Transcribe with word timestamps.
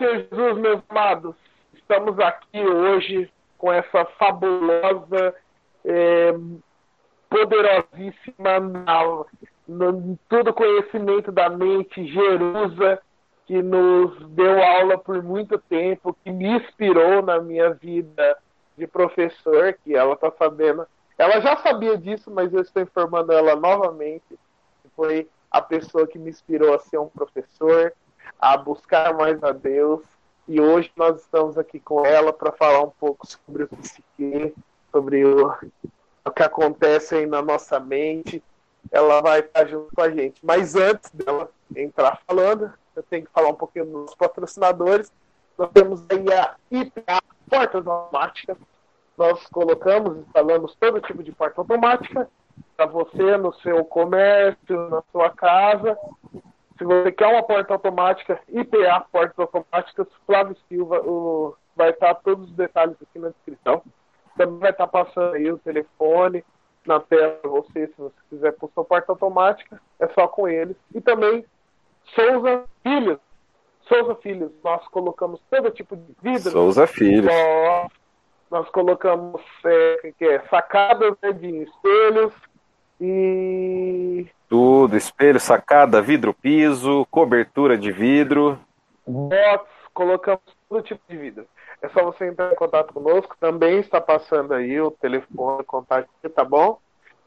Jesus, 0.00 0.56
meus 0.56 0.80
amados, 0.88 1.36
estamos 1.74 2.18
aqui 2.18 2.58
hoje 2.58 3.30
com 3.58 3.70
essa 3.70 4.06
fabulosa, 4.18 5.34
é, 5.84 6.32
poderosíssima, 7.28 8.60
no, 9.68 10.18
todo 10.26 10.54
conhecimento 10.54 11.30
da 11.30 11.50
mente, 11.50 12.06
Jerusa, 12.06 12.98
que 13.46 13.60
nos 13.60 14.26
deu 14.30 14.62
aula 14.62 14.96
por 14.96 15.22
muito 15.22 15.58
tempo, 15.58 16.16
que 16.24 16.30
me 16.32 16.48
inspirou 16.48 17.20
na 17.20 17.38
minha 17.38 17.74
vida 17.74 18.38
de 18.78 18.86
professor, 18.86 19.74
que 19.84 19.94
ela 19.94 20.14
está 20.14 20.30
sabendo. 20.30 20.86
Ela 21.18 21.42
já 21.42 21.58
sabia 21.58 21.98
disso, 21.98 22.30
mas 22.30 22.54
eu 22.54 22.62
estou 22.62 22.82
informando 22.82 23.32
ela 23.32 23.54
novamente. 23.54 24.38
Foi 24.96 25.28
a 25.50 25.60
pessoa 25.60 26.06
que 26.06 26.18
me 26.18 26.30
inspirou 26.30 26.72
a 26.72 26.78
ser 26.78 26.96
um 26.96 27.08
professor, 27.08 27.92
a 28.38 28.56
buscar 28.56 29.14
mais 29.14 29.42
a 29.42 29.52
Deus. 29.52 30.02
E 30.46 30.60
hoje 30.60 30.90
nós 30.96 31.20
estamos 31.20 31.56
aqui 31.56 31.78
com 31.78 32.04
ela 32.04 32.32
para 32.32 32.52
falar 32.52 32.82
um 32.82 32.90
pouco 32.90 33.26
sobre 33.26 33.64
o 33.64 33.68
psique, 33.68 34.54
sobre 34.90 35.24
o, 35.24 35.54
o 36.24 36.30
que 36.30 36.42
acontece 36.42 37.14
aí 37.14 37.26
na 37.26 37.40
nossa 37.40 37.78
mente. 37.78 38.42
Ela 38.90 39.20
vai 39.20 39.40
estar 39.40 39.66
junto 39.66 39.94
com 39.94 40.02
a 40.02 40.10
gente. 40.10 40.44
Mas 40.44 40.74
antes 40.74 41.10
dela 41.10 41.50
entrar 41.76 42.20
falando, 42.26 42.72
eu 42.96 43.02
tenho 43.04 43.24
que 43.24 43.32
falar 43.32 43.48
um 43.48 43.54
pouquinho 43.54 43.86
dos 43.86 44.14
patrocinadores. 44.14 45.12
Nós 45.56 45.70
temos 45.72 46.02
aí 46.10 46.32
a 46.32 46.56
IPA 46.70 47.22
Portas 47.48 47.86
Automáticas. 47.86 48.56
Nós 49.16 49.46
colocamos, 49.48 50.18
instalamos 50.18 50.74
todo 50.76 51.00
tipo 51.00 51.22
de 51.22 51.32
porta 51.32 51.60
automática 51.60 52.28
para 52.76 52.86
você 52.86 53.36
no 53.36 53.52
seu 53.54 53.84
comércio, 53.84 54.88
na 54.88 55.02
sua 55.12 55.30
casa. 55.30 55.96
Se 56.80 56.84
você 56.86 57.12
quer 57.12 57.26
uma 57.26 57.42
porta 57.42 57.74
automática, 57.74 58.40
IPA 58.48 59.04
Portas 59.12 59.38
Automáticas, 59.38 60.06
Flávio 60.24 60.56
Silva, 60.66 60.98
o, 61.02 61.54
vai 61.76 61.90
estar 61.90 62.14
todos 62.14 62.48
os 62.48 62.56
detalhes 62.56 62.96
aqui 63.02 63.18
na 63.18 63.28
descrição. 63.28 63.82
Também 64.34 64.58
vai 64.60 64.70
estar 64.70 64.86
passando 64.86 65.34
aí 65.34 65.52
o 65.52 65.58
telefone 65.58 66.42
na 66.86 66.98
tela 66.98 67.32
para 67.34 67.50
você, 67.50 67.86
se 67.88 67.94
você 67.98 68.14
quiser 68.30 68.52
por 68.52 68.70
sua 68.72 68.82
porta 68.82 69.12
automática, 69.12 69.78
é 69.98 70.08
só 70.08 70.26
com 70.26 70.48
eles. 70.48 70.74
E 70.94 71.02
também 71.02 71.44
Souza 72.14 72.64
Filhos. 72.82 73.18
Souza 73.82 74.14
Filhos, 74.14 74.50
nós 74.64 74.88
colocamos 74.88 75.38
todo 75.50 75.70
tipo 75.70 75.94
de 75.94 76.16
vidro. 76.22 76.50
Souza 76.50 76.86
Filhos. 76.86 77.26
Nós, 77.26 77.92
nós 78.50 78.70
colocamos 78.70 79.42
é, 79.66 80.12
que 80.16 80.24
é, 80.24 80.40
sacadas 80.48 81.14
né, 81.20 81.30
de 81.32 81.62
espelhos 81.62 82.32
e. 83.00 84.26
Tudo, 84.48 84.96
espelho, 84.96 85.40
sacada, 85.40 86.02
vidro 86.02 86.34
piso, 86.34 87.06
cobertura 87.10 87.78
de 87.78 87.90
vidro. 87.90 88.58
Box, 89.06 89.64
colocamos 89.94 90.42
todo 90.68 90.82
tipo 90.82 91.00
de 91.08 91.16
vidro. 91.16 91.46
É 91.80 91.88
só 91.88 92.04
você 92.04 92.26
entrar 92.26 92.52
em 92.52 92.56
contato 92.56 92.92
conosco. 92.92 93.36
Também 93.40 93.78
está 93.78 94.00
passando 94.00 94.52
aí 94.52 94.80
o 94.80 94.90
telefone, 94.90 95.64
contato, 95.64 96.08
tá 96.34 96.44
bom? 96.44 96.78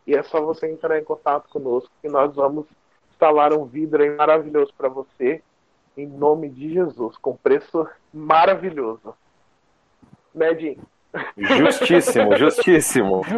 E 0.06 0.14
é 0.14 0.22
só 0.24 0.42
você 0.42 0.70
entrar 0.70 1.00
em 1.00 1.04
contato 1.04 1.50
conosco 1.50 1.90
que 2.02 2.10
nós 2.10 2.36
vamos 2.36 2.66
instalar 3.12 3.54
um 3.54 3.66
vidro 3.66 4.04
maravilhoso 4.18 4.74
para 4.78 4.90
você, 4.90 5.42
em 5.96 6.06
nome 6.06 6.50
de 6.50 6.74
Jesus, 6.74 7.16
com 7.18 7.38
preço 7.38 7.88
maravilhoso. 8.14 9.16
Né, 10.36 10.54
Jim? 10.56 10.78
Justíssimo, 11.38 12.36
justíssimo. 12.36 13.22
justíssimo. 13.22 13.22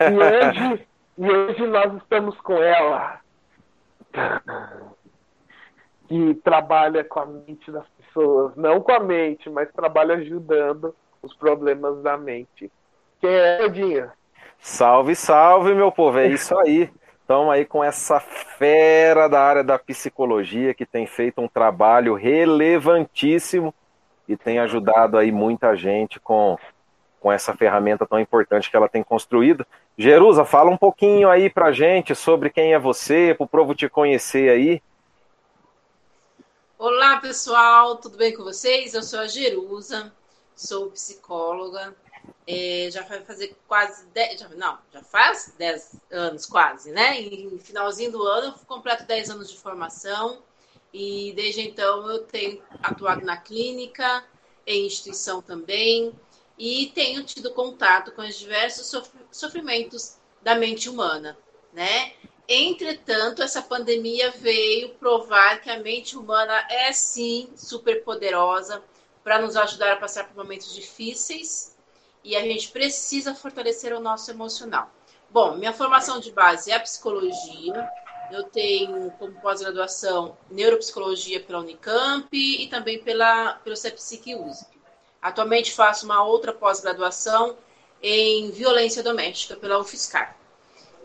e, 0.00 0.14
hoje, 0.14 0.86
e 1.18 1.30
hoje 1.30 1.66
nós 1.66 1.94
estamos 1.94 2.40
com 2.40 2.54
ela, 2.54 3.20
que 6.08 6.34
trabalha 6.44 7.02
com 7.02 7.20
a 7.20 7.26
mente 7.26 7.70
das 7.70 7.86
pessoas, 7.98 8.54
não 8.56 8.80
com 8.80 8.92
a 8.92 9.00
mente, 9.00 9.50
mas 9.50 9.72
trabalha 9.72 10.14
ajudando 10.14 10.94
os 11.20 11.34
problemas 11.34 12.00
da 12.02 12.16
mente. 12.16 12.70
Quem 13.20 13.30
é, 13.30 13.64
Edinha? 13.64 14.12
Salve, 14.58 15.16
salve, 15.16 15.74
meu 15.74 15.90
povo, 15.90 16.18
é 16.18 16.28
isso 16.28 16.56
aí. 16.58 16.88
Estamos 17.20 17.52
aí 17.52 17.64
com 17.64 17.82
essa 17.82 18.20
fera 18.20 19.28
da 19.28 19.40
área 19.40 19.64
da 19.64 19.78
psicologia 19.78 20.74
que 20.74 20.86
tem 20.86 21.06
feito 21.06 21.40
um 21.40 21.48
trabalho 21.48 22.14
relevantíssimo 22.14 23.74
e 24.32 24.36
tem 24.36 24.58
ajudado 24.58 25.18
aí 25.18 25.30
muita 25.30 25.76
gente 25.76 26.18
com, 26.18 26.58
com 27.20 27.30
essa 27.30 27.54
ferramenta 27.54 28.06
tão 28.06 28.18
importante 28.18 28.70
que 28.70 28.76
ela 28.76 28.88
tem 28.88 29.02
construído. 29.02 29.66
Jerusa, 29.96 30.44
fala 30.44 30.70
um 30.70 30.76
pouquinho 30.76 31.28
aí 31.28 31.50
pra 31.50 31.70
gente 31.70 32.14
sobre 32.14 32.48
quem 32.48 32.72
é 32.72 32.78
você, 32.78 33.34
para 33.34 33.44
o 33.44 33.48
povo 33.48 33.74
te 33.74 33.88
conhecer 33.88 34.50
aí. 34.50 34.82
Olá, 36.78 37.18
pessoal, 37.18 37.96
tudo 37.96 38.16
bem 38.16 38.34
com 38.34 38.42
vocês? 38.42 38.94
Eu 38.94 39.02
sou 39.02 39.20
a 39.20 39.28
Jerusa, 39.28 40.12
sou 40.56 40.90
psicóloga, 40.90 41.94
é, 42.46 42.88
já 42.90 43.02
vai 43.02 43.20
fazer 43.20 43.54
quase 43.68 44.06
10, 44.06 44.40
já, 44.40 44.48
não, 44.48 44.78
já 44.92 45.02
faz 45.02 45.54
10 45.58 46.00
anos 46.10 46.46
quase, 46.46 46.90
né? 46.90 47.20
E 47.20 47.58
finalzinho 47.58 48.10
do 48.10 48.22
ano 48.22 48.48
eu 48.48 48.66
completo 48.66 49.04
10 49.04 49.30
anos 49.30 49.50
de 49.50 49.58
formação 49.58 50.38
e 50.92 51.32
desde 51.34 51.62
então 51.62 52.10
eu 52.10 52.20
tenho 52.24 52.62
atuado 52.82 53.24
na 53.24 53.36
clínica, 53.36 54.24
em 54.66 54.86
instituição 54.86 55.40
também, 55.40 56.12
e 56.58 56.92
tenho 56.94 57.24
tido 57.24 57.52
contato 57.52 58.12
com 58.12 58.22
os 58.22 58.38
diversos 58.38 58.92
sofrimentos 59.30 60.16
da 60.42 60.54
mente 60.54 60.88
humana, 60.88 61.36
né? 61.72 62.12
Entretanto, 62.48 63.42
essa 63.42 63.62
pandemia 63.62 64.30
veio 64.30 64.90
provar 64.90 65.60
que 65.60 65.70
a 65.70 65.80
mente 65.80 66.16
humana 66.16 66.66
é 66.68 66.92
sim 66.92 67.50
super 67.56 68.04
poderosa 68.04 68.82
para 69.24 69.40
nos 69.40 69.56
ajudar 69.56 69.92
a 69.92 69.96
passar 69.96 70.28
por 70.28 70.36
momentos 70.36 70.74
difíceis 70.74 71.76
e 72.24 72.36
a 72.36 72.40
gente 72.40 72.68
precisa 72.68 73.34
fortalecer 73.34 73.92
o 73.94 74.00
nosso 74.00 74.30
emocional. 74.30 74.90
Bom, 75.30 75.56
minha 75.56 75.72
formação 75.72 76.20
de 76.20 76.30
base 76.30 76.70
é 76.70 76.74
a 76.74 76.80
psicologia. 76.80 77.88
Eu 78.32 78.44
tenho 78.44 79.10
como 79.18 79.38
pós-graduação 79.42 80.38
neuropsicologia 80.50 81.38
pela 81.38 81.60
Unicamp 81.60 82.28
e 82.32 82.66
também 82.68 82.98
pela, 82.98 83.56
pelo 83.62 83.76
CEPSIC 83.76 84.34
USP. 84.34 84.78
Atualmente 85.20 85.70
faço 85.70 86.06
uma 86.06 86.24
outra 86.24 86.50
pós-graduação 86.50 87.58
em 88.02 88.50
violência 88.50 89.02
doméstica 89.02 89.54
pela 89.54 89.78
UFSCar. 89.78 90.34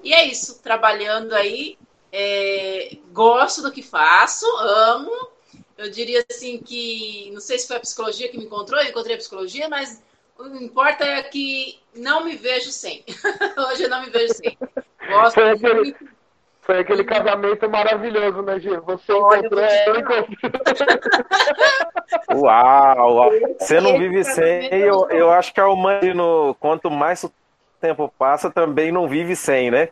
E 0.01 0.13
é 0.13 0.23
isso, 0.23 0.61
trabalhando 0.63 1.33
aí. 1.33 1.77
É, 2.13 2.95
gosto 3.11 3.61
do 3.61 3.73
que 3.73 3.83
faço, 3.83 4.45
amo. 4.57 5.29
Eu 5.77 5.91
diria 5.91 6.25
assim 6.31 6.59
que, 6.59 7.29
não 7.33 7.41
sei 7.41 7.59
se 7.59 7.67
foi 7.67 7.75
a 7.75 7.81
psicologia 7.81 8.29
que 8.29 8.37
me 8.37 8.45
encontrou, 8.45 8.79
eu 8.79 8.87
encontrei 8.87 9.15
a 9.15 9.19
psicologia, 9.19 9.67
mas 9.67 10.01
o 10.39 10.49
que 10.49 10.63
importa 10.63 11.03
é 11.03 11.21
que 11.23 11.77
não 11.93 12.23
me 12.23 12.37
vejo 12.37 12.71
sem. 12.71 13.03
Hoje 13.69 13.83
eu 13.83 13.89
não 13.89 14.01
me 14.01 14.09
vejo 14.09 14.33
sem. 14.33 14.57
Gosto 15.09 15.33
foi 15.33 15.49
aquele, 15.49 15.73
muito. 15.73 16.16
Foi 16.67 16.79
aquele 16.79 17.05
casamento 17.05 17.69
maravilhoso, 17.69 18.41
né, 18.41 18.59
Gil? 18.59 18.81
Você 18.81 19.13
Olha, 19.13 19.39
encontrou, 19.39 19.63
eu 19.63 19.99
encontrei. 20.01 20.49
Uau, 22.35 23.15
uau! 23.15 23.31
Você 23.57 23.79
não 23.79 23.97
vive 23.97 24.21
sem. 24.25 24.67
Eu, 24.73 25.09
eu 25.09 25.31
acho 25.31 25.53
que 25.53 25.61
a 25.61 25.69
humana, 25.69 26.23
quanto 26.59 26.91
mais 26.91 27.23
o 27.23 27.31
tempo 27.79 28.13
passa, 28.19 28.51
também 28.51 28.91
não 28.91 29.07
vive 29.07 29.33
sem, 29.33 29.71
né? 29.71 29.87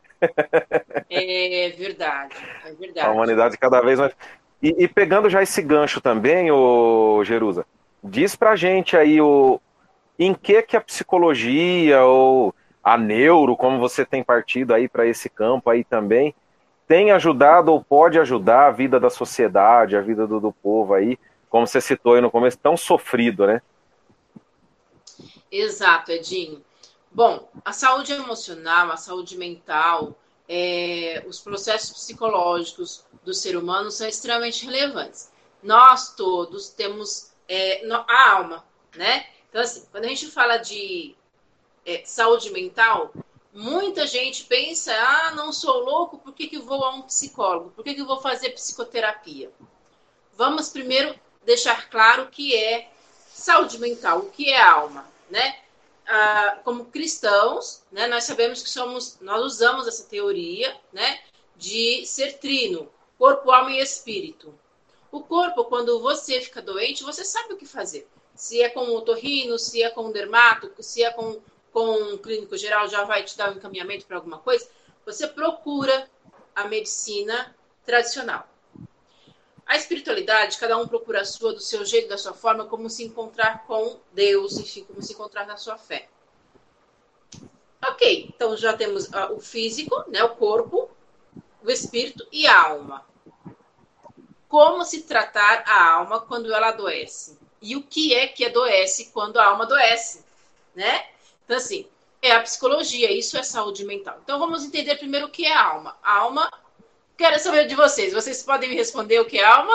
É 1.09 1.69
verdade, 1.69 2.35
é 2.65 2.73
verdade. 2.73 3.07
A 3.07 3.11
humanidade 3.11 3.57
cada 3.57 3.79
vez 3.79 3.97
mais. 3.97 4.11
E, 4.61 4.75
e 4.83 4.85
pegando 4.85 5.29
já 5.29 5.41
esse 5.41 5.61
gancho 5.61 6.01
também, 6.01 6.51
o 6.51 7.23
Jerusa, 7.23 7.65
diz 8.03 8.35
pra 8.35 8.57
gente 8.57 8.97
aí 8.97 9.21
o, 9.21 9.61
em 10.19 10.33
que 10.33 10.61
que 10.61 10.75
a 10.75 10.81
psicologia 10.81 12.03
ou 12.03 12.53
a 12.83 12.97
neuro, 12.97 13.55
como 13.55 13.79
você 13.79 14.05
tem 14.05 14.21
partido 14.21 14.73
aí 14.73 14.89
para 14.89 15.07
esse 15.07 15.29
campo 15.29 15.69
aí 15.69 15.85
também, 15.85 16.35
tem 16.87 17.11
ajudado 17.11 17.71
ou 17.71 17.83
pode 17.83 18.19
ajudar 18.19 18.67
a 18.67 18.71
vida 18.71 18.99
da 18.99 19.09
sociedade, 19.09 19.95
a 19.95 20.01
vida 20.01 20.27
do, 20.27 20.39
do 20.39 20.51
povo 20.51 20.93
aí, 20.93 21.17
como 21.49 21.65
você 21.65 21.81
citou 21.81 22.13
aí 22.13 22.21
no 22.21 22.31
começo, 22.31 22.57
tão 22.57 22.75
sofrido, 22.77 23.47
né? 23.47 23.61
Exato, 25.51 26.11
Edinho. 26.11 26.63
Bom, 27.11 27.49
a 27.63 27.71
saúde 27.71 28.11
emocional, 28.11 28.91
a 28.91 28.97
saúde 28.97 29.37
mental, 29.37 30.15
é, 30.49 31.23
os 31.27 31.39
processos 31.39 31.91
psicológicos 31.91 33.05
do 33.23 33.33
ser 33.33 33.55
humano 33.55 33.89
são 33.89 34.07
extremamente 34.07 34.65
relevantes. 34.65 35.31
Nós 35.63 36.13
todos 36.13 36.69
temos 36.69 37.31
é, 37.47 37.81
a 37.89 38.31
alma, 38.31 38.65
né? 38.95 39.25
Então, 39.49 39.61
assim, 39.61 39.85
quando 39.91 40.05
a 40.05 40.09
gente 40.09 40.27
fala 40.27 40.57
de 40.57 41.15
é, 41.85 42.03
saúde 42.03 42.51
mental, 42.51 43.13
muita 43.55 44.05
gente 44.05 44.43
pensa: 44.43 44.93
ah, 44.93 45.31
não 45.31 45.51
sou 45.51 45.79
louco, 45.79 46.17
por 46.17 46.33
que, 46.33 46.47
que 46.47 46.59
vou 46.59 46.83
a 46.83 46.93
um 46.93 47.01
psicólogo? 47.03 47.71
Por 47.71 47.83
que, 47.83 47.95
que 47.95 48.03
vou 48.03 48.19
fazer 48.19 48.49
psicoterapia? 48.49 49.49
Vamos 50.33 50.69
primeiro 50.69 51.17
deixar 51.45 51.89
claro 51.89 52.23
o 52.23 52.27
que 52.27 52.53
é 52.53 52.91
saúde 53.29 53.79
mental, 53.79 54.19
o 54.19 54.29
que 54.29 54.51
é 54.51 54.61
alma, 54.61 55.09
né? 55.29 55.59
Ah, 56.05 56.59
como 56.63 56.85
cristãos, 56.85 57.81
né, 57.91 58.05
nós 58.05 58.25
sabemos 58.25 58.61
que 58.61 58.69
somos, 58.69 59.17
nós 59.21 59.43
usamos 59.43 59.87
essa 59.87 60.03
teoria, 60.03 60.75
né, 60.93 61.19
de 61.55 62.05
ser 62.05 62.37
trino, 62.37 62.91
corpo, 63.17 63.49
alma 63.49 63.71
e 63.71 63.79
espírito. 63.79 64.53
O 65.11 65.21
corpo, 65.21 65.63
quando 65.65 65.99
você 65.99 66.41
fica 66.41 66.61
doente, 66.61 67.03
você 67.03 67.23
sabe 67.23 67.53
o 67.53 67.57
que 67.57 67.65
fazer. 67.65 68.07
Se 68.35 68.61
é 68.61 68.69
com 68.69 68.81
o 68.81 68.97
otorrino, 68.97 69.57
se 69.57 69.81
é 69.81 69.89
com 69.89 70.07
o 70.07 70.13
dermato, 70.13 70.71
se 70.83 71.01
é 71.01 71.09
com, 71.11 71.41
com 71.75 72.13
um 72.13 72.17
clínico 72.17 72.55
geral, 72.55 72.87
já 72.87 73.03
vai 73.03 73.21
te 73.25 73.37
dar 73.37 73.51
um 73.51 73.57
encaminhamento 73.57 74.05
para 74.05 74.15
alguma 74.15 74.37
coisa. 74.37 74.65
Você 75.05 75.27
procura 75.27 76.09
a 76.55 76.69
medicina 76.69 77.53
tradicional. 77.85 78.47
A 79.65 79.75
espiritualidade, 79.75 80.57
cada 80.57 80.77
um 80.77 80.87
procura 80.87 81.19
a 81.19 81.25
sua, 81.25 81.51
do 81.51 81.59
seu 81.59 81.83
jeito, 81.83 82.07
da 82.07 82.17
sua 82.17 82.33
forma, 82.33 82.65
como 82.65 82.89
se 82.89 83.03
encontrar 83.03 83.65
com 83.67 83.99
Deus, 84.13 84.57
enfim, 84.57 84.85
como 84.85 85.01
se 85.01 85.11
encontrar 85.11 85.45
na 85.45 85.57
sua 85.57 85.77
fé. 85.77 86.07
Ok, 87.85 88.31
então 88.33 88.55
já 88.55 88.71
temos 88.71 89.09
uh, 89.09 89.33
o 89.35 89.41
físico, 89.41 90.01
né, 90.07 90.23
o 90.23 90.33
corpo, 90.37 90.89
o 91.61 91.69
espírito 91.69 92.25
e 92.31 92.47
a 92.47 92.57
alma. 92.57 93.05
Como 94.47 94.85
se 94.85 95.01
tratar 95.01 95.65
a 95.67 95.91
alma 95.91 96.21
quando 96.21 96.53
ela 96.53 96.69
adoece? 96.69 97.37
E 97.61 97.75
o 97.75 97.83
que 97.83 98.15
é 98.15 98.27
que 98.27 98.45
adoece 98.45 99.11
quando 99.11 99.37
a 99.37 99.45
alma 99.45 99.65
adoece, 99.65 100.23
né? 100.73 101.14
Então, 101.45 101.57
assim, 101.57 101.87
é 102.21 102.31
a 102.31 102.41
psicologia, 102.41 103.11
isso 103.11 103.37
é 103.37 103.43
saúde 103.43 103.85
mental. 103.85 104.19
Então, 104.23 104.37
vamos 104.39 104.65
entender 104.65 104.95
primeiro 104.95 105.27
o 105.27 105.29
que 105.29 105.45
é 105.45 105.53
a 105.53 105.63
alma. 105.63 105.95
A 106.03 106.17
alma 106.17 106.51
Quero 107.17 107.39
saber 107.39 107.65
de 107.65 107.75
vocês. 107.75 108.13
Vocês 108.13 108.43
podem 108.43 108.69
me 108.69 108.75
responder 108.75 109.19
o 109.21 109.25
que 109.25 109.39
é 109.39 109.45
alma? 109.45 109.73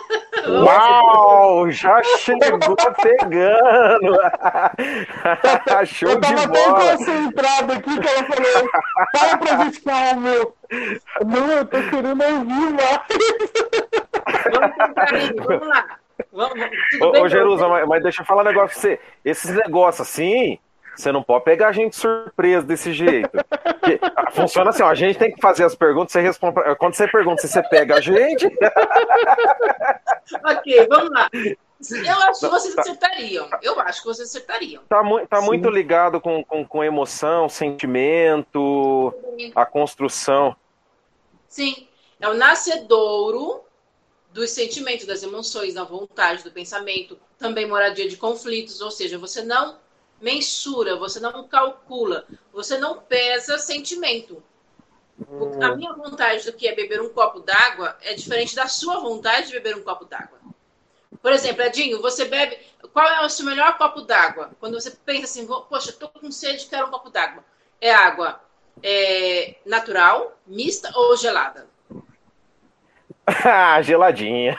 Uau! 0.46 1.70
Já 1.70 2.02
chegou 2.18 2.76
pegando! 3.02 4.12
Show 5.86 6.10
eu 6.10 6.20
tava 6.20 6.48
tão 6.48 6.74
concentrado 6.74 7.72
aqui 7.72 7.98
que 7.98 8.08
ela 8.08 8.24
falou: 8.24 8.68
fala 9.16 9.38
pra 9.38 9.64
gente 9.64 9.80
que 9.80 9.88
é 9.88 10.10
alma, 10.10 10.20
meu. 10.20 10.56
Não, 11.26 11.50
eu 11.52 11.64
tô 11.64 11.78
querendo 11.82 12.24
ouvir 12.24 12.74
mais. 12.74 13.00
Vamos 14.52 14.76
tentar, 14.76 15.46
vamos 15.46 15.68
lá. 15.68 15.98
Vamos, 16.30 16.60
ô, 17.00 17.22
ô 17.22 17.28
Jerusa, 17.28 17.68
mas, 17.68 17.88
mas, 17.88 18.02
deixa 18.02 18.20
eu 18.20 18.26
falar 18.26 18.42
um 18.42 18.46
negócio 18.46 18.68
pra 18.68 18.80
você. 18.80 19.00
Esses 19.24 19.50
negócios 19.54 20.06
assim, 20.06 20.58
você 20.96 21.10
não 21.10 21.22
pode 21.22 21.44
pegar 21.44 21.68
a 21.68 21.72
gente 21.72 21.96
surpresa 21.96 22.66
desse 22.66 22.92
jeito. 22.92 23.30
Porque 23.30 24.00
funciona 24.32 24.70
assim, 24.70 24.82
ó, 24.82 24.88
a 24.88 24.94
gente 24.94 25.18
tem 25.18 25.32
que 25.32 25.40
fazer 25.40 25.64
as 25.64 25.74
perguntas, 25.74 26.12
você 26.12 26.20
responde. 26.20 26.54
Quando 26.78 26.94
você 26.94 27.08
pergunta 27.08 27.42
se 27.42 27.48
você 27.48 27.62
pega 27.62 27.96
a 27.96 28.00
gente. 28.00 28.46
ok, 30.44 30.86
vamos 30.88 31.10
lá. 31.10 31.28
Eu 31.32 32.16
acho 32.22 32.40
que 32.40 32.48
vocês 32.48 32.78
acertariam. 32.78 33.50
Eu 33.60 33.80
acho 33.80 34.00
que 34.02 34.06
vocês 34.06 34.28
acertariam. 34.28 34.82
Tá, 34.88 35.02
mu 35.02 35.26
tá 35.26 35.40
muito 35.40 35.68
ligado 35.68 36.20
com, 36.20 36.44
com, 36.44 36.64
com 36.64 36.84
emoção, 36.84 37.48
sentimento, 37.48 39.12
a 39.54 39.66
construção. 39.66 40.54
Sim. 41.48 41.88
É 42.20 42.28
o 42.28 42.34
nascedouro 42.34 43.62
dos 44.32 44.50
sentimentos, 44.50 45.06
das 45.06 45.22
emoções, 45.22 45.74
da 45.74 45.84
vontade, 45.84 46.44
do 46.44 46.50
pensamento, 46.50 47.18
também 47.38 47.66
moradia 47.66 48.08
de 48.08 48.16
conflitos, 48.16 48.80
ou 48.80 48.90
seja, 48.90 49.18
você 49.18 49.42
não 49.42 49.76
mensura, 50.22 50.96
você 50.96 51.20
não 51.20 51.46
calcula, 51.46 52.26
você 52.52 52.78
não 52.78 52.98
pesa 52.98 53.58
sentimento. 53.58 54.42
Hum. 55.28 55.62
A 55.62 55.74
minha 55.76 55.92
vontade 55.92 56.44
do 56.44 56.56
que 56.56 56.66
é 56.66 56.74
beber 56.74 57.02
um 57.02 57.10
copo 57.10 57.40
d'água 57.40 57.96
é 58.00 58.14
diferente 58.14 58.54
da 58.54 58.66
sua 58.68 59.00
vontade 59.00 59.48
de 59.48 59.52
beber 59.52 59.76
um 59.76 59.82
copo 59.82 60.04
d'água. 60.04 60.38
Por 61.20 61.32
exemplo, 61.32 61.62
Edinho, 61.62 62.00
você 62.00 62.24
bebe. 62.24 62.58
Qual 62.92 63.06
é 63.06 63.24
o 63.24 63.28
seu 63.28 63.44
melhor 63.44 63.76
copo 63.76 64.02
d'água? 64.02 64.50
Quando 64.58 64.80
você 64.80 64.90
pensa 64.90 65.24
assim, 65.24 65.46
poxa, 65.46 65.90
estou 65.90 66.08
com 66.08 66.30
sede, 66.30 66.66
quero 66.66 66.86
um 66.86 66.90
copo 66.90 67.10
d'água. 67.10 67.44
É 67.80 67.92
água 67.92 68.40
é, 68.82 69.56
natural, 69.66 70.36
mista 70.46 70.90
ou 70.94 71.16
gelada? 71.16 71.68
Ah, 73.44 73.80
geladinha. 73.82 74.56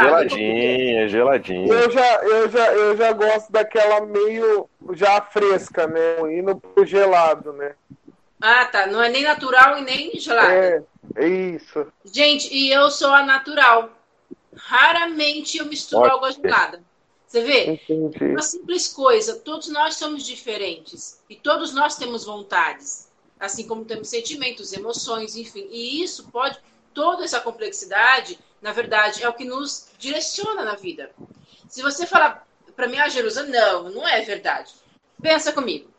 geladinha, 0.00 1.08
geladinha. 1.08 1.72
Eu 1.72 1.90
já, 1.90 2.14
eu, 2.24 2.50
já, 2.50 2.72
eu 2.72 2.96
já 2.96 3.12
gosto 3.12 3.52
daquela 3.52 4.00
meio 4.00 4.68
já 4.94 5.20
fresca, 5.20 5.86
né? 5.86 6.16
Indo 6.32 6.56
pro 6.56 6.86
gelado, 6.86 7.52
né? 7.52 7.74
Ah, 8.40 8.64
tá. 8.64 8.86
Não 8.86 9.02
é 9.02 9.08
nem 9.10 9.22
natural 9.22 9.78
e 9.78 9.82
nem 9.82 10.18
gelado. 10.18 10.50
É, 10.50 10.82
é 11.16 11.28
isso. 11.28 11.86
Gente, 12.04 12.52
e 12.52 12.72
eu 12.72 12.90
sou 12.90 13.10
a 13.10 13.24
natural. 13.24 13.90
Raramente 14.56 15.58
eu 15.58 15.66
misturo 15.66 16.02
Ótimo. 16.02 16.16
água 16.16 16.32
gelada. 16.32 16.82
Você 17.26 17.42
vê? 17.42 17.64
Entendi. 17.72 18.24
Uma 18.24 18.42
simples 18.42 18.88
coisa. 18.88 19.36
Todos 19.36 19.68
nós 19.68 19.96
somos 19.96 20.24
diferentes. 20.24 21.22
E 21.30 21.36
todos 21.36 21.72
nós 21.74 21.96
temos 21.96 22.24
vontades. 22.24 23.10
Assim 23.38 23.66
como 23.66 23.84
temos 23.84 24.08
sentimentos, 24.08 24.72
emoções, 24.72 25.36
enfim. 25.36 25.66
E 25.70 26.02
isso 26.02 26.28
pode 26.30 26.58
toda 26.94 27.24
essa 27.24 27.40
complexidade, 27.40 28.38
na 28.60 28.72
verdade, 28.72 29.22
é 29.22 29.28
o 29.28 29.34
que 29.34 29.44
nos 29.44 29.88
direciona 29.98 30.64
na 30.64 30.74
vida. 30.74 31.10
Se 31.68 31.82
você 31.82 32.06
falar 32.06 32.46
para 32.76 32.88
mim, 32.88 32.98
ah, 32.98 33.08
Jerusa, 33.08 33.44
não, 33.44 33.90
não 33.90 34.08
é 34.08 34.20
verdade. 34.22 34.72
Pensa 35.20 35.52
comigo. 35.52 35.90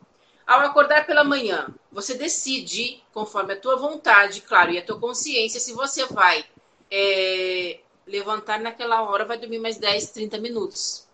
Ao 0.46 0.60
acordar 0.60 1.06
pela 1.06 1.24
manhã, 1.24 1.68
você 1.90 2.14
decide, 2.14 3.02
conforme 3.12 3.54
a 3.54 3.60
tua 3.60 3.76
vontade, 3.76 4.42
claro, 4.42 4.72
e 4.72 4.78
a 4.78 4.84
tua 4.84 4.98
consciência, 4.98 5.58
se 5.58 5.72
você 5.72 6.04
vai 6.06 6.44
é, 6.90 7.80
levantar 8.06 8.60
naquela 8.60 9.02
hora, 9.02 9.24
vai 9.24 9.38
dormir 9.38 9.58
mais 9.58 9.78
10, 9.78 10.10
30 10.10 10.38
minutos. 10.38 11.08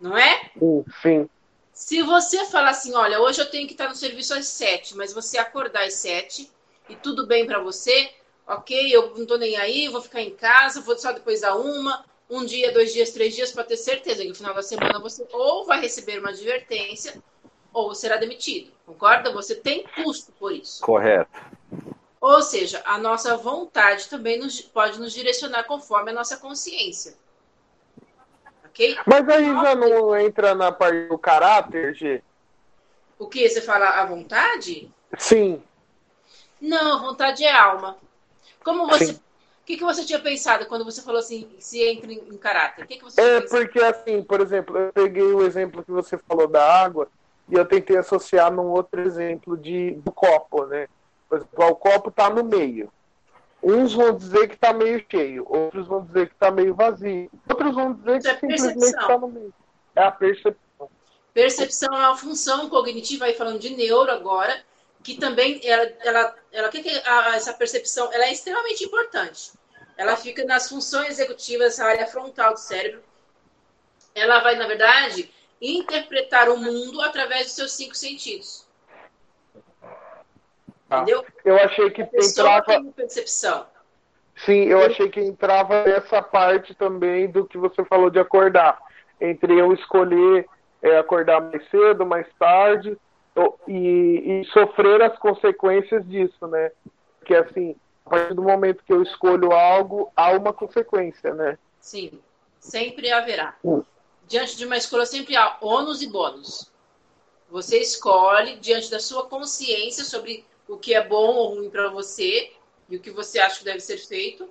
Não 0.00 0.16
é? 0.16 0.50
Sim. 1.00 1.28
Se 1.72 2.02
você 2.02 2.44
falar 2.46 2.70
assim, 2.70 2.94
olha, 2.94 3.20
hoje 3.20 3.40
eu 3.40 3.50
tenho 3.50 3.66
que 3.66 3.72
estar 3.72 3.88
no 3.88 3.94
serviço 3.94 4.34
às 4.34 4.46
7, 4.46 4.96
mas 4.96 5.12
você 5.12 5.38
acordar 5.38 5.84
às 5.84 5.94
7 5.94 6.50
e 6.88 6.96
tudo 6.96 7.26
bem 7.26 7.46
para 7.46 7.60
você, 7.60 8.10
ok, 8.48 8.88
eu 8.90 9.14
não 9.14 9.26
tô 9.26 9.36
nem 9.36 9.56
aí, 9.56 9.88
vou 9.88 10.00
ficar 10.00 10.22
em 10.22 10.34
casa, 10.34 10.80
vou 10.80 10.96
só 10.98 11.12
depois 11.12 11.42
da 11.42 11.54
uma, 11.54 12.04
um 12.30 12.44
dia, 12.44 12.72
dois 12.72 12.92
dias, 12.92 13.10
três 13.10 13.34
dias, 13.34 13.52
para 13.52 13.64
ter 13.64 13.76
certeza 13.76 14.22
que 14.22 14.28
no 14.28 14.34
final 14.34 14.54
da 14.54 14.62
semana 14.62 14.98
você 14.98 15.26
ou 15.32 15.66
vai 15.66 15.80
receber 15.80 16.18
uma 16.18 16.30
advertência 16.30 17.22
ou 17.72 17.94
será 17.94 18.16
demitido. 18.16 18.72
Concorda? 18.86 19.32
Você 19.32 19.54
tem 19.54 19.84
custo 19.94 20.32
por 20.32 20.52
isso. 20.52 20.82
Correto. 20.82 21.38
Ou 22.20 22.42
seja, 22.42 22.82
a 22.84 22.98
nossa 22.98 23.36
vontade 23.36 24.08
também 24.08 24.38
nos, 24.38 24.60
pode 24.60 24.98
nos 24.98 25.12
direcionar 25.12 25.64
conforme 25.64 26.10
a 26.10 26.14
nossa 26.14 26.38
consciência. 26.38 27.14
Ok? 28.64 28.98
Mas 29.06 29.28
aí 29.28 29.44
já 29.44 29.74
não 29.74 30.16
entra 30.16 30.54
na 30.54 30.72
parte 30.72 31.06
do 31.06 31.18
caráter, 31.18 31.94
G? 31.94 32.22
O 33.18 33.28
que? 33.28 33.48
Você 33.48 33.60
fala 33.60 34.00
a 34.00 34.06
vontade? 34.06 34.90
Sim. 35.16 35.62
Não, 36.60 36.96
a 36.96 36.98
vontade 36.98 37.44
é 37.44 37.52
alma. 37.52 37.96
Como 38.68 38.86
você. 38.86 39.12
O 39.12 39.20
que, 39.64 39.78
que 39.78 39.84
você 39.84 40.04
tinha 40.04 40.18
pensado 40.18 40.66
quando 40.66 40.84
você 40.84 41.00
falou 41.00 41.20
assim, 41.20 41.48
se 41.58 41.82
entra 41.82 42.12
em, 42.12 42.18
em 42.18 42.36
caráter? 42.36 42.86
Que 42.86 42.96
que 42.96 43.04
você 43.04 43.18
é 43.20 43.40
porque, 43.40 43.78
assim, 43.80 44.22
por 44.22 44.42
exemplo, 44.42 44.76
eu 44.76 44.92
peguei 44.92 45.22
o 45.22 45.42
exemplo 45.42 45.82
que 45.82 45.90
você 45.90 46.18
falou 46.18 46.46
da 46.46 46.82
água 46.82 47.08
e 47.48 47.54
eu 47.54 47.64
tentei 47.64 47.96
associar 47.96 48.52
num 48.52 48.66
outro 48.66 49.00
exemplo 49.00 49.56
de, 49.56 49.92
do 49.92 50.12
copo, 50.12 50.66
né? 50.66 50.86
Por 51.28 51.38
exemplo, 51.38 51.66
o 51.66 51.76
copo 51.76 52.10
está 52.10 52.28
no 52.28 52.44
meio. 52.44 52.90
Uns 53.62 53.94
vão 53.94 54.14
dizer 54.14 54.48
que 54.48 54.54
está 54.54 54.72
meio 54.72 55.04
cheio, 55.10 55.46
outros 55.48 55.86
vão 55.86 56.04
dizer 56.04 56.28
que 56.28 56.34
está 56.34 56.50
meio 56.50 56.74
vazio, 56.74 57.30
outros 57.48 57.74
vão 57.74 57.94
dizer 57.94 58.18
Isso 58.18 58.28
que 58.28 58.34
é 58.34 58.38
simplesmente 58.38 58.84
está 58.84 59.18
no 59.18 59.28
meio. 59.28 59.54
É 59.96 60.02
a 60.02 60.12
percepção. 60.12 60.90
Percepção 61.32 61.94
é 61.94 61.98
uma 61.98 62.16
função 62.16 62.68
cognitiva, 62.68 63.24
aí 63.24 63.34
falando 63.34 63.58
de 63.58 63.70
neuro 63.70 64.10
agora, 64.10 64.62
que 65.08 65.18
também 65.18 65.58
ela, 65.64 65.90
ela, 66.00 66.34
ela 66.52 66.68
que, 66.68 66.82
que 66.82 66.90
a, 66.90 67.34
essa 67.34 67.54
percepção 67.54 68.12
ela 68.12 68.26
é 68.26 68.32
extremamente 68.32 68.84
importante. 68.84 69.52
Ela 69.96 70.14
fica 70.16 70.44
nas 70.44 70.68
funções 70.68 71.08
executivas, 71.18 71.68
essa 71.68 71.86
área 71.86 72.06
frontal 72.06 72.52
do 72.52 72.60
cérebro. 72.60 73.02
Ela 74.14 74.40
vai, 74.40 74.56
na 74.56 74.66
verdade, 74.66 75.32
interpretar 75.62 76.50
o 76.50 76.58
mundo 76.58 77.00
através 77.00 77.46
dos 77.46 77.54
seus 77.54 77.72
cinco 77.72 77.94
sentidos. 77.94 78.68
Ah, 80.90 80.98
Entendeu? 80.98 81.24
Eu 81.42 81.56
achei 81.56 81.90
que 81.90 82.02
entrava. 82.02 82.66
Tem 82.66 82.92
percepção. 82.92 83.66
Sim, 84.44 84.64
eu 84.64 84.84
achei 84.84 85.08
que 85.08 85.20
entrava 85.20 85.74
essa 85.74 86.20
parte 86.20 86.74
também 86.74 87.30
do 87.30 87.46
que 87.46 87.56
você 87.56 87.82
falou 87.86 88.10
de 88.10 88.18
acordar. 88.18 88.78
Entre 89.18 89.58
eu 89.58 89.72
escolher 89.72 90.46
é, 90.82 90.98
acordar 90.98 91.40
mais 91.40 91.66
cedo, 91.70 92.04
mais 92.04 92.26
tarde, 92.38 92.96
e, 93.66 94.40
e 94.40 94.44
sofrer 94.52 95.02
as 95.02 95.18
consequências 95.18 96.06
disso, 96.08 96.46
né? 96.46 96.72
Porque 97.18 97.34
assim, 97.34 97.76
a 98.06 98.10
partir 98.10 98.34
do 98.34 98.42
momento 98.42 98.82
que 98.84 98.92
eu 98.92 99.02
escolho 99.02 99.52
algo, 99.52 100.10
há 100.16 100.32
uma 100.32 100.52
consequência, 100.52 101.34
né? 101.34 101.58
Sim, 101.80 102.20
sempre 102.58 103.10
haverá. 103.10 103.54
Hum. 103.64 103.82
Diante 104.26 104.56
de 104.56 104.64
uma 104.64 104.76
escolha, 104.76 105.06
sempre 105.06 105.36
há 105.36 105.56
ônus 105.60 106.02
e 106.02 106.06
bônus. 106.06 106.70
Você 107.50 107.78
escolhe 107.78 108.56
diante 108.56 108.90
da 108.90 109.00
sua 109.00 109.26
consciência 109.26 110.04
sobre 110.04 110.44
o 110.68 110.76
que 110.76 110.94
é 110.94 111.06
bom 111.06 111.34
ou 111.34 111.54
ruim 111.54 111.70
para 111.70 111.88
você 111.88 112.52
e 112.88 112.96
o 112.96 113.00
que 113.00 113.10
você 113.10 113.38
acha 113.38 113.58
que 113.58 113.64
deve 113.64 113.80
ser 113.80 113.98
feito, 113.98 114.48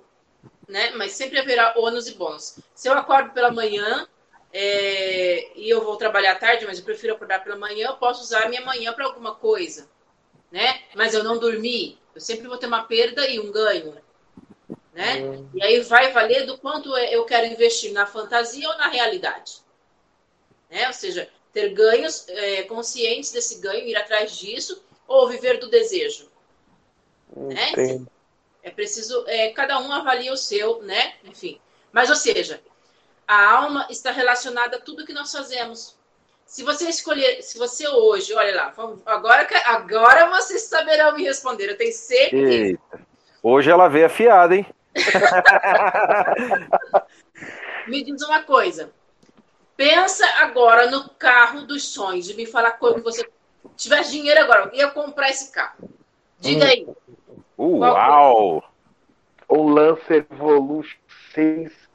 né? 0.68 0.90
Mas 0.96 1.12
sempre 1.12 1.38
haverá 1.38 1.74
ônus 1.76 2.08
e 2.08 2.14
bônus. 2.14 2.58
Se 2.74 2.88
eu 2.88 2.94
acordo 2.94 3.30
pela 3.30 3.52
manhã 3.52 4.06
é, 4.52 5.52
e 5.56 5.68
eu 5.68 5.84
vou 5.84 5.96
trabalhar 5.96 6.36
tarde, 6.36 6.66
mas 6.66 6.78
eu 6.78 6.84
prefiro 6.84 7.14
acordar 7.14 7.44
pela 7.44 7.56
manhã, 7.56 7.88
eu 7.88 7.96
posso 7.96 8.22
usar 8.22 8.44
a 8.44 8.48
minha 8.48 8.64
manhã 8.64 8.92
para 8.92 9.04
alguma 9.04 9.34
coisa, 9.34 9.88
né? 10.50 10.82
Mas 10.94 11.14
eu 11.14 11.22
não 11.22 11.38
dormi, 11.38 11.98
eu 12.14 12.20
sempre 12.20 12.48
vou 12.48 12.56
ter 12.56 12.66
uma 12.66 12.84
perda 12.84 13.28
e 13.28 13.38
um 13.38 13.52
ganho, 13.52 13.96
Né? 14.92 15.20
Uhum. 15.20 15.48
E 15.54 15.62
aí 15.62 15.80
vai 15.80 16.12
valer 16.12 16.44
do 16.46 16.58
quanto 16.58 16.96
eu 16.96 17.24
quero 17.24 17.46
investir 17.46 17.92
na 17.92 18.06
fantasia 18.06 18.68
ou 18.68 18.76
na 18.76 18.88
realidade. 18.88 19.60
Né? 20.68 20.88
Ou 20.88 20.92
seja, 20.92 21.28
ter 21.52 21.68
ganhos 21.70 22.28
é, 22.28 22.62
conscientes 22.62 23.30
desse 23.30 23.60
ganho, 23.60 23.86
ir 23.86 23.96
atrás 23.96 24.36
disso, 24.36 24.82
ou 25.06 25.28
viver 25.28 25.58
do 25.58 25.70
desejo. 25.70 26.28
Né? 27.34 28.06
É 28.62 28.70
preciso, 28.70 29.24
é, 29.28 29.50
cada 29.50 29.78
um 29.78 29.92
avalia 29.92 30.32
o 30.32 30.36
seu, 30.36 30.82
né? 30.82 31.14
Enfim. 31.24 31.60
Mas, 31.92 32.10
ou 32.10 32.16
seja, 32.16 32.60
a 33.28 33.52
alma 33.52 33.86
está 33.90 34.10
relacionada 34.10 34.78
a 34.78 34.80
tudo 34.80 35.04
que 35.04 35.12
nós 35.12 35.30
fazemos. 35.30 35.94
Se 36.46 36.64
você 36.64 36.88
escolher, 36.88 37.42
se 37.42 37.58
você 37.58 37.86
hoje, 37.86 38.32
olha 38.32 38.56
lá, 38.56 38.72
agora, 39.04 39.46
agora 39.66 40.30
vocês 40.30 40.62
saberão 40.62 41.14
me 41.14 41.24
responder, 41.24 41.68
eu 41.68 41.76
tenho 41.76 41.92
certeza. 41.92 42.50
Eita. 42.50 43.06
Hoje 43.42 43.70
ela 43.70 43.86
veio 43.86 44.06
afiada, 44.06 44.56
hein? 44.56 44.66
me 47.86 48.02
diz 48.02 48.22
uma 48.22 48.42
coisa. 48.42 48.90
Pensa 49.76 50.26
agora 50.40 50.90
no 50.90 51.10
carro 51.10 51.66
dos 51.66 51.92
sonhos 51.92 52.30
e 52.30 52.34
me 52.34 52.46
fala 52.46 52.70
quando 52.70 53.02
você 53.02 53.28
tivesse 53.76 54.12
dinheiro 54.12 54.40
agora, 54.40 54.70
eu 54.72 54.74
ia 54.74 54.90
comprar 54.90 55.28
esse 55.28 55.52
carro. 55.52 55.90
Diga 56.40 56.64
hum. 56.64 56.68
aí. 56.68 56.88
Uau! 57.58 58.64
O 59.46 59.68
Lancer 59.68 60.26
Evolution 60.30 60.96
6 61.34 61.87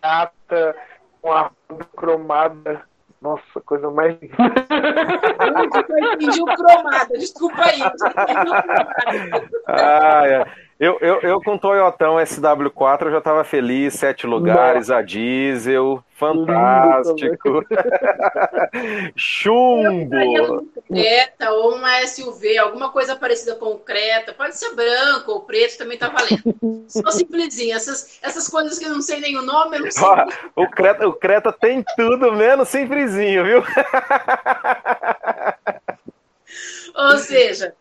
prata 0.00 0.76
com 1.20 1.32
a 1.32 1.50
cromada 1.96 2.84
nossa, 3.20 3.60
coisa 3.64 3.90
mais. 3.90 4.16
pediu 6.18 6.44
cromada, 6.44 7.18
desculpa 7.18 7.62
aí. 7.64 7.80
Ah, 9.66 10.26
é. 10.26 10.44
Eu, 10.78 10.98
eu, 11.00 11.20
eu 11.22 11.40
com 11.40 11.54
o 11.54 11.58
Toyotão 11.58 12.16
SW4 12.16 13.06
eu 13.06 13.12
já 13.12 13.18
estava 13.18 13.44
feliz, 13.44 13.94
sete 13.94 14.26
lugares, 14.26 14.88
Nossa. 14.88 15.00
a 15.00 15.02
diesel, 15.02 16.04
fantástico. 16.12 17.64
Chumbo! 19.16 20.68
Creta 20.86 21.50
ou 21.52 21.76
uma 21.76 22.06
SUV, 22.06 22.58
alguma 22.58 22.90
coisa 22.90 23.16
parecida 23.16 23.54
com 23.54 23.78
Creta, 23.78 24.34
pode 24.34 24.58
ser 24.58 24.74
branco 24.74 25.32
ou 25.32 25.40
preto, 25.40 25.78
também 25.78 25.96
tá 25.96 26.10
valendo. 26.10 26.84
Só 26.88 27.10
simplesinho, 27.10 27.74
essas, 27.74 28.18
essas 28.22 28.46
coisas 28.46 28.78
que 28.78 28.84
eu 28.84 28.90
não 28.90 29.00
sei 29.00 29.18
nem 29.20 29.38
o 29.38 29.42
nome, 29.42 29.78
eu 29.78 29.84
não 29.84 29.90
sei. 29.90 30.06
o, 30.54 30.68
Creta, 30.68 31.08
o 31.08 31.14
Creta 31.14 31.52
tem 31.52 31.82
tudo 31.96 32.32
menos 32.32 32.68
simplesinho, 32.68 33.44
viu? 33.44 33.62
ou 36.94 37.16
seja, 37.16 37.74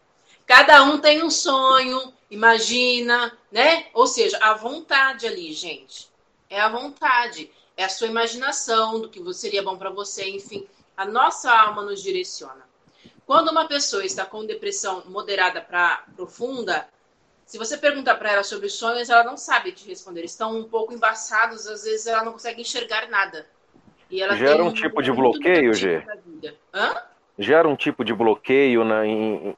cada 0.45 0.83
um 0.83 0.97
tem 0.97 1.21
um 1.21 1.29
sonho, 1.29 2.14
imagina, 2.29 3.35
né? 3.51 3.87
Ou 3.93 4.07
seja, 4.07 4.37
a 4.41 4.53
vontade 4.53 5.27
ali, 5.27 5.53
gente. 5.53 6.09
É 6.49 6.59
a 6.59 6.69
vontade 6.69 7.51
é 7.77 7.83
a 7.83 7.89
sua 7.89 8.07
imaginação 8.07 9.01
do 9.01 9.09
que 9.09 9.21
seria 9.33 9.61
bom 9.61 9.77
para 9.77 9.89
você, 9.89 10.29
enfim, 10.29 10.65
a 10.95 11.05
nossa 11.05 11.51
alma 11.51 11.81
nos 11.81 12.01
direciona. 12.01 12.65
Quando 13.25 13.49
uma 13.49 13.67
pessoa 13.67 14.05
está 14.05 14.25
com 14.25 14.45
depressão 14.45 15.03
moderada 15.07 15.59
para 15.59 16.03
profunda, 16.15 16.87
se 17.45 17.57
você 17.57 17.77
perguntar 17.77 18.15
para 18.15 18.31
ela 18.31 18.43
sobre 18.43 18.69
sonhos, 18.69 19.09
ela 19.09 19.23
não 19.23 19.35
sabe 19.35 19.71
te 19.71 19.87
responder. 19.87 20.23
Estão 20.23 20.57
um 20.57 20.63
pouco 20.63 20.93
embaçados, 20.93 21.67
às 21.67 21.83
vezes 21.83 22.07
ela 22.07 22.23
não 22.23 22.33
consegue 22.33 22.61
enxergar 22.61 23.09
nada. 23.09 23.45
E 24.09 24.21
ela 24.21 24.35
Gera 24.35 24.63
um, 24.63 24.67
um 24.67 24.73
tipo 24.73 25.01
de 25.01 25.11
bloqueio, 25.11 25.73
G? 25.73 26.05
Gera 27.37 27.67
um 27.67 27.75
tipo 27.75 28.05
de 28.05 28.13
bloqueio 28.13 28.83
na, 28.83 29.05
em, 29.05 29.55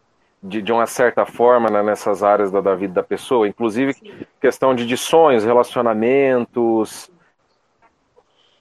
de, 0.48 0.62
de 0.62 0.72
uma 0.72 0.88
certa 0.88 1.26
forma 1.26 1.70
né, 1.70 1.84
nessas 1.84 2.24
áreas 2.24 2.52
da, 2.52 2.62
da, 2.62 2.76
vida 2.76 2.94
da 2.94 3.04
pessoa, 3.04 3.48
inclusive 3.48 3.94
Sim. 3.94 4.26
questão 4.42 4.74
de, 4.74 4.86
de 4.86 4.98
sonhos, 4.98 5.44
relacionamentos, 5.44 7.10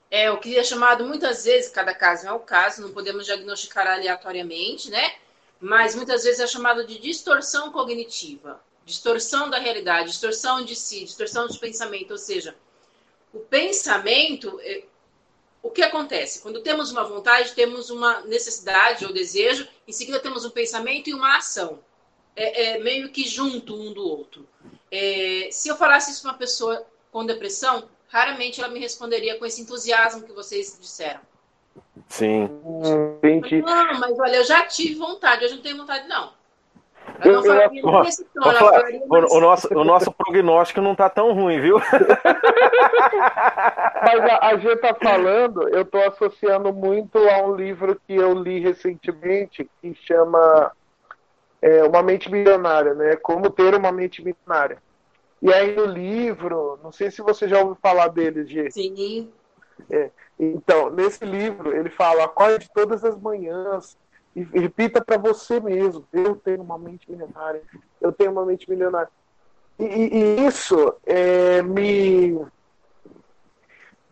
é 0.09 0.31
o 0.31 0.37
que 0.37 0.57
é 0.57 0.63
chamado 0.63 1.05
muitas 1.05 1.43
vezes, 1.43 1.69
cada 1.69 1.93
caso 1.93 2.27
é 2.27 2.31
o 2.31 2.39
caso, 2.39 2.81
não 2.81 2.91
podemos 2.91 3.25
diagnosticar 3.25 3.87
aleatoriamente, 3.87 4.89
né? 4.89 5.15
Mas 5.59 5.95
muitas 5.95 6.23
vezes 6.23 6.39
é 6.39 6.47
chamado 6.47 6.85
de 6.85 6.99
distorção 6.99 7.71
cognitiva, 7.71 8.61
distorção 8.85 9.49
da 9.49 9.57
realidade, 9.57 10.09
distorção 10.09 10.63
de 10.63 10.75
si, 10.75 11.03
distorção 11.03 11.47
de 11.47 11.59
pensamento. 11.59 12.11
Ou 12.11 12.17
seja, 12.17 12.55
o 13.33 13.39
pensamento, 13.39 14.59
é, 14.61 14.83
o 15.67 15.69
que 15.69 15.81
acontece? 15.81 16.41
Quando 16.41 16.61
temos 16.61 16.91
uma 16.91 17.03
vontade, 17.03 17.53
temos 17.53 17.89
uma 17.89 18.21
necessidade 18.21 19.05
ou 19.05 19.11
desejo, 19.11 19.67
em 19.85 19.91
seguida 19.91 20.19
temos 20.19 20.45
um 20.45 20.49
pensamento 20.49 21.09
e 21.09 21.13
uma 21.13 21.37
ação. 21.37 21.79
É, 22.35 22.75
é 22.75 22.79
meio 22.79 23.09
que 23.09 23.27
junto 23.27 23.75
um 23.75 23.91
do 23.91 24.01
outro. 24.07 24.47
É, 24.89 25.49
se 25.51 25.67
eu 25.67 25.75
falasse 25.75 26.11
isso 26.11 26.21
para 26.21 26.31
uma 26.31 26.37
pessoa 26.37 26.85
com 27.11 27.25
depressão, 27.25 27.89
raramente 28.07 28.61
ela 28.61 28.71
me 28.71 28.79
responderia 28.79 29.37
com 29.37 29.45
esse 29.45 29.61
entusiasmo 29.61 30.23
que 30.23 30.31
vocês 30.31 30.77
disseram. 30.79 31.19
Sim. 32.07 32.49
Entendi. 33.21 33.61
Não, 33.61 33.99
mas 33.99 34.17
olha, 34.17 34.37
eu 34.37 34.45
já 34.45 34.65
tive 34.65 34.95
vontade, 34.95 35.43
hoje 35.43 35.55
não 35.55 35.61
tenho 35.61 35.77
vontade, 35.77 36.07
não. 36.07 36.31
Eu 37.23 37.41
o, 37.41 39.37
o, 39.37 39.41
nosso, 39.41 39.73
o 39.73 39.83
nosso 39.83 40.11
prognóstico 40.11 40.81
não 40.81 40.91
está 40.91 41.09
tão 41.09 41.33
ruim, 41.33 41.59
viu? 41.59 41.79
Mas 44.01 44.21
a, 44.21 44.47
a 44.47 44.57
gente 44.57 44.73
está 44.73 44.93
falando, 44.93 45.67
eu 45.69 45.81
estou 45.81 46.01
associando 46.03 46.73
muito 46.73 47.17
a 47.17 47.45
um 47.45 47.55
livro 47.55 47.99
que 48.07 48.15
eu 48.15 48.33
li 48.33 48.59
recentemente 48.59 49.69
que 49.81 49.93
chama 49.95 50.71
é, 51.61 51.83
Uma 51.83 52.03
Mente 52.03 52.31
Milionária, 52.31 52.93
né? 52.93 53.15
Como 53.15 53.49
ter 53.49 53.73
uma 53.75 53.91
mente 53.91 54.23
milionária. 54.23 54.77
E 55.41 55.53
aí 55.53 55.75
no 55.75 55.85
livro, 55.85 56.79
não 56.83 56.91
sei 56.91 57.11
se 57.11 57.21
você 57.21 57.47
já 57.47 57.59
ouviu 57.59 57.77
falar 57.81 58.07
dele, 58.07 58.45
G. 58.45 58.71
Sim. 58.71 59.31
É, 59.89 60.09
então, 60.39 60.89
nesse 60.89 61.23
livro, 61.23 61.75
ele 61.75 61.89
fala: 61.89 62.23
acorde 62.23 62.69
todas 62.73 63.03
as 63.03 63.19
manhãs 63.19 63.97
e 64.37 64.59
repita 64.59 65.03
para 65.03 65.17
você 65.17 65.59
mesmo: 65.59 66.05
eu 66.13 66.35
tenho 66.35 66.61
uma 66.61 66.77
mente 66.77 67.09
milionária, 67.09 67.61
eu 67.99 68.11
tenho 68.11 68.31
uma 68.31 68.45
mente 68.45 68.69
milionária. 68.69 69.09
E, 69.79 69.83
e 69.85 70.45
isso 70.45 70.95
é, 71.05 71.63
me, 71.63 72.39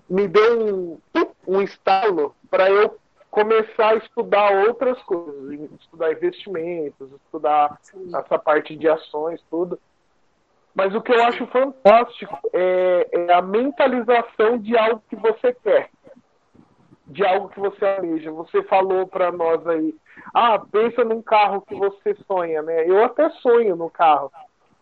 me 0.10 0.28
deu 0.28 0.76
um, 0.76 1.00
um 1.48 1.62
estalo 1.62 2.36
para 2.50 2.70
eu 2.70 2.98
começar 3.30 3.90
a 3.90 3.96
estudar 3.98 4.66
outras 4.68 5.00
coisas, 5.04 5.70
estudar 5.80 6.12
investimentos, 6.12 7.12
estudar 7.24 7.78
Sim. 7.82 8.10
essa 8.16 8.40
parte 8.40 8.76
de 8.76 8.88
ações, 8.88 9.40
tudo. 9.50 9.80
Mas 10.74 10.94
o 10.96 11.02
que 11.02 11.12
eu 11.12 11.24
acho 11.24 11.46
fantástico 11.48 12.38
é, 12.52 13.08
é, 13.12 13.34
a 13.34 13.42
mentalização 13.42 14.58
de 14.58 14.76
algo 14.78 15.04
que 15.08 15.16
você 15.16 15.54
quer, 15.54 15.90
de 17.08 17.26
algo 17.26 17.50
que 17.50 17.60
você 17.60 17.86
almeja. 17.86 18.32
Você 18.32 18.64
falou 18.64 19.08
para 19.08 19.32
nós 19.32 19.66
aí, 19.68 19.96
ah, 20.34 20.60
pensa 20.60 21.04
num 21.04 21.22
carro 21.22 21.62
que 21.62 21.76
você 21.76 22.16
sonha, 22.28 22.62
né? 22.62 22.88
Eu 22.88 23.04
até 23.04 23.30
sonho 23.30 23.76
no 23.76 23.90
carro, 23.90 24.32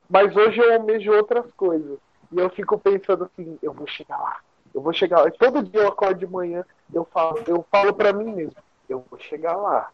mas 0.10 0.36
hoje 0.36 0.60
eu 0.60 0.74
almejo 0.74 1.12
outras 1.12 1.46
coisas. 1.54 1.98
E 2.32 2.40
eu 2.40 2.50
fico 2.50 2.78
pensando 2.80 3.26
assim, 3.26 3.58
eu 3.62 3.74
vou 3.74 3.88
chegar 3.88 4.18
lá, 4.18 4.40
eu 4.74 4.82
vou 4.82 4.94
chegar 4.94 5.22
lá. 5.22 5.32
Todo 5.32 5.64
dia 5.64 5.82
eu 5.82 5.88
acordo 5.88 6.20
de 6.20 6.28
manhã, 6.28 6.66
eu 6.94 7.06
falo, 7.06 7.40
eu 7.48 7.66
falo 7.70 7.94
para 7.94 8.14
mim 8.14 8.32
mesmo, 8.34 8.56
eu 8.90 9.04
vou 9.10 9.20
chegar 9.20 9.56
lá, 9.56 9.92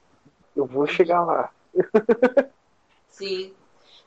eu 0.56 0.66
vou 0.66 0.88
chegar 0.88 1.24
lá. 1.24 1.52
Sim. 3.10 3.54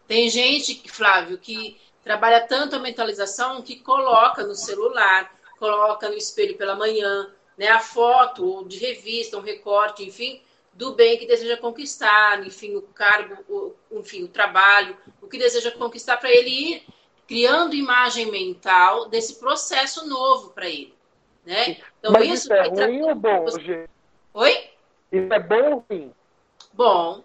Tem 0.06 0.28
gente, 0.28 0.88
Flávio, 0.90 1.38
que 1.38 1.80
trabalha 2.02 2.46
tanto 2.46 2.76
a 2.76 2.78
mentalização 2.78 3.62
que 3.62 3.76
coloca 3.80 4.44
no 4.44 4.54
celular, 4.54 5.30
coloca 5.58 6.08
no 6.08 6.14
espelho 6.14 6.56
pela 6.56 6.74
manhã, 6.74 7.30
né, 7.56 7.68
a 7.68 7.80
foto 7.80 8.64
de 8.64 8.78
revista, 8.78 9.36
um 9.36 9.42
recorte, 9.42 10.04
enfim, 10.04 10.40
do 10.72 10.94
bem 10.94 11.18
que 11.18 11.26
deseja 11.26 11.56
conquistar, 11.56 12.44
enfim, 12.46 12.76
o 12.76 12.82
cargo, 12.82 13.36
o, 13.48 13.74
enfim, 13.98 14.24
o 14.24 14.28
trabalho, 14.28 14.96
o 15.20 15.28
que 15.28 15.38
deseja 15.38 15.70
conquistar 15.70 16.16
para 16.16 16.30
ele 16.30 16.50
ir 16.50 16.86
criando 17.26 17.74
imagem 17.74 18.30
mental 18.30 19.08
desse 19.08 19.38
processo 19.38 20.08
novo 20.08 20.50
para 20.50 20.68
ele, 20.68 20.94
né? 21.44 21.78
Então 21.98 22.12
Mas 22.12 22.28
isso, 22.28 22.52
isso 22.52 22.52
é 22.52 22.86
ruim 22.86 23.02
ou 23.02 23.14
bom, 23.14 23.48
gente? 23.58 23.90
Oi? 24.34 24.70
Isso 25.10 25.32
é 25.32 25.38
bom 25.40 25.70
ou 25.70 25.84
ruim? 25.88 26.12
Bom. 26.72 27.24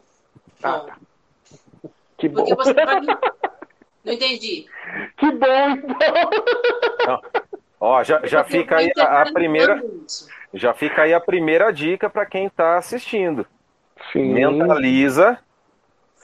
Ah, 0.62 0.77
bom. 0.79 1.89
Que 2.17 2.27
bom. 2.27 2.46
Porque 2.46 2.55
você 2.55 2.74
vai... 2.74 3.01
Não 4.03 4.13
entendi. 4.13 4.65
Que 5.17 5.31
bom, 5.31 5.69
então. 5.69 7.22
Ó, 7.79 8.03
já, 8.03 8.22
já 8.25 8.43
fica 8.43 8.77
aí 8.77 8.91
a, 8.98 9.22
a 9.22 9.31
primeira. 9.31 9.84
Já 10.53 10.74
fica 10.74 11.03
aí 11.03 11.13
a 11.13 11.19
primeira 11.19 11.72
dica 11.72 12.10
para 12.10 12.25
quem 12.25 12.48
está 12.48 12.77
assistindo. 12.77 13.46
Sim. 14.12 14.34
Mentaliza 14.34 15.38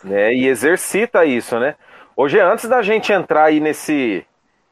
né, 0.03 0.33
e 0.33 0.47
exercita 0.47 1.25
isso, 1.25 1.59
né? 1.59 1.75
Hoje, 2.15 2.39
antes 2.39 2.69
da 2.69 2.81
gente 2.81 3.11
entrar 3.11 3.45
aí 3.45 3.59
nesse, 3.59 4.25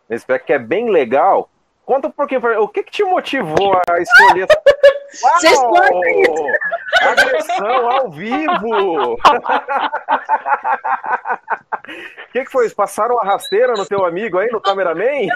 nesse 0.07 0.25
que 0.39 0.53
é 0.53 0.59
bem 0.59 0.89
legal, 0.89 1.49
conta 1.85 2.07
um 2.07 2.11
pouquinho 2.11 2.41
pra, 2.41 2.61
o 2.61 2.67
que, 2.67 2.83
que 2.83 2.91
te 2.91 3.03
motivou 3.03 3.79
a 3.89 3.99
escolher. 3.99 4.47
Vocês 5.11 5.59
podem 5.59 6.21
isso! 6.21 6.45
Agressão 6.99 7.89
ao 7.89 8.11
vivo! 8.11 9.13
O 11.83 12.31
que, 12.31 12.45
que 12.45 12.51
foi 12.51 12.65
isso? 12.65 12.75
Passaram 12.75 13.15
uma 13.15 13.23
rasteira 13.23 13.73
no 13.73 13.85
teu 13.85 14.05
amigo 14.05 14.37
aí, 14.37 14.49
no 14.51 14.61
cameraman? 14.61 15.27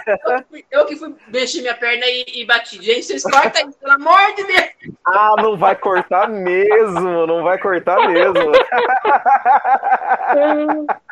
Eu 0.71 0.85
que 0.85 0.95
fui 0.95 1.15
mexer 1.27 1.61
minha 1.61 1.73
perna 1.73 2.05
e, 2.05 2.23
e 2.41 2.45
bati. 2.45 2.81
Gente, 2.81 3.03
vocês 3.03 3.23
cortam 3.23 3.69
isso, 3.69 3.79
pelo 3.79 3.93
amor 3.93 4.33
de 4.35 4.43
Deus! 4.43 4.69
Ah, 5.05 5.35
não 5.37 5.57
vai 5.57 5.75
cortar 5.75 6.29
mesmo, 6.29 7.27
não 7.27 7.43
vai 7.43 7.57
cortar 7.57 8.07
mesmo. 8.07 8.51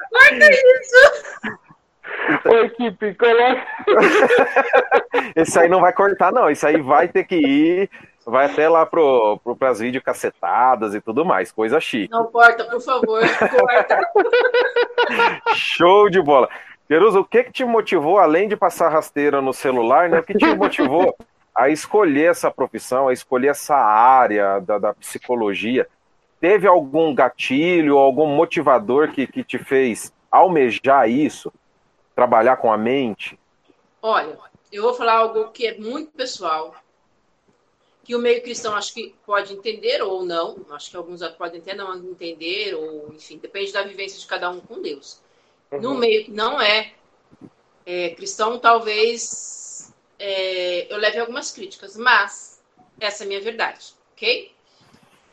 Corta 0.09 0.49
isso! 0.51 1.59
Ô, 2.45 2.57
equipe, 2.65 3.15
coloca. 3.15 3.65
Esse 5.35 5.59
aí 5.59 5.67
não 5.67 5.81
vai 5.81 5.91
cortar, 5.93 6.31
não. 6.31 6.49
Isso 6.49 6.65
aí 6.65 6.81
vai 6.81 7.07
ter 7.07 7.23
que 7.25 7.35
ir. 7.35 7.89
Vai 8.25 8.45
até 8.45 8.69
lá 8.69 8.85
pro, 8.85 9.39
pro, 9.43 9.55
pras 9.55 9.79
videocacetadas 9.79 10.95
e 10.95 11.01
tudo 11.01 11.25
mais. 11.25 11.51
Coisa 11.51 11.79
chique. 11.79 12.11
Não 12.11 12.25
corta, 12.25 12.63
por 12.65 12.81
favor. 12.81 13.21
Corta. 13.37 13.99
Show 15.55 16.09
de 16.09 16.21
bola. 16.21 16.47
Peruso, 16.87 17.19
o 17.19 17.25
que, 17.25 17.43
que 17.43 17.51
te 17.51 17.65
motivou, 17.65 18.17
além 18.19 18.47
de 18.47 18.55
passar 18.55 18.89
rasteira 18.89 19.41
no 19.41 19.53
celular, 19.53 20.09
né? 20.09 20.19
O 20.19 20.23
que 20.23 20.37
te 20.37 20.55
motivou 20.55 21.15
a 21.55 21.69
escolher 21.69 22.31
essa 22.31 22.49
profissão, 22.49 23.07
a 23.07 23.13
escolher 23.13 23.49
essa 23.49 23.75
área 23.75 24.59
da, 24.59 24.77
da 24.77 24.93
psicologia? 24.93 25.87
Teve 26.39 26.67
algum 26.67 27.13
gatilho, 27.13 27.97
algum 27.97 28.27
motivador 28.27 29.09
que, 29.09 29.25
que 29.27 29.43
te 29.43 29.57
fez 29.57 30.13
almejar 30.31 31.09
isso? 31.09 31.51
trabalhar 32.15 32.57
com 32.57 32.71
a 32.71 32.77
mente? 32.77 33.39
Olha, 34.01 34.37
eu 34.71 34.83
vou 34.83 34.93
falar 34.93 35.13
algo 35.13 35.49
que 35.49 35.67
é 35.67 35.77
muito 35.77 36.11
pessoal, 36.11 36.75
que 38.03 38.15
o 38.15 38.19
meio 38.19 38.41
cristão 38.41 38.75
acho 38.75 38.93
que 38.93 39.15
pode 39.25 39.53
entender 39.53 40.01
ou 40.01 40.25
não, 40.25 40.57
acho 40.71 40.91
que 40.91 40.97
alguns 40.97 41.25
podem 41.37 41.61
até 41.61 41.73
não 41.73 41.95
entender, 41.95 42.75
ou 42.75 43.13
enfim, 43.13 43.37
depende 43.37 43.71
da 43.71 43.81
vivência 43.83 44.19
de 44.19 44.27
cada 44.27 44.49
um 44.49 44.59
com 44.59 44.81
Deus. 44.81 45.21
Uhum. 45.71 45.81
No 45.81 45.95
meio 45.95 46.25
que 46.25 46.31
não 46.31 46.61
é, 46.61 46.93
é, 47.85 48.09
cristão, 48.09 48.59
talvez 48.59 49.93
é, 50.19 50.93
eu 50.93 50.97
leve 50.97 51.17
algumas 51.17 51.51
críticas, 51.51 51.95
mas 51.95 52.61
essa 52.99 53.23
é 53.23 53.25
a 53.25 53.27
minha 53.27 53.41
verdade, 53.41 53.93
ok? 54.13 54.51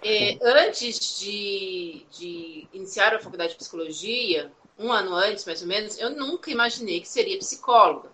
É, 0.03 0.39
antes 0.41 1.19
de, 1.19 2.07
de 2.11 2.69
iniciar 2.73 3.15
a 3.15 3.21
faculdade 3.21 3.53
de 3.53 3.59
psicologia, 3.59 4.50
um 4.79 4.93
ano 4.93 5.15
antes, 5.15 5.45
mais 5.45 5.61
ou 5.61 5.69
menos, 5.69 5.99
eu 5.99 6.11
nunca 6.11 6.50
imaginei 6.50 7.00
que 7.00 7.09
seria 7.09 7.37
psicóloga, 7.39 8.11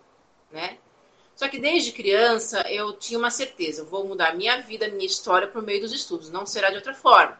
né? 0.51 0.77
Só 1.37 1.47
que 1.47 1.59
desde 1.59 1.91
criança 1.91 2.61
eu 2.67 2.93
tinha 2.93 3.19
uma 3.19 3.29
certeza, 3.29 3.81
eu 3.83 3.85
vou 3.85 4.03
mudar 4.03 4.35
minha 4.35 4.59
vida, 4.59 4.87
minha 4.87 5.05
história 5.05 5.47
por 5.47 5.61
meio 5.61 5.79
dos 5.81 5.93
estudos, 5.93 6.31
não 6.31 6.47
será 6.47 6.71
de 6.71 6.77
outra 6.77 6.95
forma. 6.95 7.39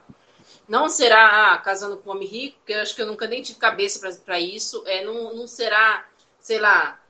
Não 0.70 0.88
será 0.88 1.54
ah, 1.54 1.58
casando 1.58 1.98
com 1.98 2.12
um 2.12 2.14
homem 2.14 2.28
rico, 2.28 2.58
porque 2.60 2.74
eu 2.74 2.82
acho 2.82 2.96
que 2.96 3.02
eu 3.02 3.08
nunca 3.08 3.26
nem 3.26 3.42
tive 3.42 3.58
cabeça 3.58 4.22
para 4.24 4.40
isso, 4.40 4.84
é, 4.86 5.04
não, 5.04 5.36
não 5.36 5.48
será, 5.48 6.08
sei 6.40 6.60
lá, 6.60 7.02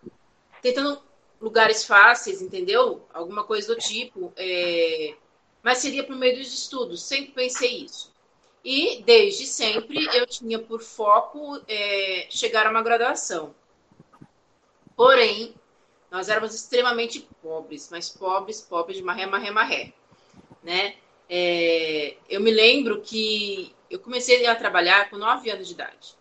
tentando 0.62 1.04
lugares 1.42 1.84
fáceis, 1.84 2.42
entendeu? 2.42 3.06
Alguma 3.14 3.44
coisa 3.44 3.76
do 3.76 3.80
tipo. 3.82 4.32
É... 4.38 5.14
Mas 5.62 5.80
seria 5.80 6.06
por 6.06 6.16
meio 6.16 6.38
dos 6.38 6.54
estudos, 6.54 7.04
sempre 7.04 7.34
pensei 7.34 7.84
isso. 7.84 8.14
E 8.64 9.04
desde 9.04 9.46
sempre 9.46 10.08
eu 10.16 10.26
tinha 10.26 10.58
por 10.58 10.82
foco 10.82 11.62
é, 11.68 12.28
chegar 12.30 12.66
a 12.66 12.72
uma 12.72 12.82
graduação. 12.82 13.54
Porém, 14.96 15.54
nós 16.10 16.30
éramos 16.30 16.56
extremamente 16.56 17.28
pobres, 17.42 17.90
mas 17.92 18.10
pobres, 18.10 18.62
pobres 18.62 18.98
de 18.98 19.04
maré, 19.04 19.26
maré, 19.26 19.52
maré. 19.52 19.94
Né? 20.64 20.96
É, 21.30 22.16
eu 22.30 22.40
me 22.40 22.52
lembro 22.52 23.02
que 23.02 23.76
eu 23.90 24.00
comecei 24.00 24.46
a 24.46 24.56
trabalhar 24.56 25.10
com 25.10 25.18
9 25.18 25.50
anos 25.50 25.68
de 25.68 25.74
idade. 25.74 26.16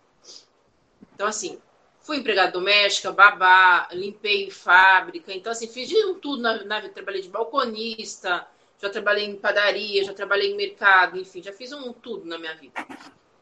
Então, 1.14 1.26
assim, 1.26 1.59
fui 2.00 2.19
empregada 2.19 2.52
doméstica, 2.52 3.12
babá, 3.12 3.88
limpei 3.93 4.50
fábrica. 4.50 5.33
Então, 5.33 5.52
assim, 5.52 5.66
fiz 5.66 5.88
de 5.88 5.97
tudo 6.14 6.43
na, 6.43 6.62
na. 6.64 6.88
Trabalhei 6.88 7.23
de 7.23 7.28
balconista, 7.28 8.47
já 8.81 8.90
trabalhei 8.90 9.25
em 9.25 9.37
padaria, 9.37 10.05
já 10.05 10.12
trabalhei 10.12 10.53
em 10.53 10.57
mercado, 10.57 11.18
enfim, 11.18 11.42
já 11.42 11.53
fiz 11.53 11.72
um 11.72 11.92
tudo 11.92 12.27
na 12.27 12.38
minha 12.38 12.55
vida. 12.55 12.87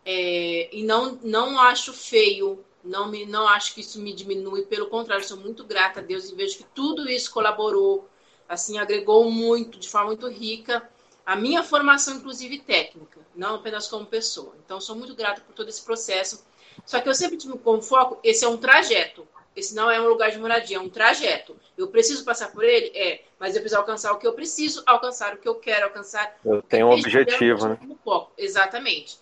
É, 0.04 0.68
e 0.72 0.82
não, 0.82 1.18
não 1.22 1.58
acho 1.58 1.92
feio, 1.92 2.64
não, 2.84 3.08
me, 3.08 3.24
não 3.24 3.48
acho 3.48 3.74
que 3.74 3.80
isso 3.80 4.00
me 4.00 4.12
diminui, 4.12 4.66
pelo 4.66 4.86
contrário, 4.86 5.26
sou 5.26 5.38
muito 5.38 5.64
grata 5.64 6.00
a 6.00 6.02
Deus 6.02 6.28
e 6.28 6.34
vejo 6.34 6.58
que 6.58 6.64
tudo 6.64 7.08
isso 7.08 7.32
colaborou, 7.32 8.08
assim, 8.48 8.78
agregou 8.78 9.30
muito, 9.30 9.78
de 9.78 9.88
forma 9.88 10.08
muito 10.08 10.28
rica, 10.28 10.88
a 11.24 11.34
minha 11.34 11.62
formação, 11.62 12.16
inclusive 12.16 12.58
técnica, 12.58 13.20
não 13.34 13.54
apenas 13.54 13.88
como 13.88 14.04
pessoa. 14.04 14.54
Então, 14.64 14.80
sou 14.80 14.94
muito 14.94 15.14
grata 15.14 15.40
por 15.40 15.54
todo 15.54 15.68
esse 15.68 15.82
processo. 15.82 16.44
Só 16.84 17.00
que 17.00 17.08
eu 17.08 17.14
sempre 17.14 17.38
tive 17.38 17.56
como 17.58 17.80
foco, 17.80 18.18
esse 18.22 18.44
é 18.44 18.48
um 18.48 18.58
trajeto. 18.58 19.26
Esse 19.56 19.74
não 19.74 19.88
é 19.88 20.00
um 20.00 20.08
lugar 20.08 20.32
de 20.32 20.38
moradia, 20.38 20.76
é 20.76 20.80
um 20.80 20.88
trajeto. 20.88 21.56
Eu 21.78 21.86
preciso 21.88 22.24
passar 22.24 22.50
por 22.50 22.64
ele? 22.64 22.90
É, 22.94 23.22
mas 23.38 23.54
eu 23.54 23.60
preciso 23.60 23.80
alcançar 23.80 24.12
o 24.12 24.18
que 24.18 24.26
eu 24.26 24.32
preciso, 24.32 24.82
alcançar 24.84 25.34
o 25.34 25.38
que 25.38 25.48
eu 25.48 25.54
quero 25.54 25.84
alcançar. 25.84 26.36
Eu 26.44 26.60
tenho 26.60 26.88
um 26.88 26.90
objetivo, 26.90 27.68
né? 27.68 27.78
Foco. 28.04 28.32
Exatamente. 28.36 29.16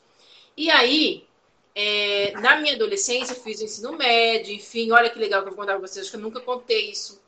E 0.57 0.71
aí, 0.71 1.27
é, 1.75 2.33
na 2.41 2.57
minha 2.57 2.75
adolescência, 2.75 3.35
fiz 3.35 3.61
o 3.61 3.65
ensino 3.65 3.93
médio, 3.97 4.55
enfim, 4.55 4.91
olha 4.93 5.09
que 5.09 5.19
legal 5.19 5.43
que 5.43 5.49
eu 5.49 5.53
vou 5.53 5.61
contar 5.61 5.79
pra 5.79 5.89
vocês, 5.89 6.05
acho 6.05 6.11
que 6.11 6.17
eu 6.17 6.23
nunca 6.23 6.41
contei 6.41 6.91
isso. 6.91 7.23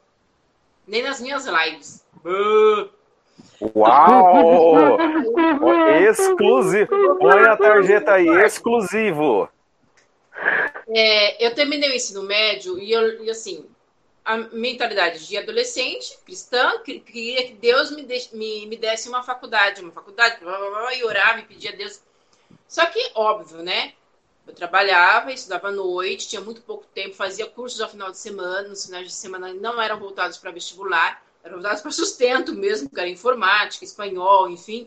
Nem 0.87 1.02
nas 1.02 1.20
minhas 1.20 1.46
lives. 1.46 2.04
Uau! 3.74 4.98
exclusivo! 6.11 7.18
Põe 7.18 7.46
a 7.46 7.57
tarjeta 7.57 8.12
aí, 8.14 8.28
exclusivo! 8.44 9.48
É, 10.88 11.46
eu 11.46 11.54
terminei 11.54 11.90
o 11.90 11.94
ensino 11.94 12.22
médio 12.22 12.78
e, 12.78 12.92
eu, 12.92 13.24
e 13.24 13.30
assim, 13.30 13.64
a 14.24 14.37
mentalidade 14.37 15.26
de 15.26 15.38
adolescente 15.38 16.18
cristã, 16.24 16.78
queria 16.83 17.46
que 17.46 17.54
Deus 17.54 17.90
me, 17.90 18.02
de, 18.02 18.28
me, 18.33 18.66
me 18.66 18.76
desse 18.76 19.09
uma 19.09 19.22
faculdade, 19.22 19.80
uma 19.80 19.92
faculdade, 19.92 20.40
blá, 20.40 20.59
blá, 20.59 20.70
blá, 20.70 20.94
e 20.94 21.04
orar, 21.04 21.37
me 21.37 21.44
pedia 21.44 21.70
a 21.70 21.76
Deus. 21.76 22.02
Só 22.68 22.85
que, 22.87 23.11
óbvio, 23.14 23.62
né? 23.62 23.94
Eu 24.46 24.54
trabalhava, 24.54 25.33
estudava 25.33 25.68
à 25.68 25.72
noite, 25.72 26.28
tinha 26.28 26.40
muito 26.40 26.61
pouco 26.62 26.85
tempo, 26.94 27.14
fazia 27.14 27.46
cursos 27.46 27.80
ao 27.80 27.88
final 27.88 28.11
de 28.11 28.18
semana, 28.18 28.68
nos 28.68 28.85
finais 28.85 29.07
de 29.07 29.12
semana 29.12 29.54
não 29.54 29.80
eram 29.80 29.98
voltados 29.98 30.37
para 30.37 30.50
vestibular, 30.50 31.24
eram 31.42 31.57
voltados 31.57 31.80
para 31.80 31.90
sustento 31.90 32.54
mesmo, 32.54 32.90
que 32.90 33.00
era 33.00 33.09
informática, 33.09 33.85
espanhol, 33.85 34.50
enfim, 34.50 34.87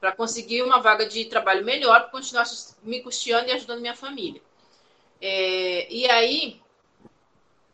para 0.00 0.12
conseguir 0.12 0.62
uma 0.62 0.80
vaga 0.80 1.06
de 1.06 1.24
trabalho 1.24 1.64
melhor, 1.64 2.02
para 2.02 2.10
continuar 2.10 2.44
me 2.82 3.02
custeando 3.02 3.48
e 3.48 3.52
ajudando 3.52 3.80
minha 3.80 3.94
família. 3.94 4.40
É, 5.20 5.92
e 5.92 6.08
aí, 6.10 6.60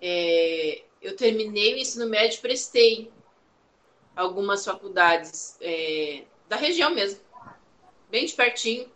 é, 0.01 0.83
eu 1.01 1.17
terminei 1.17 1.75
o 1.75 1.79
ensino 1.79 2.07
médio, 2.07 2.41
prestei 2.41 3.11
algumas 4.17 4.65
faculdades 4.65 5.57
é, 5.61 6.25
da 6.49 6.57
região 6.57 6.91
mesmo, 6.91 7.21
bem 8.11 8.27
de 8.27 8.33
pertinho, 8.33 8.91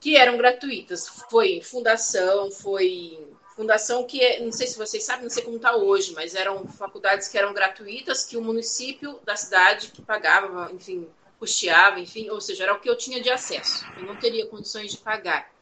que 0.00 0.16
eram 0.16 0.36
gratuitas. 0.36 1.08
Foi 1.30 1.60
fundação, 1.60 2.50
foi 2.50 3.26
fundação 3.56 4.04
que 4.04 4.20
é, 4.20 4.40
não 4.40 4.52
sei 4.52 4.66
se 4.66 4.76
vocês 4.76 5.04
sabem, 5.04 5.24
não 5.24 5.30
sei 5.30 5.44
como 5.44 5.56
está 5.56 5.76
hoje, 5.76 6.12
mas 6.12 6.34
eram 6.34 6.66
faculdades 6.66 7.28
que 7.28 7.38
eram 7.38 7.54
gratuitas, 7.54 8.24
que 8.24 8.36
o 8.36 8.42
município 8.42 9.20
da 9.24 9.36
cidade 9.36 9.88
que 9.88 10.02
pagava, 10.02 10.70
enfim, 10.72 11.08
custeava, 11.38 12.00
enfim, 12.00 12.28
ou 12.30 12.40
seja, 12.40 12.64
era 12.64 12.74
o 12.74 12.80
que 12.80 12.90
eu 12.90 12.96
tinha 12.96 13.20
de 13.20 13.30
acesso. 13.30 13.84
Eu 13.96 14.04
não 14.04 14.16
teria 14.16 14.46
condições 14.46 14.90
de 14.90 14.98
pagar, 14.98 15.52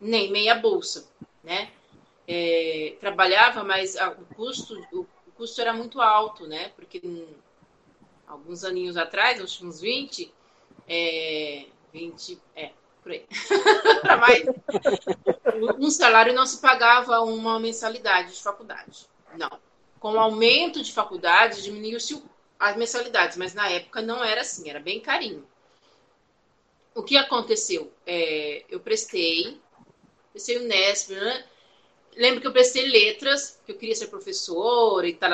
nem 0.00 0.30
meia 0.30 0.54
bolsa, 0.54 1.08
né? 1.42 1.70
é, 2.28 2.94
trabalhava, 3.00 3.64
mas 3.64 3.96
a, 3.96 4.10
o 4.10 4.34
custo 4.34 4.78
o, 4.92 5.06
custo 5.34 5.60
era 5.60 5.72
muito 5.72 6.00
alto, 6.00 6.46
né? 6.46 6.70
Porque 6.76 7.00
alguns 8.26 8.64
aninhos 8.64 8.98
atrás, 8.98 9.40
uns 9.62 9.80
20, 9.80 10.30
é, 10.86 11.66
20, 11.92 12.38
é, 12.54 12.72
por 13.08 13.12
aí. 13.12 13.26
mas 14.20 15.76
um 15.78 15.90
salário 15.90 16.34
não 16.34 16.44
se 16.44 16.58
pagava 16.58 17.20
uma 17.22 17.58
mensalidade 17.58 18.34
de 18.34 18.42
faculdade. 18.42 19.06
Não. 19.36 19.58
Com 19.98 20.12
o 20.12 20.20
aumento 20.20 20.82
de 20.82 20.92
faculdade, 20.92 21.62
diminuiu-se 21.62 22.22
as 22.58 22.76
mensalidades, 22.76 23.36
mas 23.36 23.54
na 23.54 23.68
época 23.68 24.02
não 24.02 24.22
era 24.22 24.42
assim, 24.42 24.68
era 24.68 24.78
bem 24.78 25.00
carinho. 25.00 25.46
O 26.94 27.02
que 27.02 27.16
aconteceu? 27.16 27.92
É, 28.06 28.64
eu 28.68 28.80
prestei, 28.80 29.60
prestei 30.32 30.58
o 30.58 30.64
Nesp, 30.64 31.12
né? 31.12 31.44
lembro 32.16 32.40
que 32.40 32.46
eu 32.46 32.52
prestei 32.52 32.86
letras, 32.88 33.60
que 33.64 33.72
eu 33.72 33.76
queria 33.76 33.94
ser 33.94 34.08
professora 34.08 35.06
e 35.06 35.14
tal, 35.14 35.30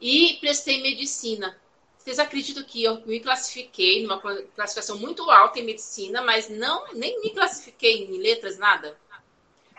e 0.00 0.36
prestei 0.40 0.82
medicina. 0.82 1.56
Vocês 2.02 2.18
acreditam 2.18 2.64
que 2.64 2.82
eu 2.82 3.00
me 3.06 3.20
classifiquei 3.20 4.02
numa 4.02 4.20
classificação 4.20 4.98
muito 4.98 5.30
alta 5.30 5.60
em 5.60 5.64
medicina, 5.64 6.20
mas 6.20 6.48
não 6.48 6.92
nem 6.94 7.20
me 7.20 7.30
classifiquei 7.30 8.04
em 8.04 8.18
letras, 8.18 8.58
nada? 8.58 8.98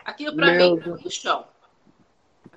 Aquilo 0.02 0.34
para 0.34 0.52
mim 0.52 0.74
no 0.74 1.10
chão. 1.10 1.46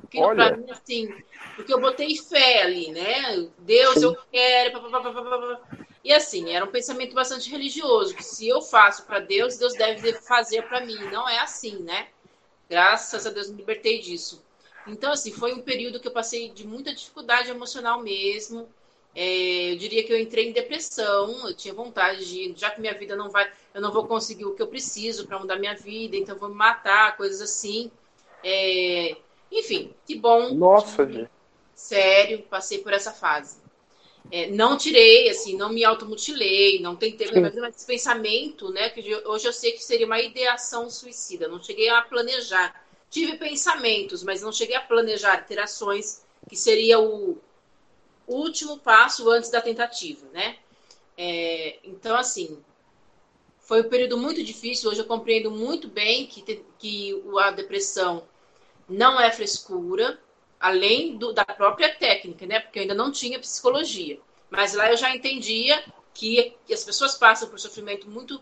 Aquilo 0.05 0.33
para 0.35 0.55
mim, 0.55 0.71
assim, 0.71 1.13
porque 1.57 1.73
eu 1.73 1.81
botei 1.81 2.15
fé 2.15 2.61
ali, 2.61 2.91
né? 2.91 3.45
Deus, 3.59 4.01
eu 4.01 4.15
quero. 4.31 4.79
Pá, 4.79 5.01
pá, 5.01 5.11
pá, 5.11 5.61
e 6.01 6.13
assim, 6.13 6.53
era 6.53 6.63
um 6.63 6.71
pensamento 6.71 7.13
bastante 7.13 7.49
religioso, 7.49 8.15
que 8.15 8.23
se 8.23 8.47
eu 8.47 8.61
faço 8.61 9.05
para 9.05 9.19
Deus, 9.19 9.57
Deus 9.57 9.73
deve 9.73 10.13
fazer 10.13 10.61
para 10.69 10.85
mim. 10.85 10.97
Não 11.11 11.27
é 11.27 11.39
assim, 11.39 11.79
né? 11.79 12.07
Graças 12.69 13.27
a 13.27 13.31
Deus 13.31 13.49
me 13.49 13.57
libertei 13.57 13.99
disso. 13.99 14.41
Então, 14.87 15.11
assim, 15.11 15.33
foi 15.33 15.51
um 15.53 15.61
período 15.61 15.99
que 15.99 16.07
eu 16.07 16.13
passei 16.13 16.47
de 16.51 16.65
muita 16.65 16.95
dificuldade 16.95 17.49
emocional 17.49 18.01
mesmo. 18.01 18.69
É, 19.19 19.71
eu 19.71 19.77
diria 19.77 20.03
que 20.03 20.13
eu 20.13 20.19
entrei 20.19 20.47
em 20.47 20.51
depressão, 20.51 21.47
eu 21.47 21.55
tinha 21.55 21.73
vontade 21.73 22.23
de, 22.23 22.53
já 22.55 22.69
que 22.69 22.79
minha 22.79 22.93
vida 22.93 23.15
não 23.15 23.31
vai, 23.31 23.51
eu 23.73 23.81
não 23.81 23.91
vou 23.91 24.05
conseguir 24.05 24.45
o 24.45 24.53
que 24.53 24.61
eu 24.61 24.67
preciso 24.67 25.25
para 25.25 25.39
mudar 25.39 25.55
minha 25.55 25.73
vida, 25.73 26.15
então 26.15 26.37
vou 26.37 26.49
me 26.49 26.53
matar, 26.53 27.17
coisas 27.17 27.41
assim. 27.41 27.89
É, 28.43 29.17
enfim, 29.51 29.91
que 30.05 30.13
bom. 30.13 30.53
Nossa, 30.53 31.03
gente. 31.11 31.31
Sério, 31.73 32.43
passei 32.43 32.77
por 32.77 32.93
essa 32.93 33.11
fase. 33.11 33.57
É, 34.31 34.51
não 34.51 34.77
tirei, 34.77 35.29
assim, 35.29 35.57
não 35.57 35.73
me 35.73 35.83
automutilei, 35.83 36.79
não 36.79 36.95
tentei, 36.95 37.27
mas 37.31 37.75
esse 37.75 37.87
pensamento, 37.87 38.69
né, 38.69 38.91
que 38.91 39.15
hoje 39.25 39.47
eu 39.47 39.53
sei 39.53 39.71
que 39.71 39.83
seria 39.83 40.05
uma 40.05 40.21
ideação 40.21 40.91
suicida, 40.91 41.47
não 41.47 41.59
cheguei 41.59 41.89
a 41.89 42.03
planejar. 42.03 42.85
Tive 43.09 43.35
pensamentos, 43.37 44.21
mas 44.21 44.43
não 44.43 44.51
cheguei 44.51 44.75
a 44.75 44.81
planejar 44.81 45.43
ter 45.47 45.57
ações, 45.57 46.23
que 46.47 46.55
seria 46.55 46.99
o 46.99 47.39
último 48.27 48.77
passo 48.77 49.29
antes 49.29 49.49
da 49.49 49.61
tentativa, 49.61 50.27
né? 50.33 50.57
É, 51.17 51.79
então, 51.83 52.15
assim, 52.15 52.61
foi 53.59 53.81
um 53.81 53.89
período 53.89 54.17
muito 54.17 54.43
difícil. 54.43 54.89
Hoje 54.89 55.01
eu 55.01 55.05
compreendo 55.05 55.49
muito 55.49 55.87
bem 55.87 56.27
que, 56.27 56.63
que 56.77 57.23
a 57.39 57.51
depressão 57.51 58.23
não 58.87 59.19
é 59.19 59.31
frescura, 59.31 60.19
além 60.59 61.17
do, 61.17 61.33
da 61.33 61.45
própria 61.45 61.93
técnica, 61.93 62.45
né? 62.45 62.59
Porque 62.59 62.79
eu 62.79 62.81
ainda 62.83 62.93
não 62.93 63.11
tinha 63.11 63.39
psicologia. 63.39 64.19
Mas 64.49 64.73
lá 64.73 64.89
eu 64.91 64.97
já 64.97 65.13
entendia 65.15 65.83
que, 66.13 66.55
que 66.65 66.73
as 66.73 66.83
pessoas 66.83 67.15
passam 67.15 67.49
por 67.49 67.59
sofrimento 67.59 68.09
muito 68.09 68.41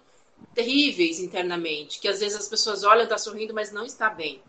terríveis 0.53 1.19
internamente, 1.19 1.99
que 1.99 2.07
às 2.07 2.19
vezes 2.19 2.37
as 2.37 2.47
pessoas 2.47 2.83
olham, 2.83 3.03
está 3.03 3.17
sorrindo, 3.17 3.53
mas 3.53 3.71
não 3.71 3.85
está 3.85 4.09
bem, 4.09 4.41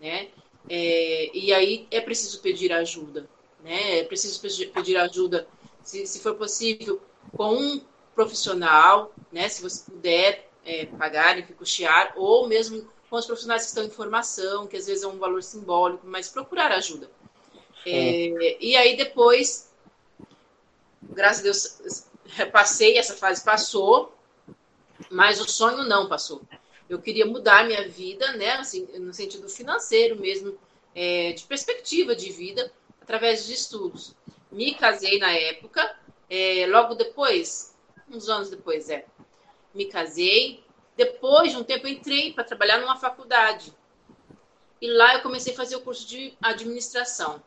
né? 0.00 0.28
É, 0.68 1.30
e 1.36 1.52
aí 1.52 1.86
é 1.90 2.00
preciso 2.00 2.40
pedir 2.40 2.72
ajuda, 2.72 3.28
né? 3.64 4.00
É 4.00 4.04
preciso 4.04 4.40
pedir 4.40 4.96
ajuda, 4.98 5.48
se, 5.82 6.06
se 6.06 6.20
for 6.20 6.34
possível, 6.34 7.00
com 7.36 7.56
um 7.56 7.80
profissional, 8.14 9.12
né? 9.32 9.48
Se 9.48 9.62
você 9.62 9.90
puder 9.90 10.50
é, 10.64 10.86
pagar 10.86 11.38
e 11.38 11.42
custear, 11.42 12.12
ou 12.14 12.46
mesmo 12.46 12.86
com 13.08 13.16
os 13.16 13.26
profissionais 13.26 13.62
que 13.62 13.68
estão 13.68 13.84
em 13.84 13.90
formação, 13.90 14.66
que 14.66 14.76
às 14.76 14.86
vezes 14.86 15.02
é 15.02 15.08
um 15.08 15.18
valor 15.18 15.42
simbólico, 15.42 16.06
mas 16.06 16.28
procurar 16.28 16.70
ajuda. 16.72 17.10
É, 17.86 18.56
e 18.60 18.76
aí 18.76 18.96
depois, 18.96 19.70
graças 21.02 21.40
a 21.40 21.42
Deus, 21.42 22.06
passei, 22.52 22.98
essa 22.98 23.14
fase 23.14 23.44
passou, 23.44 24.14
mas 25.10 25.40
o 25.40 25.48
sonho 25.48 25.84
não 25.84 26.08
passou. 26.08 26.42
Eu 26.88 26.98
queria 26.98 27.26
mudar 27.26 27.66
minha 27.66 27.88
vida, 27.88 28.32
né, 28.32 28.52
assim, 28.52 28.86
no 28.98 29.12
sentido 29.12 29.48
financeiro 29.48 30.18
mesmo, 30.18 30.56
é, 30.94 31.32
de 31.32 31.44
perspectiva 31.44 32.14
de 32.14 32.30
vida, 32.30 32.72
através 33.04 33.46
de 33.46 33.52
estudos. 33.52 34.14
Me 34.50 34.74
casei 34.74 35.18
na 35.18 35.30
época, 35.32 35.94
é, 36.28 36.66
logo 36.66 36.94
depois, 36.94 37.74
uns 38.10 38.28
anos 38.28 38.48
depois, 38.48 38.88
é, 38.88 39.04
me 39.74 39.84
casei, 39.84 40.64
depois 40.96 41.52
de 41.52 41.58
um 41.58 41.62
tempo, 41.62 41.86
entrei 41.86 42.32
para 42.32 42.44
trabalhar 42.44 42.78
numa 42.78 42.96
faculdade. 42.96 43.72
E 44.80 44.88
lá 44.88 45.14
eu 45.14 45.22
comecei 45.22 45.52
a 45.52 45.56
fazer 45.56 45.76
o 45.76 45.80
curso 45.80 46.06
de 46.08 46.32
administração. 46.42 47.42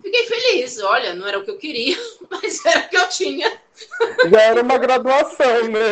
Fiquei 0.00 0.26
feliz, 0.26 0.80
olha, 0.82 1.14
não 1.14 1.26
era 1.26 1.38
o 1.38 1.44
que 1.44 1.50
eu 1.50 1.58
queria, 1.58 1.96
mas 2.30 2.64
era 2.64 2.86
o 2.86 2.88
que 2.88 2.96
eu 2.96 3.08
tinha. 3.08 3.60
Já 4.30 4.40
era 4.40 4.62
uma 4.62 4.78
graduação, 4.78 5.68
né? 5.68 5.90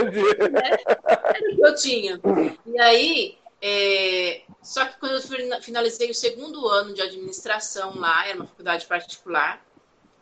É, 0.64 1.36
era 1.36 1.52
o 1.52 1.56
que 1.56 1.66
eu 1.66 1.74
tinha. 1.74 2.20
E 2.66 2.80
aí, 2.80 3.38
é... 3.60 4.42
só 4.62 4.86
que 4.86 4.98
quando 4.98 5.12
eu 5.12 5.62
finalizei 5.62 6.10
o 6.10 6.14
segundo 6.14 6.66
ano 6.68 6.94
de 6.94 7.02
administração 7.02 7.98
lá, 7.98 8.26
era 8.26 8.36
uma 8.36 8.46
faculdade 8.46 8.86
particular, 8.86 9.64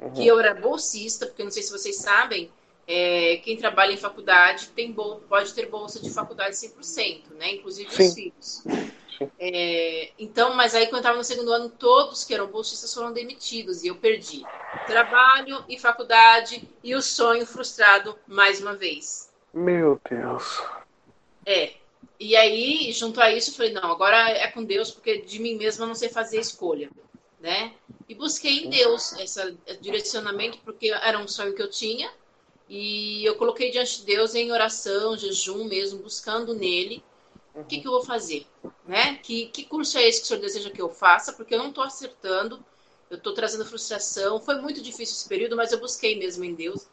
uhum. 0.01 0.13
que 0.13 0.27
eu 0.27 0.39
era 0.39 0.55
bolsista, 0.55 1.27
porque 1.27 1.45
não 1.45 1.51
sei 1.51 1.63
se 1.63 1.73
vocês 1.73 1.97
sabem, 1.97 2.51
é, 2.87 3.37
quem 3.45 3.57
trabalha 3.57 3.93
em 3.93 3.99
faculdade 3.99 4.69
tem 4.69 4.91
bol 4.91 5.21
pode 5.29 5.53
ter 5.53 5.67
bolsa 5.67 6.01
de 6.01 6.11
faculdade 6.11 6.57
100%, 6.57 7.35
né? 7.39 7.57
Inclusive 7.57 7.91
Sim. 7.91 8.07
os 8.07 8.15
filhos. 8.15 8.65
É, 9.39 10.13
então, 10.19 10.55
mas 10.55 10.75
aí 10.75 10.87
quando 10.87 10.95
eu 10.95 10.99
estava 11.01 11.19
no 11.19 11.25
segundo 11.25 11.53
ano, 11.53 11.69
todos 11.69 12.25
que 12.25 12.33
eram 12.33 12.47
bolsistas 12.47 12.95
foram 12.95 13.13
demitidos 13.13 13.83
e 13.83 13.89
eu 13.89 13.97
perdi 13.97 14.43
trabalho 14.87 15.65
e 15.69 15.79
faculdade 15.79 16.67
e 16.83 16.95
o 16.95 17.03
sonho 17.03 17.45
frustrado 17.45 18.17
mais 18.27 18.61
uma 18.61 18.75
vez. 18.75 19.31
Meu 19.53 20.01
Deus. 20.09 20.63
É. 21.45 21.75
E 22.21 22.35
aí, 22.35 22.93
junto 22.93 23.21
a 23.21 23.31
isso, 23.33 23.51
eu 23.51 23.55
falei, 23.55 23.73
não, 23.73 23.91
agora 23.91 24.31
é 24.31 24.49
com 24.49 24.65
Deus, 24.65 24.91
porque 24.91 25.19
de 25.23 25.39
mim 25.39 25.57
mesma 25.57 25.85
eu 25.85 25.89
não 25.89 25.95
sei 25.95 26.09
fazer 26.09 26.41
escolha, 26.41 26.91
né? 27.41 27.73
E 28.09 28.15
busquei 28.15 28.65
em 28.65 28.71
Deus 28.71 29.13
esse 29.13 29.57
direcionamento, 29.81 30.59
porque 30.65 30.89
era 30.89 31.19
um 31.19 31.29
sonho 31.29 31.55
que 31.55 31.63
eu 31.63 31.71
tinha, 31.71 32.11
e 32.69 33.25
eu 33.25 33.37
coloquei 33.37 33.71
diante 33.71 33.99
de 33.99 34.05
Deus 34.05 34.35
em 34.35 34.51
oração, 34.51 35.17
jejum 35.17 35.65
mesmo, 35.65 36.03
buscando 36.03 36.55
nele 36.55 37.03
o 37.55 37.65
que, 37.65 37.81
que 37.81 37.89
eu 37.89 37.93
vou 37.93 38.05
fazer, 38.05 38.47
né? 38.87 39.17
Que, 39.17 39.47
que 39.47 39.65
curso 39.65 39.99
é 39.99 40.07
esse 40.07 40.21
que 40.21 40.25
o 40.25 40.29
senhor 40.29 40.41
deseja 40.41 40.71
que 40.71 40.81
eu 40.81 40.89
faça? 40.89 41.33
Porque 41.33 41.55
eu 41.55 41.59
não 41.59 41.71
estou 41.71 41.83
acertando, 41.83 42.65
eu 43.11 43.17
estou 43.17 43.35
trazendo 43.35 43.65
frustração. 43.65 44.41
Foi 44.41 44.61
muito 44.61 44.81
difícil 44.81 45.15
esse 45.17 45.29
período, 45.29 45.57
mas 45.57 45.73
eu 45.73 45.81
busquei 45.81 46.19
mesmo 46.19 46.45
em 46.45 46.55
Deus. 46.55 46.87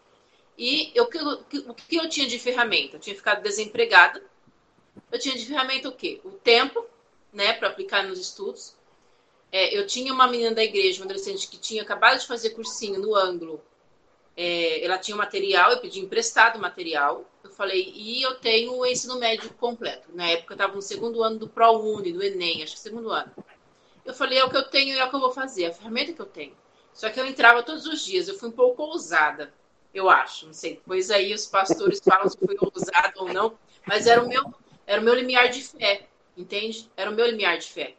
E 0.58 0.92
eu, 0.96 1.04
o 1.06 1.74
que 1.74 1.96
eu 1.96 2.10
tinha 2.10 2.28
de 2.28 2.40
ferramenta? 2.40 2.96
Eu 2.96 3.00
tinha 3.00 3.16
ficado 3.16 3.44
desempregada. 3.44 4.24
Eu 5.12 5.20
tinha 5.20 5.36
de 5.36 5.46
ferramenta 5.46 5.90
o 5.90 5.92
quê? 5.92 6.22
O 6.24 6.32
tempo, 6.32 6.86
né, 7.32 7.54
para 7.54 7.70
aplicar 7.70 8.04
nos 8.04 8.20
estudos. 8.20 8.76
É, 9.52 9.78
eu 9.78 9.86
tinha 9.88 10.14
uma 10.14 10.28
menina 10.28 10.54
da 10.54 10.64
igreja, 10.64 11.00
uma 11.02 11.06
adolescente, 11.06 11.48
que 11.48 11.58
tinha 11.58 11.82
acabado 11.82 12.20
de 12.20 12.28
fazer 12.28 12.52
cursinho 12.52 13.00
no 13.00 13.16
ângulo 13.16 13.62
é, 14.38 14.84
ela 14.84 14.98
tinha 14.98 15.16
material, 15.16 15.72
eu 15.72 15.80
pedi 15.80 16.00
emprestado 16.00 16.60
material. 16.60 17.24
Eu 17.44 17.50
falei, 17.52 17.94
e 17.96 18.22
eu 18.22 18.36
tenho 18.36 18.74
o 18.74 18.86
ensino 18.86 19.18
médio 19.18 19.50
completo. 19.54 20.10
Na 20.14 20.28
época 20.28 20.54
eu 20.54 20.56
estava 20.56 20.76
no 20.76 20.82
segundo 20.82 21.24
ano 21.24 21.40
do 21.40 21.48
ProUni, 21.48 22.12
do 22.12 22.22
Enem, 22.22 22.64
acho 22.64 22.74
que 22.74 22.80
segundo 22.80 23.12
ano. 23.12 23.32
Eu 24.04 24.14
falei, 24.14 24.38
é 24.38 24.44
o 24.44 24.50
que 24.50 24.58
eu 24.58 24.64
tenho 24.64 24.94
e 24.94 25.00
é 25.00 25.06
o 25.06 25.10
que 25.10 25.16
eu 25.16 25.22
vou 25.22 25.32
fazer, 25.32 25.64
é 25.64 25.68
a 25.68 25.74
ferramenta 25.74 26.14
que 26.14 26.22
eu 26.22 26.26
tenho. 26.26 26.56
Só 26.94 27.10
que 27.10 27.20
eu 27.20 27.26
entrava 27.26 27.64
todos 27.64 27.86
os 27.86 28.04
dias, 28.04 28.28
eu 28.28 28.38
fui 28.38 28.50
um 28.50 28.54
pouco 28.54 28.84
ousada, 28.84 29.54
eu 29.94 30.10
acho, 30.10 30.48
não 30.48 30.54
sei. 30.54 30.76
Depois 30.76 31.10
aí 31.10 31.34
os 31.34 31.46
pastores 31.46 32.00
falam 32.04 32.30
se 32.30 32.38
fui 32.38 32.56
ousada 32.60 33.14
ou 33.16 33.32
não, 33.32 33.58
mas 33.86 34.06
era 34.06 34.24
o 34.24 34.28
meu, 34.28 34.54
era 34.86 35.02
o 35.02 35.04
meu 35.04 35.14
limiar 35.14 35.50
de 35.50 35.62
fé, 35.62 36.08
entende? 36.38 36.90
Era 36.96 37.10
o 37.10 37.14
meu 37.14 37.26
limiar 37.26 37.58
de 37.58 37.68
fé. 37.68 37.96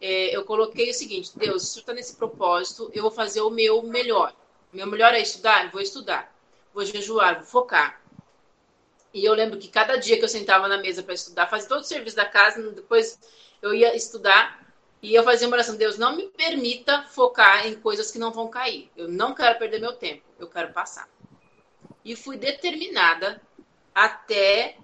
É, 0.00 0.34
eu 0.36 0.44
coloquei 0.44 0.90
o 0.90 0.94
seguinte, 0.94 1.32
Deus, 1.36 1.62
se 1.62 1.74
você 1.74 1.80
está 1.80 1.92
nesse 1.92 2.16
propósito, 2.16 2.90
eu 2.94 3.02
vou 3.02 3.10
fazer 3.10 3.40
o 3.40 3.50
meu 3.50 3.82
melhor. 3.82 4.34
Meu 4.72 4.86
melhor 4.86 5.14
é 5.14 5.20
estudar? 5.20 5.70
Vou 5.70 5.80
estudar. 5.80 6.32
Vou 6.72 6.84
jejuar, 6.84 7.36
vou 7.36 7.44
focar. 7.44 8.00
E 9.12 9.24
eu 9.24 9.34
lembro 9.34 9.58
que 9.58 9.68
cada 9.68 9.96
dia 9.96 10.18
que 10.18 10.24
eu 10.24 10.28
sentava 10.28 10.68
na 10.68 10.78
mesa 10.78 11.02
para 11.02 11.14
estudar, 11.14 11.48
fazia 11.48 11.68
todo 11.68 11.80
o 11.80 11.84
serviço 11.84 12.14
da 12.14 12.26
casa, 12.26 12.70
depois 12.70 13.18
eu 13.62 13.74
ia 13.74 13.96
estudar 13.96 14.68
e 15.02 15.14
eu 15.14 15.24
fazia 15.24 15.46
uma 15.46 15.56
oração: 15.56 15.76
Deus, 15.76 15.96
não 15.96 16.16
me 16.16 16.28
permita 16.28 17.04
focar 17.04 17.66
em 17.66 17.74
coisas 17.74 18.10
que 18.10 18.18
não 18.18 18.30
vão 18.30 18.48
cair. 18.48 18.90
Eu 18.96 19.08
não 19.08 19.34
quero 19.34 19.58
perder 19.58 19.80
meu 19.80 19.94
tempo, 19.94 20.22
eu 20.38 20.46
quero 20.46 20.72
passar. 20.72 21.08
E 22.04 22.14
fui 22.14 22.36
determinada 22.36 23.40
até 23.94 24.76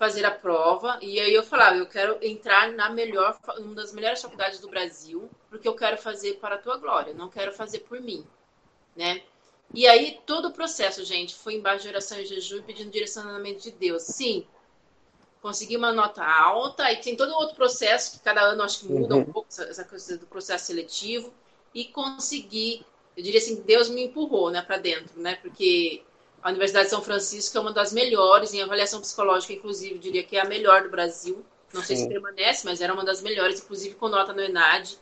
fazer 0.00 0.24
a 0.24 0.32
prova. 0.32 0.98
E 1.00 1.20
aí 1.20 1.32
eu 1.32 1.44
falava: 1.44 1.76
eu 1.76 1.86
quero 1.86 2.18
entrar 2.20 2.72
na 2.72 2.90
melhor, 2.90 3.38
uma 3.58 3.76
das 3.76 3.92
melhores 3.92 4.20
faculdades 4.20 4.58
do 4.58 4.68
Brasil, 4.68 5.30
porque 5.48 5.68
eu 5.68 5.76
quero 5.76 5.96
fazer 5.96 6.40
para 6.40 6.56
a 6.56 6.58
tua 6.58 6.76
glória, 6.76 7.14
não 7.14 7.28
quero 7.28 7.52
fazer 7.52 7.80
por 7.80 8.00
mim 8.00 8.26
né? 8.96 9.22
E 9.72 9.86
aí, 9.86 10.20
todo 10.26 10.48
o 10.48 10.52
processo, 10.52 11.04
gente, 11.04 11.34
foi 11.34 11.54
embaixo 11.54 11.82
de 11.82 11.88
oração 11.88 12.18
e 12.18 12.26
jejum 12.26 12.62
pedindo 12.62 12.90
direcionamento 12.90 13.62
de 13.62 13.70
Deus. 13.70 14.02
Sim, 14.02 14.44
consegui 15.40 15.76
uma 15.76 15.92
nota 15.92 16.24
alta, 16.24 16.90
e 16.92 16.96
tem 16.96 17.16
todo 17.16 17.32
outro 17.32 17.54
processo, 17.54 18.12
que 18.12 18.24
cada 18.24 18.42
ano 18.42 18.62
acho 18.62 18.80
que 18.80 18.92
muda 18.92 19.14
uhum. 19.14 19.20
um 19.22 19.32
pouco, 19.32 19.48
essa 19.48 19.84
coisa 19.84 20.18
do 20.18 20.26
processo 20.26 20.66
seletivo, 20.66 21.32
e 21.72 21.84
consegui, 21.84 22.84
eu 23.16 23.22
diria 23.22 23.38
assim, 23.38 23.62
Deus 23.62 23.88
me 23.88 24.04
empurrou, 24.04 24.50
né, 24.50 24.60
para 24.60 24.76
dentro, 24.76 25.20
né, 25.20 25.36
porque 25.36 26.02
a 26.42 26.48
Universidade 26.48 26.86
de 26.86 26.90
São 26.90 27.02
Francisco 27.02 27.56
é 27.56 27.60
uma 27.60 27.72
das 27.72 27.92
melhores 27.92 28.54
em 28.54 28.62
avaliação 28.62 29.00
psicológica, 29.00 29.52
inclusive, 29.52 29.94
eu 29.94 29.98
diria 29.98 30.22
que 30.22 30.36
é 30.36 30.40
a 30.40 30.44
melhor 30.44 30.82
do 30.82 30.90
Brasil, 30.90 31.44
não 31.72 31.82
sei 31.82 31.96
Sim. 31.96 32.02
se 32.04 32.08
permanece, 32.08 32.66
mas 32.66 32.80
era 32.80 32.92
uma 32.92 33.04
das 33.04 33.22
melhores, 33.22 33.60
inclusive 33.60 33.94
com 33.94 34.08
nota 34.08 34.32
no 34.32 34.40
ENAD. 34.40 34.98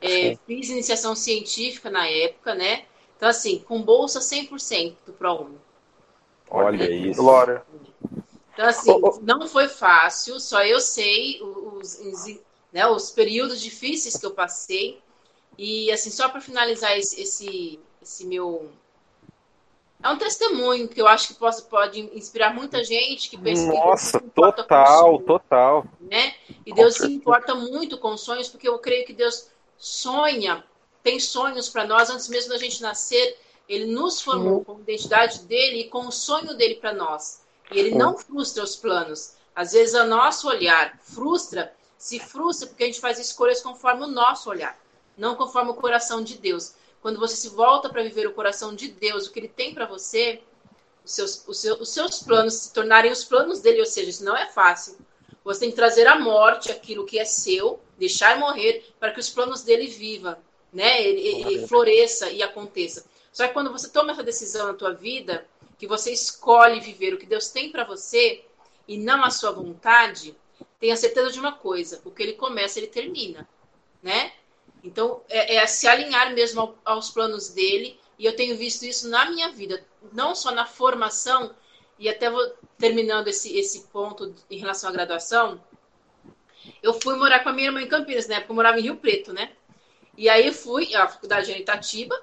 É, 0.00 0.36
fiz 0.46 0.68
iniciação 0.68 1.16
científica 1.16 1.90
na 1.90 2.06
época, 2.06 2.54
né, 2.54 2.84
então, 3.16 3.28
assim, 3.28 3.60
com 3.60 3.80
bolsa 3.80 4.20
100% 4.20 4.96
do 5.06 5.12
ProUni. 5.12 5.56
Olha 6.50 6.90
isso. 6.90 7.20
Glória. 7.22 7.62
Então, 8.52 8.66
assim, 8.66 8.90
oh, 8.90 9.00
oh. 9.02 9.20
não 9.22 9.48
foi 9.48 9.68
fácil, 9.68 10.38
só 10.38 10.62
eu 10.62 10.78
sei 10.78 11.40
os, 11.42 11.98
os, 12.00 12.40
né, 12.72 12.86
os 12.86 13.10
períodos 13.10 13.60
difíceis 13.60 14.16
que 14.16 14.26
eu 14.26 14.32
passei. 14.32 15.00
E, 15.56 15.90
assim, 15.90 16.10
só 16.10 16.28
para 16.28 16.40
finalizar 16.40 16.98
esse, 16.98 17.20
esse, 17.20 17.80
esse 18.02 18.26
meu 18.26 18.70
é 20.04 20.10
um 20.10 20.18
testemunho 20.18 20.86
que 20.86 21.00
eu 21.00 21.08
acho 21.08 21.28
que 21.28 21.34
pode, 21.34 21.62
pode 21.62 22.00
inspirar 22.14 22.52
muita 22.52 22.84
gente 22.84 23.30
que 23.30 23.38
pensa 23.38 23.72
Nossa, 23.72 24.20
que 24.20 24.28
total, 24.28 25.18
total. 25.20 25.86
Né? 25.98 26.34
E 26.66 26.70
com 26.70 26.76
Deus 26.76 26.92
certeza. 26.92 27.08
se 27.08 27.16
importa 27.16 27.54
muito 27.54 27.96
com 27.96 28.14
sonhos, 28.14 28.46
porque 28.46 28.68
eu 28.68 28.78
creio 28.78 29.06
que 29.06 29.14
Deus 29.14 29.48
sonha, 29.78 30.62
tem 31.02 31.18
sonhos 31.18 31.70
para 31.70 31.86
nós 31.86 32.10
antes 32.10 32.28
mesmo 32.28 32.50
da 32.50 32.58
gente 32.58 32.82
nascer. 32.82 33.38
Ele 33.66 33.86
nos 33.86 34.20
formou 34.20 34.62
com 34.62 34.72
a 34.76 34.80
identidade 34.80 35.40
dele 35.44 35.80
e 35.80 35.88
com 35.88 36.06
o 36.06 36.12
sonho 36.12 36.54
dele 36.54 36.74
para 36.74 36.92
nós. 36.92 37.42
E 37.72 37.78
ele 37.78 37.94
não 37.94 38.14
frustra 38.18 38.62
os 38.62 38.76
planos. 38.76 39.36
Às 39.56 39.72
vezes, 39.72 39.94
o 39.94 40.04
nosso 40.04 40.46
olhar 40.46 40.98
frustra, 41.02 41.74
se 41.96 42.20
frustra 42.20 42.66
porque 42.66 42.84
a 42.84 42.86
gente 42.86 43.00
faz 43.00 43.18
escolhas 43.18 43.62
conforme 43.62 44.04
o 44.04 44.08
nosso 44.08 44.50
olhar, 44.50 44.78
não 45.16 45.34
conforme 45.34 45.70
o 45.70 45.74
coração 45.74 46.22
de 46.22 46.36
Deus. 46.36 46.74
Quando 47.04 47.20
você 47.20 47.36
se 47.36 47.50
volta 47.50 47.90
para 47.90 48.02
viver 48.02 48.26
o 48.26 48.32
coração 48.32 48.74
de 48.74 48.88
Deus, 48.88 49.26
o 49.26 49.30
que 49.30 49.38
ele 49.38 49.48
tem 49.48 49.74
para 49.74 49.84
você, 49.84 50.40
os 51.04 51.12
seus, 51.12 51.44
os, 51.46 51.60
seus, 51.60 51.80
os 51.82 51.88
seus 51.90 52.22
planos 52.22 52.54
se 52.54 52.72
tornarem 52.72 53.12
os 53.12 53.22
planos 53.22 53.60
dele, 53.60 53.80
ou 53.80 53.84
seja, 53.84 54.08
isso 54.08 54.24
não 54.24 54.34
é 54.34 54.46
fácil. 54.46 54.96
Você 55.44 55.60
tem 55.60 55.68
que 55.68 55.76
trazer 55.76 56.06
à 56.06 56.18
morte 56.18 56.72
aquilo 56.72 57.04
que 57.04 57.18
é 57.18 57.26
seu, 57.26 57.78
deixar 57.98 58.38
morrer, 58.38 58.90
para 58.98 59.12
que 59.12 59.20
os 59.20 59.28
planos 59.28 59.62
dele 59.62 59.86
viva, 59.86 60.38
né? 60.72 61.06
Ele, 61.06 61.20
ele 61.20 61.66
floresça 61.68 62.30
e 62.30 62.42
aconteça. 62.42 63.04
Só 63.30 63.46
que 63.46 63.52
quando 63.52 63.70
você 63.70 63.90
toma 63.90 64.12
essa 64.12 64.22
decisão 64.22 64.68
na 64.68 64.72
tua 64.72 64.94
vida, 64.94 65.46
que 65.78 65.86
você 65.86 66.10
escolhe 66.10 66.80
viver 66.80 67.12
o 67.12 67.18
que 67.18 67.26
Deus 67.26 67.48
tem 67.48 67.70
para 67.70 67.84
você 67.84 68.46
e 68.88 68.96
não 68.96 69.22
a 69.22 69.28
sua 69.28 69.50
vontade, 69.50 70.34
tenha 70.80 70.96
certeza 70.96 71.30
de 71.30 71.38
uma 71.38 71.52
coisa: 71.52 72.00
o 72.02 72.10
que 72.10 72.22
ele 72.22 72.32
começa, 72.32 72.78
ele 72.78 72.86
termina, 72.86 73.46
né? 74.02 74.32
Então, 74.84 75.22
é, 75.30 75.56
é 75.56 75.66
se 75.66 75.88
alinhar 75.88 76.32
mesmo 76.34 76.60
ao, 76.60 76.78
aos 76.84 77.10
planos 77.10 77.48
dele, 77.48 77.98
e 78.18 78.26
eu 78.26 78.36
tenho 78.36 78.56
visto 78.56 78.84
isso 78.84 79.08
na 79.08 79.28
minha 79.30 79.50
vida, 79.50 79.84
não 80.12 80.34
só 80.34 80.50
na 80.50 80.66
formação, 80.66 81.54
e 81.98 82.08
até 82.08 82.30
vou 82.30 82.46
terminando 82.78 83.28
esse, 83.28 83.56
esse 83.56 83.86
ponto 83.88 84.34
em 84.50 84.58
relação 84.58 84.90
à 84.90 84.92
graduação. 84.92 85.60
Eu 86.82 86.92
fui 87.00 87.16
morar 87.16 87.40
com 87.42 87.48
a 87.48 87.52
minha 87.52 87.68
irmã 87.68 87.80
em 87.80 87.88
Campinas, 87.88 88.28
na 88.28 88.36
época 88.36 88.52
eu 88.52 88.56
morava 88.56 88.78
em 88.78 88.82
Rio 88.82 88.96
Preto, 88.96 89.32
né? 89.32 89.52
E 90.16 90.28
aí 90.28 90.52
fui, 90.52 90.94
a 90.94 91.08
faculdade 91.08 91.50
em 91.50 91.60
Itatiba, 91.60 92.20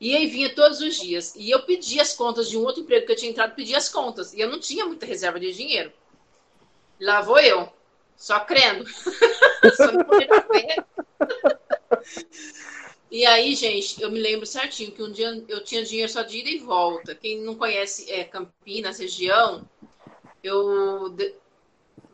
e 0.00 0.16
aí 0.16 0.26
vinha 0.26 0.52
todos 0.52 0.80
os 0.80 0.96
dias. 0.96 1.32
E 1.36 1.50
eu 1.50 1.62
pedi 1.62 2.00
as 2.00 2.12
contas 2.12 2.50
de 2.50 2.58
um 2.58 2.62
outro 2.62 2.82
emprego 2.82 3.06
que 3.06 3.12
eu 3.12 3.16
tinha 3.16 3.30
entrado, 3.30 3.54
pedi 3.54 3.74
as 3.76 3.88
contas. 3.88 4.34
E 4.34 4.40
eu 4.40 4.50
não 4.50 4.58
tinha 4.58 4.84
muita 4.84 5.06
reserva 5.06 5.38
de 5.38 5.52
dinheiro. 5.52 5.92
Lá 7.00 7.20
vou 7.20 7.38
eu, 7.38 7.72
só 8.16 8.40
crendo. 8.40 8.84
só 9.76 9.92
me 9.92 10.04
fé. 10.26 10.84
E 13.10 13.26
aí, 13.26 13.54
gente, 13.54 14.00
eu 14.00 14.10
me 14.10 14.18
lembro 14.18 14.46
certinho 14.46 14.90
que 14.90 15.02
um 15.02 15.12
dia 15.12 15.44
eu 15.46 15.62
tinha 15.62 15.84
dinheiro 15.84 16.10
só 16.10 16.22
de 16.22 16.38
ida 16.38 16.48
e 16.48 16.58
volta. 16.58 17.14
Quem 17.14 17.42
não 17.42 17.54
conhece 17.54 18.10
é, 18.10 18.24
Campinas, 18.24 18.98
região, 18.98 19.68
eu 20.42 21.10
de, 21.10 21.34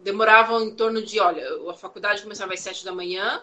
demorava 0.00 0.60
em 0.60 0.74
torno 0.74 1.00
de, 1.00 1.20
olha, 1.20 1.44
a 1.70 1.74
faculdade 1.74 2.22
começava 2.22 2.52
às 2.52 2.60
sete 2.60 2.84
da 2.84 2.92
manhã 2.92 3.42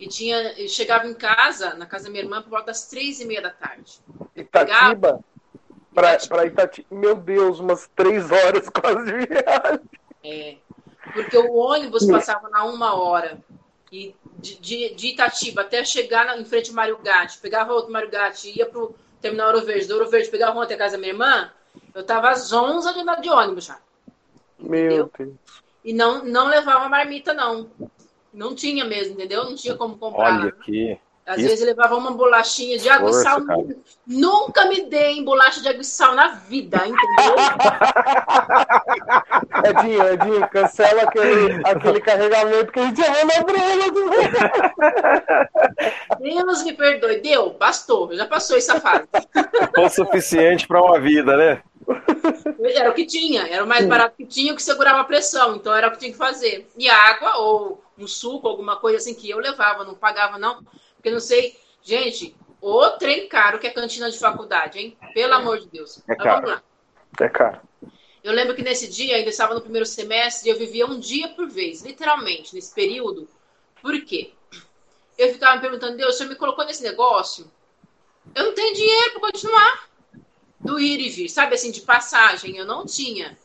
e 0.00 0.08
tinha, 0.08 0.54
eu 0.58 0.66
chegava 0.66 1.06
em 1.06 1.12
casa, 1.12 1.74
na 1.74 1.84
casa 1.84 2.04
da 2.04 2.10
minha 2.10 2.22
irmã, 2.22 2.40
por 2.42 2.48
volta 2.48 2.66
das 2.66 2.86
três 2.86 3.20
e 3.20 3.26
meia 3.26 3.42
da 3.42 3.50
tarde. 3.50 4.00
Itatiba? 4.34 5.20
Para 5.94 6.46
Itatiba, 6.46 6.88
meu 6.90 7.16
Deus, 7.16 7.58
umas 7.58 7.86
três 7.94 8.30
horas 8.30 8.68
quase 8.72 9.04
de 9.04 9.26
viagem. 9.26 9.80
É, 10.24 10.56
porque 11.12 11.36
o 11.36 11.54
ônibus 11.54 12.06
passava 12.06 12.48
na 12.48 12.64
uma 12.64 12.94
hora. 12.94 13.38
E 13.92 14.14
de, 14.38 14.58
de, 14.58 14.94
de 14.94 15.08
Itatiba 15.08 15.62
até 15.62 15.84
chegar 15.84 16.26
na, 16.26 16.38
em 16.38 16.44
frente 16.44 16.70
ao 16.70 16.76
Mário 16.76 16.98
Gatti, 16.98 17.38
pegava 17.38 17.72
outro 17.72 17.92
Mário 17.92 18.10
Gatti, 18.10 18.56
ia 18.56 18.66
pro 18.66 18.94
terminal 19.20 19.48
Ouro 19.48 19.64
Verde, 19.64 19.86
do 19.86 19.94
Ouro 19.94 20.10
Verde, 20.10 20.28
pegava 20.28 20.58
um 20.58 20.62
até 20.62 20.74
a 20.74 20.78
casa 20.78 20.92
da 20.96 20.98
minha 20.98 21.12
irmã, 21.12 21.50
eu 21.94 22.04
tava 22.04 22.30
às 22.30 22.52
11 22.52 22.92
de 22.92 23.00
andar 23.00 23.20
de 23.20 23.30
ônibus 23.30 23.64
já. 23.64 23.78
Meu 24.58 25.10
Deus. 25.18 25.34
E 25.84 25.92
não, 25.92 26.24
não 26.24 26.48
levava 26.48 26.88
marmita, 26.88 27.32
não. 27.32 27.70
Não 28.32 28.54
tinha 28.54 28.84
mesmo, 28.84 29.14
entendeu? 29.14 29.44
Não 29.44 29.54
tinha 29.54 29.74
como 29.76 29.96
comprar. 29.96 30.40
Olha 30.40 30.48
aqui. 30.48 30.98
Às 31.26 31.38
Isso. 31.38 31.48
vezes 31.48 31.66
levava 31.66 31.96
uma 31.96 32.12
bolachinha 32.12 32.78
de 32.78 32.88
água 32.88 33.10
e 33.10 33.14
sal. 33.14 33.44
Cara. 33.44 33.66
Nunca 34.06 34.66
me 34.66 34.82
deem 34.82 35.24
bolacha 35.24 35.60
de 35.60 35.68
água 35.68 35.80
e 35.80 35.84
sal 35.84 36.14
na 36.14 36.28
vida, 36.28 36.76
entendeu? 36.76 37.34
Edinho, 39.80 40.08
Edinho, 40.08 40.48
cancela 40.48 41.02
aquele, 41.02 41.60
aquele 41.64 42.00
carregamento 42.00 42.70
que 42.70 42.78
a 42.78 42.84
gente 42.84 43.02
chamou 43.02 43.26
na 43.26 43.42
Bruna. 43.42 43.86
Deus 46.46 46.62
me 46.62 46.72
perdoe. 46.74 47.20
Deu, 47.20 47.54
bastou. 47.54 48.14
Já 48.14 48.26
passou 48.26 48.56
essa 48.56 48.80
fase. 48.80 49.08
Foi 49.74 49.88
suficiente 49.88 50.68
para 50.68 50.80
uma 50.80 51.00
vida, 51.00 51.36
né? 51.36 51.60
Era 52.72 52.90
o 52.90 52.94
que 52.94 53.04
tinha, 53.04 53.48
era 53.48 53.64
o 53.64 53.66
mais 53.66 53.84
barato 53.86 54.16
que 54.16 54.26
tinha, 54.26 54.52
o 54.52 54.56
que 54.56 54.62
segurava 54.62 55.00
a 55.00 55.04
pressão, 55.04 55.56
então 55.56 55.74
era 55.74 55.88
o 55.88 55.92
que 55.92 55.98
tinha 55.98 56.12
que 56.12 56.18
fazer. 56.18 56.68
E 56.76 56.88
água, 56.88 57.36
ou 57.38 57.82
um 57.98 58.06
suco, 58.06 58.46
alguma 58.48 58.76
coisa 58.76 58.98
assim 58.98 59.14
que 59.14 59.30
eu 59.30 59.38
levava, 59.38 59.84
não 59.84 59.94
pagava, 59.94 60.38
não 60.38 60.60
porque 60.96 61.10
não 61.10 61.20
sei. 61.20 61.58
Gente, 61.82 62.34
o 62.60 62.90
trem 62.92 63.28
caro 63.28 63.58
que 63.58 63.66
é 63.66 63.70
cantina 63.70 64.10
de 64.10 64.18
faculdade, 64.18 64.78
hein? 64.78 64.96
Pelo 65.14 65.32
é. 65.32 65.36
amor 65.36 65.60
de 65.60 65.68
Deus. 65.68 66.02
É 66.08 66.16
caro. 66.16 66.42
vamos 66.42 66.50
lá. 66.50 66.62
É 67.20 67.28
caro. 67.28 67.60
Eu 68.24 68.32
lembro 68.32 68.56
que 68.56 68.62
nesse 68.62 68.88
dia, 68.88 69.16
ainda 69.16 69.30
estava 69.30 69.54
no 69.54 69.60
primeiro 69.60 69.86
semestre, 69.86 70.50
eu 70.50 70.58
vivia 70.58 70.84
um 70.84 70.98
dia 70.98 71.28
por 71.28 71.48
vez, 71.48 71.82
literalmente, 71.82 72.54
nesse 72.54 72.74
período. 72.74 73.28
Por 73.80 74.04
quê? 74.04 74.32
Eu 75.16 75.32
ficava 75.32 75.54
me 75.54 75.60
perguntando, 75.60 75.96
Deus, 75.96 76.14
o 76.14 76.18
senhor 76.18 76.30
me 76.30 76.34
colocou 76.34 76.64
nesse 76.64 76.82
negócio? 76.82 77.48
Eu 78.34 78.46
não 78.46 78.54
tenho 78.54 78.74
dinheiro 78.74 79.12
para 79.12 79.20
continuar. 79.20 79.88
Do 80.58 80.80
ir 80.80 80.98
e 80.98 81.08
vir, 81.08 81.28
sabe 81.28 81.54
assim, 81.54 81.70
de 81.70 81.82
passagem, 81.82 82.56
eu 82.56 82.64
não 82.64 82.84
tinha. 82.84 83.38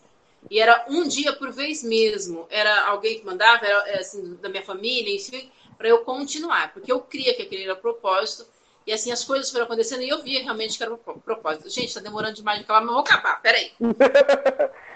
E 0.49 0.59
era 0.59 0.85
um 0.89 1.07
dia 1.07 1.33
por 1.33 1.51
vez 1.51 1.83
mesmo. 1.83 2.47
Era 2.49 2.87
alguém 2.87 3.19
que 3.19 3.25
mandava, 3.25 3.63
era 3.63 3.99
assim, 3.99 4.33
da 4.41 4.49
minha 4.49 4.63
família, 4.63 5.13
enfim 5.13 5.51
para 5.81 5.89
eu 5.89 6.05
continuar, 6.05 6.71
porque 6.73 6.91
eu 6.91 6.99
cria 6.99 7.33
que 7.33 7.41
aquele 7.41 7.63
era 7.63 7.73
o 7.73 7.77
propósito, 7.77 8.45
e 8.85 8.93
assim 8.93 9.11
as 9.11 9.23
coisas 9.23 9.49
foram 9.49 9.65
acontecendo 9.65 10.03
e 10.03 10.09
eu 10.09 10.21
via 10.21 10.43
realmente 10.43 10.77
que 10.77 10.83
era 10.83 10.93
o 10.93 10.97
propósito. 10.97 11.69
Gente, 11.69 11.87
está 11.87 11.99
demorando 11.99 12.35
demais 12.35 12.59
de 12.59 12.65
acabar, 12.65 12.81
mas 12.81 12.91
vou 12.91 12.99
acabar, 12.99 13.41
peraí. 13.41 13.71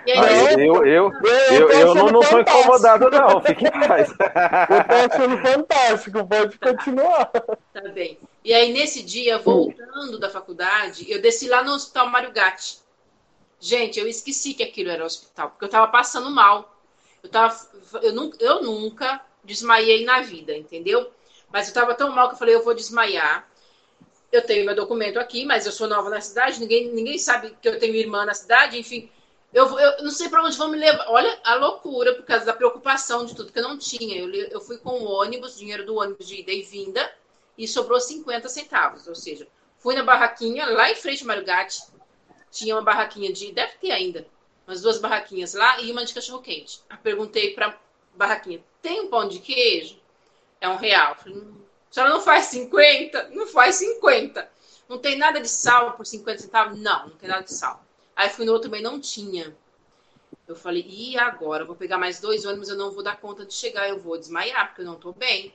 E 0.08 0.12
aí, 0.12 0.54
eu, 0.54 0.86
eu, 0.86 0.86
eu, 0.86 1.12
eu, 1.50 1.69
eu 1.71 1.95
não, 1.95 2.10
não 2.10 2.21
sou 2.21 2.39
incomodado, 2.39 3.10
não, 3.10 3.41
fique 3.41 3.65
em 3.65 3.71
paz. 3.71 4.12
Eu 4.13 5.10
tô 5.10 5.15
achando 5.15 5.38
fantástico, 5.41 6.28
pode 6.28 6.60
tá. 6.60 6.69
continuar. 6.69 7.26
Tá 7.26 7.82
bem. 7.91 8.19
E 8.43 8.54
aí, 8.54 8.71
nesse 8.71 9.02
dia, 9.02 9.39
voltando 9.39 10.19
da 10.19 10.30
faculdade, 10.30 11.12
eu 11.12 11.19
desci 11.19 11.50
lá 11.50 11.63
no 11.63 11.74
Hospital 11.74 12.08
Mário 12.12 12.32
Gatti. 12.32 12.78
Gente, 13.60 14.00
eu 14.00 14.08
esqueci 14.08 14.54
que 14.54 14.62
aquilo 14.62 14.91
era 14.91 15.04
hospital, 15.04 15.50
porque 15.50 15.65
eu 15.65 15.69
estava 15.69 15.88
passando 15.88 16.30
mal. 16.30 16.78
Eu, 17.24 17.30
tava, 17.32 17.60
eu, 18.04 18.13
nunca, 18.13 18.38
eu 18.39 18.62
nunca 18.62 19.24
desmaiei 19.45 20.03
na 20.03 20.21
vida, 20.21 20.55
entendeu? 20.55 21.12
Mas 21.51 21.67
eu 21.67 21.69
estava 21.69 21.93
tão 21.93 22.12
mal 22.12 22.27
que 22.27 22.36
eu 22.36 22.39
falei, 22.39 22.55
eu 22.55 22.63
vou 22.63 22.73
desmaiar. 22.73 23.47
Eu 24.31 24.41
tenho 24.41 24.65
meu 24.65 24.75
documento 24.75 25.17
aqui, 25.19 25.45
mas 25.45 25.65
eu 25.65 25.71
sou 25.71 25.88
nova 25.88 26.10
na 26.10 26.19
cidade, 26.19 26.60
ninguém, 26.60 26.91
ninguém 26.91 27.17
sabe 27.17 27.55
que 27.62 27.69
eu 27.69 27.79
tenho 27.79 27.95
irmã 27.95 28.25
na 28.25 28.34
cidade, 28.34 28.77
enfim. 28.77 29.10
Eu, 29.53 29.79
eu 29.79 30.03
não 30.03 30.12
sei 30.12 30.27
para 30.27 30.43
onde 30.43 30.58
vão 30.58 30.67
me 30.67 30.77
levar. 30.77 31.05
Olha 31.08 31.39
a 31.43 31.55
loucura, 31.55 32.13
por 32.13 32.25
causa 32.25 32.43
da 32.43 32.51
preocupação 32.51 33.25
de 33.25 33.34
tudo 33.34 33.53
que 33.53 33.60
eu 33.60 33.63
não 33.63 33.77
tinha. 33.77 34.17
Eu, 34.17 34.34
eu 34.34 34.60
fui 34.60 34.77
com 34.77 34.99
o 34.99 35.05
ônibus, 35.05 35.58
dinheiro 35.58 35.86
do 35.86 35.95
ônibus 35.95 36.27
de 36.27 36.41
ida 36.41 36.51
e 36.51 36.62
vinda, 36.62 37.10
e 37.58 37.65
sobrou 37.65 37.99
50 37.99 38.49
centavos. 38.49 39.08
Ou 39.08 39.15
seja, 39.15 39.47
fui 39.77 39.95
na 39.95 40.03
barraquinha, 40.03 40.65
lá 40.65 40.91
em 40.91 40.95
frente 40.95 41.21
ao 41.21 41.27
Marugatti, 41.27 41.84
tinha 42.51 42.75
uma 42.75 42.81
barraquinha 42.81 43.31
de. 43.31 43.53
Deve 43.53 43.73
ter 43.77 43.91
ainda, 43.91 44.27
umas 44.67 44.81
duas 44.81 44.97
barraquinhas 44.97 45.53
lá 45.53 45.79
e 45.79 45.89
uma 45.89 46.03
de 46.03 46.13
cachorro-quente. 46.13 46.81
Perguntei 47.01 47.53
para 47.53 47.79
barraquinha: 48.15 48.63
tem 48.82 49.01
um 49.01 49.10
pão 49.10 49.28
de 49.28 49.39
queijo? 49.39 49.99
É 50.60 50.69
um 50.69 50.75
real. 50.75 51.15
Falei, 51.15 51.38
hum, 51.38 51.56
a 51.89 51.93
senhora 51.93 52.13
não 52.13 52.21
faz 52.21 52.45
50? 52.45 53.30
Não 53.30 53.47
faz 53.47 53.75
50. 53.75 54.49
Não 54.88 54.97
tem 54.97 55.17
nada 55.17 55.39
de 55.41 55.49
sal 55.49 55.93
por 55.93 56.06
50 56.06 56.41
centavos? 56.41 56.80
Não, 56.80 57.08
não 57.08 57.15
tem 57.15 57.30
nada 57.30 57.43
de 57.43 57.54
sal. 57.54 57.84
Aí 58.15 58.30
fui 58.30 58.45
no 58.45 58.54
outro 58.54 58.69
também, 58.69 58.84
não 58.84 58.99
tinha. 58.99 59.56
Eu 60.47 60.56
falei, 60.56 60.86
e 60.88 61.17
agora? 61.17 61.63
Eu 61.63 61.67
vou 61.67 61.75
pegar 61.75 61.97
mais 61.97 62.19
dois 62.19 62.45
ônibus, 62.45 62.69
eu 62.69 62.78
não 62.78 62.91
vou 62.91 63.04
dar 63.04 63.19
conta 63.19 63.45
de 63.45 63.54
chegar, 63.54 63.89
eu 63.89 63.99
vou 63.99 64.17
desmaiar, 64.17 64.67
porque 64.67 64.82
eu 64.82 64.86
não 64.86 64.95
tô 64.95 65.12
bem. 65.12 65.54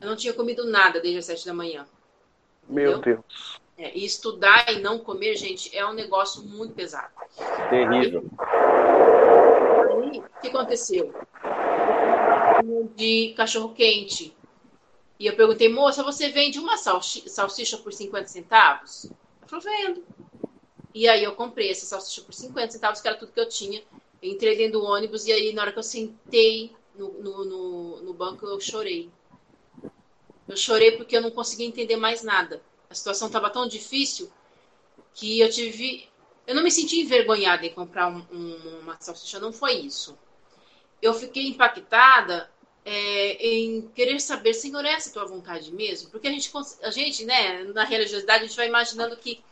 Eu 0.00 0.08
não 0.08 0.16
tinha 0.16 0.32
comido 0.32 0.64
nada 0.64 1.00
desde 1.00 1.18
as 1.18 1.26
sete 1.26 1.44
da 1.44 1.52
manhã. 1.52 1.86
Meu 2.68 2.92
Entendeu? 2.92 3.24
Deus. 3.24 3.60
É, 3.76 3.96
e 3.96 4.04
estudar 4.04 4.72
e 4.72 4.80
não 4.80 4.98
comer, 4.98 5.36
gente, 5.36 5.76
é 5.76 5.86
um 5.86 5.92
negócio 5.92 6.42
muito 6.42 6.74
pesado. 6.74 7.12
Terrível. 7.70 8.24
Aí, 8.38 9.47
o 10.08 10.40
que 10.40 10.48
aconteceu? 10.48 11.14
De 12.94 13.34
cachorro 13.36 13.74
quente. 13.74 14.34
E 15.18 15.26
eu 15.26 15.34
perguntei, 15.34 15.68
moça, 15.68 16.02
você 16.02 16.28
vende 16.28 16.58
uma 16.58 16.76
salsicha 16.76 17.78
por 17.78 17.92
50 17.92 18.28
centavos? 18.28 19.06
Ela 19.40 19.48
falou, 19.48 19.64
vendo. 19.64 20.04
E 20.94 21.08
aí 21.08 21.24
eu 21.24 21.34
comprei 21.34 21.70
essa 21.70 21.86
salsicha 21.86 22.22
por 22.22 22.32
50 22.32 22.72
centavos, 22.72 23.00
que 23.00 23.08
era 23.08 23.16
tudo 23.16 23.32
que 23.32 23.40
eu 23.40 23.48
tinha. 23.48 23.82
Entrei 24.22 24.56
dentro 24.56 24.80
do 24.80 24.84
ônibus 24.84 25.26
e 25.26 25.32
aí 25.32 25.52
na 25.52 25.62
hora 25.62 25.72
que 25.72 25.78
eu 25.78 25.82
sentei 25.82 26.72
no, 26.94 27.12
no, 27.12 27.44
no, 27.44 28.02
no 28.02 28.14
banco, 28.14 28.46
eu 28.46 28.60
chorei. 28.60 29.10
Eu 30.48 30.56
chorei 30.56 30.92
porque 30.92 31.16
eu 31.16 31.20
não 31.20 31.30
conseguia 31.30 31.66
entender 31.66 31.96
mais 31.96 32.22
nada. 32.22 32.62
A 32.88 32.94
situação 32.94 33.28
estava 33.28 33.50
tão 33.50 33.68
difícil 33.68 34.30
que 35.14 35.40
eu 35.40 35.50
tive. 35.50 36.08
Eu 36.48 36.54
não 36.54 36.62
me 36.62 36.70
senti 36.70 36.98
envergonhada 37.00 37.66
em 37.66 37.74
comprar 37.74 38.08
um, 38.08 38.24
um, 38.32 38.78
uma 38.80 38.96
salsicha, 38.98 39.38
não 39.38 39.52
foi 39.52 39.74
isso. 39.74 40.18
Eu 41.02 41.12
fiquei 41.12 41.46
impactada 41.46 42.50
é, 42.86 43.32
em 43.46 43.82
querer 43.94 44.18
saber, 44.18 44.54
Senhor, 44.54 44.82
é 44.82 44.92
essa 44.92 45.10
a 45.10 45.12
tua 45.12 45.26
vontade 45.26 45.70
mesmo? 45.70 46.08
Porque 46.08 46.26
a 46.26 46.30
gente, 46.30 46.50
a 46.82 46.90
gente, 46.90 47.26
né, 47.26 47.64
na 47.64 47.84
religiosidade, 47.84 48.44
a 48.44 48.46
gente 48.46 48.56
vai 48.56 48.66
imaginando 48.66 49.14
que 49.18 49.44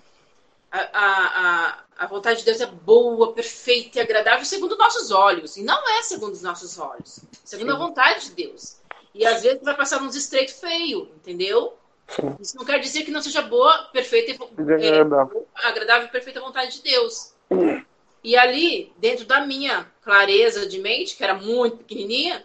a, 0.73 0.81
a, 0.81 1.85
a 1.99 2.07
vontade 2.07 2.39
de 2.39 2.47
Deus 2.47 2.63
é 2.63 2.67
boa, 2.67 3.35
perfeita 3.35 3.99
e 3.99 4.01
agradável 4.01 4.47
segundo 4.47 4.75
nossos 4.79 5.11
olhos. 5.11 5.59
E 5.59 5.63
não 5.63 5.87
é 5.99 6.03
segundo 6.03 6.33
os 6.33 6.41
nossos 6.41 6.79
olhos, 6.79 7.21
segundo 7.45 7.73
Sim. 7.73 7.77
a 7.77 7.79
vontade 7.79 8.25
de 8.25 8.31
Deus. 8.31 8.79
E 9.15 9.27
às 9.27 9.43
vezes 9.43 9.63
vai 9.63 9.77
passar 9.77 10.01
uns 10.01 10.17
estreitos 10.17 10.59
feio, 10.59 11.11
entendeu? 11.17 11.77
Sim. 12.09 12.37
Isso 12.41 12.57
não 12.57 12.65
quer 12.65 12.79
dizer 12.79 13.05
que 13.05 13.11
não 13.11 13.21
seja 13.21 13.43
boa, 13.43 13.85
perfeita, 13.93 14.33
é, 14.33 15.01
agradável. 15.01 15.47
agradável 15.55 16.09
e 16.09 16.11
perfeita 16.11 16.41
vontade 16.41 16.77
de 16.77 16.83
Deus. 16.83 17.35
E 18.23 18.37
ali, 18.37 18.93
dentro 18.97 19.25
da 19.25 19.47
minha 19.47 19.91
clareza 20.03 20.67
de 20.67 20.79
mente, 20.79 21.17
que 21.17 21.23
era 21.23 21.35
muito 21.35 21.79
pequenininha, 21.79 22.45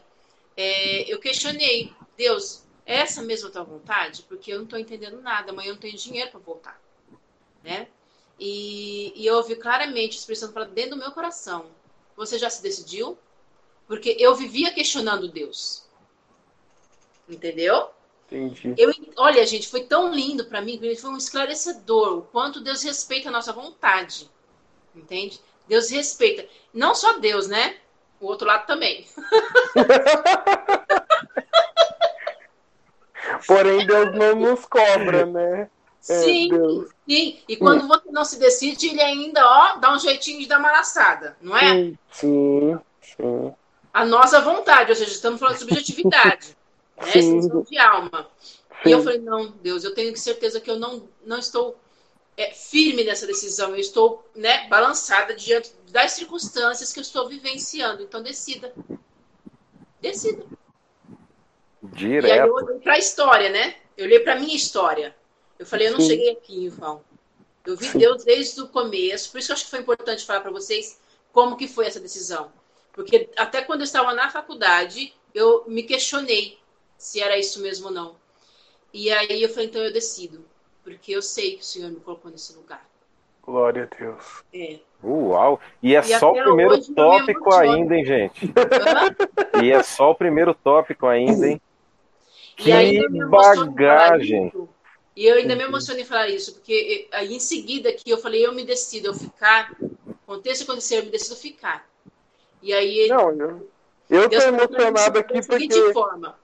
é, 0.57 1.11
eu 1.11 1.19
questionei, 1.19 1.93
Deus, 2.17 2.63
é 2.85 2.97
essa 2.97 3.21
mesma 3.21 3.49
tua 3.49 3.63
vontade? 3.63 4.23
Porque 4.23 4.51
eu 4.51 4.57
não 4.57 4.65
estou 4.65 4.79
entendendo 4.79 5.21
nada, 5.21 5.51
amanhã 5.51 5.69
eu 5.69 5.73
não 5.73 5.81
tenho 5.81 5.97
dinheiro 5.97 6.29
para 6.31 6.39
voltar, 6.39 6.81
né? 7.63 7.87
E, 8.39 9.13
e 9.15 9.25
eu 9.25 9.37
ouvi 9.37 9.55
claramente 9.55 10.17
expressando 10.17 10.53
para 10.53 10.65
dentro 10.65 10.91
do 10.91 10.97
meu 10.97 11.11
coração: 11.11 11.67
Você 12.15 12.39
já 12.39 12.49
se 12.49 12.61
decidiu? 12.61 13.17
Porque 13.87 14.15
eu 14.19 14.35
vivia 14.35 14.73
questionando 14.73 15.27
Deus. 15.27 15.85
Entendeu? 17.29 17.89
Entendi. 18.31 18.73
Eu, 18.77 18.93
olha, 19.17 19.45
gente, 19.45 19.67
foi 19.67 19.83
tão 19.83 20.13
lindo 20.13 20.45
para 20.45 20.61
mim, 20.61 20.79
foi 20.95 21.09
um 21.09 21.17
esclarecedor 21.17 22.19
o 22.19 22.21
quanto 22.21 22.61
Deus 22.61 22.81
respeita 22.81 23.27
a 23.27 23.31
nossa 23.31 23.51
vontade. 23.51 24.29
Entende? 24.95 25.41
Deus 25.67 25.89
respeita. 25.89 26.47
Não 26.73 26.95
só 26.95 27.19
Deus, 27.19 27.47
né? 27.47 27.75
O 28.19 28.27
outro 28.27 28.47
lado 28.47 28.65
também. 28.65 29.05
Porém, 33.47 33.85
Deus 33.85 34.15
não 34.15 34.35
nos 34.35 34.65
cobra, 34.65 35.25
né? 35.25 35.69
É, 36.09 36.21
sim, 36.23 36.49
Deus. 36.49 36.89
sim. 37.07 37.39
E 37.47 37.55
quando 37.57 37.87
você 37.87 38.11
não 38.11 38.25
se 38.25 38.39
decide, 38.39 38.89
ele 38.89 39.01
ainda, 39.01 39.45
ó, 39.45 39.75
dá 39.77 39.93
um 39.93 39.99
jeitinho 39.99 40.39
de 40.39 40.47
dar 40.47 40.59
uma 40.59 40.71
laçada, 40.71 41.37
não 41.41 41.55
é? 41.55 41.93
Sim, 42.11 42.79
sim. 43.01 43.53
A 43.93 44.05
nossa 44.05 44.41
vontade, 44.41 44.89
ou 44.89 44.95
seja, 44.95 45.11
estamos 45.11 45.39
falando 45.39 45.55
de 45.55 45.61
subjetividade, 45.61 46.55
né? 46.97 47.11
Sim. 47.11 47.63
de 47.63 47.77
alma. 47.77 48.29
Sim. 48.83 48.89
E 48.89 48.91
eu 48.91 49.03
falei, 49.03 49.19
não, 49.19 49.51
Deus, 49.61 49.83
eu 49.83 49.93
tenho 49.93 50.15
certeza 50.17 50.59
que 50.59 50.69
eu 50.69 50.79
não, 50.79 51.07
não 51.25 51.37
estou 51.37 51.77
é, 52.35 52.51
firme 52.51 53.03
nessa 53.03 53.27
decisão, 53.27 53.69
eu 53.71 53.79
estou 53.79 54.27
né, 54.35 54.67
balançada 54.67 55.35
diante 55.35 55.71
das 55.89 56.13
circunstâncias 56.13 56.91
que 56.91 56.99
eu 56.99 57.03
estou 57.03 57.27
vivenciando. 57.27 58.01
Então, 58.01 58.23
decida. 58.23 58.73
Decida. 59.99 60.45
Direto. 61.83 62.27
E 62.27 62.31
aí 62.31 62.39
eu 62.39 62.53
olhei 62.53 62.79
para 62.79 62.93
a 62.93 62.99
história, 62.99 63.49
né? 63.49 63.75
Eu 63.97 64.05
olhei 64.05 64.19
para 64.19 64.33
a 64.33 64.39
minha 64.39 64.55
história. 64.55 65.15
Eu 65.59 65.65
falei, 65.65 65.87
eu 65.87 65.93
não 65.93 65.99
Sim. 65.99 66.07
cheguei 66.07 66.31
aqui 66.31 66.65
em 66.65 66.69
vão. 66.69 67.03
Eu 67.65 67.77
vi 67.77 67.85
Sim. 67.85 67.99
Deus 67.99 68.23
desde 68.23 68.61
o 68.61 68.67
começo. 68.67 69.31
Por 69.31 69.37
isso 69.37 69.47
que 69.47 69.51
eu 69.51 69.55
acho 69.55 69.65
que 69.65 69.69
foi 69.69 69.79
importante 69.79 70.25
falar 70.25 70.41
para 70.41 70.51
vocês 70.51 70.99
como 71.31 71.55
que 71.55 71.67
foi 71.67 71.85
essa 71.85 71.99
decisão. 71.99 72.51
Porque 72.93 73.29
até 73.37 73.61
quando 73.61 73.81
eu 73.81 73.85
estava 73.85 74.13
na 74.13 74.29
faculdade, 74.29 75.13
eu 75.33 75.63
me 75.67 75.83
questionei 75.83 76.57
se 77.01 77.19
era 77.19 77.35
isso 77.35 77.59
mesmo 77.61 77.87
ou 77.87 77.91
não. 77.91 78.15
E 78.93 79.11
aí 79.11 79.41
eu 79.41 79.49
falei, 79.49 79.65
então 79.65 79.81
eu 79.81 79.91
decido. 79.91 80.45
Porque 80.83 81.11
eu 81.11 81.21
sei 81.21 81.55
que 81.55 81.61
o 81.61 81.65
Senhor 81.65 81.89
me 81.89 81.99
colocou 81.99 82.29
nesse 82.29 82.55
lugar. 82.55 82.87
Glória 83.41 83.89
a 83.91 83.95
Deus. 83.95 84.43
É. 84.53 84.79
Uau! 85.03 85.59
E 85.81 85.95
é 85.95 85.99
e 85.99 86.19
só 86.19 86.31
o 86.31 86.43
primeiro 86.43 86.79
tópico 86.93 87.51
ainda, 87.55 87.95
hein, 87.95 88.05
gente? 88.05 88.53
e 89.63 89.71
é 89.71 89.81
só 89.81 90.11
o 90.11 90.15
primeiro 90.15 90.53
tópico 90.53 91.07
ainda, 91.07 91.47
hein? 91.47 91.61
E 92.59 92.63
que 92.63 93.25
bagagem! 93.25 94.53
E 95.15 95.25
eu 95.25 95.37
ainda 95.37 95.55
me 95.55 95.63
emocionei 95.63 96.03
em 96.03 96.05
falar 96.05 96.29
isso, 96.29 96.53
porque 96.53 97.07
aí 97.11 97.33
em 97.33 97.39
seguida 97.39 97.91
que 97.91 98.11
eu 98.11 98.19
falei, 98.19 98.45
eu 98.45 98.53
me 98.53 98.63
decido, 98.63 99.07
eu 99.07 99.13
ficar, 99.15 99.75
aconteça 100.23 100.63
acontecer, 100.63 100.99
eu 100.99 101.05
me 101.05 101.09
decido 101.09 101.35
ficar. 101.35 101.87
E 102.61 102.71
aí 102.71 103.07
Não, 103.07 103.31
eu, 103.31 103.69
eu 104.07 104.29
tô 104.29 104.35
emocionado 104.35 105.17
aqui 105.17 105.33
da 105.33 105.47
porque... 105.47 105.59
seguinte 105.73 105.93
forma. 105.93 106.39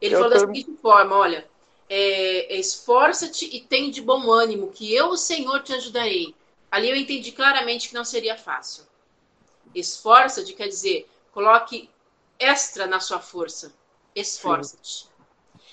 Ele 0.00 0.14
eu 0.14 0.18
falou 0.20 0.32
tô... 0.32 0.40
da 0.40 0.46
seguinte 0.46 0.78
forma, 0.80 1.16
olha, 1.16 1.46
é, 1.88 2.56
esforça-te 2.56 3.44
e 3.54 3.60
tem 3.60 3.90
de 3.90 4.00
bom 4.02 4.30
ânimo, 4.30 4.72
que 4.72 4.94
eu, 4.94 5.08
o 5.08 5.16
Senhor, 5.16 5.62
te 5.62 5.72
ajudarei. 5.72 6.34
Ali 6.70 6.90
eu 6.90 6.96
entendi 6.96 7.32
claramente 7.32 7.88
que 7.88 7.94
não 7.94 8.04
seria 8.04 8.36
fácil. 8.36 8.84
Esforça-te 9.74 10.52
quer 10.52 10.68
dizer, 10.68 11.08
coloque 11.32 11.88
extra 12.38 12.86
na 12.86 13.00
sua 13.00 13.20
força. 13.20 13.72
Esforça-te. 14.14 15.06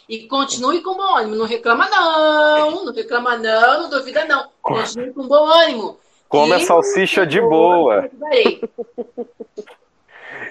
E 0.07 0.27
continue 0.27 0.81
com 0.81 0.95
bom 0.95 1.15
ânimo. 1.15 1.35
Não 1.35 1.45
reclama, 1.45 1.89
não. 1.89 2.85
Não 2.85 2.93
reclama, 2.93 3.37
não. 3.37 3.83
Não 3.83 3.89
duvida, 3.89 4.25
não. 4.25 4.49
Continue 4.61 5.13
com 5.13 5.27
bom 5.27 5.45
ânimo. 5.45 5.99
Come 6.27 6.53
a 6.53 6.59
salsicha 6.59 7.25
de 7.25 7.39
boa. 7.39 8.09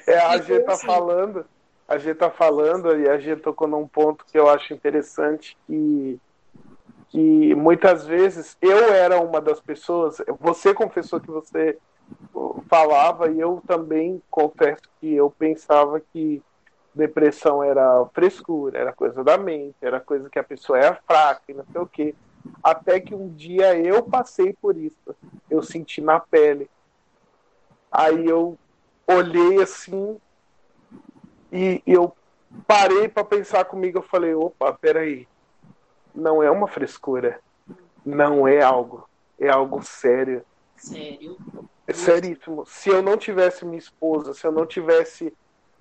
É, 0.04 0.18
a 0.18 0.38
gente 0.38 0.64
tá 0.64 0.76
falando, 0.76 1.46
a 1.88 1.98
gente 1.98 2.16
tá 2.16 2.30
falando 2.30 2.98
e 2.98 3.08
a 3.08 3.18
gente 3.18 3.42
tocou 3.42 3.68
num 3.68 3.86
ponto 3.86 4.24
que 4.24 4.38
eu 4.38 4.48
acho 4.48 4.72
interessante 4.72 5.56
que 5.66 6.20
que 7.12 7.54
muitas 7.54 8.06
vezes 8.06 8.56
eu 8.58 8.90
era 8.90 9.20
uma 9.20 9.38
das 9.38 9.60
pessoas, 9.60 10.16
você 10.40 10.72
confessou 10.72 11.20
que 11.20 11.30
você 11.30 11.78
falava 12.70 13.30
e 13.30 13.38
eu 13.38 13.62
também 13.66 14.22
confesso 14.30 14.82
que 14.98 15.12
eu 15.12 15.30
pensava 15.30 16.00
que 16.00 16.42
depressão 16.94 17.62
era 17.62 18.04
frescura, 18.14 18.78
era 18.78 18.92
coisa 18.94 19.22
da 19.22 19.36
mente, 19.36 19.76
era 19.82 20.00
coisa 20.00 20.30
que 20.30 20.38
a 20.38 20.44
pessoa 20.44 20.78
era 20.78 21.00
fraca 21.06 21.42
e 21.48 21.54
não 21.54 21.64
sei 21.70 21.80
o 21.80 21.86
quê. 21.86 22.14
Até 22.62 22.98
que 22.98 23.14
um 23.14 23.28
dia 23.28 23.78
eu 23.78 24.02
passei 24.02 24.54
por 24.54 24.76
isso, 24.76 25.14
eu 25.50 25.62
senti 25.62 26.00
na 26.00 26.18
pele. 26.18 26.68
Aí 27.90 28.26
eu 28.26 28.58
olhei 29.06 29.62
assim 29.62 30.18
e 31.52 31.82
eu 31.86 32.16
parei 32.66 33.08
para 33.08 33.24
pensar 33.24 33.64
comigo, 33.66 33.98
eu 33.98 34.02
falei, 34.02 34.34
opa, 34.34 34.72
peraí, 34.72 35.28
não 36.14 36.42
é 36.42 36.50
uma 36.50 36.66
frescura, 36.66 37.40
não 38.04 38.48
é 38.48 38.62
algo, 38.62 39.08
é 39.38 39.48
algo 39.48 39.82
sério. 39.82 40.42
Sério? 40.76 41.36
É 41.86 41.92
seríssimo. 41.92 42.64
Se 42.66 42.88
eu 42.88 43.02
não 43.02 43.16
tivesse 43.16 43.64
minha 43.64 43.78
esposa, 43.78 44.34
se 44.34 44.46
eu 44.46 44.52
não 44.52 44.64
tivesse 44.64 45.32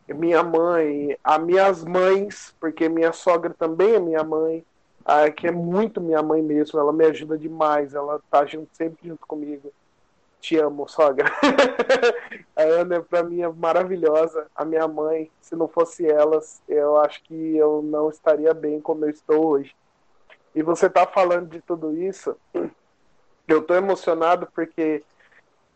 minha 0.08 0.44
mãe, 0.44 1.18
as 1.24 1.42
minhas 1.42 1.84
mães, 1.84 2.54
porque 2.60 2.90
minha 2.90 3.14
sogra 3.14 3.54
também 3.58 3.96
é 3.96 4.00
minha 4.00 4.24
mãe, 4.24 4.66
a, 5.06 5.30
que 5.32 5.48
é 5.48 5.52
muito 5.52 6.02
minha 6.02 6.22
mãe 6.22 6.42
mesmo, 6.42 6.80
ela 6.80 6.92
me 6.92 7.06
ajuda 7.06 7.38
demais, 7.38 7.94
ela 7.94 8.20
tá 8.30 8.46
junto, 8.46 8.70
sempre 8.74 9.08
junto 9.08 9.26
comigo. 9.26 9.72
Te 10.42 10.58
amo, 10.58 10.88
sogra. 10.90 11.32
a 12.56 12.64
Ana, 12.64 13.02
para 13.02 13.24
mim, 13.24 13.42
é 13.42 13.48
maravilhosa. 13.48 14.48
A 14.56 14.66
minha 14.66 14.88
mãe, 14.88 15.30
se 15.40 15.56
não 15.56 15.68
fosse 15.68 16.06
elas, 16.06 16.62
eu 16.68 16.98
acho 16.98 17.24
que 17.24 17.56
eu 17.56 17.84
não 17.84 18.10
estaria 18.10 18.52
bem 18.54 18.82
como 18.82 19.06
eu 19.06 19.10
estou 19.12 19.46
hoje. 19.46 19.76
E 20.56 20.64
você 20.64 20.90
tá 20.90 21.06
falando 21.06 21.50
de 21.50 21.62
tudo 21.62 21.96
isso, 21.96 22.36
eu 23.48 23.62
tô 23.62 23.76
emocionado 23.76 24.48
porque 24.54 25.04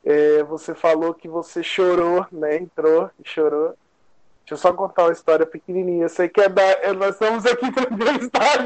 é, 0.04 0.43
você 0.43 0.73
falou 0.73 1.13
que 1.13 1.28
você 1.28 1.62
chorou, 1.62 2.25
né? 2.32 2.58
Entrou 2.58 3.10
e 3.23 3.28
chorou. 3.28 3.75
Deixa 4.39 4.54
eu 4.54 4.58
só 4.58 4.73
contar 4.73 5.04
uma 5.04 5.13
história 5.13 5.45
pequenininha. 5.45 6.06
Eu 6.06 6.10
sei 6.10 6.28
que 6.28 6.41
é 6.41 6.49
da. 6.49 6.63
É, 6.63 6.91
nós 6.91 7.15
estamos 7.15 7.45
aqui 7.45 7.69
para 7.71 7.93
entrevistar 7.93 8.60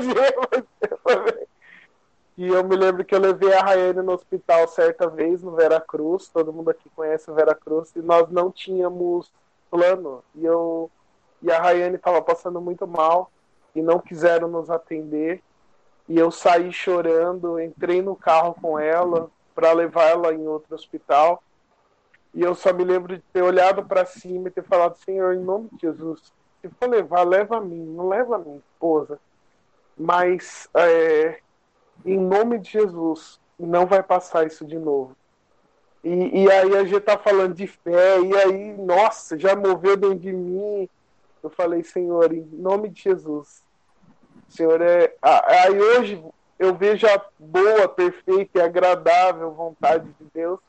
E 2.39 2.47
eu 2.47 2.63
me 2.63 2.73
lembro 2.73 3.03
que 3.03 3.13
eu 3.13 3.19
levei 3.19 3.51
a 3.51 3.61
Rayane 3.61 4.01
no 4.01 4.13
hospital 4.13 4.65
certa 4.69 5.09
vez, 5.09 5.43
no 5.43 5.51
Veracruz. 5.57 6.29
Todo 6.29 6.53
mundo 6.53 6.69
aqui 6.69 6.89
conhece 6.95 7.29
o 7.29 7.33
Veracruz. 7.33 7.93
E 7.97 7.99
nós 7.99 8.29
não 8.29 8.49
tínhamos 8.49 9.29
plano. 9.69 10.23
E, 10.33 10.45
eu, 10.45 10.89
e 11.41 11.51
a 11.51 11.59
Rayane 11.59 11.97
estava 11.97 12.21
passando 12.21 12.61
muito 12.61 12.87
mal. 12.87 13.29
E 13.75 13.81
não 13.81 13.99
quiseram 13.99 14.47
nos 14.47 14.69
atender. 14.69 15.43
E 16.07 16.17
eu 16.17 16.31
saí 16.31 16.71
chorando. 16.71 17.59
Entrei 17.59 18.01
no 18.01 18.15
carro 18.15 18.55
com 18.61 18.79
ela 18.79 19.29
para 19.53 19.73
levar 19.73 20.05
ela 20.05 20.33
em 20.33 20.47
outro 20.47 20.73
hospital. 20.73 21.43
E 22.33 22.41
eu 22.41 22.55
só 22.55 22.71
me 22.71 22.85
lembro 22.85 23.17
de 23.17 23.23
ter 23.33 23.41
olhado 23.41 23.83
para 23.83 24.05
cima 24.05 24.47
e 24.47 24.51
ter 24.51 24.63
falado, 24.63 24.95
Senhor, 24.95 25.33
em 25.33 25.43
nome 25.43 25.67
de 25.73 25.81
Jesus, 25.81 26.31
se 26.61 26.69
for 26.69 26.87
levar, 26.87 27.23
leva 27.27 27.57
a 27.57 27.61
mim, 27.61 27.83
não 27.83 28.07
leva 28.07 28.37
a 28.37 28.39
minha 28.39 28.59
esposa. 28.59 29.19
Mas, 29.97 30.69
é, 30.73 31.41
em 32.05 32.17
nome 32.17 32.59
de 32.59 32.71
Jesus, 32.71 33.39
não 33.59 33.85
vai 33.85 34.01
passar 34.01 34.47
isso 34.47 34.65
de 34.65 34.77
novo. 34.77 35.15
E, 36.03 36.43
e 36.43 36.51
aí 36.51 36.77
a 36.77 36.83
gente 36.83 37.01
tá 37.01 37.17
falando 37.17 37.53
de 37.53 37.67
fé, 37.67 38.19
e 38.21 38.35
aí, 38.37 38.77
nossa, 38.77 39.37
já 39.37 39.55
moveu 39.55 39.97
dentro 39.97 40.19
de 40.19 40.31
mim. 40.31 40.87
Eu 41.43 41.49
falei, 41.49 41.83
Senhor, 41.83 42.33
em 42.33 42.47
nome 42.53 42.89
de 42.89 43.03
Jesus. 43.03 43.63
Senhor, 44.47 44.81
é. 44.81 45.13
Aí 45.21 45.79
hoje 45.79 46.23
eu 46.57 46.73
vejo 46.73 47.07
a 47.07 47.25
boa, 47.37 47.87
perfeita 47.87 48.59
e 48.59 48.61
agradável 48.61 49.51
vontade 49.51 50.07
de 50.19 50.25
Deus 50.33 50.59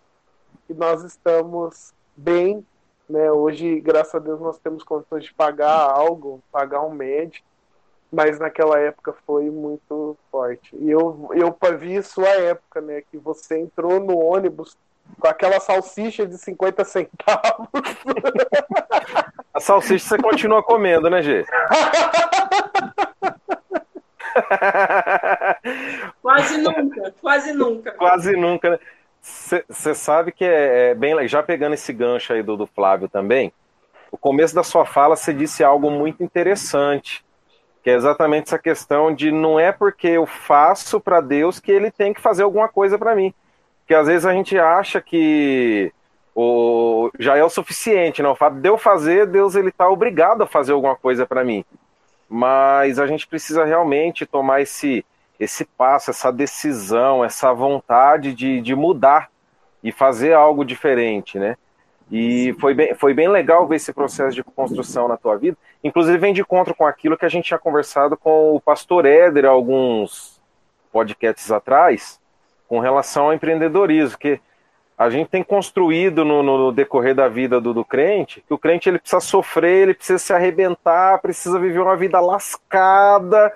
que 0.66 0.74
nós 0.74 1.02
estamos 1.02 1.92
bem. 2.16 2.64
Né? 3.08 3.30
Hoje, 3.32 3.80
graças 3.80 4.14
a 4.14 4.20
Deus, 4.20 4.40
nós 4.40 4.58
temos 4.58 4.84
condições 4.84 5.24
de 5.24 5.34
pagar 5.34 5.90
algo, 5.90 6.40
pagar 6.52 6.82
um 6.82 6.94
médico, 6.94 7.44
mas 8.10 8.38
naquela 8.38 8.78
época 8.78 9.14
foi 9.26 9.50
muito 9.50 10.16
forte. 10.30 10.76
E 10.76 10.90
eu, 10.90 11.30
eu 11.32 11.56
vi 11.78 12.02
sua 12.02 12.28
época, 12.28 12.80
né? 12.80 13.02
Que 13.10 13.16
você 13.16 13.58
entrou 13.58 14.00
no 14.00 14.18
ônibus 14.18 14.76
com 15.18 15.28
aquela 15.28 15.60
salsicha 15.60 16.26
de 16.26 16.36
50 16.38 16.84
centavos. 16.84 17.68
A 19.52 19.60
salsicha 19.60 20.06
você 20.06 20.18
continua 20.18 20.62
comendo, 20.62 21.10
né, 21.10 21.22
Gê? 21.22 21.44
quase 26.22 26.58
nunca, 26.58 27.14
quase 27.20 27.52
nunca. 27.52 27.90
Quase 27.92 28.36
nunca, 28.36 28.70
né? 28.70 28.78
Você 29.20 29.94
sabe 29.94 30.32
que 30.32 30.44
é, 30.44 30.90
é, 30.90 30.94
bem. 30.94 31.28
Já 31.28 31.42
pegando 31.42 31.74
esse 31.74 31.92
gancho 31.92 32.32
aí 32.32 32.42
do, 32.42 32.56
do 32.56 32.66
Flávio 32.66 33.08
também, 33.08 33.52
o 34.10 34.16
começo 34.16 34.54
da 34.54 34.62
sua 34.62 34.86
fala 34.86 35.16
você 35.16 35.34
disse 35.34 35.62
algo 35.62 35.90
muito 35.90 36.22
interessante, 36.22 37.22
que 37.82 37.90
é 37.90 37.94
exatamente 37.94 38.48
essa 38.48 38.58
questão 38.58 39.14
de 39.14 39.30
não 39.30 39.58
é 39.58 39.72
porque 39.72 40.08
eu 40.08 40.26
faço 40.26 41.00
para 41.00 41.20
Deus 41.20 41.58
que 41.58 41.72
ele 41.72 41.90
tem 41.90 42.12
que 42.12 42.20
fazer 42.20 42.42
alguma 42.42 42.68
coisa 42.68 42.98
para 42.98 43.14
mim. 43.14 43.34
Porque 43.80 43.94
às 43.94 44.06
vezes 44.06 44.26
a 44.26 44.32
gente 44.32 44.58
acha 44.58 45.00
que 45.00 45.92
o, 46.34 47.10
já 47.18 47.36
é 47.36 47.42
o 47.42 47.48
suficiente, 47.48 48.22
não? 48.22 48.32
O 48.32 48.36
fato 48.36 48.56
de 48.56 48.68
eu 48.68 48.78
fazer, 48.78 49.26
Deus 49.26 49.54
ele 49.54 49.70
está 49.70 49.88
obrigado 49.88 50.42
a 50.42 50.46
fazer 50.46 50.72
alguma 50.72 50.94
coisa 50.94 51.26
para 51.26 51.44
mim. 51.44 51.64
Mas 52.28 52.98
a 52.98 53.06
gente 53.06 53.26
precisa 53.26 53.64
realmente 53.64 54.26
tomar 54.26 54.60
esse 54.60 55.04
esse 55.40 55.64
passo, 55.64 56.10
essa 56.10 56.30
decisão, 56.30 57.24
essa 57.24 57.50
vontade 57.54 58.34
de, 58.34 58.60
de 58.60 58.74
mudar 58.74 59.30
e 59.82 59.90
fazer 59.90 60.34
algo 60.34 60.66
diferente, 60.66 61.38
né? 61.38 61.56
E 62.10 62.54
foi 62.60 62.74
bem, 62.74 62.94
foi 62.94 63.14
bem 63.14 63.26
legal 63.26 63.66
ver 63.66 63.76
esse 63.76 63.90
processo 63.90 64.34
de 64.34 64.44
construção 64.44 65.08
na 65.08 65.16
tua 65.16 65.38
vida. 65.38 65.56
Inclusive, 65.82 66.18
vem 66.18 66.34
de 66.34 66.42
encontro 66.42 66.74
com 66.74 66.84
aquilo 66.84 67.16
que 67.16 67.24
a 67.24 67.28
gente 67.28 67.46
tinha 67.46 67.58
conversado 67.58 68.16
com 68.16 68.54
o 68.54 68.60
pastor 68.60 69.06
Éder 69.06 69.46
alguns 69.46 70.40
podcasts 70.92 71.50
atrás, 71.50 72.20
com 72.68 72.78
relação 72.78 73.26
ao 73.26 73.32
empreendedorismo, 73.32 74.18
que 74.18 74.40
a 74.96 75.08
gente 75.08 75.28
tem 75.28 75.42
construído 75.42 76.24
no, 76.24 76.42
no 76.42 76.72
decorrer 76.72 77.14
da 77.14 77.26
vida 77.26 77.58
do, 77.58 77.72
do, 77.72 77.84
crente, 77.84 78.44
que 78.46 78.52
o 78.52 78.58
crente 78.58 78.88
ele 78.88 78.98
precisa 78.98 79.20
sofrer, 79.20 79.84
ele 79.84 79.94
precisa 79.94 80.18
se 80.18 80.32
arrebentar, 80.32 81.18
precisa 81.22 81.58
viver 81.58 81.80
uma 81.80 81.96
vida 81.96 82.20
lascada, 82.20 83.50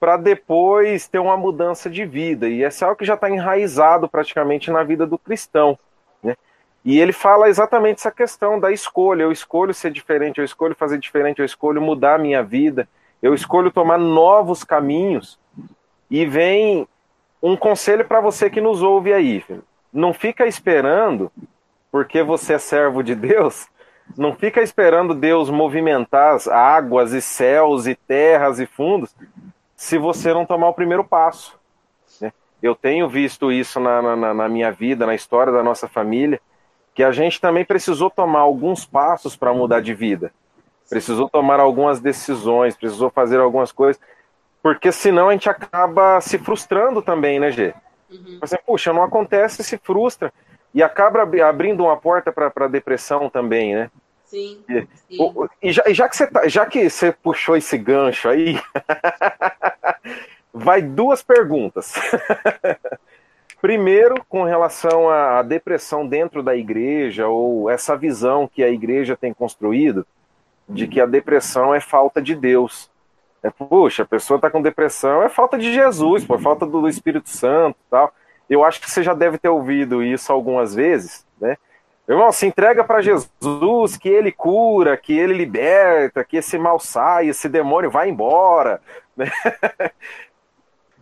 para 0.00 0.16
depois 0.16 1.06
ter 1.06 1.18
uma 1.18 1.36
mudança 1.36 1.90
de 1.90 2.06
vida. 2.06 2.48
E 2.48 2.62
essa 2.62 2.84
é 2.84 2.88
algo 2.88 2.98
que 2.98 3.04
já 3.04 3.14
está 3.14 3.28
enraizado 3.28 4.08
praticamente 4.08 4.70
na 4.70 4.82
vida 4.82 5.06
do 5.06 5.18
cristão. 5.18 5.78
E 6.84 6.98
ele 6.98 7.12
fala 7.12 7.48
exatamente 7.48 7.98
essa 7.98 8.10
questão 8.10 8.58
da 8.58 8.70
escolha. 8.70 9.22
Eu 9.22 9.32
escolho 9.32 9.74
ser 9.74 9.90
diferente, 9.90 10.38
eu 10.38 10.44
escolho 10.44 10.74
fazer 10.74 10.98
diferente, 10.98 11.40
eu 11.40 11.44
escolho 11.44 11.82
mudar 11.82 12.14
a 12.14 12.18
minha 12.18 12.42
vida, 12.42 12.88
eu 13.22 13.34
escolho 13.34 13.70
tomar 13.70 13.98
novos 13.98 14.64
caminhos. 14.64 15.38
E 16.10 16.24
vem 16.24 16.86
um 17.42 17.56
conselho 17.56 18.04
para 18.04 18.20
você 18.20 18.48
que 18.48 18.60
nos 18.60 18.82
ouve 18.82 19.12
aí. 19.12 19.44
Não 19.92 20.12
fica 20.12 20.46
esperando, 20.46 21.30
porque 21.90 22.22
você 22.22 22.54
é 22.54 22.58
servo 22.58 23.02
de 23.02 23.14
Deus, 23.14 23.68
não 24.16 24.34
fica 24.34 24.62
esperando 24.62 25.14
Deus 25.14 25.50
movimentar 25.50 26.34
as 26.34 26.48
águas 26.48 27.12
e 27.12 27.20
céus 27.20 27.86
e 27.86 27.94
terras 27.94 28.58
e 28.58 28.66
fundos 28.66 29.14
se 29.76 29.98
você 29.98 30.32
não 30.32 30.46
tomar 30.46 30.68
o 30.68 30.74
primeiro 30.74 31.04
passo. 31.04 31.58
Né? 32.20 32.32
Eu 32.62 32.74
tenho 32.74 33.08
visto 33.08 33.52
isso 33.52 33.78
na, 33.78 34.16
na, 34.16 34.34
na 34.34 34.48
minha 34.48 34.72
vida, 34.72 35.06
na 35.06 35.14
história 35.14 35.52
da 35.52 35.62
nossa 35.62 35.86
família, 35.86 36.40
que 36.98 37.04
a 37.04 37.12
gente 37.12 37.40
também 37.40 37.64
precisou 37.64 38.10
tomar 38.10 38.40
alguns 38.40 38.84
passos 38.84 39.36
para 39.36 39.54
mudar 39.54 39.80
de 39.80 39.94
vida. 39.94 40.32
Precisou 40.90 41.28
tomar 41.28 41.60
algumas 41.60 42.00
decisões, 42.00 42.76
precisou 42.76 43.08
fazer 43.08 43.38
algumas 43.38 43.70
coisas, 43.70 44.02
porque 44.60 44.90
senão 44.90 45.28
a 45.28 45.32
gente 45.32 45.48
acaba 45.48 46.20
se 46.20 46.38
frustrando 46.38 47.00
também, 47.00 47.38
né, 47.38 47.52
Gê? 47.52 47.72
Uhum. 48.10 48.40
Assim, 48.42 48.56
puxa, 48.66 48.92
não 48.92 49.04
acontece, 49.04 49.62
se 49.62 49.78
frustra. 49.78 50.32
E 50.74 50.82
acaba 50.82 51.22
abrindo 51.48 51.84
uma 51.84 51.96
porta 51.96 52.32
para 52.32 52.52
a 52.52 52.66
depressão 52.66 53.30
também, 53.30 53.76
né? 53.76 53.92
Sim. 54.24 54.64
E, 54.68 54.80
sim. 55.06 55.48
e, 55.62 55.70
já, 55.70 55.84
já, 55.90 56.08
que 56.08 56.16
você 56.16 56.26
tá, 56.26 56.48
já 56.48 56.66
que 56.66 56.90
você 56.90 57.12
puxou 57.12 57.56
esse 57.56 57.78
gancho 57.78 58.28
aí, 58.28 58.60
vai 60.52 60.82
duas 60.82 61.22
perguntas. 61.22 61.94
Primeiro, 63.60 64.24
com 64.28 64.44
relação 64.44 65.10
à 65.10 65.42
depressão 65.42 66.06
dentro 66.06 66.42
da 66.42 66.54
igreja, 66.54 67.26
ou 67.26 67.68
essa 67.68 67.96
visão 67.96 68.46
que 68.46 68.62
a 68.62 68.68
igreja 68.68 69.16
tem 69.16 69.34
construído 69.34 70.06
de 70.68 70.86
que 70.86 71.00
a 71.00 71.06
depressão 71.06 71.74
é 71.74 71.80
falta 71.80 72.22
de 72.22 72.34
Deus. 72.34 72.90
É, 73.42 73.50
puxa, 73.50 74.02
a 74.02 74.06
pessoa 74.06 74.36
está 74.36 74.50
com 74.50 74.62
depressão, 74.62 75.22
é 75.22 75.28
falta 75.28 75.56
de 75.58 75.72
Jesus, 75.72 76.24
por 76.24 76.40
falta 76.40 76.66
do 76.66 76.88
Espírito 76.88 77.30
Santo 77.30 77.76
tal. 77.90 78.12
Eu 78.48 78.64
acho 78.64 78.80
que 78.80 78.90
você 78.90 79.02
já 79.02 79.14
deve 79.14 79.38
ter 79.38 79.48
ouvido 79.48 80.02
isso 80.02 80.32
algumas 80.32 80.74
vezes, 80.74 81.26
né? 81.40 81.56
Irmão, 82.08 82.32
se 82.32 82.46
entrega 82.46 82.82
para 82.82 83.02
Jesus, 83.02 83.98
que 83.98 84.08
ele 84.08 84.32
cura, 84.32 84.96
que 84.96 85.12
ele 85.12 85.34
liberta, 85.34 86.24
que 86.24 86.38
esse 86.38 86.56
mal 86.56 86.80
sai, 86.80 87.28
esse 87.28 87.50
demônio 87.50 87.90
vai 87.90 88.08
embora. 88.08 88.80
Né? 89.14 89.30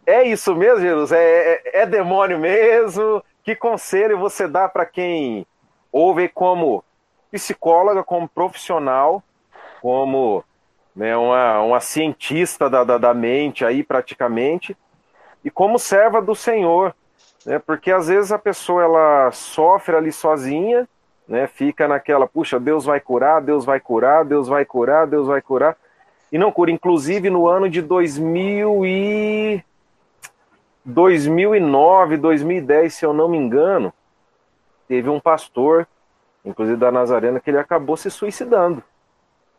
É 0.07 0.23
isso 0.23 0.55
mesmo, 0.55 0.81
Jesus? 0.81 1.13
É, 1.13 1.55
é, 1.65 1.83
é 1.83 1.87
demônio 1.87 2.39
mesmo? 2.39 3.23
Que 3.43 3.57
conselho 3.57 4.19
você 4.19 4.47
dá 4.47 4.69
para 4.69 4.87
quem 4.87 5.47
ouve 5.91 6.29
como 6.29 6.85
psicóloga, 7.31 8.05
como 8.05 8.29
profissional, 8.29 9.23
como 9.83 10.45
né, 10.95 11.17
uma, 11.17 11.61
uma 11.63 11.81
cientista 11.81 12.71
da, 12.71 12.85
da, 12.85 12.99
da 12.99 13.13
mente 13.13 13.65
aí 13.65 13.83
praticamente, 13.83 14.77
e 15.45 15.51
como 15.51 15.79
serva 15.79 16.23
do 16.23 16.35
Senhor? 16.35 16.95
Né? 17.45 17.59
Porque 17.59 17.91
às 17.91 18.09
vezes 18.09 18.33
a 18.33 18.39
pessoa 18.39 18.83
ela 18.83 19.31
sofre 19.33 19.97
ali 19.97 20.13
sozinha 20.13 20.89
né? 21.29 21.47
Fica 21.47 21.89
naquela, 21.89 22.27
puxa, 22.27 22.61
Deus 22.61 22.85
vai 22.85 23.01
curar, 23.01 23.43
Deus 23.43 23.65
vai 23.65 23.81
curar, 23.81 24.25
Deus 24.25 24.49
vai 24.49 24.65
curar, 24.65 25.07
Deus 25.07 25.27
vai 25.27 25.43
curar. 25.43 25.77
E 26.31 26.39
não 26.39 26.53
cura. 26.53 26.71
Inclusive 26.71 27.31
no 27.31 27.49
ano 27.49 27.69
de 27.69 27.83
2000 27.83 28.87
e 28.87 29.65
2009, 30.87 32.17
2010, 32.17 32.95
se 32.95 33.05
eu 33.05 33.13
não 33.13 33.29
me 33.29 33.37
engano, 33.37 33.93
teve 34.87 35.11
um 35.11 35.19
pastor, 35.19 35.87
inclusive 36.45 36.79
da 36.79 36.93
Nazarena, 36.93 37.41
que 37.41 37.51
ele 37.51 37.59
acabou 37.59 37.97
se 37.97 38.09
suicidando, 38.09 38.83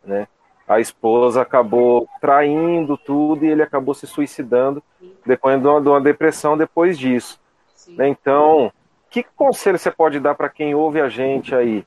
né? 0.02 0.26
A 0.66 0.80
esposa 0.80 1.40
acabou 1.40 2.08
traindo 2.20 2.96
tudo 2.98 3.44
e 3.44 3.48
ele 3.48 3.62
acabou 3.62 3.94
se 3.94 4.06
suicidando, 4.06 4.82
depois 5.24 5.60
de 5.60 5.66
uma, 5.66 5.80
de 5.80 5.88
uma 5.88 6.00
depressão 6.00 6.58
depois 6.58 6.98
disso. 6.98 7.40
Né? 7.88 8.08
Então, 8.08 8.70
que 9.08 9.22
conselho 9.22 9.78
você 9.78 9.90
pode 9.90 10.20
dar 10.20 10.34
para 10.34 10.50
quem 10.50 10.74
ouve 10.74 11.00
a 11.00 11.08
gente 11.08 11.54
aí? 11.54 11.86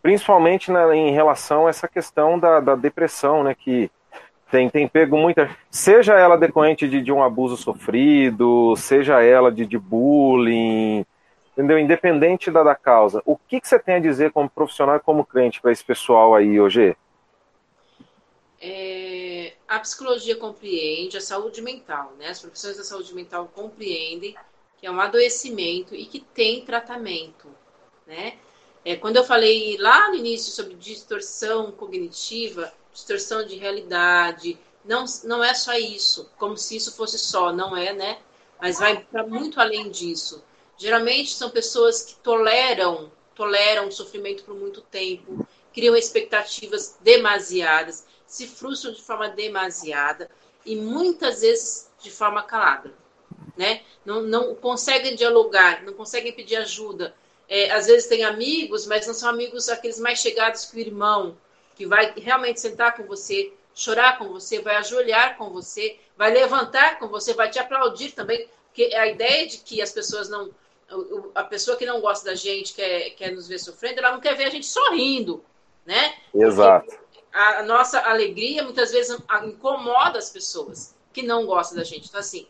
Principalmente 0.00 0.70
na, 0.70 0.94
em 0.94 1.10
relação 1.10 1.66
a 1.66 1.70
essa 1.70 1.88
questão 1.88 2.38
da, 2.38 2.60
da 2.60 2.76
depressão, 2.76 3.42
né? 3.42 3.56
Que 3.56 3.90
tem, 4.52 4.68
tem 4.68 4.86
pego 4.86 5.16
muita. 5.16 5.56
Seja 5.70 6.12
ela 6.12 6.36
decorrente 6.36 6.86
de, 6.86 7.00
de 7.00 7.10
um 7.10 7.22
abuso 7.22 7.56
sofrido, 7.56 8.76
seja 8.76 9.22
ela 9.22 9.50
de, 9.50 9.64
de 9.64 9.78
bullying, 9.78 11.06
entendeu? 11.52 11.78
Independente 11.78 12.50
da, 12.50 12.62
da 12.62 12.74
causa. 12.74 13.22
O 13.24 13.34
que, 13.34 13.58
que 13.58 13.66
você 13.66 13.78
tem 13.78 13.94
a 13.94 14.00
dizer 14.00 14.30
como 14.30 14.50
profissional 14.50 14.96
e 14.96 15.00
como 15.00 15.24
crente 15.24 15.58
para 15.58 15.72
esse 15.72 15.82
pessoal 15.82 16.34
aí, 16.34 16.60
hoje? 16.60 16.94
É, 18.60 19.54
a 19.66 19.78
psicologia 19.80 20.36
compreende 20.36 21.16
a 21.16 21.20
saúde 21.22 21.62
mental, 21.62 22.12
né? 22.18 22.28
As 22.28 22.40
profissões 22.40 22.76
da 22.76 22.84
saúde 22.84 23.14
mental 23.14 23.50
compreendem 23.54 24.36
que 24.76 24.86
é 24.86 24.90
um 24.90 25.00
adoecimento 25.00 25.94
e 25.94 26.04
que 26.04 26.20
tem 26.20 26.62
tratamento, 26.62 27.48
né? 28.06 28.34
É, 28.84 28.96
quando 28.96 29.16
eu 29.16 29.24
falei 29.24 29.78
lá 29.78 30.10
no 30.10 30.16
início 30.16 30.52
sobre 30.52 30.74
distorção 30.74 31.70
cognitiva, 31.72 32.70
distorção 32.92 33.46
de 33.46 33.56
realidade, 33.56 34.58
não, 34.84 35.04
não 35.24 35.42
é 35.42 35.54
só 35.54 35.74
isso, 35.74 36.30
como 36.38 36.56
se 36.56 36.76
isso 36.76 36.92
fosse 36.92 37.18
só, 37.18 37.52
não 37.52 37.76
é, 37.76 37.92
né? 37.92 38.18
Mas 38.60 38.78
vai 38.78 39.04
para 39.04 39.26
muito 39.26 39.60
além 39.60 39.90
disso. 39.90 40.42
Geralmente 40.76 41.34
são 41.34 41.50
pessoas 41.50 42.02
que 42.02 42.14
toleram, 42.16 43.10
toleram 43.34 43.88
o 43.88 43.92
sofrimento 43.92 44.44
por 44.44 44.54
muito 44.54 44.80
tempo, 44.80 45.46
criam 45.72 45.96
expectativas 45.96 46.96
demasiadas, 47.00 48.04
se 48.26 48.46
frustram 48.46 48.92
de 48.92 49.02
forma 49.02 49.28
demasiada 49.28 50.30
e 50.64 50.76
muitas 50.76 51.40
vezes 51.40 51.90
de 52.00 52.10
forma 52.10 52.42
calada 52.42 52.92
né? 53.56 53.82
Não, 54.04 54.22
não 54.22 54.54
conseguem 54.54 55.14
dialogar, 55.14 55.82
não 55.82 55.92
conseguem 55.92 56.32
pedir 56.32 56.56
ajuda. 56.56 57.14
É, 57.48 57.70
às 57.70 57.86
vezes 57.86 58.08
tem 58.08 58.24
amigos, 58.24 58.86
mas 58.86 59.06
não 59.06 59.14
são 59.14 59.28
amigos 59.28 59.68
aqueles 59.68 59.98
mais 59.98 60.20
chegados 60.20 60.64
que 60.64 60.76
o 60.76 60.80
irmão, 60.80 61.36
que 61.82 61.86
vai 61.86 62.12
realmente 62.16 62.60
sentar 62.60 62.94
com 62.96 63.02
você, 63.02 63.52
chorar 63.74 64.16
com 64.16 64.28
você, 64.28 64.60
vai 64.60 64.76
ajoelhar 64.76 65.36
com 65.36 65.50
você, 65.50 65.98
vai 66.16 66.32
levantar 66.32 67.00
com 67.00 67.08
você, 67.08 67.34
vai 67.34 67.50
te 67.50 67.58
aplaudir 67.58 68.12
também, 68.12 68.48
Porque 68.66 68.94
a 68.94 69.08
ideia 69.08 69.48
de 69.48 69.58
que 69.58 69.82
as 69.82 69.90
pessoas 69.90 70.28
não. 70.28 70.50
A 71.34 71.42
pessoa 71.42 71.76
que 71.76 71.84
não 71.84 72.00
gosta 72.00 72.26
da 72.26 72.36
gente, 72.36 72.74
quer, 72.74 73.10
quer 73.16 73.32
nos 73.32 73.48
ver 73.48 73.58
sofrendo, 73.58 73.98
ela 73.98 74.12
não 74.12 74.20
quer 74.20 74.36
ver 74.36 74.44
a 74.44 74.50
gente 74.50 74.66
sorrindo, 74.66 75.42
né? 75.84 76.14
Exato. 76.32 76.96
A, 77.32 77.58
a 77.60 77.62
nossa 77.64 77.98
alegria 77.98 78.62
muitas 78.62 78.92
vezes 78.92 79.18
incomoda 79.44 80.18
as 80.18 80.30
pessoas 80.30 80.94
que 81.12 81.22
não 81.22 81.46
gostam 81.46 81.78
da 81.78 81.84
gente. 81.84 82.08
Então, 82.08 82.20
assim, 82.20 82.46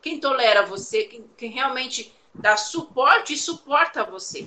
quem 0.00 0.20
tolera 0.20 0.64
você, 0.64 1.04
quem, 1.04 1.28
quem 1.36 1.50
realmente 1.50 2.14
dá 2.32 2.56
suporte 2.56 3.34
e 3.34 3.36
suporta 3.36 4.04
você. 4.04 4.46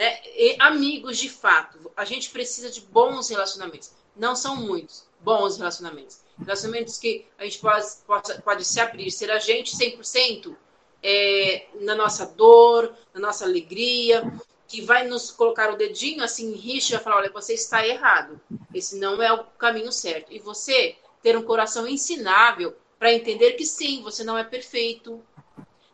Né? 0.00 0.18
E 0.34 0.56
amigos 0.58 1.18
de 1.18 1.28
fato. 1.28 1.92
A 1.94 2.06
gente 2.06 2.30
precisa 2.30 2.70
de 2.70 2.80
bons 2.80 3.28
relacionamentos. 3.28 3.92
Não 4.16 4.34
são 4.34 4.56
muitos 4.56 5.04
bons 5.20 5.58
relacionamentos. 5.58 6.20
Relacionamentos 6.38 6.96
que 6.96 7.26
a 7.36 7.44
gente 7.44 7.58
pode, 7.58 7.86
pode, 8.06 8.40
pode 8.40 8.64
se 8.64 8.80
abrir, 8.80 9.10
ser 9.10 9.30
a 9.30 9.38
gente 9.38 9.76
100% 9.76 10.56
é, 11.02 11.66
na 11.82 11.94
nossa 11.94 12.24
dor, 12.24 12.94
na 13.12 13.20
nossa 13.20 13.44
alegria, 13.44 14.22
que 14.66 14.80
vai 14.80 15.06
nos 15.06 15.30
colocar 15.30 15.70
o 15.70 15.76
dedinho 15.76 16.24
assim 16.24 16.54
em 16.54 16.78
e 16.78 16.80
vai 16.80 16.98
falar: 16.98 17.16
olha, 17.16 17.30
você 17.30 17.52
está 17.52 17.86
errado. 17.86 18.40
Esse 18.72 18.98
não 18.98 19.22
é 19.22 19.30
o 19.30 19.44
caminho 19.58 19.92
certo. 19.92 20.32
E 20.32 20.38
você 20.38 20.96
ter 21.22 21.36
um 21.36 21.42
coração 21.42 21.86
ensinável 21.86 22.74
para 22.98 23.12
entender 23.12 23.52
que 23.52 23.66
sim, 23.66 24.02
você 24.02 24.24
não 24.24 24.38
é 24.38 24.44
perfeito, 24.44 25.22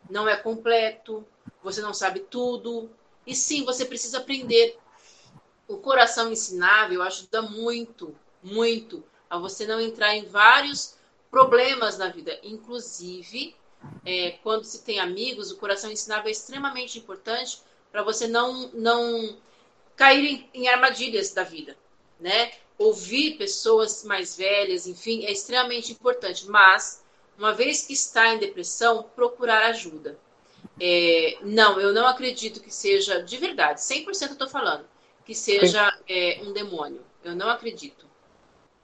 não 0.09 0.29
é 0.29 0.37
completo, 0.37 1.27
você 1.61 1.81
não 1.81 1.93
sabe 1.93 2.21
tudo. 2.21 2.89
E 3.27 3.35
sim, 3.35 3.65
você 3.65 3.85
precisa 3.85 4.19
aprender. 4.19 4.79
O 5.67 5.77
coração 5.77 6.31
ensinável 6.31 7.01
ajuda 7.01 7.41
muito, 7.41 8.15
muito 8.41 9.03
a 9.29 9.37
você 9.37 9.67
não 9.67 9.81
entrar 9.81 10.15
em 10.15 10.25
vários 10.25 10.95
problemas 11.29 11.97
na 11.97 12.07
vida. 12.07 12.39
Inclusive, 12.41 13.53
é, 14.05 14.31
quando 14.41 14.63
se 14.63 14.81
tem 14.81 15.01
amigos, 15.01 15.51
o 15.51 15.57
coração 15.57 15.91
ensinável 15.91 16.29
é 16.29 16.31
extremamente 16.31 16.97
importante 16.97 17.61
para 17.91 18.01
você 18.01 18.27
não, 18.27 18.69
não 18.69 19.37
cair 19.97 20.47
em, 20.53 20.61
em 20.63 20.67
armadilhas 20.69 21.33
da 21.33 21.43
vida, 21.43 21.77
né? 22.17 22.53
Ouvir 22.77 23.37
pessoas 23.37 24.05
mais 24.05 24.37
velhas, 24.37 24.87
enfim, 24.87 25.25
é 25.25 25.31
extremamente 25.31 25.91
importante. 25.91 26.47
Mas, 26.47 27.03
uma 27.37 27.53
vez 27.53 27.81
que 27.81 27.91
está 27.91 28.33
em 28.33 28.37
depressão, 28.37 29.03
procurar 29.15 29.65
ajuda. 29.65 30.17
É, 30.79 31.37
não, 31.41 31.79
eu 31.79 31.93
não 31.93 32.07
acredito 32.07 32.61
que 32.61 32.73
seja, 32.73 33.21
de 33.21 33.37
verdade, 33.37 33.79
100% 33.79 34.07
eu 34.07 34.27
estou 34.33 34.47
falando, 34.47 34.85
que 35.25 35.33
seja 35.33 35.97
é, 36.07 36.39
um 36.43 36.53
demônio. 36.53 37.01
Eu 37.23 37.35
não 37.35 37.49
acredito. 37.49 38.05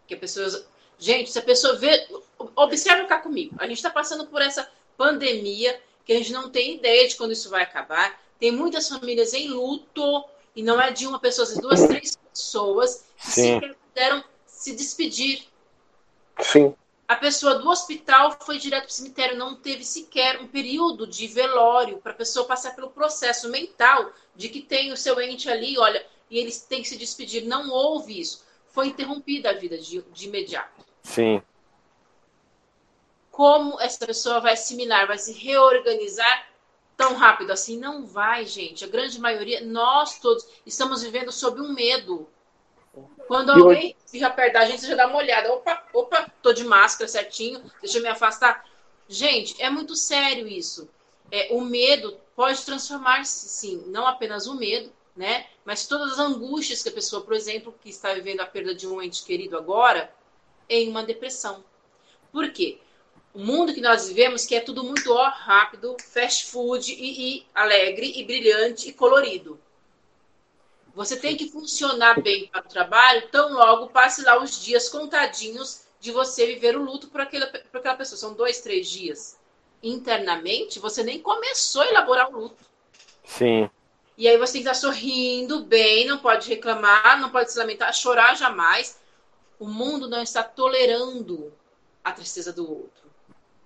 Que 0.08 0.16
a 0.16 0.18
pessoa. 0.18 0.66
Gente, 0.98 1.32
se 1.32 1.40
a 1.40 1.44
pessoa 1.44 1.76
vê. 1.76 2.08
Observe 2.56 3.06
cá 3.06 3.20
comigo. 3.20 3.56
A 3.60 3.68
gente 3.68 3.78
está 3.78 3.90
passando 3.90 4.28
por 4.28 4.42
essa 4.42 4.70
pandemia 4.98 5.80
que 6.06 6.12
a 6.12 6.18
gente 6.18 6.34
não 6.34 6.50
tem 6.50 6.76
ideia 6.76 7.08
de 7.08 7.16
quando 7.16 7.32
isso 7.32 7.50
vai 7.50 7.64
acabar. 7.64 8.22
Tem 8.40 8.52
muitas 8.52 8.90
famílias 8.90 9.34
em 9.34 9.48
luto, 9.48 10.26
e 10.56 10.62
não 10.62 10.80
é 10.80 10.92
de 10.92 11.08
uma 11.08 11.20
pessoa, 11.20 11.48
de 11.48 11.60
duas, 11.60 11.86
três 11.88 12.16
pessoas 12.16 13.06
que 13.18 13.32
Sim. 13.32 13.54
sequer 13.54 13.76
puderam 13.76 14.24
se 14.46 14.76
despedir. 14.76 15.44
Sim. 16.42 16.76
A 17.08 17.16
pessoa 17.16 17.56
do 17.56 17.70
hospital 17.70 18.38
foi 18.42 18.58
direto 18.58 18.84
para 18.84 18.90
o 18.90 18.94
cemitério, 18.94 19.38
não 19.38 19.56
teve 19.56 19.84
sequer 19.84 20.40
um 20.40 20.48
período 20.48 21.06
de 21.06 21.28
velório 21.28 21.98
para 21.98 22.14
a 22.14 22.16
pessoa 22.16 22.48
passar 22.48 22.76
pelo 22.76 22.90
processo 22.90 23.50
mental 23.50 24.12
de 24.36 24.50
que 24.50 24.62
tem 24.62 24.92
o 24.92 24.98
seu 24.98 25.20
ente 25.20 25.50
ali, 25.50 25.78
olha, 25.78 26.06
e 26.30 26.40
eles 26.40 26.62
têm 26.62 26.82
que 26.82 26.88
se 26.88 26.98
despedir. 26.98 27.46
Não 27.46 27.70
houve 27.70 28.20
isso. 28.20 28.44
Foi 28.68 28.88
interrompida 28.88 29.52
a 29.52 29.54
vida 29.54 29.78
de, 29.78 30.02
de 30.02 30.28
imediato. 30.28 30.84
Sim. 31.04 31.42
Como 33.30 33.80
essa 33.80 34.06
pessoa 34.06 34.40
vai 34.40 34.54
assimilar, 34.54 35.06
vai 35.06 35.18
se 35.18 35.34
reorganizar 35.34 36.48
tão 36.96 37.16
rápido 37.16 37.52
assim? 37.52 37.78
Não 37.78 38.06
vai, 38.06 38.46
gente. 38.46 38.84
A 38.84 38.88
grande 38.88 39.20
maioria, 39.20 39.62
nós 39.62 40.20
todos, 40.20 40.48
estamos 40.66 41.04
vivendo 41.04 41.32
sob 41.32 41.60
um 41.60 41.74
medo. 41.74 42.28
Quando 43.28 43.52
alguém 43.52 43.96
fica 44.06 44.30
perto 44.30 44.54
da 44.54 44.66
gente, 44.66 44.82
você 44.82 44.88
já 44.88 44.96
dá 44.96 45.08
uma 45.08 45.18
olhada. 45.18 45.52
Opa, 45.52 45.84
opa, 45.94 46.32
tô 46.42 46.54
de 46.54 46.64
máscara 46.64 47.08
certinho, 47.08 47.64
deixa 47.82 47.98
eu 47.98 48.04
me 48.04 48.10
afastar. 48.10 48.66
Gente, 49.08 49.60
é 49.62 49.70
muito 49.70 49.96
sério 49.96 50.48
isso. 50.48 50.90
É, 51.32 51.50
o 51.52 51.62
medo 51.62 52.18
pode 52.36 52.64
transformar-se, 52.64 53.50
sim, 53.50 53.84
não 53.88 54.06
apenas 54.06 54.46
o 54.46 54.56
medo, 54.56 54.92
né? 55.16 55.48
Mas 55.66 55.88
todas 55.88 56.14
as 56.14 56.20
angústias 56.20 56.84
que 56.84 56.90
a 56.90 56.94
pessoa, 56.94 57.24
por 57.24 57.34
exemplo, 57.34 57.74
que 57.82 57.90
está 57.90 58.14
vivendo 58.14 58.42
a 58.42 58.46
perda 58.46 58.76
de 58.76 58.88
um 58.88 59.02
ente 59.02 59.24
querido 59.24 59.58
agora, 59.58 60.14
em 60.70 60.90
uma 60.90 61.04
depressão. 61.04 61.64
Por 62.32 62.52
quê? 62.52 62.80
O 63.34 63.40
mundo 63.40 63.74
que 63.74 63.82
nós 63.82 64.08
vivemos, 64.08 64.46
que 64.46 64.54
é 64.56 64.60
tudo 64.60 64.84
muito 64.84 65.12
ó, 65.12 65.28
rápido, 65.30 65.98
fast 66.00 66.46
food 66.46 66.94
e, 66.94 67.38
e 67.38 67.48
alegre 67.54 68.14
e 68.16 68.24
brilhante 68.24 68.90
e 68.90 68.94
colorido. 68.94 69.60
Você 70.94 71.18
tem 71.18 71.36
que 71.36 71.50
funcionar 71.50 72.22
bem 72.22 72.48
para 72.48 72.62
o 72.62 72.70
trabalho, 72.70 73.28
tão 73.30 73.54
logo 73.54 73.88
passe 73.88 74.24
lá 74.24 74.42
os 74.42 74.64
dias 74.64 74.90
contadinhos 74.90 75.84
de 76.00 76.12
você 76.12 76.46
viver 76.46 76.78
o 76.78 76.84
luto 76.84 77.08
por 77.08 77.22
aquela, 77.22 77.48
por 77.48 77.80
aquela 77.80 77.96
pessoa. 77.96 78.20
São 78.20 78.34
dois, 78.34 78.62
três 78.62 78.88
dias. 78.88 79.40
Internamente, 79.82 80.80
você 80.80 81.04
nem 81.04 81.20
começou 81.20 81.82
a 81.82 81.88
elaborar 81.88 82.30
o 82.30 82.40
luto. 82.40 82.64
Sim. 83.26 83.70
E 84.16 84.28
aí 84.28 84.38
você 84.38 84.54
tem 84.54 84.64
que 84.64 84.70
estar 84.70 84.80
sorrindo 84.80 85.64
bem, 85.64 86.06
não 86.06 86.20
pode 86.20 86.48
reclamar, 86.48 87.20
não 87.20 87.32
pode 87.32 87.52
se 87.52 87.58
lamentar, 87.58 87.92
chorar 87.94 88.36
jamais. 88.36 89.00
O 89.60 89.68
mundo 89.68 90.08
não 90.08 90.22
está 90.22 90.44
tolerando 90.44 91.52
a 92.04 92.12
tristeza 92.12 92.54
do 92.54 92.70
outro. 92.70 93.04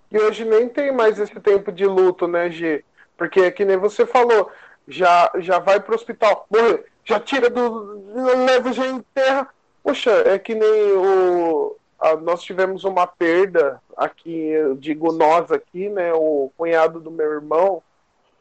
E 0.09 0.17
hoje 0.17 0.45
nem 0.45 0.69
tem 0.69 0.93
mais 0.93 1.19
esse 1.19 1.37
tempo 1.41 1.71
de 1.71 1.85
luto, 1.85 2.25
né, 2.27 2.49
G? 2.49 2.85
Porque 3.17 3.41
é 3.41 3.51
que 3.51 3.65
nem 3.65 3.75
você 3.75 4.05
falou, 4.05 4.49
já, 4.87 5.29
já 5.39 5.59
vai 5.59 5.81
pro 5.81 5.95
hospital, 5.95 6.47
morreu 6.49 6.85
já 7.07 7.19
tira 7.21 7.49
do. 7.49 8.13
leva 8.45 8.73
já 8.73 8.85
enterra. 8.85 9.49
Poxa, 9.81 10.11
é 10.25 10.37
que 10.37 10.53
nem 10.53 10.91
o. 10.93 11.77
A, 11.97 12.15
nós 12.17 12.43
tivemos 12.43 12.83
uma 12.83 13.07
perda 13.07 13.81
aqui, 13.95 14.29
eu 14.29 14.75
digo 14.75 15.11
nós 15.13 15.51
aqui, 15.51 15.89
né? 15.89 16.13
O 16.13 16.51
cunhado 16.57 16.99
do 16.99 17.09
meu 17.09 17.31
irmão, 17.31 17.81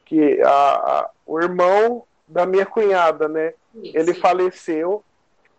que 0.05 0.43
a, 0.43 0.51
a 0.51 1.11
o 1.25 1.41
irmão 1.41 2.03
da 2.27 2.45
minha 2.45 2.67
cunhada, 2.67 3.29
né? 3.29 3.55
Sim, 3.73 3.93
ele 3.95 4.12
faleceu. 4.12 5.03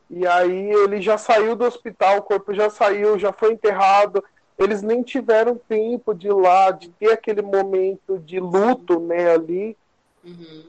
E 0.09 0.27
aí 0.27 0.69
ele 0.71 1.01
já 1.01 1.17
saiu 1.17 1.55
do 1.55 1.65
hospital, 1.65 2.17
o 2.17 2.21
corpo 2.21 2.53
já 2.53 2.69
saiu, 2.69 3.17
já 3.17 3.31
foi 3.31 3.53
enterrado. 3.53 4.23
Eles 4.57 4.81
nem 4.81 5.01
tiveram 5.01 5.55
tempo 5.55 6.13
de 6.13 6.27
ir 6.27 6.33
lá, 6.33 6.71
de 6.71 6.89
ter 6.89 7.11
aquele 7.11 7.41
momento 7.41 8.17
de 8.19 8.39
luto, 8.39 8.99
né, 8.99 9.31
ali. 9.31 9.77
Uhum. 10.23 10.65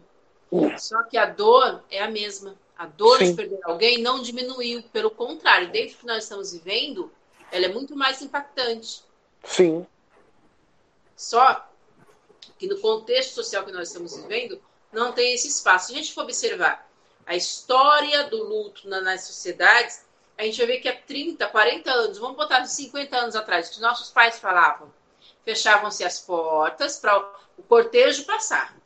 Só 0.78 1.02
que 1.04 1.16
a 1.16 1.26
dor 1.26 1.84
é 1.90 2.02
a 2.02 2.10
mesma. 2.10 2.54
A 2.76 2.86
dor 2.86 3.18
Sim. 3.18 3.30
de 3.30 3.34
perder 3.34 3.60
alguém 3.64 4.00
não 4.00 4.22
diminuiu. 4.22 4.82
Pelo 4.92 5.10
contrário, 5.10 5.70
desde 5.70 5.96
que 5.96 6.06
nós 6.06 6.24
estamos 6.24 6.52
vivendo, 6.52 7.12
ela 7.50 7.66
é 7.66 7.68
muito 7.68 7.96
mais 7.96 8.22
impactante. 8.22 9.02
Sim. 9.44 9.86
Só 11.16 11.68
que 12.58 12.66
no 12.66 12.78
contexto 12.80 13.34
social 13.34 13.64
que 13.64 13.72
nós 13.72 13.88
estamos 13.88 14.16
vivendo, 14.16 14.60
não 14.92 15.12
tem 15.12 15.34
esse 15.34 15.48
espaço. 15.48 15.88
Se 15.88 15.92
a 15.92 15.96
gente 15.96 16.12
for 16.12 16.22
observar 16.22 16.88
a 17.26 17.36
história 17.36 18.24
do 18.24 18.42
luto 18.42 18.88
nas 18.88 19.24
sociedades, 19.24 20.04
a 20.36 20.44
gente 20.44 20.56
vai 20.58 20.66
ver 20.66 20.78
que 20.78 20.88
há 20.88 20.96
30, 20.96 21.46
40 21.48 21.90
anos, 21.90 22.18
vamos 22.18 22.36
botar 22.36 22.64
50 22.64 23.16
anos 23.16 23.36
atrás, 23.36 23.68
que 23.68 23.80
nossos 23.80 24.10
pais 24.10 24.38
falavam, 24.38 24.92
fechavam-se 25.44 26.04
as 26.04 26.20
portas 26.20 26.98
para 26.98 27.18
o 27.58 27.62
cortejo 27.64 28.24
passar, 28.24 28.76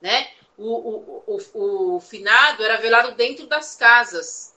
né? 0.00 0.30
O, 0.58 1.22
o, 1.26 1.40
o, 1.54 1.96
o 1.96 2.00
finado 2.00 2.64
era 2.64 2.76
velado 2.78 3.12
dentro 3.12 3.46
das 3.46 3.74
casas. 3.74 4.54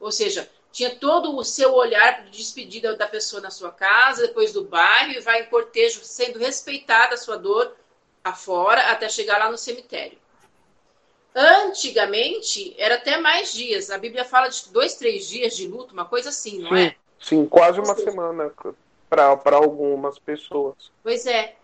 Ou 0.00 0.10
seja, 0.10 0.48
tinha 0.72 0.94
todo 0.94 1.36
o 1.36 1.44
seu 1.44 1.74
olhar 1.74 2.24
de 2.24 2.38
despedida 2.38 2.96
da 2.96 3.06
pessoa 3.06 3.40
na 3.40 3.50
sua 3.50 3.70
casa, 3.70 4.26
depois 4.26 4.52
do 4.52 4.64
bairro, 4.64 5.12
e 5.12 5.20
vai 5.20 5.42
em 5.42 5.46
cortejo 5.46 6.00
sendo 6.02 6.38
respeitada 6.38 7.14
a 7.14 7.18
sua 7.18 7.36
dor 7.36 7.74
afora 8.22 8.90
até 8.90 9.08
chegar 9.08 9.38
lá 9.38 9.50
no 9.50 9.56
cemitério. 9.56 10.18
Antigamente, 11.34 12.74
era 12.78 12.96
até 12.96 13.16
mais 13.16 13.52
dias. 13.52 13.90
A 13.90 13.98
Bíblia 13.98 14.24
fala 14.24 14.48
de 14.48 14.68
dois, 14.70 14.94
três 14.94 15.28
dias 15.28 15.56
de 15.56 15.66
luto, 15.68 15.92
uma 15.92 16.04
coisa 16.04 16.30
assim, 16.30 16.58
não 16.58 16.70
sim, 16.70 16.82
é? 16.82 16.96
Sim, 17.20 17.46
quase 17.46 17.80
uma 17.80 17.94
semana 17.94 18.52
para 19.08 19.56
algumas 19.56 20.18
pessoas. 20.18 20.90
Pois 21.02 21.26
é 21.26 21.57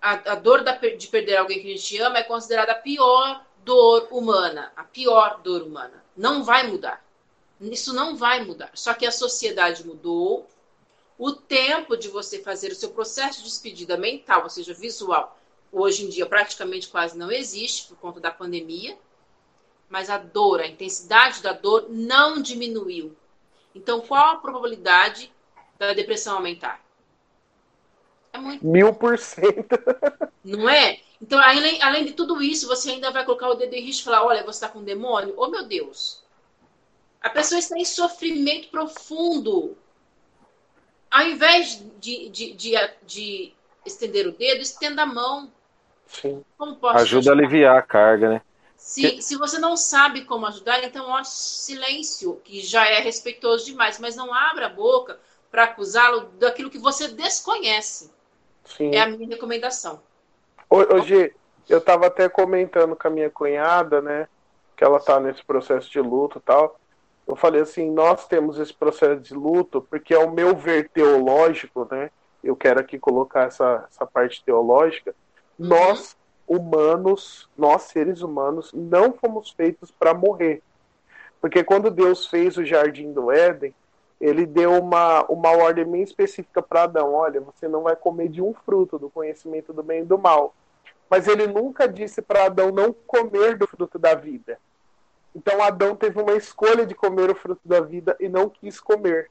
a, 0.00 0.32
a 0.32 0.34
dor 0.34 0.64
da, 0.64 0.72
de 0.72 1.06
perder 1.08 1.36
alguém 1.36 1.60
que 1.60 1.72
a 1.72 1.76
gente 1.76 1.98
ama 2.00 2.18
é 2.18 2.22
considerada 2.22 2.72
a 2.72 2.76
pior 2.76 3.44
dor 3.64 4.08
humana, 4.10 4.72
a 4.74 4.82
pior 4.82 5.40
dor 5.42 5.62
humana. 5.62 6.02
Não 6.16 6.42
vai 6.42 6.66
mudar. 6.66 7.04
Isso 7.60 7.92
não 7.92 8.16
vai 8.16 8.42
mudar. 8.42 8.70
Só 8.74 8.94
que 8.94 9.06
a 9.06 9.12
sociedade 9.12 9.86
mudou. 9.86 10.48
O 11.18 11.32
tempo 11.32 11.98
de 11.98 12.08
você 12.08 12.42
fazer 12.42 12.72
o 12.72 12.74
seu 12.74 12.90
processo 12.90 13.38
de 13.38 13.44
despedida 13.44 13.96
mental, 13.98 14.44
ou 14.44 14.48
seja, 14.48 14.72
visual, 14.72 15.38
hoje 15.70 16.04
em 16.04 16.08
dia 16.08 16.24
praticamente 16.24 16.88
quase 16.88 17.18
não 17.18 17.30
existe 17.30 17.88
por 17.88 17.98
conta 17.98 18.18
da 18.18 18.30
pandemia. 18.30 18.96
Mas 19.90 20.08
a 20.08 20.16
dor, 20.16 20.60
a 20.60 20.66
intensidade 20.66 21.42
da 21.42 21.52
dor 21.52 21.86
não 21.90 22.40
diminuiu. 22.40 23.14
Então, 23.74 24.00
qual 24.00 24.34
a 24.34 24.36
probabilidade 24.36 25.30
da 25.78 25.92
depressão 25.92 26.36
aumentar? 26.36 26.80
É 28.32 28.38
muito. 28.38 28.66
Mil 28.66 28.94
por 28.94 29.18
cento. 29.18 29.78
Não 30.44 30.68
é? 30.68 31.00
Então, 31.20 31.38
além, 31.38 31.82
além 31.82 32.04
de 32.04 32.12
tudo 32.12 32.42
isso, 32.42 32.66
você 32.66 32.92
ainda 32.92 33.10
vai 33.10 33.24
colocar 33.24 33.48
o 33.48 33.54
dedo 33.54 33.74
em 33.74 33.84
risco 33.84 34.02
e 34.02 34.04
falar: 34.04 34.24
olha, 34.24 34.42
você 34.42 34.64
está 34.64 34.68
com 34.68 34.78
um 34.78 34.84
demônio? 34.84 35.34
Oh, 35.36 35.48
meu 35.48 35.64
Deus! 35.64 36.22
A 37.20 37.28
pessoa 37.28 37.58
está 37.58 37.76
em 37.76 37.84
sofrimento 37.84 38.68
profundo. 38.68 39.76
Ao 41.10 41.26
invés 41.26 41.84
de, 41.98 42.28
de, 42.30 42.52
de, 42.52 42.74
de 43.02 43.52
estender 43.84 44.26
o 44.26 44.32
dedo, 44.32 44.62
estenda 44.62 45.02
a 45.02 45.06
mão. 45.06 45.52
Sim. 46.06 46.42
Ajuda 46.94 47.30
a 47.30 47.34
aliviar 47.34 47.76
a 47.76 47.82
carga, 47.82 48.28
né? 48.28 48.42
Se, 48.76 49.02
que... 49.02 49.22
se 49.22 49.36
você 49.36 49.58
não 49.58 49.76
sabe 49.76 50.24
como 50.24 50.46
ajudar, 50.46 50.82
então 50.82 51.10
ó, 51.10 51.22
silêncio, 51.22 52.40
que 52.42 52.60
já 52.60 52.86
é 52.86 53.00
respeitoso 53.00 53.66
demais, 53.66 53.98
mas 53.98 54.16
não 54.16 54.32
abra 54.32 54.66
a 54.66 54.70
boca 54.70 55.20
para 55.50 55.64
acusá-lo 55.64 56.30
daquilo 56.38 56.70
que 56.70 56.78
você 56.78 57.08
desconhece. 57.08 58.10
Sim. 58.76 58.94
É 58.94 59.00
a 59.00 59.06
minha 59.06 59.28
recomendação. 59.28 60.00
Hoje, 60.68 61.34
eu 61.68 61.78
estava 61.78 62.06
até 62.06 62.28
comentando 62.28 62.94
com 62.96 63.08
a 63.08 63.10
minha 63.10 63.30
cunhada, 63.30 64.00
né? 64.00 64.28
Que 64.76 64.84
ela 64.84 64.98
está 64.98 65.18
nesse 65.18 65.44
processo 65.44 65.90
de 65.90 66.00
luto 66.00 66.38
e 66.38 66.40
tal. 66.40 66.78
Eu 67.26 67.36
falei 67.36 67.60
assim, 67.60 67.90
nós 67.90 68.26
temos 68.26 68.58
esse 68.58 68.72
processo 68.72 69.20
de 69.20 69.34
luto 69.34 69.86
porque, 69.88 70.14
ao 70.14 70.30
meu 70.30 70.56
ver 70.56 70.88
teológico, 70.88 71.86
né? 71.90 72.10
Eu 72.42 72.56
quero 72.56 72.80
aqui 72.80 72.98
colocar 72.98 73.44
essa, 73.44 73.86
essa 73.90 74.06
parte 74.06 74.42
teológica. 74.44 75.14
Uhum. 75.58 75.68
Nós, 75.68 76.16
humanos, 76.46 77.48
nós 77.56 77.82
seres 77.82 78.22
humanos, 78.22 78.72
não 78.72 79.12
fomos 79.12 79.50
feitos 79.50 79.90
para 79.90 80.14
morrer. 80.14 80.62
Porque 81.40 81.62
quando 81.64 81.90
Deus 81.90 82.26
fez 82.26 82.56
o 82.56 82.64
jardim 82.64 83.12
do 83.12 83.30
Éden, 83.30 83.74
ele 84.20 84.44
deu 84.44 84.72
uma, 84.72 85.24
uma 85.30 85.50
ordem 85.50 85.84
bem 85.84 86.02
específica 86.02 86.60
para 86.60 86.82
Adão: 86.82 87.14
olha, 87.14 87.40
você 87.40 87.66
não 87.66 87.82
vai 87.82 87.96
comer 87.96 88.28
de 88.28 88.42
um 88.42 88.52
fruto 88.52 88.98
do 88.98 89.08
conhecimento 89.08 89.72
do 89.72 89.82
bem 89.82 90.02
e 90.02 90.04
do 90.04 90.18
mal. 90.18 90.54
Mas 91.08 91.26
ele 91.26 91.46
nunca 91.46 91.88
disse 91.88 92.20
para 92.20 92.44
Adão 92.44 92.70
não 92.70 92.92
comer 92.92 93.56
do 93.56 93.66
fruto 93.66 93.98
da 93.98 94.14
vida. 94.14 94.58
Então 95.34 95.62
Adão 95.62 95.96
teve 95.96 96.20
uma 96.20 96.34
escolha 96.34 96.84
de 96.84 96.94
comer 96.94 97.30
o 97.30 97.34
fruto 97.34 97.62
da 97.64 97.80
vida 97.80 98.16
e 98.20 98.28
não 98.28 98.48
quis 98.48 98.78
comer. 98.78 99.30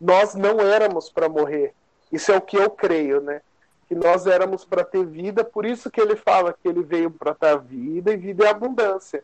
Nós 0.00 0.34
não 0.34 0.60
éramos 0.60 1.10
para 1.10 1.28
morrer. 1.28 1.74
Isso 2.10 2.32
é 2.32 2.36
o 2.36 2.40
que 2.40 2.56
eu 2.56 2.70
creio, 2.70 3.20
né? 3.20 3.42
Que 3.88 3.94
nós 3.94 4.26
éramos 4.26 4.64
para 4.64 4.84
ter 4.84 5.04
vida, 5.04 5.44
por 5.44 5.66
isso 5.66 5.90
que 5.90 6.00
ele 6.00 6.16
fala 6.16 6.52
que 6.54 6.66
ele 6.66 6.82
veio 6.82 7.10
para 7.10 7.34
ter 7.34 7.58
vida 7.60 8.12
e 8.12 8.16
vida 8.16 8.44
em 8.44 8.48
abundância. 8.48 9.22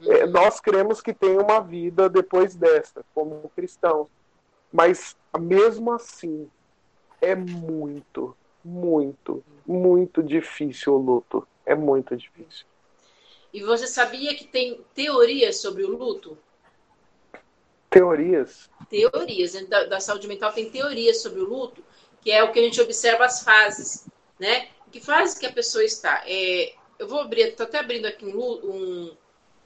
É, 0.00 0.24
uhum. 0.24 0.30
nós 0.30 0.60
cremos 0.60 1.02
que 1.02 1.12
tem 1.12 1.36
uma 1.38 1.60
vida 1.60 2.08
depois 2.08 2.54
dessa, 2.54 3.04
como 3.14 3.50
cristãos. 3.54 4.08
Mas 4.72 5.16
mesmo 5.38 5.92
assim, 5.92 6.50
é 7.20 7.34
muito, 7.34 8.36
muito, 8.64 9.44
muito 9.66 10.22
difícil 10.22 10.94
o 10.94 10.98
luto. 10.98 11.46
É 11.64 11.74
muito 11.74 12.16
difícil. 12.16 12.66
E 13.52 13.62
você 13.62 13.86
sabia 13.86 14.34
que 14.34 14.46
tem 14.46 14.80
teorias 14.94 15.60
sobre 15.60 15.84
o 15.84 15.96
luto? 15.96 16.36
Teorias? 17.90 18.70
Teorias. 18.88 19.52
Da, 19.68 19.84
da 19.84 20.00
saúde 20.00 20.28
mental 20.28 20.52
tem 20.52 20.70
teorias 20.70 21.22
sobre 21.22 21.40
o 21.40 21.48
luto, 21.48 21.82
que 22.20 22.30
é 22.30 22.42
o 22.42 22.52
que 22.52 22.58
a 22.58 22.62
gente 22.62 22.80
observa 22.80 23.24
as 23.24 23.42
fases, 23.42 24.06
né? 24.38 24.68
Que 24.90 25.00
fase 25.00 25.38
que 25.38 25.46
a 25.46 25.52
pessoa 25.52 25.84
está? 25.84 26.22
É, 26.26 26.74
eu 26.98 27.06
vou 27.06 27.20
abrir, 27.20 27.48
estou 27.48 27.64
até 27.64 27.78
abrindo 27.78 28.06
aqui 28.06 28.26
um, 28.26 28.38
um, 28.38 29.16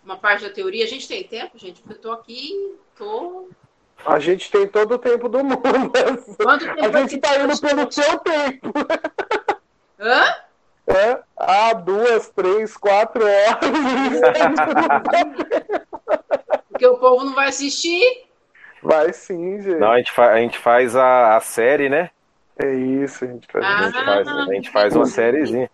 uma 0.05 0.17
parte 0.17 0.45
da 0.45 0.51
teoria. 0.51 0.85
A 0.85 0.89
gente 0.89 1.09
tem 1.09 1.25
tempo, 1.25 1.59
gente? 1.59 1.81
Porque 1.81 1.93
eu 1.93 1.97
estou 1.97 2.13
aqui, 2.13 2.77
estou 2.93 3.49
a 4.05 4.19
gente 4.19 4.51
tem 4.51 4.67
todo 4.67 4.95
o 4.95 4.99
tempo 4.99 5.29
do 5.29 5.45
mundo. 5.45 5.63
a 6.83 7.01
gente 7.01 7.19
tá 7.19 7.39
indo 7.39 7.61
pelo 7.61 7.93
seu 7.93 8.19
tempo. 8.19 8.73
Hã? 9.99 10.35
É, 10.87 11.19
ah, 11.37 11.73
duas, 11.75 12.29
três, 12.31 12.77
quatro 12.77 13.25
horas. 13.25 13.59
Porque 16.69 16.87
o 16.87 16.99
povo 16.99 17.25
não 17.25 17.35
vai 17.35 17.49
assistir. 17.49 18.27
Vai 18.83 19.13
sim, 19.13 19.61
gente. 19.63 19.79
Não, 19.79 19.93
a 19.93 19.99
gente, 19.99 20.11
fa 20.11 20.31
a, 20.31 20.39
gente 20.39 20.59
faz 20.59 20.97
a, 20.97 21.37
a 21.37 21.41
série, 21.41 21.89
né? 21.89 22.11
É 22.59 22.75
isso, 22.75 23.25
a 23.25 23.29
gente 23.29 23.47
faz, 23.51 23.65
ah, 23.65 23.79
a 23.79 23.85
gente 23.85 24.05
faz, 24.05 24.29
a 24.29 24.55
gente 24.55 24.71
faz 24.71 24.97
uma 24.97 25.07
sériezinha. 25.07 25.71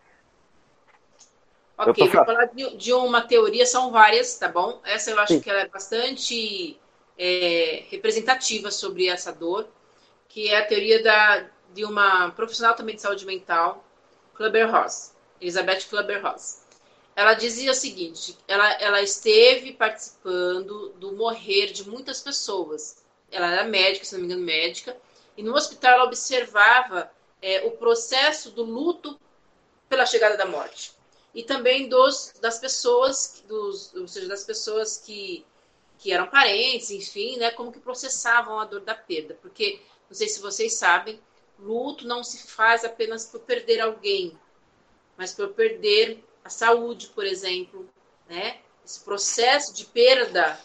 Ok, 1.78 2.08
vou 2.08 2.24
falar 2.24 2.44
de, 2.46 2.76
de, 2.76 2.92
uma 2.92 3.22
teoria, 3.22 3.64
são 3.64 3.90
várias, 3.90 4.38
tá 4.38 4.48
bom? 4.48 4.80
Essa 4.84 5.12
eu 5.12 5.20
acho 5.20 5.34
sim. 5.34 5.40
que 5.40 5.48
ela 5.48 5.60
é 5.60 5.68
bastante 5.68 6.78
é, 7.18 7.84
representativa 7.90 8.70
sobre 8.70 9.08
essa 9.08 9.32
dor, 9.32 9.68
que 10.28 10.48
é 10.48 10.58
a 10.58 10.66
teoria 10.66 11.02
da, 11.02 11.50
de 11.74 11.84
uma 11.84 12.30
profissional 12.30 12.74
também 12.74 12.94
de 12.94 13.02
saúde 13.02 13.26
mental, 13.26 13.84
Clubber-Ross, 14.34 15.14
Elizabeth 15.40 15.80
Clubber-Ross. 15.88 16.62
Ela 17.16 17.34
dizia 17.34 17.72
o 17.72 17.74
seguinte: 17.74 18.38
ela, 18.46 18.72
ela 18.74 19.02
esteve 19.02 19.72
participando 19.72 20.90
do 20.90 21.12
morrer 21.12 21.72
de 21.72 21.88
muitas 21.88 22.20
pessoas. 22.20 23.04
Ela 23.30 23.52
era 23.52 23.64
médica, 23.64 24.04
se 24.04 24.14
não 24.14 24.20
me 24.20 24.26
engano, 24.26 24.44
médica, 24.44 24.96
e 25.36 25.42
no 25.42 25.54
hospital 25.54 25.94
ela 25.94 26.04
observava 26.04 27.10
é, 27.42 27.66
o 27.66 27.72
processo 27.72 28.50
do 28.52 28.62
luto 28.62 29.18
pela 29.88 30.06
chegada 30.06 30.36
da 30.36 30.46
morte 30.46 30.92
e 31.34 31.42
também 31.42 31.88
dos 31.88 32.34
das 32.40 32.58
pessoas 32.58 33.42
dos 33.46 33.94
ou 33.94 34.08
seja 34.08 34.28
das 34.28 34.44
pessoas 34.44 34.98
que 34.98 35.44
que 35.98 36.12
eram 36.12 36.28
parentes, 36.28 36.90
enfim, 36.90 37.36
né, 37.36 37.50
como 37.50 37.72
que 37.72 37.80
processavam 37.80 38.58
a 38.58 38.64
dor 38.64 38.80
da 38.80 38.94
perda. 38.94 39.36
Porque, 39.42 39.80
não 40.08 40.16
sei 40.16 40.28
se 40.28 40.40
vocês 40.40 40.74
sabem, 40.74 41.20
luto 41.58 42.06
não 42.06 42.22
se 42.22 42.46
faz 42.46 42.84
apenas 42.84 43.26
por 43.26 43.40
perder 43.40 43.80
alguém, 43.80 44.38
mas 45.16 45.34
por 45.34 45.48
perder 45.48 46.24
a 46.44 46.48
saúde, 46.48 47.08
por 47.08 47.26
exemplo, 47.26 47.88
né? 48.28 48.60
Esse 48.84 49.00
processo 49.00 49.74
de 49.74 49.84
perda 49.84 50.58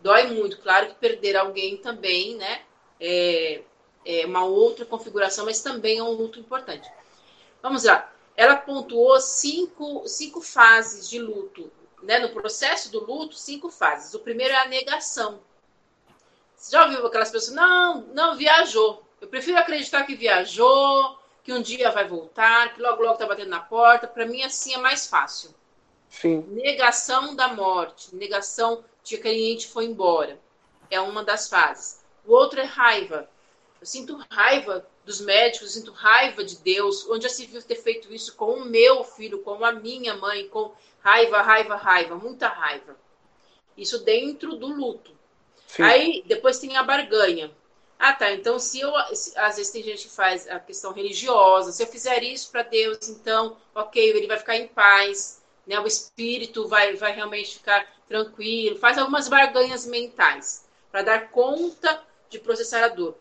dói 0.00 0.28
muito. 0.28 0.58
Claro 0.58 0.88
que 0.88 0.94
perder 0.94 1.36
alguém 1.36 1.76
também, 1.76 2.34
né? 2.36 2.62
É, 2.98 3.62
é 4.04 4.26
uma 4.26 4.44
outra 4.44 4.86
configuração, 4.86 5.44
mas 5.44 5.60
também 5.60 5.98
é 5.98 6.02
um 6.02 6.12
luto 6.12 6.40
importante. 6.40 6.90
Vamos 7.62 7.84
lá. 7.84 8.12
Ela 8.34 8.56
pontuou 8.56 9.20
cinco, 9.20 10.06
cinco 10.08 10.40
fases 10.40 11.08
de 11.08 11.18
luto 11.18 11.70
né, 12.02 12.18
no 12.18 12.30
processo 12.30 12.90
do 12.90 13.04
luto, 13.04 13.34
cinco 13.34 13.70
fases. 13.70 14.14
O 14.14 14.20
primeiro 14.20 14.54
é 14.54 14.58
a 14.58 14.68
negação. 14.68 15.40
Você 16.56 16.72
já 16.72 16.84
ouviu 16.84 17.06
aquelas 17.06 17.30
pessoas? 17.30 17.54
Não, 17.54 18.02
não 18.14 18.36
viajou. 18.36 19.04
Eu 19.20 19.28
prefiro 19.28 19.58
acreditar 19.58 20.04
que 20.04 20.14
viajou, 20.14 21.18
que 21.42 21.52
um 21.52 21.62
dia 21.62 21.90
vai 21.90 22.06
voltar, 22.06 22.74
que 22.74 22.82
logo 22.82 23.02
logo 23.02 23.14
está 23.14 23.26
batendo 23.26 23.50
na 23.50 23.60
porta. 23.60 24.06
Para 24.06 24.26
mim, 24.26 24.42
assim 24.42 24.74
é 24.74 24.78
mais 24.78 25.06
fácil. 25.06 25.54
Sim. 26.08 26.40
Negação 26.48 27.34
da 27.34 27.48
morte, 27.48 28.14
negação 28.14 28.84
de 29.02 29.16
que 29.16 29.16
a 29.16 29.30
cliente 29.30 29.68
foi 29.68 29.84
embora. 29.84 30.38
É 30.90 31.00
uma 31.00 31.22
das 31.22 31.48
fases. 31.48 32.02
O 32.24 32.32
outro 32.32 32.60
é 32.60 32.64
raiva. 32.64 33.28
Eu 33.80 33.86
sinto 33.86 34.20
raiva 34.30 34.86
dos 35.08 35.20
médicos, 35.20 35.72
sinto 35.72 35.90
raiva 35.90 36.44
de 36.44 36.56
Deus. 36.58 37.08
Onde 37.08 37.24
já 37.24 37.28
se 37.28 37.46
viu 37.46 37.60
ter 37.62 37.76
feito 37.76 38.12
isso 38.14 38.36
com 38.36 38.52
o 38.52 38.64
meu 38.64 39.02
filho, 39.02 39.40
com 39.40 39.64
a 39.64 39.72
minha 39.72 40.14
mãe, 40.16 40.48
com 40.48 40.72
Raiva, 41.00 41.40
raiva, 41.40 41.76
raiva, 41.76 42.16
muita 42.16 42.48
raiva. 42.48 42.96
Isso 43.76 44.00
dentro 44.00 44.56
do 44.56 44.66
luto. 44.66 45.12
Sim. 45.66 45.82
Aí 45.82 46.24
depois 46.26 46.58
tem 46.58 46.76
a 46.76 46.82
barganha. 46.82 47.50
Ah, 47.98 48.12
tá. 48.12 48.30
Então, 48.32 48.58
se 48.58 48.80
eu. 48.80 48.92
Se, 49.14 49.36
às 49.38 49.56
vezes 49.56 49.72
tem 49.72 49.82
gente 49.82 50.08
que 50.08 50.14
faz 50.14 50.48
a 50.48 50.58
questão 50.58 50.92
religiosa. 50.92 51.72
Se 51.72 51.82
eu 51.82 51.86
fizer 51.86 52.22
isso 52.22 52.50
para 52.50 52.62
Deus, 52.62 53.08
então, 53.08 53.56
ok, 53.74 54.10
ele 54.10 54.26
vai 54.26 54.38
ficar 54.38 54.56
em 54.56 54.68
paz. 54.68 55.40
Né? 55.66 55.78
O 55.78 55.86
espírito 55.86 56.66
vai, 56.68 56.94
vai 56.94 57.12
realmente 57.12 57.56
ficar 57.56 57.86
tranquilo. 58.08 58.78
Faz 58.78 58.98
algumas 58.98 59.28
barganhas 59.28 59.86
mentais 59.86 60.66
para 60.90 61.02
dar 61.02 61.30
conta 61.30 62.02
de 62.28 62.38
processar 62.38 62.84
a 62.84 62.88
dor. 62.88 63.16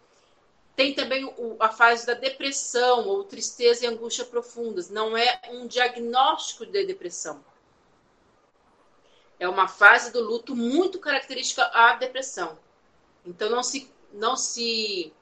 Tem 0.78 0.94
também 0.94 1.26
o, 1.26 1.58
a 1.60 1.68
fase 1.68 2.06
da 2.06 2.14
depressão 2.14 3.06
ou 3.06 3.26
tristeza 3.26 3.84
e 3.84 3.88
angústia 3.88 4.24
profundas. 4.24 4.90
Não 4.90 5.18
é 5.18 5.42
um 5.50 5.68
diagnóstico 5.68 6.66
de 6.66 6.86
depressão 6.86 7.44
é 9.40 9.48
uma 9.48 9.68
fase 9.68 10.12
do 10.12 10.22
luto 10.22 10.56
muito 10.56 11.00
característica 11.00 11.64
à 11.74 11.94
depressão. 11.94 12.58
Então 13.26 13.50
não 13.50 13.62
se 13.62 13.92
não 14.14 14.36
se 14.38 15.14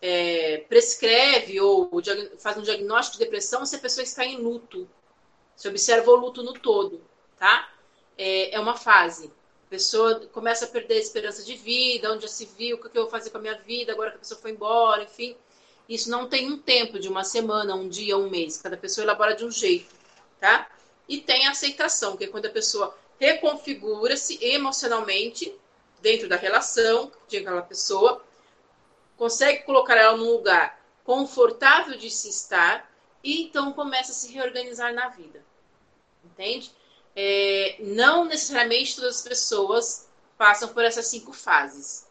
é, 0.00 0.58
prescreve 0.68 1.60
ou 1.60 1.90
faz 2.38 2.56
um 2.56 2.62
diagnóstico 2.62 3.18
de 3.18 3.24
depressão 3.24 3.64
se 3.64 3.76
a 3.76 3.78
pessoa 3.78 4.02
está 4.02 4.24
em 4.24 4.38
luto. 4.38 4.88
Se 5.54 5.68
observa 5.68 6.10
o 6.10 6.16
luto 6.16 6.42
no 6.42 6.52
todo, 6.52 7.02
tá? 7.38 7.68
É, 8.16 8.54
é 8.54 8.60
uma 8.60 8.76
fase. 8.76 9.32
Pessoa 9.68 10.26
começa 10.32 10.64
a 10.64 10.68
perder 10.68 10.94
a 10.94 10.98
esperança 10.98 11.42
de 11.42 11.54
vida, 11.54 12.12
onde 12.12 12.22
já 12.22 12.28
se 12.28 12.46
viu, 12.46 12.76
o 12.76 12.80
que 12.80 12.86
eu 12.86 13.02
vou 13.02 13.10
fazer 13.10 13.30
com 13.30 13.38
a 13.38 13.40
minha 13.40 13.58
vida, 13.58 13.92
agora 13.92 14.10
que 14.10 14.16
a 14.16 14.20
pessoa 14.20 14.40
foi 14.40 14.52
embora, 14.52 15.02
enfim. 15.02 15.36
Isso 15.88 16.10
não 16.10 16.28
tem 16.28 16.50
um 16.50 16.58
tempo 16.58 16.98
de 16.98 17.08
uma 17.08 17.24
semana, 17.24 17.74
um 17.74 17.88
dia, 17.88 18.16
um 18.16 18.30
mês. 18.30 18.60
Cada 18.60 18.76
pessoa 18.76 19.04
elabora 19.04 19.34
de 19.34 19.44
um 19.44 19.50
jeito, 19.50 19.94
tá? 20.40 20.70
E 21.08 21.20
tem 21.20 21.46
a 21.46 21.50
aceitação, 21.50 22.16
que 22.16 22.24
é 22.24 22.28
quando 22.28 22.46
a 22.46 22.50
pessoa 22.50 22.96
reconfigura-se 23.18 24.38
emocionalmente 24.42 25.54
dentro 26.00 26.28
da 26.28 26.36
relação 26.36 27.10
de 27.26 27.38
aquela 27.38 27.62
pessoa, 27.62 28.24
consegue 29.16 29.64
colocar 29.64 29.96
ela 29.96 30.16
num 30.16 30.30
lugar 30.30 30.80
confortável 31.04 31.96
de 31.96 32.10
se 32.10 32.28
estar 32.28 32.90
e 33.24 33.42
então 33.42 33.72
começa 33.72 34.12
a 34.12 34.14
se 34.14 34.32
reorganizar 34.32 34.94
na 34.94 35.08
vida. 35.08 35.44
Entende? 36.24 36.70
É, 37.20 37.74
não 37.80 38.24
necessariamente 38.26 38.94
todas 38.94 39.16
as 39.16 39.22
pessoas 39.22 40.08
passam 40.36 40.68
por 40.68 40.84
essas 40.84 41.08
cinco 41.08 41.32
fases. 41.32 42.06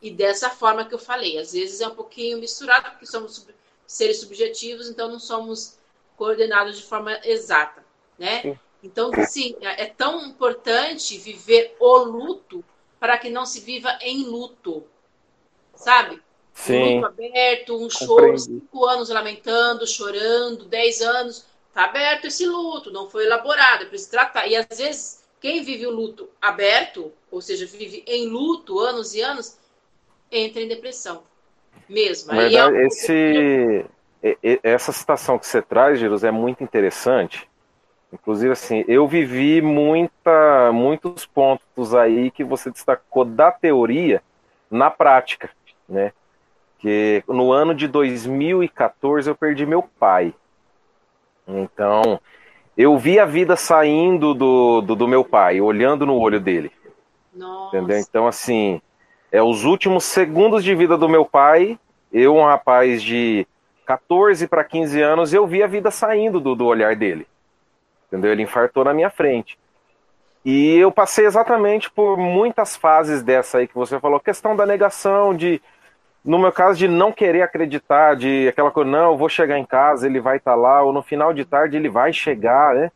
E 0.00 0.08
dessa 0.08 0.48
forma 0.48 0.84
que 0.84 0.94
eu 0.94 1.00
falei, 1.00 1.36
às 1.36 1.52
vezes 1.52 1.80
é 1.80 1.88
um 1.88 1.96
pouquinho 1.96 2.38
misturado, 2.38 2.90
porque 2.90 3.06
somos 3.06 3.44
seres 3.88 4.20
subjetivos, 4.20 4.88
então 4.88 5.10
não 5.10 5.18
somos 5.18 5.76
coordenados 6.16 6.76
de 6.76 6.84
forma 6.84 7.18
exata, 7.24 7.84
né? 8.16 8.42
Sim. 8.42 8.58
Então, 8.84 9.10
sim, 9.26 9.56
é, 9.60 9.82
é 9.82 9.86
tão 9.86 10.24
importante 10.24 11.18
viver 11.18 11.76
o 11.80 11.96
luto 12.04 12.64
para 13.00 13.18
que 13.18 13.28
não 13.28 13.44
se 13.44 13.58
viva 13.58 13.98
em 14.00 14.22
luto, 14.26 14.84
sabe? 15.74 16.22
Sim. 16.54 16.74
Um 16.74 16.94
luto 16.94 17.06
aberto, 17.06 17.84
um 17.84 17.90
choro, 17.90 18.38
cinco 18.38 18.86
anos 18.86 19.08
lamentando, 19.08 19.84
chorando, 19.88 20.66
dez 20.66 21.00
anos, 21.02 21.44
tá 21.76 21.84
aberto 21.84 22.26
esse 22.26 22.46
luto, 22.46 22.90
não 22.90 23.06
foi 23.06 23.26
elaborado, 23.26 23.82
é 23.82 23.86
preciso 23.86 24.10
tratar. 24.10 24.46
E 24.46 24.56
às 24.56 24.66
vezes, 24.66 25.22
quem 25.38 25.62
vive 25.62 25.86
o 25.86 25.90
luto 25.90 26.26
aberto, 26.40 27.12
ou 27.30 27.42
seja, 27.42 27.66
vive 27.66 28.02
em 28.06 28.28
luto 28.28 28.80
anos 28.80 29.14
e 29.14 29.20
anos, 29.20 29.58
entra 30.32 30.62
em 30.62 30.68
depressão 30.68 31.22
mesmo. 31.86 32.32
Verdade, 32.32 32.76
é 32.78 32.86
esse, 32.86 33.86
essa 34.62 34.90
situação 34.90 35.38
que 35.38 35.46
você 35.46 35.60
traz, 35.60 36.00
Jesus, 36.00 36.24
é 36.24 36.30
muito 36.30 36.64
interessante. 36.64 37.46
Inclusive, 38.10 38.52
assim, 38.52 38.82
eu 38.88 39.06
vivi 39.06 39.60
muita, 39.60 40.72
muitos 40.72 41.26
pontos 41.26 41.94
aí 41.94 42.30
que 42.30 42.42
você 42.42 42.70
destacou 42.70 43.22
da 43.22 43.52
teoria 43.52 44.22
na 44.70 44.90
prática, 44.90 45.50
né? 45.86 46.10
Que 46.78 47.22
no 47.28 47.52
ano 47.52 47.74
de 47.74 47.86
2014 47.86 49.28
eu 49.28 49.34
perdi 49.34 49.66
meu 49.66 49.82
pai. 49.82 50.32
Então, 51.46 52.20
eu 52.76 52.96
vi 52.98 53.18
a 53.18 53.24
vida 53.24 53.56
saindo 53.56 54.34
do, 54.34 54.80
do, 54.80 54.94
do 54.94 55.08
meu 55.08 55.24
pai, 55.24 55.60
olhando 55.60 56.04
no 56.04 56.18
olho 56.18 56.40
dele. 56.40 56.70
Nossa. 57.34 57.76
Entendeu? 57.76 57.98
Então, 57.98 58.26
assim, 58.26 58.80
é 59.30 59.42
os 59.42 59.64
últimos 59.64 60.04
segundos 60.04 60.64
de 60.64 60.74
vida 60.74 60.96
do 60.96 61.08
meu 61.08 61.24
pai, 61.24 61.78
eu, 62.12 62.36
um 62.36 62.44
rapaz 62.44 63.02
de 63.02 63.46
14 63.86 64.46
para 64.48 64.64
15 64.64 65.00
anos, 65.00 65.32
eu 65.32 65.46
vi 65.46 65.62
a 65.62 65.66
vida 65.66 65.90
saindo 65.90 66.40
do, 66.40 66.54
do 66.54 66.66
olhar 66.66 66.96
dele. 66.96 67.26
Entendeu? 68.08 68.32
Ele 68.32 68.42
infartou 68.42 68.84
na 68.84 68.92
minha 68.92 69.10
frente. 69.10 69.58
E 70.44 70.76
eu 70.76 70.92
passei 70.92 71.26
exatamente 71.26 71.90
por 71.90 72.16
muitas 72.16 72.76
fases 72.76 73.22
dessa 73.22 73.58
aí 73.58 73.66
que 73.66 73.74
você 73.74 73.98
falou, 73.98 74.20
questão 74.20 74.54
da 74.54 74.64
negação, 74.64 75.34
de, 75.34 75.60
no 76.26 76.40
meu 76.40 76.50
caso, 76.50 76.76
de 76.76 76.88
não 76.88 77.12
querer 77.12 77.42
acreditar, 77.42 78.16
de 78.16 78.48
aquela 78.48 78.72
coisa, 78.72 78.90
não, 78.90 79.12
eu 79.12 79.16
vou 79.16 79.28
chegar 79.28 79.58
em 79.58 79.64
casa, 79.64 80.06
ele 80.06 80.20
vai 80.20 80.38
estar 80.38 80.52
tá 80.52 80.56
lá, 80.56 80.82
ou 80.82 80.92
no 80.92 81.00
final 81.00 81.32
de 81.32 81.44
tarde 81.44 81.76
ele 81.76 81.88
vai 81.88 82.12
chegar, 82.12 82.74
né? 82.74 82.90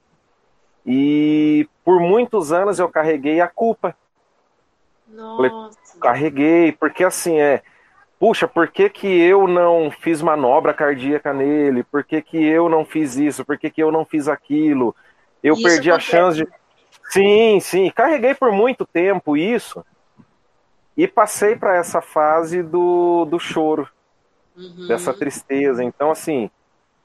E 0.84 1.68
por 1.84 2.00
muitos 2.00 2.50
anos 2.50 2.80
eu 2.80 2.88
carreguei 2.88 3.40
a 3.40 3.46
culpa. 3.46 3.94
Nossa. 5.08 5.98
carreguei, 6.00 6.72
porque 6.72 7.04
assim, 7.04 7.38
é, 7.38 7.62
puxa, 8.18 8.48
por 8.48 8.68
que, 8.68 8.88
que 8.88 9.06
eu 9.06 9.46
não 9.46 9.90
fiz 9.90 10.22
manobra 10.22 10.74
cardíaca 10.74 11.32
nele? 11.32 11.84
Por 11.84 12.04
que, 12.04 12.22
que 12.22 12.36
eu 12.36 12.68
não 12.68 12.84
fiz 12.84 13.16
isso? 13.16 13.44
Por 13.44 13.58
que, 13.58 13.70
que 13.70 13.82
eu 13.82 13.92
não 13.92 14.04
fiz 14.04 14.28
aquilo? 14.28 14.94
Eu 15.42 15.54
isso 15.54 15.62
perdi 15.62 15.90
a 15.90 15.98
chance 15.98 16.38
de. 16.38 16.48
Sim, 17.10 17.58
sim, 17.60 17.90
carreguei 17.90 18.34
por 18.34 18.52
muito 18.52 18.84
tempo 18.84 19.36
isso 19.36 19.84
e 21.02 21.08
passei 21.08 21.56
para 21.56 21.76
essa 21.76 22.02
fase 22.02 22.62
do, 22.62 23.24
do 23.24 23.38
choro, 23.38 23.88
uhum. 24.54 24.86
dessa 24.86 25.14
tristeza. 25.14 25.82
Então, 25.82 26.10
assim, 26.10 26.50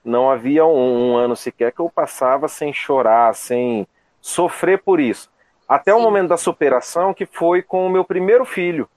não 0.04 0.30
havia 0.30 0.66
um, 0.66 1.14
um, 1.14 1.16
ano 1.16 1.34
sequer 1.34 1.72
que 1.72 1.80
eu 1.80 1.90
passava 1.90 2.50
sem 2.50 2.74
chorar, 2.74 3.34
sem 3.34 3.88
sofrer 4.20 4.84
por 4.84 5.00
isso. 5.00 5.32
Até 5.66 5.94
sim. 5.94 5.98
o 5.98 6.02
momento 6.02 6.28
da 6.28 6.36
superação, 6.36 7.14
que 7.14 7.26
foi 7.26 7.62
com 7.62 7.88
o 7.88 7.90
meu 7.90 8.04
primeiro 8.04 8.44
filho 8.44 8.90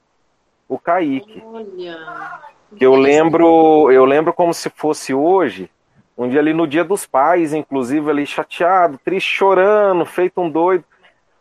o 0.68 0.76
Kaique. 0.80 1.44
Olha. 1.46 2.40
Que 2.76 2.84
eu 2.84 2.96
lembro, 2.96 3.92
eu 3.92 4.04
lembro 4.04 4.32
como 4.32 4.52
se 4.52 4.68
fosse 4.68 5.14
hoje, 5.14 5.70
um 6.16 6.28
dia 6.28 6.40
ali 6.40 6.52
no 6.52 6.66
dia 6.66 6.82
dos 6.82 7.06
pais, 7.06 7.54
inclusive 7.54 8.10
ali 8.10 8.26
chateado, 8.26 8.98
triste, 8.98 9.32
chorando, 9.32 10.04
feito 10.04 10.40
um 10.40 10.50
doido. 10.50 10.84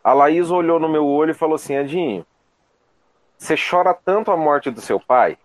A 0.02 0.12
Laís 0.12 0.48
olhou 0.48 0.78
no 0.78 0.88
meu 0.88 1.04
olho 1.04 1.32
e 1.32 1.34
falou 1.34 1.56
assim: 1.56 1.74
Edinho, 1.74 2.24
você 3.38 3.54
chora 3.56 3.94
tanto 3.94 4.30
a 4.30 4.36
morte 4.36 4.70
do 4.70 4.80
seu 4.80 5.00
pai, 5.00 5.38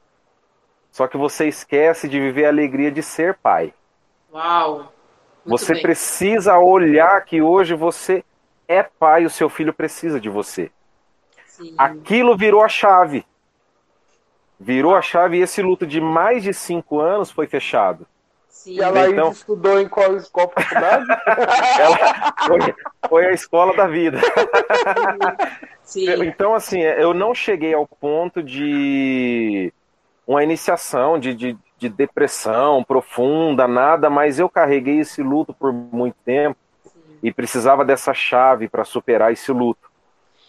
só 0.92 1.08
que 1.08 1.16
você 1.16 1.48
esquece 1.48 2.10
de 2.10 2.20
viver 2.20 2.46
a 2.46 2.50
alegria 2.50 2.92
de 2.92 3.02
ser 3.02 3.36
pai. 3.36 3.74
Uau! 4.34 4.92
Você 5.46 5.74
bem. 5.74 5.82
precisa 5.82 6.58
olhar 6.58 7.24
que 7.24 7.42
hoje 7.42 7.76
você 7.76 8.24
é 8.68 8.84
pai, 8.84 9.26
o 9.26 9.30
seu 9.30 9.50
filho 9.50 9.74
precisa 9.74 10.20
de 10.20 10.30
você. 10.30 10.72
Sim. 11.46 11.76
Aquilo 11.78 12.36
virou 12.36 12.64
a 12.64 12.68
chave 12.68 13.26
virou 14.64 14.96
a 14.96 15.02
chave 15.02 15.38
e 15.38 15.42
esse 15.42 15.62
luto 15.62 15.86
de 15.86 16.00
mais 16.00 16.42
de 16.42 16.54
cinco 16.54 17.00
anos 17.00 17.30
foi 17.30 17.46
fechado. 17.48 18.08
Sim. 18.54 18.76
E 18.76 18.84
a 18.84 18.90
Laís 18.92 19.14
então, 19.14 19.32
estudou 19.32 19.82
em 19.82 19.90
qual, 19.90 20.16
qual 20.32 20.54
faculdade? 20.56 21.06
ela 21.82 22.34
foi, 22.48 22.76
foi, 23.10 23.26
a 23.26 23.32
escola 23.32 23.76
da 23.76 23.88
vida. 23.88 24.20
Sim. 25.84 26.24
Então, 26.24 26.54
assim, 26.54 26.80
eu 26.80 27.16
não 27.16 27.34
cheguei 27.34 27.74
ao 27.74 27.88
ponto 27.88 28.44
de 28.44 29.74
uma 30.26 30.44
iniciação 30.44 31.20
de, 31.20 31.34
de, 31.34 31.58
de 31.80 31.90
depressão 31.90 32.84
profunda, 32.84 33.68
nada, 33.68 34.08
mas 34.08 34.38
eu 34.38 34.48
carreguei 34.48 35.00
esse 35.00 35.24
luto 35.24 35.52
por 35.52 35.74
muito 35.74 36.16
tempo 36.24 36.56
Sim. 36.86 37.18
e 37.24 37.34
precisava 37.34 37.84
dessa 37.84 38.14
chave 38.14 38.70
para 38.70 38.86
superar 38.86 39.34
esse 39.34 39.52
luto. 39.52 39.92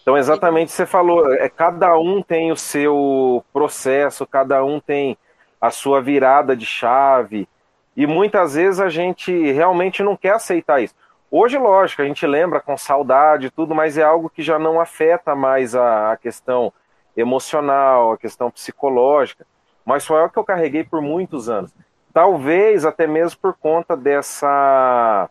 Então, 0.03 0.15
exatamente 0.15 0.71
você 0.71 0.85
falou, 0.85 1.33
é, 1.33 1.49
cada 1.49 1.97
um 1.97 2.21
tem 2.21 2.51
o 2.51 2.55
seu 2.55 3.43
processo, 3.51 4.27
cada 4.27 4.63
um 4.63 4.79
tem 4.79 5.17
a 5.59 5.71
sua 5.71 5.99
virada 6.01 6.55
de 6.55 6.67
chave, 6.67 7.49
e 7.95 8.05
muitas 8.05 8.55
vezes 8.55 8.79
a 8.79 8.89
gente 8.89 9.31
realmente 9.51 10.03
não 10.03 10.17
quer 10.17 10.33
aceitar 10.33 10.81
isso. 10.81 10.93
Hoje, 11.31 11.57
lógico, 11.57 12.01
a 12.01 12.05
gente 12.05 12.25
lembra 12.25 12.59
com 12.59 12.77
saudade 12.77 13.47
e 13.47 13.49
tudo, 13.49 13.73
mas 13.73 13.97
é 13.97 14.03
algo 14.03 14.29
que 14.29 14.41
já 14.41 14.59
não 14.59 14.79
afeta 14.79 15.35
mais 15.35 15.75
a, 15.75 16.11
a 16.11 16.17
questão 16.17 16.71
emocional, 17.15 18.11
a 18.11 18.17
questão 18.17 18.51
psicológica. 18.51 19.45
Mas 19.85 20.05
foi 20.05 20.17
algo 20.17 20.31
que 20.31 20.39
eu 20.39 20.43
carreguei 20.43 20.83
por 20.83 21.01
muitos 21.01 21.49
anos. 21.49 21.73
Talvez 22.13 22.85
até 22.85 23.07
mesmo 23.07 23.39
por 23.41 23.53
conta 23.53 23.95
dessa 23.95 25.29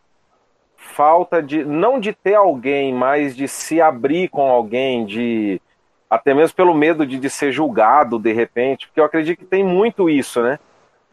falta 0.76 1.42
de 1.42 1.64
não 1.64 1.98
de 1.98 2.12
ter 2.12 2.34
alguém, 2.34 2.92
mas 2.92 3.34
de 3.34 3.48
se 3.48 3.80
abrir 3.80 4.28
com 4.28 4.50
alguém, 4.50 5.06
de 5.06 5.60
até 6.08 6.34
mesmo 6.34 6.54
pelo 6.54 6.74
medo 6.74 7.06
de, 7.06 7.18
de 7.18 7.30
ser 7.30 7.50
julgado 7.50 8.18
de 8.18 8.32
repente, 8.32 8.86
porque 8.86 9.00
eu 9.00 9.04
acredito 9.04 9.38
que 9.38 9.46
tem 9.46 9.64
muito 9.64 10.10
isso, 10.10 10.42
né? 10.42 10.58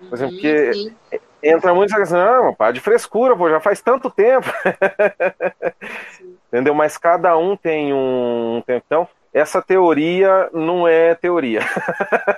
Por 0.09 0.15
exemplo, 0.15 0.35
uhum, 0.35 0.41
que 0.41 0.73
sim. 0.73 0.95
Entra 1.43 1.73
muito 1.73 1.95
assim, 1.99 2.13
não, 2.13 2.53
pá, 2.53 2.71
de 2.71 2.79
frescura, 2.79 3.35
pô, 3.35 3.49
já 3.49 3.59
faz 3.59 3.81
tanto 3.81 4.09
tempo. 4.09 4.47
Entendeu? 6.47 6.73
Mas 6.73 6.97
cada 6.97 7.37
um 7.37 7.55
tem 7.55 7.93
um 7.93 8.61
tempo. 8.65 8.83
Então, 8.85 9.07
essa 9.33 9.61
teoria 9.61 10.49
não 10.51 10.87
é 10.87 11.15
teoria. 11.15 11.61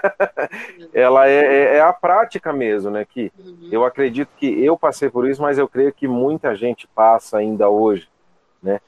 Ela 0.93 1.28
é, 1.28 1.39
é, 1.39 1.76
é, 1.78 1.82
a 1.82 1.91
prática 1.91 2.54
mesmo, 2.54 2.91
né? 2.91 3.06
Que 3.06 3.32
uhum. 3.38 3.70
eu 3.72 3.84
acredito 3.84 4.30
que 4.38 4.64
eu 4.64 4.78
passei 4.78 5.10
por 5.10 5.28
isso, 5.28 5.41
mas 5.41 5.58
eu 5.58 5.68
creio 5.68 5.91
que 5.91 6.08
muita 6.08 6.56
gente 6.56 6.88
passa 6.88 7.38
ainda 7.38 7.68
hoje, 7.68 8.08
né? 8.62 8.80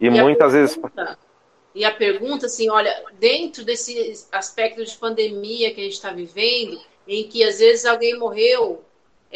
E, 0.00 0.06
e 0.06 0.10
muitas 0.10 0.52
pergunta, 0.52 1.04
vezes. 1.04 1.18
E 1.74 1.84
a 1.84 1.92
pergunta, 1.92 2.46
assim, 2.46 2.68
olha, 2.70 2.92
dentro 3.18 3.64
desse 3.64 4.26
aspecto 4.32 4.84
de 4.84 4.96
pandemia 4.96 5.72
que 5.72 5.80
a 5.80 5.84
gente 5.84 5.94
está 5.94 6.10
vivendo, 6.10 6.80
em 7.06 7.28
que 7.28 7.44
às 7.44 7.60
vezes 7.60 7.84
alguém 7.84 8.18
morreu, 8.18 8.82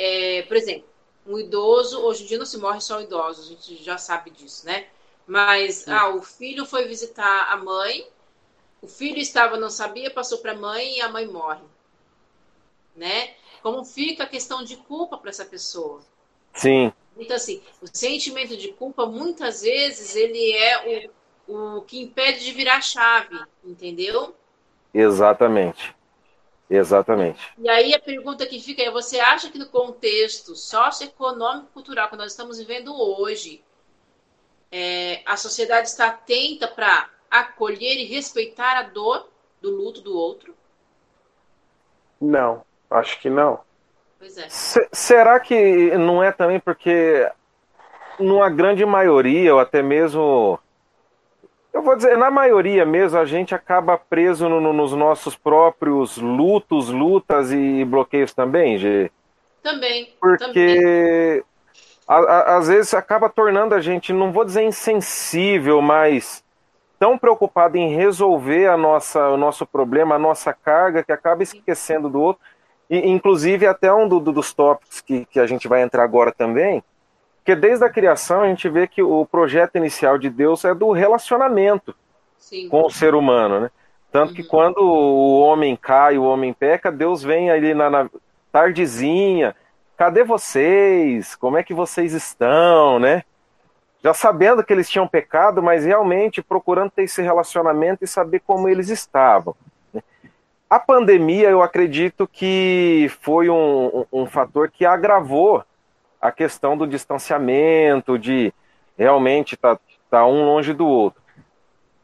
é, 0.01 0.43
por 0.43 0.57
exemplo, 0.57 0.89
um 1.27 1.37
idoso, 1.41 2.01
hoje 2.03 2.23
em 2.23 2.27
dia 2.29 2.39
não 2.39 2.47
se 2.47 2.57
morre 2.57 2.81
só 2.81 3.01
idosos, 3.01 3.47
a 3.47 3.49
gente 3.49 3.83
já 3.83 3.99
sabe 3.99 4.31
disso, 4.31 4.65
né? 4.65 4.87
Mas 5.27 5.89
ah, 5.89 6.11
o 6.11 6.23
filho 6.23 6.65
foi 6.65 6.87
visitar 6.87 7.53
a 7.53 7.57
mãe, 7.57 8.07
o 8.81 8.87
filho 8.87 9.19
estava, 9.19 9.57
não 9.57 9.69
sabia, 9.69 10.09
passou 10.09 10.39
para 10.39 10.53
a 10.53 10.57
mãe 10.57 10.99
e 10.99 11.01
a 11.01 11.09
mãe 11.09 11.27
morre. 11.27 11.65
Né? 12.95 13.35
Como 13.61 13.85
fica 13.85 14.23
a 14.23 14.29
questão 14.29 14.63
de 14.63 14.77
culpa 14.77 15.19
para 15.19 15.31
essa 15.31 15.45
pessoa? 15.45 16.01
Sim. 16.55 16.93
Então, 17.17 17.37
assim, 17.37 17.61
o 17.83 17.87
sentimento 17.93 18.57
de 18.57 18.69
culpa, 18.69 19.05
muitas 19.05 19.63
vezes, 19.63 20.15
ele 20.15 20.53
é 20.53 21.11
o, 21.49 21.79
o 21.79 21.83
que 21.83 22.01
impede 22.01 22.45
de 22.45 22.53
virar 22.53 22.81
chave, 22.81 23.37
entendeu? 23.65 24.35
Exatamente. 24.95 25.95
Exatamente. 26.71 27.41
E 27.57 27.69
aí 27.69 27.95
a 27.95 28.01
pergunta 28.01 28.47
que 28.47 28.61
fica 28.61 28.83
é: 28.83 28.91
você 28.91 29.19
acha 29.19 29.51
que 29.51 29.59
no 29.59 29.67
contexto 29.67 30.55
socioeconômico 30.55 31.69
cultural 31.73 32.09
que 32.09 32.17
nós 32.17 32.33
estamos 32.33 32.59
vivendo 32.59 32.95
hoje, 32.95 33.65
é, 34.71 35.23
a 35.25 35.37
sociedade 35.37 35.89
está 35.89 36.09
atenta 36.09 36.69
para 36.69 37.09
acolher 37.31 37.97
e 37.97 38.05
respeitar 38.05 38.77
a 38.77 38.83
dor 38.83 39.29
do 39.63 39.71
luto 39.71 40.01
do 40.03 40.17
outro? 40.17 40.55
Não, 42.21 42.63
acho 42.91 43.19
que 43.21 43.31
não. 43.31 43.61
Pois 44.19 44.37
é. 44.37 44.49
será 44.93 45.39
que 45.39 45.97
não 45.97 46.23
é 46.23 46.33
também 46.33 46.59
porque, 46.59 47.31
numa 48.19 48.51
grande 48.51 48.85
maioria, 48.85 49.55
ou 49.55 49.61
até 49.61 49.83
mesmo. 49.83 50.59
Eu 51.73 51.83
vou 51.83 51.97
dizer, 51.97 52.17
na 52.17 52.31
maioria 52.31 52.85
mesmo, 52.85 53.19
a 53.19 53.25
gente 53.25 53.55
acaba 53.55 53.99
preso 53.99 54.49
no, 54.49 54.61
no, 54.61 54.73
nos 54.73 54.93
nossos 54.93 55.37
próprios 55.37 56.17
lutos, 56.17 56.89
lutas 56.89 57.53
e 57.53 57.85
bloqueios 57.85 58.33
também, 58.33 58.79
Gê? 58.79 59.11
Também. 59.63 60.09
Porque 60.21 60.77
também. 60.77 61.43
A, 62.09 62.17
a, 62.17 62.57
às 62.57 62.69
vezes 62.69 62.95
acaba 62.95 63.29
tornando 63.29 63.75
a 63.75 63.81
gente, 63.81 64.13
não 64.13 64.33
vou 64.33 64.45
dizer 64.45 64.63
insensível, 64.63 65.83
mas 65.83 66.43
tão 66.99 67.17
preocupado 67.17 67.77
em 67.77 67.95
resolver 67.95 68.67
a 68.67 68.77
nossa, 68.77 69.29
o 69.29 69.37
nosso 69.37 69.67
problema, 69.67 70.17
a 70.17 70.19
nossa 70.19 70.53
carga, 70.53 71.05
que 71.05 71.13
acaba 71.13 71.43
esquecendo 71.43 72.09
do 72.09 72.21
outro. 72.21 72.43
E, 72.91 73.09
inclusive, 73.09 73.67
até 73.67 73.93
um 73.93 74.09
do, 74.09 74.19
do, 74.19 74.33
dos 74.33 74.53
tópicos 74.53 75.01
que, 75.01 75.27
que 75.27 75.39
a 75.39 75.47
gente 75.47 75.69
vai 75.69 75.83
entrar 75.83 76.03
agora 76.03 76.33
também, 76.33 76.83
que 77.49 77.57
desde 77.57 77.83
a 77.83 77.89
criação 77.89 78.43
a 78.43 78.47
gente 78.47 78.69
vê 78.69 78.87
que 78.87 79.03
o 79.03 79.25
projeto 79.25 79.77
inicial 79.77 80.19
de 80.19 80.29
Deus 80.29 80.67
é 80.67 80.75
do 80.75 80.93
relacionamento 80.93 81.97
Sim. 82.37 82.69
com 82.69 82.83
o 82.83 82.91
ser 82.91 83.15
humano, 83.15 83.61
né? 83.61 83.71
Tanto 84.13 84.35
que 84.35 84.43
uhum. 84.43 84.49
quando 84.49 84.83
o 84.83 85.41
homem 85.41 85.75
cai, 85.75 86.19
o 86.19 86.25
homem 86.25 86.53
peca, 86.53 86.93
Deus 86.93 87.23
vem 87.23 87.51
ali 87.51 87.73
na, 87.73 87.89
na 87.89 88.11
tardezinha, 88.53 89.57
cadê 89.97 90.25
vocês? 90.25 91.35
Como 91.37 91.57
é 91.57 91.63
que 91.63 91.73
vocês 91.73 92.13
estão, 92.13 92.99
né? 92.99 93.23
Já 94.05 94.13
sabendo 94.13 94.63
que 94.63 94.71
eles 94.71 94.91
tinham 94.91 95.09
pecado, 95.09 95.63
mas 95.63 95.87
realmente 95.87 96.43
procurando 96.43 96.91
ter 96.91 97.05
esse 97.05 97.23
relacionamento 97.23 98.05
e 98.05 98.07
saber 98.07 98.43
como 98.47 98.69
eles 98.69 98.91
estavam. 98.91 99.57
A 100.69 100.79
pandemia, 100.79 101.49
eu 101.49 101.63
acredito 101.63 102.29
que 102.31 103.11
foi 103.23 103.49
um, 103.49 104.05
um, 104.13 104.25
um 104.25 104.27
fator 104.27 104.71
que 104.71 104.85
agravou 104.85 105.65
a 106.21 106.33
questão 106.33 106.77
do 106.77 106.87
distanciamento, 106.87 108.19
de 108.19 108.53
realmente 108.97 109.55
estar 109.55 109.77
tá, 109.77 109.83
tá 110.11 110.27
um 110.27 110.45
longe 110.45 110.73
do 110.73 110.87
outro. 110.87 111.21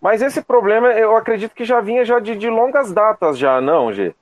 Mas 0.01 0.23
esse 0.23 0.43
problema, 0.43 0.93
eu 0.93 1.17
acredito 1.17 1.55
que 1.55 1.65
já 1.65 1.81
vinha 1.81 2.05
já 2.05 2.21
de, 2.21 2.37
de 2.37 2.49
longas 2.49 2.93
datas 2.93 3.39
já, 3.39 3.61
não, 3.61 3.93
Gê? 3.93 4.15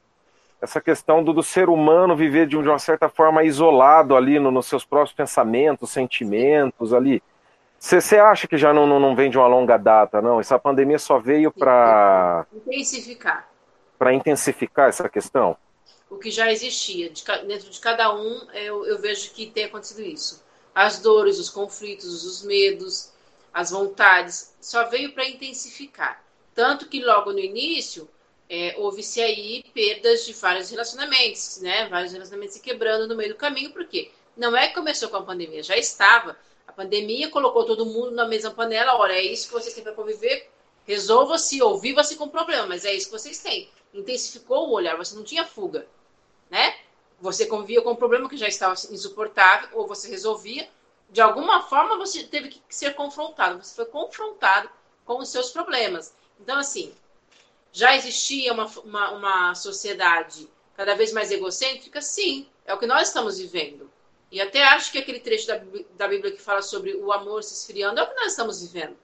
Essa 0.60 0.80
questão 0.80 1.24
do, 1.24 1.32
do, 1.32 1.42
ser 1.42 1.68
humano 1.68 2.14
viver 2.14 2.46
de, 2.46 2.56
uma 2.56 2.78
certa 2.78 3.08
forma 3.08 3.42
isolado 3.42 4.16
ali 4.16 4.38
no, 4.38 4.52
nos 4.52 4.66
seus 4.66 4.84
próprios 4.84 5.12
pensamentos, 5.12 5.90
sentimentos 5.90 6.94
ali. 6.94 7.20
Você 7.80 8.16
acha 8.16 8.46
que 8.46 8.56
já 8.56 8.72
não, 8.72 8.86
não, 8.86 9.00
não 9.00 9.16
vem 9.16 9.28
de 9.28 9.36
uma 9.36 9.48
longa 9.48 9.76
data, 9.76 10.22
não? 10.22 10.38
Essa 10.38 10.56
pandemia 10.60 11.00
só 11.00 11.18
veio 11.18 11.50
para... 11.50 12.46
Intensificar 12.54 13.52
para 14.02 14.12
intensificar 14.12 14.88
essa 14.88 15.08
questão? 15.08 15.56
O 16.12 16.18
que 16.18 16.30
já 16.30 16.52
existia. 16.52 17.08
De, 17.08 17.24
dentro 17.46 17.70
de 17.70 17.80
cada 17.80 18.14
um, 18.14 18.46
eu, 18.52 18.84
eu 18.84 18.98
vejo 18.98 19.30
que 19.30 19.46
tem 19.46 19.64
acontecido 19.64 20.02
isso. 20.02 20.44
As 20.74 20.98
dores, 20.98 21.38
os 21.38 21.48
conflitos, 21.48 22.24
os 22.24 22.42
medos, 22.42 23.12
as 23.52 23.70
vontades, 23.70 24.54
só 24.60 24.84
veio 24.88 25.12
para 25.14 25.26
intensificar. 25.26 26.22
Tanto 26.54 26.86
que 26.86 27.02
logo 27.02 27.32
no 27.32 27.38
início, 27.38 28.08
é, 28.48 28.74
houve-se 28.76 29.22
aí 29.22 29.64
perdas 29.72 30.26
de 30.26 30.34
vários 30.34 30.68
relacionamentos, 30.68 31.60
né? 31.62 31.88
Vários 31.88 32.12
relacionamentos 32.12 32.56
se 32.56 32.62
quebrando 32.62 33.08
no 33.08 33.16
meio 33.16 33.30
do 33.30 33.38
caminho, 33.38 33.72
porque 33.72 34.10
não 34.36 34.54
é 34.54 34.68
que 34.68 34.74
começou 34.74 35.08
com 35.08 35.16
a 35.16 35.22
pandemia, 35.22 35.62
já 35.62 35.78
estava. 35.78 36.36
A 36.66 36.72
pandemia 36.72 37.30
colocou 37.30 37.64
todo 37.64 37.86
mundo 37.86 38.10
na 38.10 38.26
mesma 38.28 38.50
panela. 38.50 38.96
Olha, 38.96 39.14
é 39.14 39.24
isso 39.24 39.48
que 39.48 39.54
vocês 39.54 39.74
têm 39.74 39.82
para 39.82 39.94
conviver. 39.94 40.50
Resolva-se 40.86 41.62
ou 41.62 41.78
viva-se 41.78 42.16
com 42.16 42.28
problema, 42.28 42.66
mas 42.66 42.84
é 42.84 42.94
isso 42.94 43.06
que 43.06 43.18
vocês 43.18 43.38
têm 43.38 43.70
intensificou 43.94 44.68
o 44.68 44.72
olhar, 44.72 44.96
você 44.96 45.14
não 45.14 45.22
tinha 45.22 45.44
fuga, 45.44 45.86
né? 46.52 46.76
Você 47.18 47.46
convivia 47.46 47.80
com 47.80 47.92
um 47.92 47.96
problema 47.96 48.28
que 48.28 48.36
já 48.36 48.46
estava 48.46 48.74
insuportável, 48.90 49.70
ou 49.72 49.86
você 49.86 50.10
resolvia, 50.10 50.68
de 51.08 51.22
alguma 51.22 51.62
forma 51.62 51.96
você 51.96 52.24
teve 52.24 52.50
que 52.50 52.60
ser 52.68 52.94
confrontado, 52.94 53.64
você 53.64 53.74
foi 53.74 53.86
confrontado 53.86 54.68
com 55.06 55.18
os 55.18 55.30
seus 55.30 55.50
problemas. 55.50 56.14
Então, 56.38 56.58
assim, 56.58 56.92
já 57.72 57.96
existia 57.96 58.52
uma, 58.52 58.66
uma, 58.84 59.10
uma 59.12 59.54
sociedade 59.54 60.46
cada 60.76 60.94
vez 60.94 61.10
mais 61.10 61.30
egocêntrica? 61.30 62.02
Sim, 62.02 62.46
é 62.66 62.74
o 62.74 62.78
que 62.78 62.86
nós 62.86 63.08
estamos 63.08 63.38
vivendo. 63.38 63.90
E 64.30 64.38
até 64.38 64.62
acho 64.64 64.92
que 64.92 64.98
aquele 64.98 65.20
trecho 65.20 65.46
da, 65.46 65.60
da 65.94 66.08
Bíblia 66.08 66.32
que 66.32 66.40
fala 66.40 66.60
sobre 66.60 66.94
o 66.94 67.12
amor 67.12 67.42
se 67.42 67.54
esfriando 67.54 67.98
é 67.98 68.02
o 68.02 68.08
que 68.08 68.14
nós 68.14 68.32
estamos 68.32 68.60
vivendo. 68.60 68.96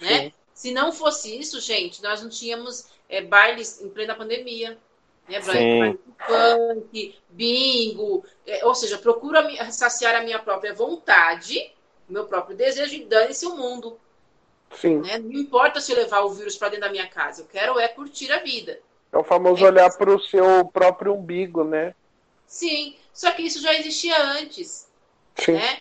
Né? 0.00 0.32
Se 0.54 0.70
não 0.72 0.92
fosse 0.92 1.36
isso, 1.36 1.60
gente, 1.60 2.02
nós 2.02 2.22
não 2.22 2.28
tínhamos 2.28 2.86
é, 3.08 3.20
bailes 3.20 3.80
em 3.80 3.88
plena 3.88 4.14
pandemia. 4.14 4.78
Né? 5.28 5.98
Funk, 6.26 7.18
bingo. 7.30 8.24
É, 8.46 8.64
ou 8.64 8.74
seja, 8.74 8.98
procura 8.98 9.46
saciar 9.70 10.14
a 10.14 10.22
minha 10.22 10.38
própria 10.38 10.74
vontade, 10.74 11.72
meu 12.08 12.26
próprio 12.26 12.56
desejo 12.56 12.94
e 12.94 13.04
dane-se 13.04 13.46
o 13.46 13.56
mundo. 13.56 13.98
Sim. 14.74 15.00
Né? 15.00 15.18
Não 15.18 15.40
importa 15.40 15.80
se 15.80 15.92
eu 15.92 15.96
levar 15.96 16.20
o 16.20 16.30
vírus 16.30 16.56
para 16.56 16.70
dentro 16.70 16.86
da 16.86 16.92
minha 16.92 17.06
casa, 17.08 17.42
eu 17.42 17.46
quero 17.46 17.78
é 17.78 17.88
curtir 17.88 18.30
a 18.32 18.38
vida. 18.38 18.80
É 19.12 19.16
o 19.16 19.24
famoso 19.24 19.64
é 19.64 19.68
olhar 19.68 19.90
para 19.96 20.14
o 20.14 20.20
seu 20.20 20.64
próprio 20.66 21.14
umbigo, 21.14 21.64
né? 21.64 21.94
Sim, 22.46 22.96
só 23.12 23.30
que 23.32 23.42
isso 23.42 23.60
já 23.60 23.74
existia 23.74 24.16
antes. 24.22 24.88
Sim. 25.36 25.52
Né? 25.52 25.80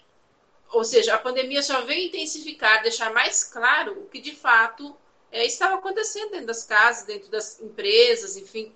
Ou 0.72 0.84
seja, 0.84 1.16
a 1.16 1.18
pandemia 1.18 1.62
só 1.62 1.82
veio 1.82 2.08
intensificar, 2.08 2.82
deixar 2.82 3.12
mais 3.14 3.43
claro 3.43 3.93
o 4.02 4.06
que 4.08 4.20
de 4.20 4.36
fato 4.36 4.95
é, 5.32 5.45
estava 5.45 5.76
acontecendo 5.76 6.32
dentro 6.32 6.48
das 6.48 6.64
casas, 6.64 7.06
dentro 7.06 7.30
das 7.30 7.60
empresas, 7.62 8.38
enfim. 8.38 8.74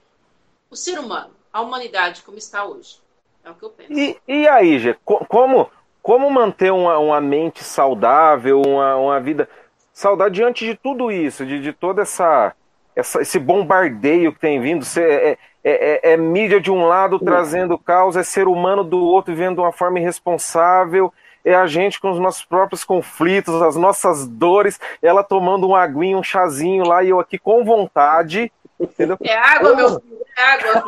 O 0.72 0.76
ser 0.76 0.98
humano, 0.98 1.32
a 1.52 1.62
humanidade 1.62 2.24
como 2.24 2.38
está 2.38 2.64
hoje. 2.64 2.98
É 3.44 3.50
o 3.50 3.54
que 3.56 3.64
eu 3.64 3.70
penso. 3.70 3.92
E, 3.92 4.18
e 4.26 4.48
aí, 4.48 4.80
Gê, 4.80 4.96
como, 5.04 5.70
como 6.02 6.30
manter 6.32 6.72
uma, 6.72 6.98
uma 6.98 7.20
mente 7.20 7.62
saudável, 7.64 8.62
uma, 8.62 8.96
uma 8.96 9.20
vida 9.20 9.50
saudável 9.92 10.32
diante 10.32 10.66
de 10.66 10.76
tudo 10.76 11.12
isso, 11.12 11.46
de, 11.46 11.60
de 11.60 11.74
toda 11.74 12.04
essa, 12.04 12.56
essa 12.96 13.22
esse 13.22 13.38
bombardeio 13.38 14.32
que 14.32 14.40
tem 14.40 14.62
vindo? 14.62 14.86
É, 14.98 15.32
é, 15.32 15.38
é, 15.64 16.14
é, 16.14 16.18
mídia 16.18 16.62
de 16.62 16.72
um 16.72 16.88
lado 16.88 17.20
trazendo 17.20 17.78
caos, 17.78 18.16
é 18.16 18.24
ser 18.24 18.48
humano 18.48 18.84
do 18.84 19.04
outro 19.04 19.34
vivendo 19.34 19.56
de 19.56 19.62
uma 19.62 19.74
forma 19.74 20.00
irresponsável 20.00 21.12
é 21.44 21.56
a 21.56 21.66
gente 21.66 22.00
com 22.00 22.12
os 22.12 22.20
nossos 22.20 22.46
próprios 22.46 22.84
conflitos, 22.84 23.62
as 23.62 23.76
nossas 23.76 24.28
dores, 24.28 24.80
ela 25.02 25.24
tomando 25.24 25.68
um 25.68 25.76
aguinho, 25.76 26.20
um 26.20 26.24
chazinho 26.24 26.86
lá 26.86 27.04
e 27.04 27.10
eu 27.10 27.20
aqui 27.20 27.38
com 27.38 27.64
vontade. 27.64 28.52
Entendeu? 28.82 29.18
É 29.22 29.36
água, 29.38 29.70
como... 29.70 29.76
meu 29.76 30.00
filho, 30.00 30.26
é 30.38 30.42
água. 30.42 30.84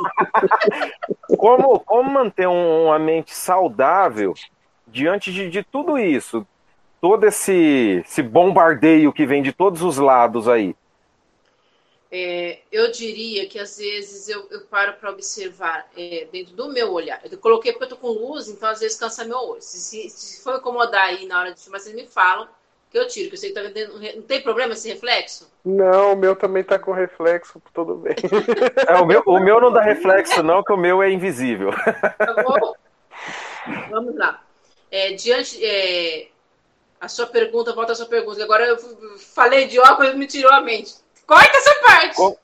como, 1.37 1.79
como 1.79 2.09
manter 2.09 2.47
uma 2.47 2.97
mente 2.97 3.33
saudável 3.33 4.33
diante 4.87 5.31
de, 5.31 5.49
de 5.49 5.63
tudo 5.63 5.97
isso? 5.97 6.45
Todo 6.99 7.25
esse, 7.25 8.01
esse 8.05 8.23
bombardeio 8.23 9.13
que 9.13 9.25
vem 9.25 9.43
de 9.43 9.51
todos 9.51 9.81
os 9.81 9.97
lados 9.97 10.47
aí. 10.47 10.75
É, 12.15 12.59
eu 12.71 12.91
diria 12.91 13.47
que 13.47 13.57
às 13.57 13.77
vezes 13.77 14.29
eu, 14.29 14.47
eu 14.51 14.61
paro 14.61 14.93
para 14.93 15.09
observar 15.09 15.87
é, 15.97 16.27
dentro 16.31 16.53
do 16.55 16.71
meu 16.71 16.91
olhar. 16.91 17.19
Eu 17.29 17.37
coloquei 17.39 17.71
porque 17.71 17.85
eu 17.85 17.89
tô 17.89 17.97
com 17.97 18.09
luz, 18.09 18.47
então 18.47 18.69
às 18.69 18.79
vezes 18.79 18.97
cansa 18.97 19.25
meu 19.25 19.37
olho. 19.37 19.61
Se, 19.61 19.79
se, 19.79 20.09
se 20.09 20.43
for 20.43 20.57
incomodar 20.57 21.05
aí 21.05 21.25
na 21.25 21.39
hora 21.39 21.53
de 21.53 21.59
filmar, 21.59 21.81
vocês 21.81 21.95
me 21.95 22.05
falam 22.05 22.47
que 22.93 22.99
eu 22.99 23.07
tiro, 23.07 23.29
que 23.29 23.33
eu 23.33 23.39
sei 23.39 23.51
que 23.51 23.55
tá. 23.55 24.15
Não 24.15 24.21
tem 24.21 24.39
problema 24.39 24.73
esse 24.73 24.87
reflexo? 24.87 25.51
Não, 25.65 26.13
o 26.13 26.15
meu 26.15 26.35
também 26.35 26.63
tá 26.63 26.77
com 26.77 26.91
reflexo, 26.91 27.59
tudo 27.73 27.95
bem. 27.95 28.13
É, 28.87 28.97
o, 28.97 29.05
meu, 29.05 29.23
o 29.25 29.39
meu 29.39 29.59
não 29.59 29.73
dá 29.73 29.81
reflexo, 29.81 30.43
não, 30.43 30.63
que 30.63 30.71
o 30.71 30.77
meu 30.77 31.01
é 31.01 31.09
invisível. 31.09 31.71
Tá 31.71 32.43
bom? 32.43 32.75
Vamos 33.89 34.15
lá. 34.15 34.43
É, 34.91 35.13
diante. 35.13 35.59
É, 35.65 36.27
a 37.01 37.07
sua 37.07 37.25
pergunta, 37.25 37.73
volta 37.73 37.93
a 37.93 37.95
sua 37.95 38.05
pergunta. 38.05 38.43
Agora 38.43 38.63
eu 38.63 38.77
falei 39.17 39.67
de 39.67 39.79
óculos 39.79 40.13
e 40.13 40.15
me 40.15 40.27
tirou 40.27 40.51
a 40.51 40.61
mente. 40.61 40.93
Corta 41.25 41.57
essa 41.57 41.75
parte! 41.81 42.15
Com... 42.15 42.37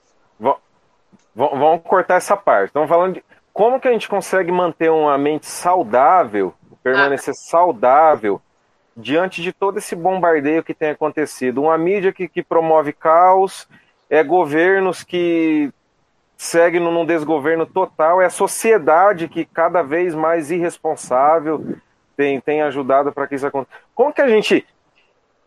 Vamos 1.36 1.84
cortar 1.84 2.16
essa 2.16 2.36
parte. 2.36 2.70
Estamos 2.70 2.90
falando 2.90 3.14
de 3.14 3.24
como 3.54 3.80
que 3.80 3.88
a 3.88 3.92
gente 3.92 4.10
consegue 4.10 4.52
manter 4.52 4.90
uma 4.90 5.18
mente 5.18 5.46
saudável, 5.46 6.54
permanecer 6.82 7.34
ah. 7.34 7.38
saudável 7.38 8.42
diante 9.00 9.42
de 9.42 9.54
todo 9.54 9.78
esse 9.78 9.96
bombardeio 9.96 10.64
que 10.64 10.74
tem 10.74 10.90
acontecido. 10.90 11.62
Uma 11.62 11.78
mídia 11.78 12.12
que, 12.12 12.28
que 12.28 12.44
promove 12.44 12.94
caos, 12.94 13.68
é 14.10 14.24
governos 14.24 15.04
que 15.04 15.72
seguem 16.38 16.80
num 16.80 17.06
desgoverno 17.06 17.66
total, 17.66 18.22
é 18.22 18.26
a 18.26 18.30
sociedade 18.30 19.28
que 19.28 19.46
cada 19.46 19.82
vez 19.82 20.16
mais 20.16 20.52
irresponsável 20.52 21.78
tem, 22.16 22.40
tem 22.40 22.62
ajudado 22.62 23.12
para 23.12 23.28
que 23.28 23.36
isso 23.36 23.46
aconteça. 23.46 23.78
Como 23.94 24.14
que 24.14 24.22
a 24.22 24.28
gente 24.28 24.66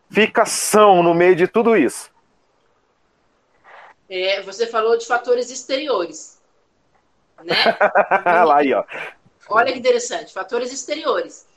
fica 0.09 0.45
são 0.45 1.01
no 1.01 1.13
meio 1.13 1.35
de 1.35 1.47
tudo 1.47 1.75
isso? 1.75 2.11
É, 4.09 4.41
você 4.41 4.67
falou 4.67 4.97
de 4.97 5.07
fatores 5.07 5.49
exteriores. 5.49 6.41
Né? 7.43 7.55
Lá 8.45 8.57
aí, 8.57 8.73
ó. 8.73 8.83
Olha 9.49 9.73
que 9.73 9.79
interessante, 9.79 10.31
fatores 10.31 10.71
exteriores. 10.71 11.47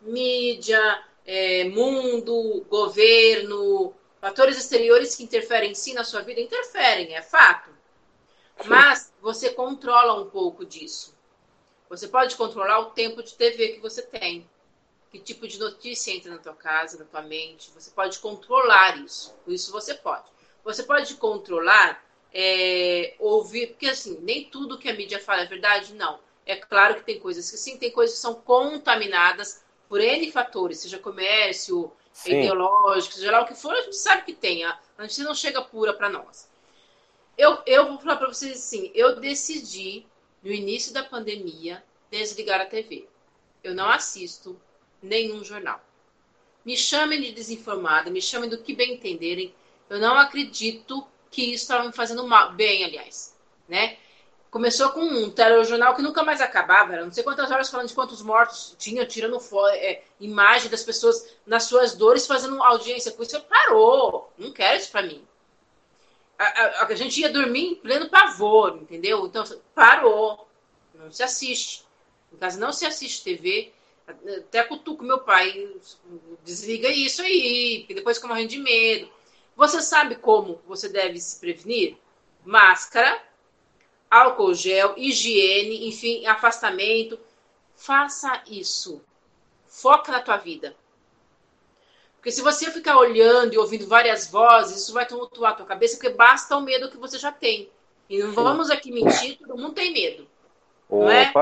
Mídia, 0.00 0.80
é, 1.26 1.64
mundo, 1.64 2.64
governo, 2.68 3.92
fatores 4.20 4.56
exteriores 4.56 5.16
que 5.16 5.24
interferem 5.24 5.74
sim 5.74 5.92
na 5.92 6.04
sua 6.04 6.22
vida, 6.22 6.40
interferem, 6.40 7.14
é 7.14 7.22
fato. 7.22 7.70
Sim. 8.60 8.68
Mas 8.68 9.12
você 9.20 9.50
controla 9.50 10.20
um 10.20 10.30
pouco 10.30 10.64
disso. 10.64 11.16
Você 11.90 12.08
pode 12.08 12.36
controlar 12.36 12.78
o 12.80 12.90
tempo 12.90 13.22
de 13.22 13.34
TV 13.34 13.70
que 13.70 13.80
você 13.80 14.02
tem. 14.02 14.48
Que 15.10 15.18
tipo 15.18 15.46
de 15.46 15.58
notícia 15.58 16.12
entra 16.12 16.32
na 16.32 16.38
tua 16.38 16.54
casa, 16.54 16.98
na 16.98 17.04
tua 17.04 17.22
mente. 17.22 17.70
Você 17.74 17.90
pode 17.90 18.18
controlar 18.18 18.98
isso. 18.98 19.34
Isso 19.46 19.70
você 19.72 19.94
pode. 19.94 20.24
Você 20.64 20.82
pode 20.82 21.14
controlar, 21.14 22.04
é, 22.32 23.14
ouvir, 23.18 23.68
porque 23.68 23.86
assim, 23.86 24.18
nem 24.20 24.50
tudo 24.50 24.78
que 24.78 24.88
a 24.88 24.94
mídia 24.94 25.20
fala 25.20 25.42
é 25.42 25.46
verdade, 25.46 25.94
não. 25.94 26.18
É 26.44 26.56
claro 26.56 26.96
que 26.96 27.04
tem 27.04 27.20
coisas 27.20 27.50
que 27.50 27.56
sim, 27.56 27.76
tem 27.76 27.90
coisas 27.90 28.16
que 28.16 28.22
são 28.22 28.34
contaminadas 28.34 29.64
por 29.88 30.00
N 30.00 30.30
fatores, 30.30 30.80
seja 30.80 30.98
comércio, 30.98 31.92
sim. 32.12 32.40
ideológico, 32.40 33.14
seja 33.14 33.30
lá 33.30 33.42
o 33.42 33.46
que 33.46 33.54
for, 33.54 33.72
a 33.72 33.82
gente 33.82 33.96
sabe 33.96 34.22
que 34.22 34.32
tem. 34.32 34.64
A 34.64 34.78
gente 35.00 35.22
não 35.22 35.34
chega 35.34 35.62
pura 35.62 35.92
para 35.92 36.08
nós. 36.08 36.48
Eu, 37.36 37.58
eu 37.66 37.86
vou 37.88 37.98
falar 37.98 38.16
para 38.16 38.28
vocês 38.28 38.56
assim, 38.56 38.90
eu 38.94 39.20
decidi 39.20 40.06
no 40.42 40.50
início 40.50 40.92
da 40.92 41.04
pandemia, 41.04 41.84
desligar 42.10 42.60
a 42.60 42.66
TV. 42.66 43.06
Eu 43.62 43.74
não 43.74 43.90
assisto 43.90 44.58
nenhum 45.02 45.44
jornal. 45.44 45.80
Me 46.64 46.76
chamem 46.76 47.20
de 47.20 47.32
desinformada, 47.32 48.10
me 48.10 48.22
chamem 48.22 48.48
do 48.48 48.58
que 48.58 48.74
bem 48.74 48.94
entenderem. 48.94 49.54
Eu 49.88 49.98
não 49.98 50.16
acredito 50.16 51.06
que 51.30 51.42
isso 51.42 51.64
estava 51.64 51.84
me 51.84 51.92
fazendo 51.92 52.26
mal, 52.26 52.52
bem, 52.52 52.84
aliás, 52.84 53.36
né? 53.68 53.98
Começou 54.50 54.90
com 54.90 55.00
um 55.00 55.30
telejornal 55.30 55.94
que 55.94 56.02
nunca 56.02 56.22
mais 56.22 56.40
acabava, 56.40 56.94
era 56.94 57.04
não 57.04 57.12
sei 57.12 57.22
quantas 57.22 57.50
horas 57.50 57.68
falando 57.68 57.88
de 57.88 57.94
quantos 57.94 58.22
mortos 58.22 58.74
tinha, 58.78 59.04
tirando 59.04 59.38
é, 59.74 60.02
imagem 60.18 60.70
das 60.70 60.82
pessoas 60.82 61.34
nas 61.46 61.64
suas 61.64 61.94
dores, 61.94 62.26
fazendo 62.26 62.62
audiência 62.62 63.12
com 63.12 63.22
isso. 63.22 63.40
Parou, 63.42 64.32
não 64.38 64.52
quero 64.52 64.78
isso 64.78 64.90
para 64.90 65.02
mim 65.02 65.26
a, 66.38 66.44
a, 66.44 66.86
a, 66.86 66.94
gente 66.94 67.20
ia 67.20 67.30
dormir 67.30 67.72
em 67.72 67.74
pleno 67.74 68.08
pavor, 68.08 68.78
entendeu? 68.80 69.26
Então, 69.26 69.44
parou. 69.74 70.46
Não 70.94 71.10
se 71.10 71.22
assiste. 71.22 71.84
Em 72.32 72.36
casa 72.36 72.58
não 72.58 72.72
se 72.72 72.86
assiste 72.86 73.24
TV. 73.24 73.72
Até 74.38 74.62
cutuco 74.62 75.04
meu 75.04 75.20
pai. 75.20 75.74
Desliga 76.44 76.88
isso 76.88 77.22
aí, 77.22 77.80
porque 77.80 77.94
depois 77.94 78.16
fica 78.16 78.28
morrendo 78.28 78.50
de 78.50 78.58
medo. 78.58 79.10
Você 79.56 79.80
sabe 79.80 80.16
como 80.16 80.60
você 80.66 80.88
deve 80.88 81.18
se 81.18 81.40
prevenir? 81.40 81.96
Máscara, 82.44 83.20
álcool 84.16 84.54
gel, 84.54 84.94
higiene, 84.96 85.88
enfim, 85.88 86.26
afastamento. 86.26 87.18
Faça 87.74 88.42
isso. 88.46 89.02
Foca 89.66 90.12
na 90.12 90.20
tua 90.20 90.36
vida. 90.36 90.74
Porque 92.16 92.32
se 92.32 92.42
você 92.42 92.70
ficar 92.70 92.98
olhando 92.98 93.54
e 93.54 93.58
ouvindo 93.58 93.86
várias 93.86 94.28
vozes, 94.28 94.82
isso 94.82 94.92
vai 94.92 95.06
tumultuar 95.06 95.52
a 95.52 95.54
tua 95.54 95.66
cabeça, 95.66 95.96
porque 95.96 96.10
basta 96.10 96.56
o 96.56 96.60
medo 96.60 96.90
que 96.90 96.96
você 96.96 97.18
já 97.18 97.30
tem. 97.30 97.70
E 98.08 98.18
não 98.18 98.32
vamos 98.32 98.70
aqui 98.70 98.90
mentir, 98.90 99.38
todo 99.38 99.56
mundo 99.56 99.74
tem 99.74 99.92
medo. 99.92 100.26
Não 100.90 101.10
é? 101.10 101.32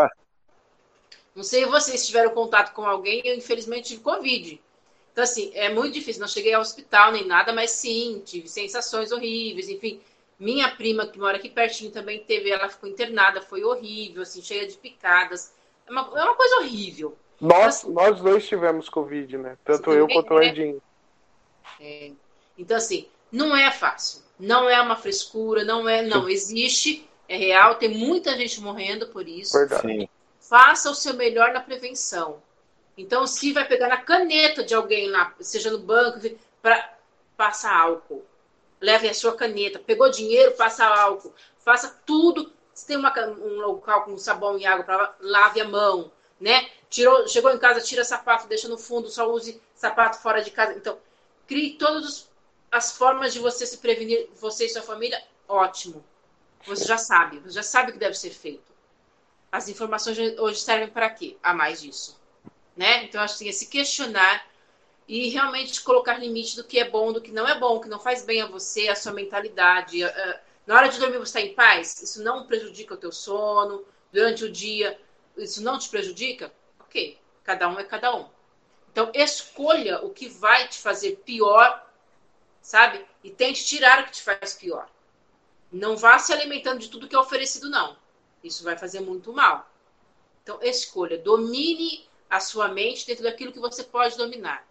Não 1.35 1.43
sei 1.43 1.65
se 1.65 1.71
vocês 1.71 2.07
tiveram 2.07 2.31
contato 2.31 2.73
com 2.73 2.85
alguém, 2.87 3.23
eu 3.25 3.35
infelizmente 3.35 3.89
tive 3.89 4.03
Covid. 4.03 4.61
Então, 5.13 5.25
assim, 5.25 5.51
é 5.55 5.69
muito 5.69 5.95
difícil. 5.95 6.21
Não 6.21 6.29
cheguei 6.29 6.53
ao 6.55 6.61
hospital 6.61 7.13
nem 7.13 7.25
nada, 7.25 7.53
mas 7.53 7.71
sim, 7.71 8.23
tive 8.25 8.49
sensações 8.49 9.13
horríveis, 9.13 9.69
enfim. 9.69 10.01
Minha 10.39 10.69
prima, 10.71 11.07
que 11.07 11.19
mora 11.19 11.37
aqui 11.37 11.49
pertinho, 11.49 11.91
também 11.91 12.21
teve, 12.21 12.51
ela 12.51 12.69
ficou 12.69 12.89
internada, 12.89 13.41
foi 13.41 13.63
horrível, 13.65 14.23
assim, 14.23 14.43
cheia 14.43 14.67
de 14.67 14.77
picadas. 14.77 15.53
É 15.87 15.91
uma, 15.91 16.01
é 16.01 16.25
uma 16.25 16.35
coisa 16.35 16.57
horrível. 16.57 17.17
Nós, 17.41 17.85
nós 17.85 18.21
dois 18.21 18.47
tivemos 18.47 18.89
Covid, 18.89 19.39
né? 19.39 19.57
Tanto 19.65 19.93
eu 19.93 20.09
quanto 20.09 20.35
o 20.35 20.43
é. 20.43 20.47
Edinho. 20.47 20.83
É. 21.81 22.11
Então, 22.57 22.77
assim, 22.77 23.09
não 23.31 23.57
é 23.57 23.71
fácil. 23.71 24.23
Não 24.39 24.69
é 24.69 24.81
uma 24.81 24.97
frescura, 24.97 25.65
não 25.65 25.89
é. 25.89 26.03
Não, 26.03 26.29
existe, 26.29 27.09
é 27.29 27.37
real, 27.37 27.77
tem 27.77 27.89
muita 27.89 28.37
gente 28.37 28.61
morrendo 28.61 29.09
por 29.09 29.29
isso. 29.29 29.57
Verdade. 29.57 30.09
Faça 30.41 30.91
o 30.91 30.95
seu 30.95 31.15
melhor 31.15 31.53
na 31.53 31.61
prevenção. 31.61 32.43
Então, 32.97 33.27
se 33.27 33.53
vai 33.53 33.67
pegar 33.67 33.89
na 33.89 33.97
caneta 33.97 34.63
de 34.63 34.75
alguém 34.75 35.11
lá, 35.11 35.35
seja 35.41 35.71
no 35.71 35.79
banco, 35.79 36.21
para 36.63 36.95
passa 37.37 37.71
álcool. 37.71 38.25
Leve 38.81 39.09
a 39.09 39.15
sua 39.15 39.37
caneta. 39.37 39.79
Pegou 39.79 40.11
dinheiro, 40.11 40.53
passa 40.53 40.85
álcool. 40.85 41.33
Faça 41.59 42.01
tudo. 42.05 42.53
Se 42.73 42.87
tem 42.87 42.97
uma, 42.97 43.13
um 43.29 43.61
local 43.61 44.05
com 44.05 44.19
sabão 44.19 44.59
e 44.59 44.67
água, 44.67 44.85
pra, 44.85 45.15
lave 45.21 45.61
a 45.61 45.69
mão 45.69 46.11
né? 46.41 46.69
Tirou, 46.91 47.27
chegou 47.27 47.51
em 47.51 47.59
casa, 47.59 47.81
tira 47.81 48.05
sapato, 48.05 48.47
deixa 48.47 48.69
no 48.69 48.79
fundo, 48.79 49.09
só 49.09 49.31
use 49.31 49.61
sapato 49.75 50.19
fora 50.19 50.43
de 50.43 50.51
casa. 50.51 50.75
Então, 50.75 50.99
crie 51.47 51.77
todas 51.77 52.29
as 52.71 52.97
formas 52.97 53.33
de 53.33 53.39
você 53.39 53.67
se 53.67 53.79
prevenir, 53.79 54.29
você 54.37 54.67
e 54.67 54.69
sua 54.69 54.83
família, 54.83 55.23
ótimo. 55.49 56.05
Você 56.67 56.85
já 56.85 56.99
sabe, 56.99 57.39
você 57.39 57.51
já 57.51 57.63
sabe 57.63 57.91
o 57.91 57.93
que 57.95 57.99
deve 57.99 58.15
ser 58.15 58.31
feito. 58.31 58.73
As 59.51 59.69
informações 59.69 60.19
hoje 60.39 60.61
servem 60.61 60.89
para 60.89 61.11
quê? 61.11 61.37
A 61.43 61.55
mais 61.55 61.81
disso. 61.81 62.21
Né? 62.77 63.05
Então, 63.05 63.23
acho 63.23 63.39
que 63.39 63.49
é 63.49 63.53
se 63.53 63.67
questionar 63.67 64.45
e 65.07 65.29
realmente 65.29 65.83
colocar 65.83 66.19
limite 66.19 66.57
do 66.57 66.65
que 66.65 66.79
é 66.79 66.89
bom, 66.89 67.13
do 67.13 67.21
que 67.21 67.31
não 67.31 67.47
é 67.47 67.59
bom, 67.59 67.81
que 67.81 67.89
não 67.89 68.01
faz 68.01 68.25
bem 68.25 68.41
a 68.41 68.47
você, 68.47 68.89
a 68.89 68.97
sua 68.97 69.13
mentalidade. 69.13 70.01
Na 70.67 70.77
hora 70.77 70.89
de 70.89 70.99
dormir, 70.99 71.19
você 71.19 71.39
está 71.39 71.41
em 71.41 71.55
paz? 71.55 72.03
Isso 72.03 72.23
não 72.23 72.47
prejudica 72.47 72.95
o 72.95 72.97
teu 72.97 73.13
sono. 73.13 73.85
Durante 74.13 74.45
o 74.45 74.51
dia, 74.51 74.99
isso 75.37 75.63
não 75.63 75.79
te 75.79 75.89
prejudica? 75.89 76.53
Ok, 76.81 77.19
cada 77.43 77.69
um 77.69 77.79
é 77.79 77.85
cada 77.85 78.15
um. 78.17 78.29
Então, 78.91 79.11
escolha 79.13 80.05
o 80.05 80.11
que 80.11 80.29
vai 80.29 80.69
te 80.69 80.79
fazer 80.79 81.17
pior, 81.25 81.85
sabe? 82.63 83.05
E 83.23 83.31
tente 83.31 83.65
tirar 83.65 84.01
o 84.01 84.05
que 84.05 84.13
te 84.13 84.23
faz 84.23 84.55
pior. 84.55 84.89
Não 85.71 85.97
vá 85.97 86.19
se 86.19 86.33
alimentando 86.33 86.79
de 86.79 86.89
tudo 86.89 87.09
que 87.09 87.17
é 87.17 87.19
oferecido, 87.19 87.69
não. 87.69 87.97
Isso 88.43 88.63
vai 88.63 88.79
fazer 88.79 89.01
muito 89.01 89.33
mal. 89.33 89.69
Então, 90.43 90.61
escolha, 90.63 91.19
domine 91.19 92.09
a 92.31 92.39
sua 92.39 92.69
mente 92.69 93.07
dentro 93.07 93.25
daquilo 93.25 93.53
que 93.53 93.59
você 93.59 93.83
pode 93.83 94.17
dominar. 94.17 94.65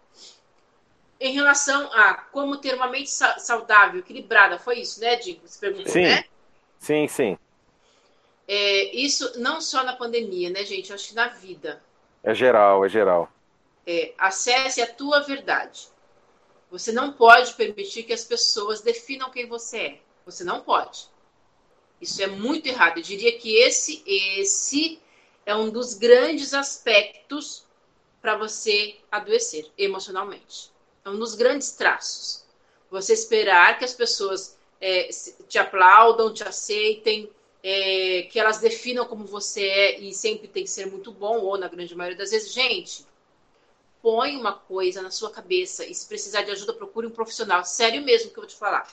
Em 1.20 1.32
relação 1.32 1.90
a 1.92 2.14
como 2.14 2.56
ter 2.56 2.74
uma 2.74 2.88
mente 2.88 3.10
saudável, 3.10 4.00
equilibrada, 4.00 4.58
foi 4.58 4.80
isso, 4.80 5.00
né, 5.00 5.16
Diego? 5.16 5.46
Você 5.46 5.58
perguntou, 5.60 5.92
sim. 5.92 6.02
né? 6.02 6.24
Sim, 6.78 7.08
sim. 7.08 7.38
É, 8.46 8.94
isso 8.94 9.40
não 9.40 9.60
só 9.60 9.82
na 9.82 9.96
pandemia, 9.96 10.50
né, 10.50 10.64
gente? 10.64 10.90
Eu 10.90 10.96
acho 10.96 11.08
que 11.08 11.14
na 11.14 11.28
vida. 11.28 11.82
É 12.22 12.34
geral, 12.34 12.84
é 12.84 12.88
geral. 12.88 13.30
É, 13.86 14.12
acesse 14.18 14.82
a 14.82 14.86
tua 14.86 15.20
verdade. 15.20 15.88
Você 16.70 16.90
não 16.90 17.12
pode 17.12 17.54
permitir 17.54 18.02
que 18.02 18.12
as 18.12 18.24
pessoas 18.24 18.80
definam 18.80 19.30
quem 19.30 19.46
você 19.46 19.78
é. 19.78 20.00
Você 20.26 20.42
não 20.42 20.60
pode. 20.60 21.06
Isso 22.00 22.22
é 22.22 22.26
muito 22.26 22.66
errado. 22.66 22.98
Eu 22.98 23.02
diria 23.02 23.38
que 23.38 23.56
esse, 23.56 24.02
esse 24.06 25.00
é 25.46 25.54
um 25.54 25.70
dos 25.70 25.94
grandes 25.94 26.52
aspectos 26.52 27.64
para 28.20 28.36
você 28.36 28.96
adoecer 29.10 29.70
emocionalmente. 29.76 30.73
É 31.04 31.10
um 31.10 31.18
dos 31.18 31.34
grandes 31.34 31.72
traços. 31.72 32.44
Você 32.90 33.12
esperar 33.12 33.78
que 33.78 33.84
as 33.84 33.92
pessoas 33.92 34.56
é, 34.80 35.08
te 35.48 35.58
aplaudam, 35.58 36.32
te 36.32 36.42
aceitem, 36.42 37.30
é, 37.62 38.28
que 38.30 38.38
elas 38.38 38.58
definam 38.58 39.06
como 39.06 39.24
você 39.24 39.66
é 39.66 40.00
e 40.00 40.12
sempre 40.12 40.48
tem 40.48 40.64
que 40.64 40.70
ser 40.70 40.86
muito 40.86 41.10
bom, 41.12 41.38
ou 41.38 41.58
na 41.58 41.68
grande 41.68 41.94
maioria 41.94 42.18
das 42.18 42.30
vezes, 42.30 42.52
gente, 42.52 43.06
põe 44.02 44.36
uma 44.36 44.52
coisa 44.52 45.00
na 45.00 45.10
sua 45.10 45.30
cabeça 45.30 45.84
e 45.86 45.94
se 45.94 46.06
precisar 46.06 46.42
de 46.42 46.50
ajuda, 46.50 46.74
procure 46.74 47.06
um 47.06 47.10
profissional. 47.10 47.64
Sério 47.64 48.02
mesmo 48.02 48.30
que 48.30 48.38
eu 48.38 48.42
vou 48.42 48.48
te 48.48 48.56
falar. 48.56 48.86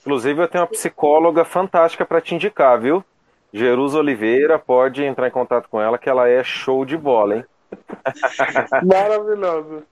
Inclusive, 0.00 0.42
eu 0.42 0.48
tenho 0.48 0.64
uma 0.64 0.70
psicóloga 0.70 1.44
fantástica 1.44 2.06
para 2.06 2.20
te 2.20 2.34
indicar, 2.34 2.80
viu? 2.80 3.04
Jerusa 3.52 3.98
Oliveira, 3.98 4.58
pode 4.58 5.02
entrar 5.02 5.26
em 5.26 5.30
contato 5.30 5.68
com 5.68 5.80
ela, 5.80 5.98
que 5.98 6.08
ela 6.08 6.28
é 6.28 6.44
show 6.44 6.84
de 6.84 6.96
bola, 6.96 7.36
hein? 7.36 7.44
Maravilhoso. 8.84 9.82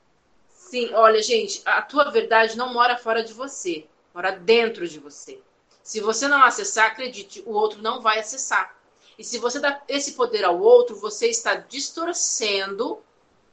Sim, 0.68 0.92
olha, 0.92 1.22
gente, 1.22 1.62
a 1.64 1.80
tua 1.80 2.10
verdade 2.10 2.54
não 2.54 2.74
mora 2.74 2.98
fora 2.98 3.24
de 3.24 3.32
você, 3.32 3.86
mora 4.14 4.32
dentro 4.32 4.86
de 4.86 4.98
você. 4.98 5.40
Se 5.82 5.98
você 5.98 6.28
não 6.28 6.42
acessar, 6.42 6.88
acredite, 6.88 7.42
o 7.46 7.52
outro 7.52 7.80
não 7.80 8.02
vai 8.02 8.18
acessar. 8.18 8.76
E 9.18 9.24
se 9.24 9.38
você 9.38 9.58
dá 9.58 9.82
esse 9.88 10.12
poder 10.12 10.44
ao 10.44 10.60
outro, 10.60 10.94
você 10.94 11.26
está 11.28 11.54
distorcendo, 11.54 13.02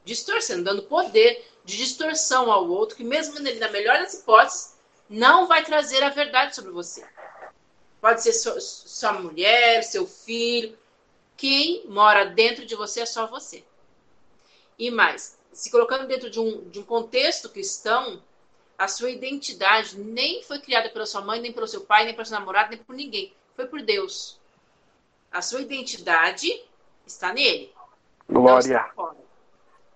distorcendo, 0.04 0.64
dando 0.64 0.82
poder 0.82 1.42
de 1.64 1.78
distorção 1.78 2.52
ao 2.52 2.68
outro, 2.68 2.94
que 2.94 3.02
mesmo 3.02 3.40
na 3.40 3.70
melhor 3.70 3.98
das 3.98 4.12
hipóteses, 4.12 4.76
não 5.08 5.46
vai 5.46 5.64
trazer 5.64 6.02
a 6.02 6.10
verdade 6.10 6.54
sobre 6.54 6.70
você. 6.70 7.02
Pode 7.98 8.22
ser 8.22 8.34
sua 8.34 9.14
mulher, 9.14 9.82
seu 9.82 10.06
filho. 10.06 10.78
Quem 11.34 11.86
mora 11.86 12.26
dentro 12.26 12.66
de 12.66 12.74
você 12.74 13.00
é 13.00 13.06
só 13.06 13.26
você. 13.26 13.64
E 14.78 14.90
mais, 14.90 15.35
se 15.56 15.70
colocando 15.70 16.06
dentro 16.06 16.28
de 16.28 16.38
um, 16.38 16.68
de 16.68 16.78
um 16.78 16.82
contexto 16.82 17.48
cristão, 17.48 18.22
a 18.76 18.86
sua 18.86 19.10
identidade 19.10 19.98
nem 19.98 20.42
foi 20.42 20.58
criada 20.58 20.90
pela 20.90 21.06
sua 21.06 21.22
mãe, 21.22 21.40
nem 21.40 21.50
pelo 21.50 21.66
seu 21.66 21.80
pai, 21.80 22.04
nem 22.04 22.14
pelo 22.14 22.26
seu 22.26 22.38
namorado, 22.38 22.68
nem 22.68 22.78
por 22.78 22.94
ninguém. 22.94 23.32
Foi 23.56 23.66
por 23.66 23.80
Deus. 23.80 24.38
A 25.32 25.40
sua 25.40 25.62
identidade 25.62 26.62
está 27.06 27.32
nele. 27.32 27.72
Glória. 28.28 28.84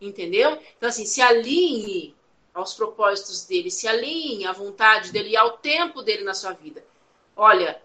Entendeu? 0.01 0.59
Então, 0.79 0.89
assim, 0.89 1.05
se 1.05 1.21
alinhe 1.21 2.17
aos 2.55 2.73
propósitos 2.73 3.45
dele, 3.45 3.71
se 3.71 3.87
alinhe 3.87 4.47
à 4.47 4.53
vontade 4.53 5.13
dele 5.13 5.29
e 5.29 5.37
ao 5.37 5.59
tempo 5.59 6.01
dele 6.01 6.25
na 6.25 6.33
sua 6.33 6.53
vida. 6.53 6.83
Olha, 7.37 7.79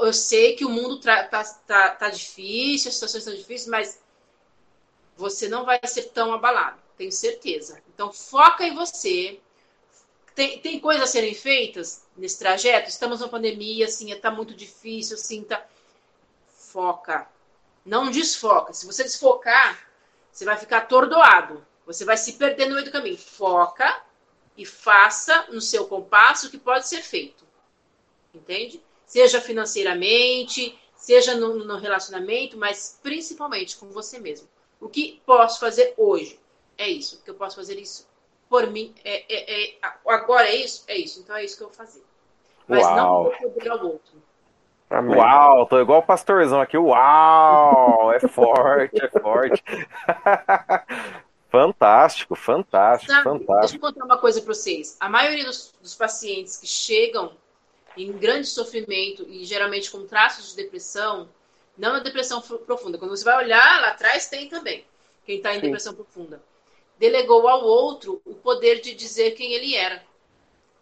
Eu 0.00 0.12
sei 0.12 0.56
que 0.56 0.64
o 0.64 0.68
mundo 0.68 1.00
tá, 1.00 1.22
tá, 1.24 1.90
tá 1.90 2.10
difícil, 2.10 2.88
as 2.88 2.94
situações 2.94 3.22
estão 3.22 3.34
difíceis, 3.34 3.68
mas 3.68 4.05
você 5.16 5.48
não 5.48 5.64
vai 5.64 5.80
ser 5.84 6.10
tão 6.10 6.32
abalado, 6.32 6.78
tenho 6.96 7.10
certeza. 7.10 7.82
Então, 7.92 8.12
foca 8.12 8.64
em 8.64 8.74
você. 8.74 9.40
Tem, 10.34 10.58
tem 10.60 10.78
coisas 10.78 11.04
a 11.04 11.06
serem 11.06 11.34
feitas 11.34 12.04
nesse 12.14 12.38
trajeto? 12.38 12.90
Estamos 12.90 13.20
na 13.20 13.28
pandemia, 13.28 13.86
assim, 13.86 14.12
está 14.12 14.30
muito 14.30 14.54
difícil, 14.54 15.16
assim, 15.16 15.42
tá... 15.42 15.64
Foca. 16.48 17.26
Não 17.84 18.10
desfoca. 18.10 18.74
Se 18.74 18.84
você 18.84 19.02
desfocar, 19.02 19.88
você 20.30 20.44
vai 20.44 20.58
ficar 20.58 20.78
atordoado. 20.78 21.66
Você 21.86 22.04
vai 22.04 22.18
se 22.18 22.34
perder 22.34 22.66
no 22.66 22.74
meio 22.74 22.84
do 22.84 22.92
caminho. 22.92 23.16
Foca 23.16 24.02
e 24.56 24.66
faça 24.66 25.46
no 25.50 25.60
seu 25.60 25.86
compasso 25.86 26.48
o 26.48 26.50
que 26.50 26.58
pode 26.58 26.86
ser 26.86 27.00
feito. 27.00 27.46
Entende? 28.34 28.82
Seja 29.06 29.40
financeiramente, 29.40 30.78
seja 30.96 31.34
no, 31.34 31.64
no 31.64 31.78
relacionamento, 31.78 32.58
mas 32.58 32.98
principalmente 33.02 33.76
com 33.76 33.88
você 33.88 34.18
mesmo. 34.18 34.48
O 34.80 34.88
que 34.88 35.20
posso 35.24 35.60
fazer 35.60 35.94
hoje? 35.96 36.38
É 36.76 36.88
isso. 36.88 37.16
O 37.16 37.22
que 37.22 37.30
eu 37.30 37.34
posso 37.34 37.56
fazer 37.56 37.78
isso 37.78 38.08
por 38.48 38.66
mim? 38.66 38.94
É, 39.04 39.24
é, 39.28 39.68
é, 39.68 39.78
agora 40.06 40.48
é 40.48 40.56
isso? 40.56 40.84
É 40.86 40.96
isso. 40.96 41.20
Então 41.20 41.36
é 41.36 41.44
isso 41.44 41.56
que 41.56 41.62
eu 41.62 41.68
vou 41.68 41.76
fazer. 41.76 42.04
Mas 42.68 42.82
Uau. 42.84 42.96
não 42.96 43.24
vou 43.24 43.50
poder 43.50 43.70
ao 43.70 43.84
outro. 43.84 44.22
Amém. 44.88 45.16
Uau, 45.16 45.66
tô 45.66 45.80
igual 45.80 46.00
o 46.00 46.02
pastorzão 46.02 46.60
aqui. 46.60 46.78
Uau, 46.78 48.12
é 48.12 48.20
forte, 48.20 49.02
é 49.02 49.08
forte. 49.08 49.62
fantástico, 51.50 52.34
fantástico, 52.36 53.12
Sabe, 53.12 53.24
fantástico. 53.24 53.60
Deixa 53.60 53.76
eu 53.76 53.80
contar 53.80 54.04
uma 54.04 54.18
coisa 54.18 54.40
para 54.40 54.54
vocês. 54.54 54.96
A 55.00 55.08
maioria 55.08 55.44
dos, 55.44 55.74
dos, 55.80 55.94
pacientes 55.94 56.56
que 56.56 56.66
chegam 56.66 57.32
em 57.96 58.12
grande 58.12 58.46
sofrimento 58.46 59.24
e 59.28 59.44
geralmente 59.44 59.90
com 59.90 60.06
traços 60.06 60.50
de 60.50 60.56
depressão, 60.62 61.28
não 61.76 61.96
é 61.96 62.00
depressão 62.00 62.40
profunda. 62.40 62.98
Quando 62.98 63.10
você 63.10 63.24
vai 63.24 63.44
olhar 63.44 63.80
lá 63.80 63.88
atrás, 63.88 64.28
tem 64.28 64.48
também. 64.48 64.84
Quem 65.24 65.36
está 65.38 65.52
em 65.52 65.56
Sim. 65.56 65.62
depressão 65.62 65.94
profunda. 65.94 66.42
Delegou 66.98 67.46
ao 67.48 67.64
outro 67.64 68.22
o 68.24 68.34
poder 68.34 68.80
de 68.80 68.94
dizer 68.94 69.32
quem 69.32 69.52
ele 69.52 69.74
era. 69.74 69.96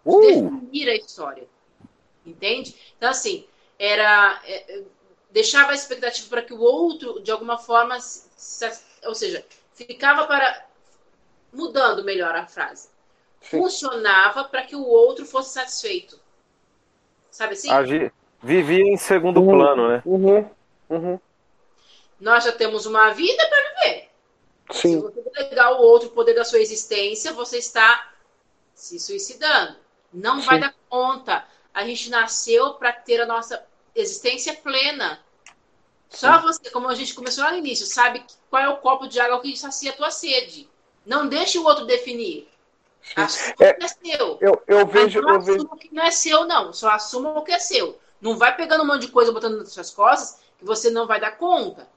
De 0.06 0.14
uh! 0.14 0.20
definir 0.20 0.88
a 0.88 0.94
história. 0.94 1.48
Entende? 2.24 2.74
Então, 2.96 3.10
assim, 3.10 3.46
era. 3.78 4.40
É, 4.44 4.82
deixava 5.30 5.72
a 5.72 5.74
expectativa 5.74 6.28
para 6.28 6.42
que 6.42 6.52
o 6.52 6.60
outro, 6.60 7.20
de 7.20 7.30
alguma 7.32 7.58
forma, 7.58 7.98
se, 8.00 8.70
ou 9.04 9.14
seja, 9.14 9.44
ficava 9.74 10.26
para. 10.26 10.66
mudando 11.52 12.04
melhor 12.04 12.34
a 12.36 12.46
frase. 12.46 12.88
Sim. 13.40 13.58
Funcionava 13.58 14.44
para 14.44 14.62
que 14.62 14.76
o 14.76 14.86
outro 14.86 15.26
fosse 15.26 15.54
satisfeito. 15.54 16.18
Sabe 17.30 17.54
assim? 17.54 17.70
Agi... 17.70 18.12
Vivia 18.44 18.82
em 18.82 18.96
segundo 18.98 19.40
uhum. 19.40 19.48
plano, 19.48 19.88
né? 19.88 20.02
Uhum. 20.04 20.48
Uhum. 20.88 21.18
Nós 22.20 22.44
já 22.44 22.52
temos 22.52 22.86
uma 22.86 23.10
vida 23.10 23.46
para 23.48 23.68
viver. 23.68 24.10
Sim. 24.72 24.94
Se 24.94 24.98
você 24.98 25.22
delegar 25.22 25.72
o 25.72 25.82
outro 25.82 26.10
poder 26.10 26.34
da 26.34 26.44
sua 26.44 26.60
existência, 26.60 27.32
você 27.32 27.58
está 27.58 28.12
se 28.74 28.98
suicidando. 28.98 29.76
Não 30.12 30.40
Sim. 30.40 30.46
vai 30.46 30.60
dar 30.60 30.74
conta. 30.88 31.44
A 31.72 31.84
gente 31.84 32.08
nasceu 32.08 32.74
para 32.74 32.92
ter 32.92 33.20
a 33.20 33.26
nossa 33.26 33.64
existência 33.94 34.54
plena. 34.54 35.20
Só 36.08 36.40
você, 36.40 36.70
como 36.70 36.88
a 36.88 36.94
gente 36.94 37.12
começou 37.12 37.42
lá 37.42 37.50
no 37.50 37.58
início, 37.58 37.84
sabe 37.84 38.24
qual 38.48 38.62
é 38.62 38.68
o 38.68 38.76
copo 38.76 39.08
de 39.08 39.18
água 39.18 39.40
que 39.40 39.56
sacia 39.56 39.90
a 39.90 39.96
tua 39.96 40.10
sede. 40.12 40.68
Não 41.04 41.26
deixe 41.26 41.58
o 41.58 41.64
outro 41.64 41.84
definir. 41.84 42.48
Assuma 43.16 43.54
é, 43.60 43.70
o 43.70 43.76
que 43.76 43.84
é 43.84 43.88
seu. 43.88 44.38
Eu, 44.40 44.62
eu 44.66 44.86
vejo. 44.86 45.20
não 45.20 45.30
eu 45.30 45.36
assuma 45.36 45.52
vejo... 45.52 45.66
o 45.66 45.76
que 45.76 45.94
não 45.94 46.04
é 46.04 46.10
seu, 46.10 46.44
não. 46.44 46.72
Só 46.72 46.90
assuma 46.90 47.36
o 47.36 47.42
que 47.42 47.52
é 47.52 47.58
seu. 47.58 47.98
Não 48.20 48.38
vai 48.38 48.56
pegando 48.56 48.84
um 48.84 48.86
monte 48.86 49.02
de 49.02 49.08
coisa 49.08 49.32
botando 49.32 49.58
nas 49.58 49.72
suas 49.72 49.90
costas 49.90 50.43
que 50.58 50.64
você 50.64 50.90
não 50.90 51.06
vai 51.06 51.20
dar 51.20 51.38
conta. 51.38 51.88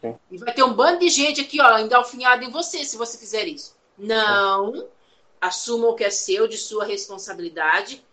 Sim. 0.00 0.18
E 0.30 0.38
vai 0.38 0.54
ter 0.54 0.62
um 0.62 0.72
bando 0.72 1.00
de 1.00 1.08
gente 1.08 1.40
aqui, 1.40 1.60
ó, 1.60 1.78
endalfinhada 1.78 2.44
em 2.44 2.50
você, 2.50 2.84
se 2.84 2.96
você 2.96 3.18
fizer 3.18 3.46
isso. 3.46 3.76
Não. 3.98 4.74
Sim. 4.74 4.88
Assuma 5.40 5.88
o 5.88 5.94
que 5.94 6.04
é 6.04 6.10
seu, 6.10 6.46
de 6.46 6.58
sua 6.58 6.84
responsabilidade 6.84 8.04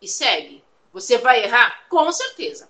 e 0.00 0.08
segue. 0.08 0.64
Você 0.92 1.18
vai 1.18 1.44
errar? 1.44 1.86
Com 1.88 2.10
certeza. 2.10 2.68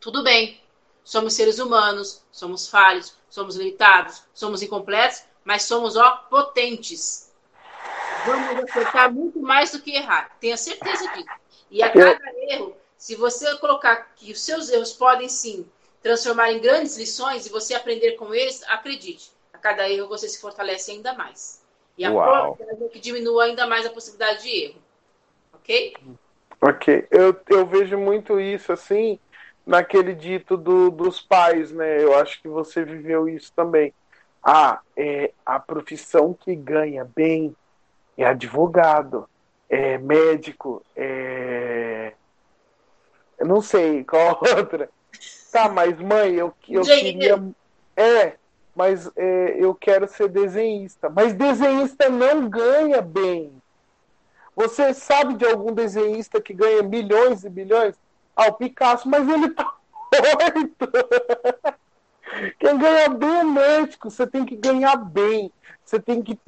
Tudo 0.00 0.22
bem. 0.22 0.60
Somos 1.04 1.34
seres 1.34 1.58
humanos, 1.58 2.24
somos 2.32 2.68
falhos, 2.68 3.14
somos 3.28 3.56
limitados, 3.56 4.24
somos 4.34 4.62
incompletos, 4.62 5.22
mas 5.44 5.62
somos, 5.62 5.96
ó, 5.96 6.16
potentes. 6.28 7.32
Vamos 8.24 8.64
acertar 8.64 9.12
muito 9.12 9.40
mais 9.40 9.70
do 9.70 9.80
que 9.80 9.94
errar. 9.94 10.36
Tenha 10.40 10.56
certeza 10.56 11.06
disso. 11.12 11.28
E 11.70 11.82
a 11.82 11.92
cada 11.92 12.20
erro, 12.50 12.76
se 13.06 13.14
você 13.14 13.56
colocar 13.58 14.14
que 14.16 14.32
os 14.32 14.40
seus 14.44 14.68
erros 14.68 14.92
podem 14.92 15.28
sim 15.28 15.64
transformar 16.02 16.50
em 16.50 16.60
grandes 16.60 16.96
lições 16.96 17.46
e 17.46 17.50
você 17.50 17.72
aprender 17.72 18.16
com 18.16 18.34
eles, 18.34 18.64
acredite, 18.66 19.30
a 19.52 19.58
cada 19.58 19.88
erro 19.88 20.08
você 20.08 20.28
se 20.28 20.40
fortalece 20.40 20.90
ainda 20.90 21.14
mais. 21.14 21.64
E 21.96 22.04
a 22.04 22.10
probabilidade 22.10 22.82
é 22.82 22.88
que 22.88 22.98
diminua 22.98 23.44
ainda 23.44 23.64
mais 23.64 23.86
a 23.86 23.90
possibilidade 23.90 24.42
de 24.42 24.64
erro. 24.64 24.82
Ok? 25.52 25.96
Ok. 26.60 27.06
Eu, 27.08 27.40
eu 27.48 27.64
vejo 27.64 27.96
muito 27.96 28.40
isso 28.40 28.72
assim 28.72 29.20
naquele 29.64 30.12
dito 30.12 30.56
do, 30.56 30.90
dos 30.90 31.20
pais, 31.20 31.70
né? 31.70 32.02
Eu 32.02 32.12
acho 32.18 32.42
que 32.42 32.48
você 32.48 32.84
viveu 32.84 33.28
isso 33.28 33.52
também. 33.54 33.94
Ah, 34.42 34.80
é, 34.96 35.30
a 35.46 35.60
profissão 35.60 36.34
que 36.34 36.56
ganha 36.56 37.04
bem 37.04 37.54
é 38.18 38.26
advogado, 38.26 39.28
é 39.70 39.96
médico, 39.96 40.84
é. 40.96 41.75
Eu 43.38 43.46
não 43.46 43.60
sei 43.60 44.04
qual 44.04 44.40
outra. 44.56 44.88
Tá, 45.50 45.68
mas 45.68 45.98
mãe, 45.98 46.34
eu, 46.34 46.52
eu 46.68 46.82
queria. 46.82 47.42
É, 47.96 48.34
mas 48.74 49.10
é, 49.16 49.56
eu 49.58 49.74
quero 49.74 50.06
ser 50.06 50.28
desenhista. 50.28 51.08
Mas 51.08 51.32
desenhista 51.32 52.08
não 52.08 52.48
ganha 52.48 53.00
bem. 53.00 53.52
Você 54.54 54.94
sabe 54.94 55.34
de 55.34 55.46
algum 55.46 55.72
desenhista 55.72 56.40
que 56.40 56.54
ganha 56.54 56.82
milhões 56.82 57.44
e 57.44 57.48
bilhões? 57.48 57.94
Ah, 58.34 58.48
o 58.48 58.54
Picasso, 58.54 59.08
mas 59.08 59.28
ele 59.28 59.50
tá 59.50 59.64
morto. 60.12 60.90
Quem 62.58 62.78
ganha 62.78 63.08
bem 63.08 63.38
é 63.38 63.44
médico. 63.44 64.10
Você 64.10 64.26
tem 64.26 64.44
que 64.44 64.56
ganhar 64.56 64.96
bem. 64.96 65.50
Você 65.84 66.00
tem 66.00 66.22
que. 66.22 66.38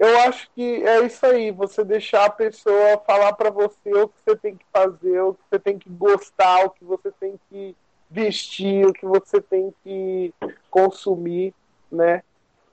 Eu 0.00 0.18
acho 0.20 0.48
que 0.54 0.82
é 0.82 1.04
isso 1.04 1.26
aí. 1.26 1.50
Você 1.50 1.84
deixar 1.84 2.24
a 2.24 2.30
pessoa 2.30 2.96
falar 3.06 3.34
para 3.34 3.50
você 3.50 3.92
o 3.92 4.08
que 4.08 4.14
você 4.24 4.34
tem 4.34 4.56
que 4.56 4.64
fazer, 4.72 5.20
o 5.20 5.34
que 5.34 5.40
você 5.50 5.58
tem 5.58 5.78
que 5.78 5.90
gostar, 5.90 6.64
o 6.64 6.70
que 6.70 6.82
você 6.82 7.12
tem 7.12 7.38
que 7.50 7.76
vestir, 8.08 8.86
o 8.86 8.94
que 8.94 9.04
você 9.04 9.42
tem 9.42 9.74
que 9.84 10.32
consumir, 10.70 11.52
né? 11.92 12.22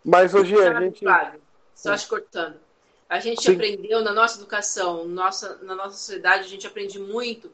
Mas 0.06 0.34
hoje 0.34 0.56
a 0.56 0.80
gente. 0.80 1.04
Só 1.76 1.98
te 1.98 2.08
cortando. 2.08 2.56
A 3.10 3.20
gente 3.20 3.42
Sim. 3.42 3.56
aprendeu 3.56 4.02
na 4.02 4.14
nossa 4.14 4.38
educação, 4.38 5.06
nossa, 5.06 5.58
na 5.64 5.76
nossa 5.76 5.98
sociedade, 5.98 6.46
a 6.46 6.48
gente 6.48 6.66
aprende 6.66 6.98
muito 6.98 7.52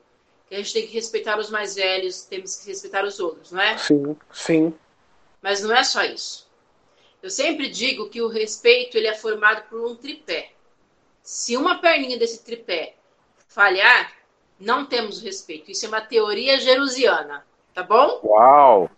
que 0.48 0.54
a 0.54 0.58
gente 0.60 0.72
tem 0.74 0.86
que 0.86 0.94
respeitar 0.94 1.40
os 1.40 1.50
mais 1.50 1.76
velhos, 1.76 2.26
temos 2.26 2.58
que 2.58 2.68
respeitar 2.70 3.04
os 3.04 3.20
outros, 3.20 3.52
não 3.52 3.62
é? 3.62 3.78
Sim, 3.80 4.16
sim. 4.32 4.74
Mas 5.42 5.64
não 5.64 5.76
é 5.76 5.84
só 5.84 6.04
isso. 6.04 6.48
Eu 7.24 7.30
sempre 7.30 7.70
digo 7.70 8.10
que 8.10 8.22
o 8.22 8.28
respeito 8.28 8.98
ele 8.98 9.08
é 9.08 9.14
formado 9.14 9.70
por 9.70 9.80
um 9.80 9.96
tripé. 9.96 10.52
Se 11.22 11.56
uma 11.56 11.80
perninha 11.80 12.20
desse 12.20 12.44
tripé 12.44 12.96
falhar, 13.48 14.12
não 14.60 14.86
temos 14.86 15.22
respeito. 15.22 15.72
Isso 15.72 15.86
é 15.86 15.88
uma 15.88 16.02
teoria 16.02 16.60
jerusiana, 16.60 17.46
tá 17.74 17.82
bom? 17.82 18.20
Uau! 18.26 18.92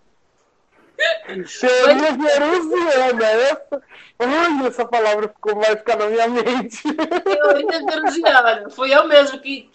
Teoria 1.59 2.17
jerusiana, 2.17 3.25
essa, 3.25 3.83
Olha, 4.17 4.67
essa 4.67 4.85
palavra 4.87 5.27
ficou, 5.27 5.55
vai 5.55 5.75
ficar 5.75 5.97
na 5.97 6.07
minha 6.07 6.27
mente. 6.27 6.81
Teoria 6.81 7.85
venusiana. 7.85 8.69
Fui 8.71 8.91
eu 8.91 9.07
mesmo 9.07 9.39
que 9.39 9.69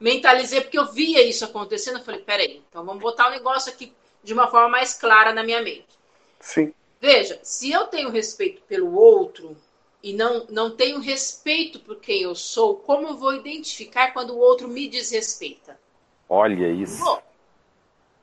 mentalizei, 0.00 0.62
porque 0.62 0.78
eu 0.78 0.86
via 0.86 1.22
isso 1.22 1.44
acontecendo. 1.44 1.98
Eu 1.98 2.04
falei, 2.04 2.22
peraí, 2.22 2.60
então 2.68 2.84
vamos 2.84 3.00
botar 3.00 3.26
o 3.26 3.28
um 3.28 3.32
negócio 3.34 3.72
aqui 3.72 3.94
de 4.24 4.32
uma 4.32 4.50
forma 4.50 4.68
mais 4.68 4.94
clara 4.94 5.32
na 5.32 5.44
minha 5.44 5.62
mente. 5.62 5.86
Sim. 6.40 6.72
Veja, 7.00 7.38
se 7.42 7.70
eu 7.70 7.86
tenho 7.86 8.10
respeito 8.10 8.62
pelo 8.62 8.94
outro 8.94 9.56
e 10.02 10.12
não, 10.12 10.46
não 10.48 10.70
tenho 10.70 11.00
respeito 11.00 11.78
por 11.80 11.96
quem 11.96 12.22
eu 12.22 12.34
sou, 12.34 12.76
como 12.76 13.08
eu 13.08 13.16
vou 13.16 13.34
identificar 13.34 14.12
quando 14.12 14.30
o 14.30 14.38
outro 14.38 14.68
me 14.68 14.88
desrespeita? 14.88 15.78
Olha 16.28 16.68
isso. 16.68 17.20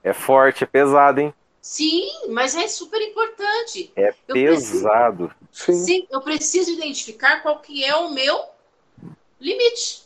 É 0.03 0.14
forte, 0.14 0.64
é 0.64 0.68
pesado, 0.68 1.22
hein? 1.22 1.34
Sim, 1.61 2.07
mas 2.30 2.56
é 2.56 2.68
super 2.68 3.02
importante. 3.02 3.91
É 3.95 4.14
eu 4.27 4.34
pesado. 4.34 5.34
Preciso, 5.49 5.80
sim. 5.80 5.85
sim, 5.85 6.07
eu 6.11 6.22
preciso 6.22 6.72
identificar 6.72 7.41
qual 7.41 7.60
que 7.60 7.84
é 7.84 7.95
o 7.95 8.11
meu 8.11 8.45
limite. 9.39 10.03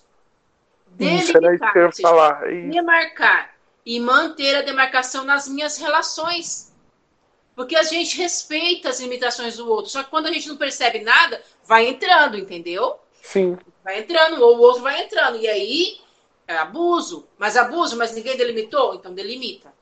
Delimitar, 0.88 1.74
que 1.74 1.80
eu 1.80 1.92
seja, 1.92 2.08
falar. 2.08 2.46
demarcar 2.48 3.54
e 3.86 4.00
manter 4.00 4.56
a 4.56 4.62
demarcação 4.62 5.26
nas 5.26 5.48
minhas 5.48 5.78
relações. 5.78 6.69
Porque 7.60 7.76
a 7.76 7.84
gente 7.84 8.16
respeita 8.16 8.88
as 8.88 9.02
limitações 9.02 9.58
do 9.58 9.70
outro, 9.70 9.92
só 9.92 10.02
que 10.02 10.10
quando 10.10 10.28
a 10.28 10.32
gente 10.32 10.48
não 10.48 10.56
percebe 10.56 11.02
nada, 11.02 11.44
vai 11.66 11.90
entrando, 11.90 12.38
entendeu? 12.38 12.98
Sim. 13.22 13.58
Vai 13.84 14.00
entrando, 14.00 14.42
ou 14.42 14.56
o 14.56 14.62
outro 14.62 14.82
vai 14.82 15.04
entrando. 15.04 15.36
E 15.36 15.46
aí 15.46 16.00
é 16.48 16.56
abuso. 16.56 17.28
Mas 17.38 17.58
abuso, 17.58 17.98
mas 17.98 18.14
ninguém 18.14 18.38
delimitou? 18.38 18.96
Então 18.96 19.14
delimita. 19.14 19.74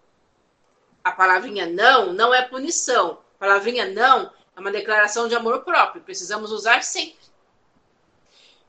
A 1.03 1.11
palavrinha 1.11 1.67
não 1.67 2.13
não 2.13 2.33
é 2.33 2.41
punição. 2.41 3.19
A 3.35 3.45
palavrinha 3.45 3.85
não 3.85 4.33
é 4.55 4.59
uma 4.59 4.71
declaração 4.71 5.27
de 5.27 5.35
amor 5.35 5.63
próprio. 5.63 6.01
Precisamos 6.01 6.51
usar 6.51 6.81
sempre. 6.81 7.27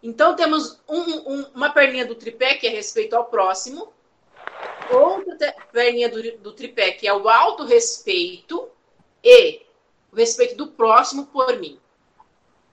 Então 0.03 0.37
temos 0.37 0.83
um, 0.87 1.01
um, 1.01 1.47
uma 1.55 1.71
perninha 1.71 2.05
do 2.05 2.15
tripé 2.15 2.57
que 2.57 2.67
é 2.67 2.71
respeito 2.71 3.17
ao 3.17 3.25
próximo, 3.25 3.91
outra 4.91 5.55
perninha 5.73 6.11
do, 6.11 6.37
do 6.41 6.53
tripé 6.53 6.93
que 6.93 7.09
é 7.09 7.15
o 7.15 7.27
autorrespeito 7.27 8.71
e 9.23 9.63
o 10.13 10.17
respeito 10.17 10.57
do 10.57 10.69
próximo 10.69 11.27
por 11.27 11.57
mim. 11.59 11.79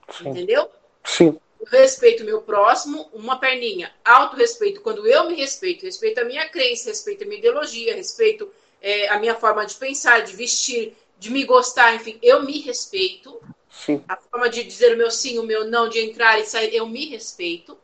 Sim. 0.10 0.30
Entendeu? 0.30 0.70
Sim. 1.04 1.40
Eu 1.60 1.68
respeito 1.68 2.24
o 2.24 2.26
meu 2.26 2.42
próximo, 2.42 3.10
uma 3.14 3.40
perninha. 3.40 3.94
Autorrespeito, 4.04 4.82
quando 4.82 5.08
eu 5.08 5.28
me 5.28 5.36
respeito, 5.36 5.84
respeito 5.84 6.20
a 6.20 6.24
minha 6.24 6.48
crença, 6.50 6.90
respeito 6.90 7.24
a 7.24 7.28
minha 7.28 7.40
ideologia, 7.40 7.96
respeito 7.96 8.52
é, 8.82 9.10
a 9.10 9.20
minha 9.20 9.36
forma 9.36 9.66
de 9.66 9.76
pensar, 9.76 10.20
de 10.22 10.36
vestir, 10.36 10.96
de 11.18 11.32
me 11.32 11.44
gostar, 11.44 11.96
enfim, 11.96 12.20
eu 12.22 12.44
me 12.44 12.60
respeito. 12.60 13.42
Sim. 13.70 14.04
A 14.08 14.16
forma 14.16 14.50
de 14.50 14.64
dizer 14.64 14.94
o 14.94 14.98
meu 14.98 15.10
sim, 15.10 15.40
o 15.40 15.44
meu 15.44 15.66
não, 15.66 15.90
de 15.90 16.00
entrar 16.00 16.40
e 16.40 16.46
sair, 16.46 16.74
eu 16.74 16.86
me 16.88 17.06
respeito. 17.08 17.78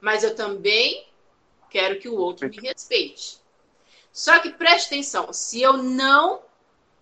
Mas 0.00 0.22
eu 0.22 0.34
também 0.34 1.04
quero 1.68 1.98
que 1.98 2.08
o 2.08 2.16
outro 2.16 2.48
me 2.48 2.56
respeite. 2.58 3.38
Só 4.12 4.38
que 4.38 4.50
preste 4.50 4.86
atenção, 4.86 5.32
se 5.32 5.60
eu 5.60 5.74
não 5.74 6.40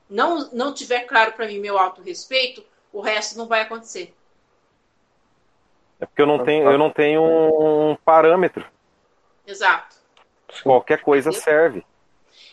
não 0.08 0.50
não 0.52 0.74
tiver 0.74 1.00
claro 1.00 1.32
para 1.32 1.46
mim 1.46 1.58
meu 1.58 1.78
autorrespeito, 1.78 2.64
o 2.92 3.00
resto 3.00 3.36
não 3.36 3.46
vai 3.46 3.62
acontecer. 3.62 4.14
É 6.00 6.06
porque 6.06 6.22
eu 6.22 6.26
não 6.26 6.44
tenho, 6.44 6.70
eu 6.70 6.78
não 6.78 6.90
tenho 6.90 7.22
um 7.22 7.96
parâmetro. 8.04 8.64
Exato. 9.46 9.96
Qualquer 10.62 11.00
coisa 11.00 11.32
serve. 11.32 11.84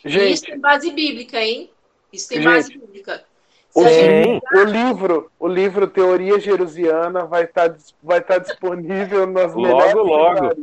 Gente, 0.03 0.33
isso 0.33 0.45
tem 0.45 0.59
base 0.59 0.91
bíblica, 0.91 1.39
hein? 1.39 1.69
Isso 2.11 2.29
tem 2.29 2.41
gente, 2.41 2.51
base 2.51 2.77
bíblica. 2.77 3.25
O, 3.73 3.83
gente... 3.83 4.41
o, 4.53 4.63
livro, 4.63 5.31
o 5.39 5.47
livro 5.47 5.87
Teoria 5.87 6.39
Jerusiana 6.39 7.25
vai 7.25 7.43
estar 7.43 7.69
tá, 7.69 7.77
vai 8.03 8.19
estar 8.19 8.35
tá 8.35 8.39
disponível 8.39 9.25
nas 9.25 9.53
logo, 9.53 9.61
melhores 9.61 9.93
logo. 9.93 10.55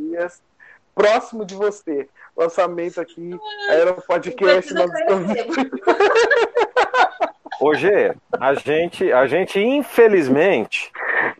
próximo 0.94 1.44
de 1.44 1.54
você. 1.54 2.08
Lançamento 2.36 3.00
aqui, 3.00 3.36
era 3.68 3.92
um 3.92 4.00
podcast. 4.00 4.72
Nós 4.72 4.90
estamos... 4.92 5.26
Hoje, 7.60 8.14
a 8.38 8.54
gente, 8.54 9.12
a 9.12 9.26
gente 9.26 9.60
infelizmente 9.60 10.92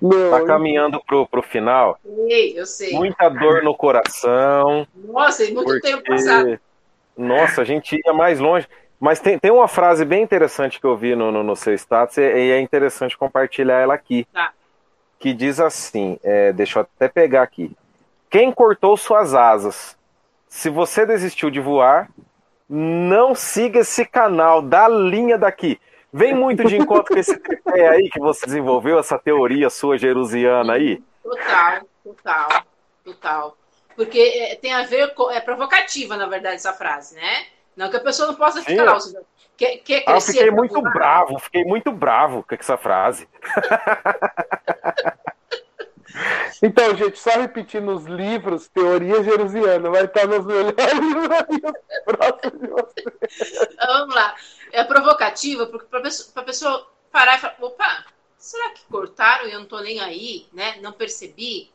está 0.03 0.45
caminhando 0.45 1.01
pro, 1.05 1.27
pro 1.27 1.43
final. 1.43 1.99
Sei, 2.29 2.59
eu 2.59 2.67
sei. 2.67 2.93
Muita 2.93 3.29
dor 3.29 3.63
no 3.63 3.75
coração. 3.75 4.87
Nossa, 4.95 5.45
e 5.45 5.53
muito 5.53 5.67
porque... 5.67 5.89
tempo 5.89 6.03
passado. 6.05 6.59
Nossa, 7.17 7.63
a 7.63 7.65
gente 7.65 8.01
ia 8.05 8.13
mais 8.13 8.39
longe. 8.39 8.69
Mas 9.01 9.21
tem, 9.21 9.39
tem 9.39 9.51
uma 9.51 9.69
frase 9.69 10.05
bem 10.05 10.23
interessante 10.23 10.81
que 10.81 10.87
eu 10.87 10.97
vi 10.97 11.15
no, 11.15 11.31
no, 11.31 11.43
no 11.43 11.55
seu 11.55 11.73
status 11.75 12.17
e, 12.19 12.23
e, 12.23 12.51
é 12.51 12.61
interessante 12.61 13.17
compartilhar 13.17 13.79
ela 13.81 13.95
aqui. 13.95 14.27
Tá. 14.33 14.53
Que 15.19 15.33
diz 15.33 15.61
assim: 15.61 16.19
é, 16.23 16.53
deixa 16.53 16.81
eu 16.81 16.83
até 16.83 17.09
pegar 17.09 17.43
aqui. 17.43 17.77
Quem 18.29 18.53
cortou 18.53 18.97
suas 18.97 19.35
asas? 19.35 19.97
Se 20.49 20.69
você 20.69 21.07
desistiu 21.07 21.51
de 21.51 21.61
voar, 21.61 22.11
não 22.69 23.35
siga 23.35 23.81
esse 23.81 24.05
canal, 24.05 24.61
da 24.61 24.89
linha 24.89 25.39
daqui. 25.39 25.81
Vem 26.13 26.35
muito 26.35 26.65
de 26.65 26.77
encontro 26.77 27.15
com 27.15 27.19
esse 27.19 27.39
tripé 27.39 27.89
aí 27.89 28.09
que 28.09 28.19
você 28.19 28.47
desenvolveu, 28.47 28.99
essa 28.99 29.19
teoria 29.19 29.69
sua 29.69 29.99
jerusiana 29.99 30.75
aí? 30.75 31.03
Total, 31.23 31.83
total, 32.03 32.63
total. 33.05 33.57
Porque 33.95 34.19
é, 34.19 34.57
tem 34.57 34.73
a 34.73 34.85
ver 34.85 35.13
com. 35.15 35.31
É 35.31 35.41
provocativa, 35.41 36.17
na 36.17 36.27
verdade, 36.27 36.57
essa 36.57 36.73
frase, 36.73 37.17
né? 37.17 37.47
Não 37.77 37.91
que 37.91 37.97
a 37.97 38.01
pessoa 38.01 38.29
não 38.29 38.35
possa 38.35 38.63
ficar 38.63 38.85
lá. 38.85 38.99
Seja, 38.99 39.21
quer, 39.57 39.77
quer 39.79 40.05
ah, 40.07 40.15
eu 40.15 40.21
fiquei 40.21 40.51
muito 40.51 40.81
bravo, 40.81 41.39
fiquei 41.39 41.65
muito 41.65 41.93
bravo 41.93 42.43
com 42.43 42.55
essa 42.55 42.77
frase. 42.77 43.29
Então, 46.63 46.97
gente, 46.97 47.19
só 47.19 47.31
repetindo 47.31 47.95
os 47.95 48.07
livros, 48.07 48.69
Teoria 48.69 49.23
Jerusiana, 49.23 49.91
vai 49.91 50.05
estar 50.05 50.27
nos 50.27 50.45
melhores 50.45 50.75
próximos 52.05 52.61
de 52.61 52.67
você. 52.67 53.77
Vamos 53.87 54.15
lá. 54.15 54.35
É 54.73 54.85
provocativa, 54.85 55.67
porque 55.67 55.87
para 55.87 56.01
a 56.01 56.43
pessoa 56.43 56.91
parar 57.11 57.37
e 57.37 57.41
falar, 57.41 57.57
opa, 57.61 58.05
será 58.37 58.71
que 58.71 58.85
cortaram 58.87 59.47
e 59.47 59.53
eu 59.53 59.59
não 59.59 59.65
estou 59.65 59.81
nem 59.81 60.01
aí, 60.01 60.47
né? 60.53 60.79
Não 60.81 60.93
percebi? 60.93 61.71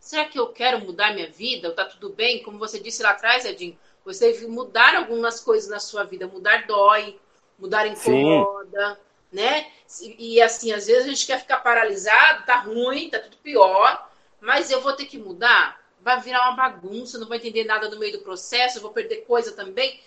Será 0.00 0.24
que 0.24 0.38
eu 0.38 0.48
quero 0.48 0.80
mudar 0.80 1.14
minha 1.14 1.30
vida? 1.30 1.68
Ou 1.68 1.74
tá 1.74 1.84
tudo 1.84 2.10
bem? 2.10 2.42
Como 2.42 2.58
você 2.58 2.78
disse 2.78 3.02
lá 3.02 3.10
atrás, 3.10 3.44
Edinho, 3.44 3.78
você 4.04 4.32
deve 4.32 4.46
mudar 4.46 4.94
algumas 4.94 5.40
coisas 5.40 5.70
na 5.70 5.80
sua 5.80 6.04
vida. 6.04 6.26
Mudar 6.26 6.66
dói, 6.66 7.18
mudar 7.58 7.86
incomoda, 7.86 8.94
Sim. 8.94 9.00
Né? 9.34 9.66
E, 10.00 10.40
assim, 10.40 10.72
às 10.72 10.86
vezes 10.86 11.04
a 11.04 11.08
gente 11.08 11.26
quer 11.26 11.40
ficar 11.40 11.58
paralisado, 11.58 12.46
tá 12.46 12.60
ruim, 12.60 13.10
tá 13.10 13.18
tudo 13.18 13.36
pior, 13.38 14.10
mas 14.40 14.70
eu 14.70 14.80
vou 14.80 14.94
ter 14.94 15.06
que 15.06 15.18
mudar. 15.18 15.82
Vai 16.00 16.20
virar 16.20 16.48
uma 16.48 16.56
bagunça, 16.56 17.18
não 17.18 17.26
vou 17.26 17.36
entender 17.36 17.64
nada 17.64 17.88
no 17.88 17.98
meio 17.98 18.12
do 18.12 18.24
processo, 18.24 18.80
vou 18.80 18.92
perder 18.92 19.24
coisa 19.26 19.52
também. 19.52 20.00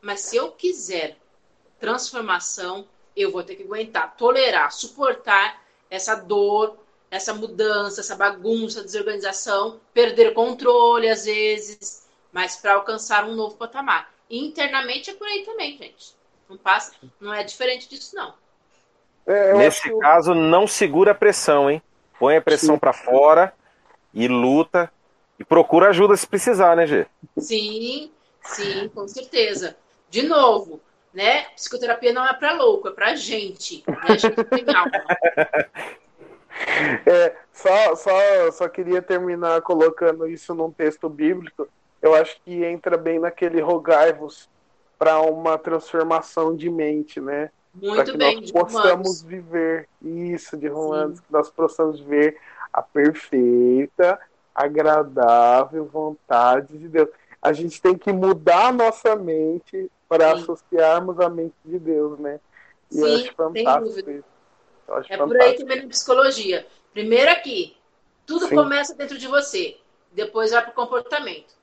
Mas 0.00 0.20
se 0.20 0.36
eu 0.36 0.52
quiser 0.52 1.16
transformação, 1.78 2.86
eu 3.16 3.30
vou 3.30 3.42
ter 3.42 3.56
que 3.56 3.62
aguentar, 3.64 4.16
tolerar, 4.16 4.70
suportar 4.72 5.62
essa 5.90 6.14
dor, 6.14 6.78
essa 7.10 7.34
mudança, 7.34 8.00
essa 8.00 8.14
bagunça, 8.14 8.84
desorganização, 8.84 9.80
perder 9.92 10.32
controle 10.32 11.08
às 11.08 11.24
vezes, 11.24 12.06
mas 12.32 12.56
para 12.56 12.74
alcançar 12.74 13.24
um 13.24 13.34
novo 13.34 13.56
patamar. 13.56 14.12
internamente 14.30 15.10
é 15.10 15.14
por 15.14 15.26
aí 15.26 15.44
também, 15.44 15.76
gente. 15.76 16.14
Não 16.48 16.56
passa, 16.56 16.94
não 17.20 17.32
é 17.32 17.42
diferente 17.42 17.88
disso 17.88 18.14
não. 18.14 18.34
É, 19.26 19.54
Nesse 19.54 19.88
acho... 19.88 19.98
caso, 19.98 20.34
não 20.34 20.66
segura 20.66 21.12
a 21.12 21.14
pressão, 21.14 21.70
hein? 21.70 21.82
Põe 22.18 22.36
a 22.36 22.42
pressão 22.42 22.78
para 22.78 22.92
fora 22.92 23.52
e 24.12 24.28
luta 24.28 24.90
e 25.38 25.44
procura 25.44 25.88
ajuda 25.88 26.16
se 26.16 26.26
precisar, 26.26 26.76
né, 26.76 26.86
Gê? 26.86 27.06
Sim, 27.38 28.10
sim, 28.42 28.88
com 28.94 29.08
certeza. 29.08 29.76
De 30.10 30.22
novo, 30.22 30.80
né? 31.14 31.44
Psicoterapia 31.56 32.12
não 32.12 32.26
é 32.26 32.32
para 32.34 32.52
louco, 32.52 32.88
é 32.88 32.92
para 32.92 33.14
gente. 33.14 33.82
Né? 33.86 33.96
A 34.02 34.16
gente 34.16 34.44
tem 34.44 34.64
alma. 34.74 34.90
É, 37.06 37.34
só, 37.52 37.94
só, 37.94 38.50
só 38.52 38.68
queria 38.68 39.00
terminar 39.00 39.62
colocando 39.62 40.28
isso 40.28 40.54
num 40.54 40.70
texto 40.70 41.08
bíblico. 41.08 41.66
Eu 42.02 42.14
acho 42.14 42.38
que 42.44 42.64
entra 42.64 42.98
bem 42.98 43.18
naquele 43.18 43.60
rogai-vos 43.60 44.48
para 44.98 45.20
uma 45.20 45.56
transformação 45.56 46.54
de 46.54 46.68
mente, 46.68 47.20
né? 47.20 47.50
Muito 47.74 48.16
bem, 48.16 48.40
nós 48.40 48.50
possamos 48.50 49.22
viver 49.22 49.88
isso 50.02 50.56
de 50.56 50.66
Romanos, 50.66 51.20
que 51.20 51.32
nós 51.32 51.48
possamos 51.50 52.00
ver 52.00 52.36
a 52.72 52.82
perfeita, 52.82 54.18
agradável 54.54 55.86
vontade 55.86 56.76
de 56.76 56.88
Deus. 56.88 57.08
A 57.40 57.52
gente 57.52 57.80
tem 57.80 57.96
que 57.96 58.12
mudar 58.12 58.66
a 58.66 58.72
nossa 58.72 59.16
mente 59.16 59.90
para 60.08 60.32
associarmos 60.32 61.20
a 61.20 61.28
mente 61.28 61.54
de 61.64 61.78
Deus, 61.78 62.18
né? 62.18 62.40
E 62.90 62.96
Sim, 62.96 63.00
eu 63.00 63.14
acho 63.14 63.34
fantástico 63.34 64.10
isso. 64.10 64.24
Acho 64.88 65.12
é 65.12 65.16
fantástico. 65.16 65.28
por 65.28 65.40
aí 65.40 65.56
também 65.56 65.82
na 65.82 65.88
psicologia. 65.88 66.66
Primeiro 66.92 67.30
aqui, 67.30 67.76
tudo 68.26 68.46
Sim. 68.46 68.56
começa 68.56 68.94
dentro 68.94 69.16
de 69.16 69.28
você, 69.28 69.78
depois 70.12 70.50
vai 70.50 70.62
para 70.62 70.72
o 70.72 70.74
comportamento. 70.74 71.54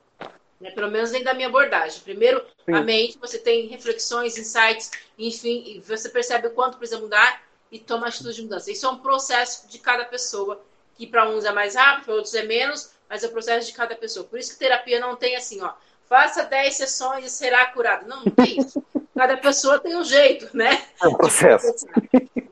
Né? 0.60 0.70
Pelo 0.70 0.90
menos 0.90 1.10
dentro 1.10 1.26
da 1.26 1.34
minha 1.34 1.48
abordagem. 1.48 2.00
Primeiro, 2.02 2.44
Sim. 2.64 2.74
a 2.74 2.82
mente, 2.82 3.18
você 3.18 3.38
tem 3.38 3.66
reflexões, 3.66 4.36
insights, 4.36 4.90
enfim, 5.18 5.62
e 5.66 5.80
você 5.80 6.08
percebe 6.08 6.48
o 6.48 6.50
quanto 6.50 6.78
precisa 6.78 7.00
mudar 7.00 7.42
e 7.70 7.78
toma 7.78 8.08
atitude 8.08 8.36
de 8.36 8.42
mudança. 8.42 8.70
Isso 8.70 8.86
é 8.86 8.88
um 8.88 8.98
processo 8.98 9.68
de 9.68 9.78
cada 9.78 10.04
pessoa, 10.04 10.60
que 10.96 11.06
para 11.06 11.28
uns 11.28 11.44
é 11.44 11.52
mais 11.52 11.74
rápido, 11.74 12.06
para 12.06 12.14
outros 12.14 12.34
é 12.34 12.42
menos, 12.42 12.90
mas 13.08 13.22
é 13.22 13.26
o 13.26 13.30
processo 13.30 13.66
de 13.66 13.72
cada 13.72 13.94
pessoa. 13.94 14.26
Por 14.26 14.38
isso 14.38 14.52
que 14.52 14.58
terapia 14.58 15.00
não 15.00 15.16
tem 15.16 15.36
assim, 15.36 15.62
ó, 15.62 15.72
faça 16.08 16.44
10 16.44 16.74
sessões 16.74 17.24
e 17.26 17.30
será 17.30 17.66
curado. 17.66 18.08
Não, 18.08 18.24
não 18.24 18.32
tem 18.32 18.58
isso. 18.58 18.82
Cada 19.14 19.36
pessoa 19.36 19.80
tem 19.80 19.96
um 19.96 20.04
jeito, 20.04 20.48
né? 20.56 20.80
É 21.02 21.08
um 21.08 21.14
processo. 21.14 21.86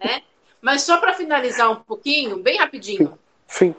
Né? 0.05 0.23
Mas 0.61 0.83
só 0.83 0.99
para 0.99 1.15
finalizar 1.15 1.71
um 1.71 1.77
pouquinho, 1.77 2.39
bem 2.39 2.59
rapidinho. 2.59 3.17
Sim. 3.47 3.73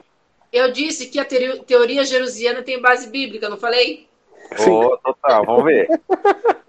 Eu 0.50 0.72
disse 0.72 1.08
que 1.08 1.20
a 1.20 1.24
teoria 1.24 2.02
jerusiana 2.02 2.62
tem 2.62 2.80
base 2.80 3.08
bíblica, 3.08 3.50
não 3.50 3.58
falei? 3.58 4.07
Sim. 4.56 4.70
Oh, 4.70 4.96
total, 4.98 5.44
vamos 5.44 5.64
ver. 5.64 5.88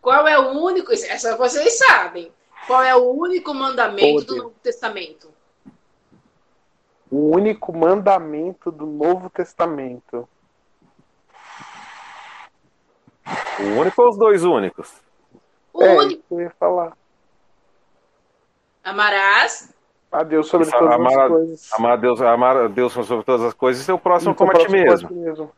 Qual 0.00 0.26
é 0.26 0.38
o 0.38 0.58
único, 0.58 0.92
essa 0.92 1.36
vocês 1.36 1.76
sabem, 1.76 2.32
qual 2.66 2.82
é 2.82 2.96
o 2.96 3.10
único 3.10 3.52
mandamento 3.52 4.24
do 4.24 4.36
Novo 4.36 4.54
Testamento? 4.62 5.30
O 7.10 7.34
único 7.34 7.76
mandamento 7.76 8.70
do 8.70 8.86
Novo 8.86 9.28
Testamento. 9.28 10.28
O 13.58 13.78
único 13.78 14.02
ou 14.02 14.08
os 14.08 14.16
dois 14.16 14.42
únicos? 14.42 14.90
O 15.72 15.82
é, 15.82 15.96
único. 15.96 16.22
eu 16.30 16.40
ia 16.40 16.50
falar. 16.58 16.96
Amarás 18.82 19.74
a 20.10 20.22
Deus 20.22 20.48
sobre 20.48 20.66
Isso, 20.66 20.76
todas 20.76 20.94
amar, 20.94 21.20
as 21.20 21.28
coisas. 21.28 21.72
Amar 21.72 21.92
a 21.92 21.96
Deus, 21.96 22.20
amar 22.20 22.68
Deus 22.68 22.92
sobre 22.92 23.24
todas 23.24 23.46
as 23.46 23.54
coisas 23.54 23.86
e 23.86 23.92
o 23.92 23.98
próximo 23.98 24.34
como 24.34 24.50
a 24.50 24.54
ti 24.54 24.70
mesmo. 24.70 25.10
mesmo. 25.12 25.52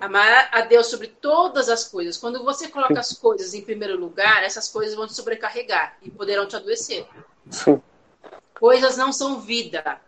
Amar 0.00 0.48
a 0.52 0.62
Deus 0.62 0.88
sobre 0.88 1.08
todas 1.08 1.68
as 1.68 1.84
coisas. 1.84 2.16
Quando 2.16 2.42
você 2.44 2.68
coloca 2.68 2.98
as 2.98 3.12
coisas 3.12 3.54
em 3.54 3.62
primeiro 3.62 3.98
lugar, 3.98 4.42
essas 4.42 4.68
coisas 4.68 4.94
vão 4.94 5.06
te 5.06 5.14
sobrecarregar 5.14 5.96
e 6.02 6.10
poderão 6.10 6.46
te 6.46 6.56
adoecer. 6.56 7.06
Sim. 7.50 7.80
Coisas 8.58 8.96
não 8.96 9.12
são 9.12 9.40
vida 9.40 10.00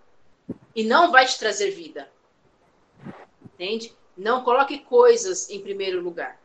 e 0.74 0.84
não 0.84 1.10
vai 1.10 1.26
te 1.26 1.38
trazer 1.38 1.70
vida. 1.70 2.10
Entende? 3.42 3.94
Não 4.16 4.42
coloque 4.42 4.78
coisas 4.78 5.50
em 5.50 5.60
primeiro 5.60 6.00
lugar. 6.00 6.40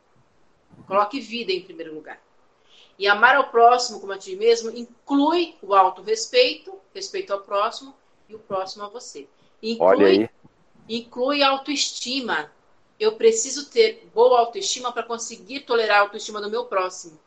Coloque 0.87 1.19
vida 1.19 1.51
em 1.51 1.61
primeiro 1.61 1.93
lugar. 1.93 2.19
E 2.97 3.07
amar 3.07 3.35
ao 3.35 3.49
próximo 3.49 3.99
como 3.99 4.11
a 4.11 4.17
ti 4.17 4.35
mesmo 4.35 4.69
inclui 4.71 5.55
o 5.61 5.73
autorrespeito, 5.73 6.77
respeito 6.93 7.31
ao 7.31 7.41
próximo 7.41 7.95
e 8.27 8.35
o 8.35 8.39
próximo 8.39 8.83
a 8.83 8.89
você. 8.89 9.27
Inclui, 9.61 10.29
inclui 10.87 11.41
a 11.41 11.49
autoestima. 11.49 12.51
Eu 12.99 13.13
preciso 13.13 13.69
ter 13.69 14.09
boa 14.13 14.39
autoestima 14.39 14.91
para 14.91 15.03
conseguir 15.03 15.61
tolerar 15.61 15.99
a 15.99 16.01
autoestima 16.01 16.41
do 16.41 16.49
meu 16.49 16.65
próximo. 16.65 17.17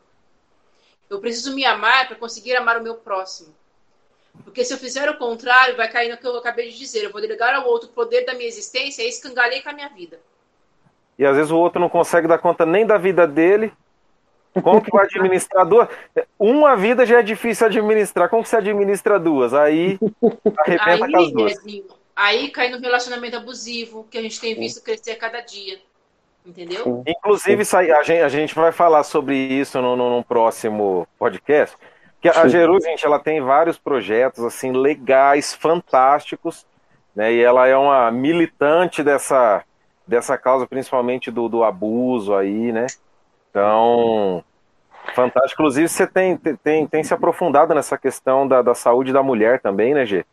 Eu 1.09 1.19
preciso 1.19 1.53
me 1.55 1.65
amar 1.65 2.07
para 2.07 2.15
conseguir 2.15 2.55
amar 2.55 2.79
o 2.79 2.83
meu 2.83 2.95
próximo. 2.95 3.53
Porque 4.43 4.63
se 4.63 4.73
eu 4.73 4.77
fizer 4.77 5.09
o 5.09 5.17
contrário, 5.17 5.75
vai 5.75 5.91
cair 5.91 6.09
no 6.09 6.17
que 6.17 6.25
eu 6.25 6.35
acabei 6.37 6.69
de 6.69 6.77
dizer. 6.77 7.03
Eu 7.03 7.11
vou 7.11 7.21
delegar 7.21 7.53
ao 7.53 7.67
outro 7.67 7.89
o 7.89 7.91
poder 7.91 8.25
da 8.25 8.33
minha 8.33 8.47
existência 8.47 9.03
e 9.03 9.09
escangalhei 9.09 9.61
com 9.61 9.69
a 9.69 9.73
minha 9.73 9.89
vida. 9.89 10.19
E 11.17 11.25
às 11.25 11.35
vezes 11.35 11.51
o 11.51 11.57
outro 11.57 11.79
não 11.79 11.89
consegue 11.89 12.27
dar 12.27 12.39
conta 12.39 12.65
nem 12.65 12.85
da 12.85 12.97
vida 12.97 13.27
dele. 13.27 13.71
Como 14.61 14.81
que 14.81 14.91
vai 14.91 15.05
administrar 15.05 15.65
duas? 15.65 15.87
Uma 16.37 16.75
vida 16.75 17.05
já 17.05 17.19
é 17.19 17.23
difícil 17.23 17.67
administrar. 17.67 18.29
Como 18.29 18.43
que 18.43 18.49
se 18.49 18.55
administra 18.55 19.19
duas? 19.19 19.53
Aí 19.53 19.99
arrebenta 20.59 21.05
aí, 21.05 21.11
com 21.11 21.17
as 21.17 21.31
duas. 21.31 21.53
Aí 22.15 22.49
cai 22.49 22.69
no 22.69 22.79
relacionamento 22.79 23.37
abusivo, 23.37 24.05
que 24.09 24.17
a 24.17 24.21
gente 24.21 24.39
tem 24.39 24.55
visto 24.55 24.83
crescer 24.83 25.11
a 25.11 25.17
cada 25.17 25.41
dia. 25.41 25.79
Entendeu? 26.45 27.03
Inclusive, 27.07 27.63
a 27.73 28.03
gente, 28.03 28.21
a 28.21 28.29
gente 28.29 28.53
vai 28.53 28.71
falar 28.71 29.03
sobre 29.03 29.35
isso 29.35 29.81
no, 29.81 29.95
no, 29.95 30.17
no 30.17 30.23
próximo 30.23 31.07
podcast. 31.17 31.77
Que 32.21 32.29
a 32.29 32.47
Jeru, 32.47 32.79
gente, 32.81 33.05
ela 33.05 33.19
tem 33.19 33.41
vários 33.41 33.77
projetos 33.77 34.43
assim 34.43 34.71
legais, 34.71 35.53
fantásticos, 35.53 36.65
né? 37.15 37.33
E 37.33 37.41
ela 37.41 37.67
é 37.67 37.75
uma 37.75 38.11
militante 38.11 39.03
dessa, 39.03 39.63
dessa 40.07 40.37
causa, 40.37 40.67
principalmente 40.67 41.31
do, 41.31 41.49
do 41.49 41.63
abuso 41.63 42.35
aí, 42.35 42.71
né? 42.71 42.87
Então, 43.49 44.43
fantástico. 45.13 45.61
Inclusive, 45.61 45.87
você 45.87 46.07
tem, 46.07 46.37
tem, 46.37 46.87
tem 46.87 47.03
se 47.03 47.13
aprofundado 47.13 47.73
nessa 47.73 47.97
questão 47.97 48.47
da, 48.47 48.61
da 48.61 48.73
saúde 48.73 49.13
da 49.13 49.23
mulher 49.23 49.59
também, 49.61 49.93
né, 49.93 50.05
Gê? 50.05 50.25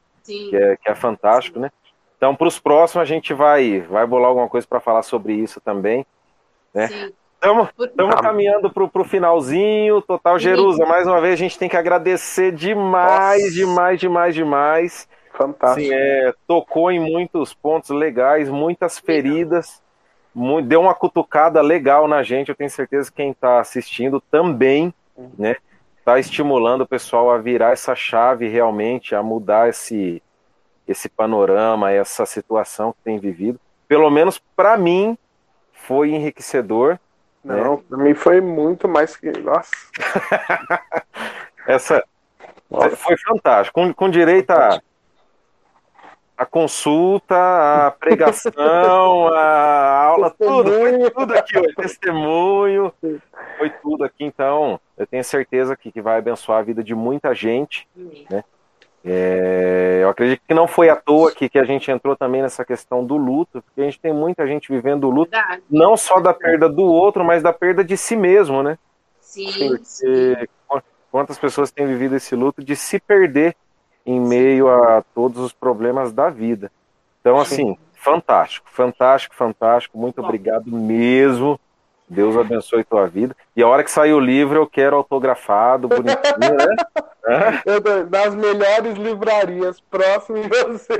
Que 0.50 0.56
é, 0.56 0.76
que 0.76 0.88
é 0.88 0.94
fantástico, 0.94 1.58
Sim. 1.58 1.62
né? 1.62 1.70
Então, 2.16 2.36
para 2.36 2.48
os 2.48 2.58
próximos, 2.58 3.02
a 3.02 3.06
gente 3.06 3.32
vai, 3.32 3.80
vai 3.80 4.06
bolar 4.06 4.28
alguma 4.28 4.48
coisa 4.48 4.66
para 4.66 4.78
falar 4.78 5.02
sobre 5.02 5.32
isso 5.32 5.60
também, 5.60 6.04
né? 6.74 6.88
Sim. 6.88 7.12
Estamos 7.40 8.20
caminhando 8.20 8.70
para 8.70 8.84
o 8.84 9.04
finalzinho. 9.04 10.02
Total 10.02 10.38
Jerusa, 10.38 10.84
mais 10.84 11.06
uma 11.06 11.20
vez 11.22 11.32
a 11.34 11.36
gente 11.36 11.58
tem 11.58 11.70
que 11.70 11.76
agradecer 11.76 12.52
demais, 12.52 13.42
Nossa. 13.42 13.54
demais, 13.54 14.00
demais, 14.00 14.34
demais. 14.34 15.08
Fantástico. 15.32 15.86
Sim, 15.86 15.94
é, 15.94 16.34
tocou 16.46 16.92
em 16.92 17.00
muitos 17.00 17.54
pontos 17.54 17.88
legais, 17.88 18.50
muitas 18.50 18.98
feridas, 18.98 19.82
muito, 20.34 20.68
deu 20.68 20.82
uma 20.82 20.94
cutucada 20.94 21.62
legal 21.62 22.06
na 22.06 22.22
gente. 22.22 22.50
Eu 22.50 22.54
tenho 22.54 22.68
certeza 22.68 23.10
que 23.10 23.16
quem 23.16 23.30
está 23.30 23.58
assistindo 23.58 24.20
também, 24.20 24.92
uhum. 25.16 25.30
né? 25.38 25.56
Está 26.00 26.18
estimulando 26.18 26.82
o 26.82 26.88
pessoal 26.88 27.30
a 27.30 27.38
virar 27.38 27.72
essa 27.72 27.94
chave 27.94 28.48
realmente, 28.48 29.14
a 29.14 29.22
mudar 29.22 29.68
esse, 29.68 30.22
esse 30.88 31.08
panorama, 31.08 31.92
essa 31.92 32.26
situação 32.26 32.92
que 32.92 32.98
tem 33.04 33.18
vivido. 33.18 33.60
Pelo 33.86 34.10
menos 34.10 34.42
para 34.56 34.76
mim 34.76 35.16
foi 35.72 36.10
enriquecedor 36.10 36.98
não, 37.44 37.74
é. 37.74 37.76
pra 37.88 37.98
mim 37.98 38.14
foi 38.14 38.40
muito 38.40 38.86
mais 38.86 39.16
que. 39.16 39.30
Nossa. 39.38 39.70
Essa. 41.66 42.04
Nossa. 42.70 42.96
Foi 42.96 43.16
fantástico. 43.16 43.80
Com, 43.80 43.92
com 43.92 44.10
direito 44.10 44.50
a, 44.50 44.80
a 46.40 46.46
consulta, 46.46 47.36
a 47.36 47.90
pregação, 47.90 49.28
a 49.28 50.04
aula, 50.06 50.30
tudo. 50.30 50.72
Foi 50.72 51.10
tudo 51.10 51.34
aqui 51.34 51.58
hoje. 51.58 51.74
Testemunho. 51.74 52.90
Foi 53.58 53.68
tudo 53.82 54.04
aqui. 54.04 54.24
Então, 54.24 54.80
eu 54.96 55.06
tenho 55.06 55.22
certeza 55.22 55.76
que, 55.76 55.92
que 55.92 56.00
vai 56.00 56.16
abençoar 56.16 56.60
a 56.60 56.62
vida 56.62 56.82
de 56.82 56.94
muita 56.94 57.34
gente. 57.34 57.86
Né? 58.30 58.42
É, 59.04 59.98
eu 60.02 60.08
acredito 60.08 60.40
que 60.48 60.54
não 60.54 60.66
foi 60.66 60.88
à 60.88 60.96
toa 60.96 61.30
que, 61.30 61.46
que 61.46 61.58
a 61.58 61.64
gente 61.64 61.90
entrou 61.90 62.16
também 62.16 62.40
nessa 62.40 62.64
questão 62.64 63.04
do 63.04 63.18
luto, 63.18 63.60
porque 63.60 63.82
a 63.82 63.84
gente 63.84 64.00
tem 64.00 64.14
muita 64.14 64.46
gente 64.46 64.72
vivendo 64.72 65.04
o 65.04 65.10
luto, 65.10 65.32
Verdade. 65.32 65.62
não 65.70 65.94
só 65.94 66.20
da 66.20 66.32
perda 66.32 66.70
do 66.70 66.84
outro, 66.84 67.22
mas 67.22 67.42
da 67.42 67.52
perda 67.52 67.84
de 67.84 67.98
si 67.98 68.16
mesmo, 68.16 68.62
né? 68.62 68.78
Sim. 69.20 69.44
Porque 69.44 69.84
sim. 69.84 70.36
quantas 71.10 71.38
pessoas 71.38 71.70
têm 71.70 71.86
vivido 71.86 72.16
esse 72.16 72.34
luto 72.34 72.64
de 72.64 72.74
se 72.74 72.98
perder 72.98 73.54
em 74.04 74.20
meio 74.20 74.68
a 74.68 75.02
todos 75.14 75.38
os 75.38 75.52
problemas 75.52 76.12
da 76.12 76.30
vida. 76.30 76.70
Então, 77.20 77.38
assim, 77.38 77.76
fantástico, 77.94 78.68
fantástico, 78.70 79.34
fantástico. 79.34 79.98
Muito 79.98 80.22
obrigado 80.22 80.70
mesmo. 80.70 81.60
Deus 82.10 82.36
abençoe 82.36 82.82
tua 82.82 83.06
vida. 83.06 83.36
E 83.56 83.62
a 83.62 83.68
hora 83.68 83.84
que 83.84 83.90
sair 83.90 84.12
o 84.12 84.18
livro, 84.18 84.58
eu 84.58 84.66
quero 84.66 84.96
autografado, 84.96 85.86
bonitinho, 85.86 86.56
né? 86.56 86.76
É? 87.22 88.04
Das 88.04 88.34
melhores 88.34 88.96
livrarias, 88.96 89.78
próximo 89.78 90.40
de 90.40 90.48
você. 90.48 90.96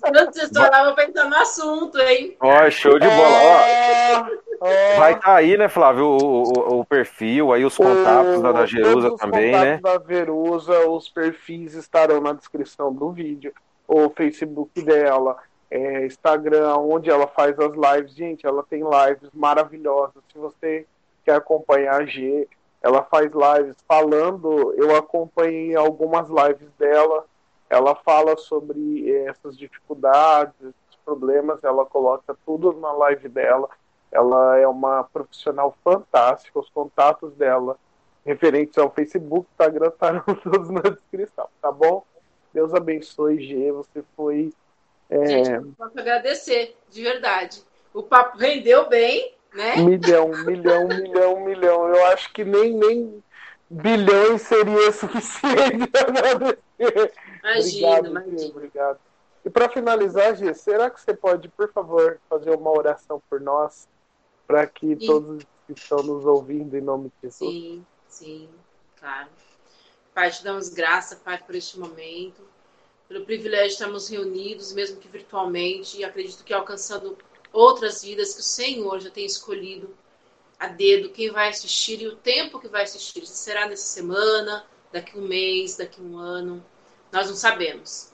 Quando 0.00 0.34
você 0.34 0.48
falava 0.52 0.92
pensando 0.94 1.30
no 1.30 1.36
assunto, 1.36 1.98
hein? 2.00 2.36
Ó, 2.40 2.70
show 2.70 2.98
de 2.98 3.06
bola. 3.06 3.62
É... 3.62 4.18
Ó, 4.60 4.98
vai 4.98 5.12
estar 5.12 5.26
tá 5.26 5.34
aí, 5.36 5.56
né, 5.56 5.68
Flávio, 5.68 6.06
o, 6.06 6.42
o, 6.42 6.80
o, 6.80 6.84
perfil, 6.84 7.52
aí 7.52 7.64
os 7.64 7.76
contatos 7.76 8.40
o, 8.40 8.42
da, 8.42 8.52
da 8.52 8.66
Jerusa 8.66 9.16
também, 9.16 9.52
né? 9.52 9.78
da 9.78 9.96
Verusa, 9.96 10.88
os 10.88 11.08
perfis 11.08 11.74
estarão 11.74 12.20
na 12.20 12.32
descrição 12.32 12.92
do 12.92 13.12
vídeo, 13.12 13.52
o 13.86 14.10
Facebook 14.10 14.82
dela 14.82 15.36
é, 15.70 16.06
Instagram, 16.06 16.76
onde 16.76 17.10
ela 17.10 17.26
faz 17.26 17.58
as 17.58 17.72
lives. 17.72 18.14
Gente, 18.14 18.46
ela 18.46 18.62
tem 18.62 18.82
lives 18.82 19.30
maravilhosas. 19.32 20.22
Se 20.32 20.38
você 20.38 20.86
quer 21.24 21.36
acompanhar 21.36 22.00
a 22.00 22.06
G, 22.06 22.48
ela 22.82 23.02
faz 23.04 23.30
lives 23.32 23.76
falando. 23.86 24.72
Eu 24.74 24.96
acompanhei 24.96 25.74
algumas 25.74 26.28
lives 26.28 26.70
dela. 26.78 27.24
Ela 27.68 27.94
fala 27.96 28.36
sobre 28.36 29.10
essas 29.24 29.58
dificuldades, 29.58 30.54
esses 30.60 30.96
problemas. 31.04 31.62
Ela 31.64 31.84
coloca 31.84 32.36
tudo 32.46 32.72
na 32.74 32.92
live 32.92 33.28
dela. 33.28 33.68
Ela 34.12 34.58
é 34.58 34.68
uma 34.68 35.04
profissional 35.04 35.76
fantástica. 35.82 36.58
Os 36.58 36.70
contatos 36.70 37.32
dela 37.34 37.76
referentes 38.26 38.76
ao 38.76 38.90
Facebook, 38.90 39.46
Instagram, 39.52 39.88
estarão 39.88 40.24
todos 40.42 40.68
na 40.68 40.80
descrição, 40.80 41.48
tá 41.62 41.70
bom? 41.70 42.04
Deus 42.52 42.74
abençoe, 42.74 43.40
G. 43.40 43.70
Você 43.70 44.02
foi 44.16 44.52
é... 45.10 45.26
Gente, 45.26 45.74
posso 45.76 45.98
agradecer, 45.98 46.76
de 46.90 47.02
verdade. 47.02 47.62
O 47.94 48.02
papo 48.02 48.36
rendeu 48.38 48.88
bem, 48.88 49.34
né? 49.54 49.76
Milhão, 49.76 50.28
milhão, 50.28 50.88
milhão, 50.88 51.44
milhão. 51.44 51.88
Eu 51.88 52.06
acho 52.06 52.32
que 52.32 52.44
nem, 52.44 52.74
nem 52.74 53.22
bilhões 53.70 54.42
seria 54.42 54.90
suficiente 54.92 55.86
para 55.90 56.30
agradecer. 56.30 57.12
Imagina, 57.42 57.98
obrigado, 57.98 58.06
imagina. 58.06 58.50
obrigado. 58.50 58.98
E 59.44 59.50
para 59.50 59.68
finalizar, 59.68 60.34
Gê, 60.34 60.52
será 60.52 60.90
que 60.90 61.00
você 61.00 61.14
pode, 61.14 61.48
por 61.48 61.72
favor, 61.72 62.18
fazer 62.28 62.50
uma 62.50 62.70
oração 62.70 63.22
por 63.30 63.40
nós, 63.40 63.88
para 64.46 64.66
que 64.66 64.96
sim. 64.98 65.06
todos 65.06 65.44
que 65.66 65.72
estão 65.72 66.02
nos 66.02 66.24
ouvindo, 66.24 66.76
em 66.76 66.80
nome 66.80 67.08
de 67.08 67.28
Jesus? 67.28 67.50
Sim, 67.50 67.86
sim, 68.08 68.48
claro. 68.98 69.28
Pai, 70.12 70.30
te 70.30 70.42
damos 70.42 70.68
graça, 70.68 71.16
Pai, 71.16 71.38
por 71.38 71.54
este 71.54 71.78
momento 71.78 72.42
pelo 73.08 73.24
privilégio 73.24 73.68
de 73.68 73.72
estarmos 73.74 74.08
reunidos, 74.08 74.72
mesmo 74.72 74.98
que 74.98 75.08
virtualmente, 75.08 75.98
e 75.98 76.04
acredito 76.04 76.44
que 76.44 76.52
alcançando 76.52 77.16
outras 77.52 78.02
vidas 78.02 78.34
que 78.34 78.40
o 78.40 78.44
Senhor 78.44 79.00
já 79.00 79.10
tem 79.10 79.24
escolhido 79.24 79.96
a 80.58 80.68
dedo 80.68 81.10
quem 81.10 81.30
vai 81.30 81.48
assistir 81.48 82.00
e 82.00 82.08
o 82.08 82.16
tempo 82.16 82.58
que 82.58 82.68
vai 82.68 82.82
assistir. 82.82 83.24
Se 83.26 83.36
será 83.36 83.68
nessa 83.68 83.84
semana, 83.84 84.66
daqui 84.92 85.18
um 85.18 85.22
mês, 85.22 85.76
daqui 85.76 86.00
um 86.00 86.18
ano, 86.18 86.64
nós 87.12 87.28
não 87.28 87.36
sabemos. 87.36 88.12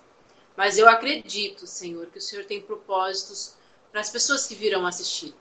Mas 0.57 0.77
eu 0.77 0.89
acredito, 0.89 1.67
Senhor, 1.67 2.07
que 2.07 2.19
o 2.19 2.21
Senhor 2.21 2.45
tem 2.45 2.61
propósitos 2.61 3.55
para 3.91 4.01
as 4.01 4.11
pessoas 4.11 4.47
que 4.47 4.55
virão 4.55 4.87
assistir. 4.87 5.35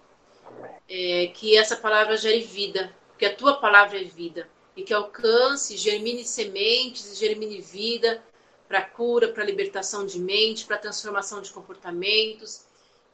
É, 0.88 1.28
que 1.34 1.57
essa 1.57 1.76
palavra 1.76 2.18
gere 2.18 2.41
vida, 2.41 2.94
que 3.18 3.26
a 3.26 3.36
tua 3.36 3.57
palavra 3.57 3.99
é 3.99 4.03
vida, 4.03 4.49
e 4.76 4.84
que 4.84 4.94
alcance, 4.94 5.76
germine 5.76 6.23
sementes, 6.23 7.18
germine 7.18 7.60
vida 7.60 8.23
para 8.72 8.81
cura, 8.84 9.27
para 9.27 9.43
libertação 9.43 10.06
de 10.06 10.18
mente, 10.18 10.65
para 10.65 10.77
transformação 10.77 11.41
de 11.41 11.52
comportamentos, 11.52 12.61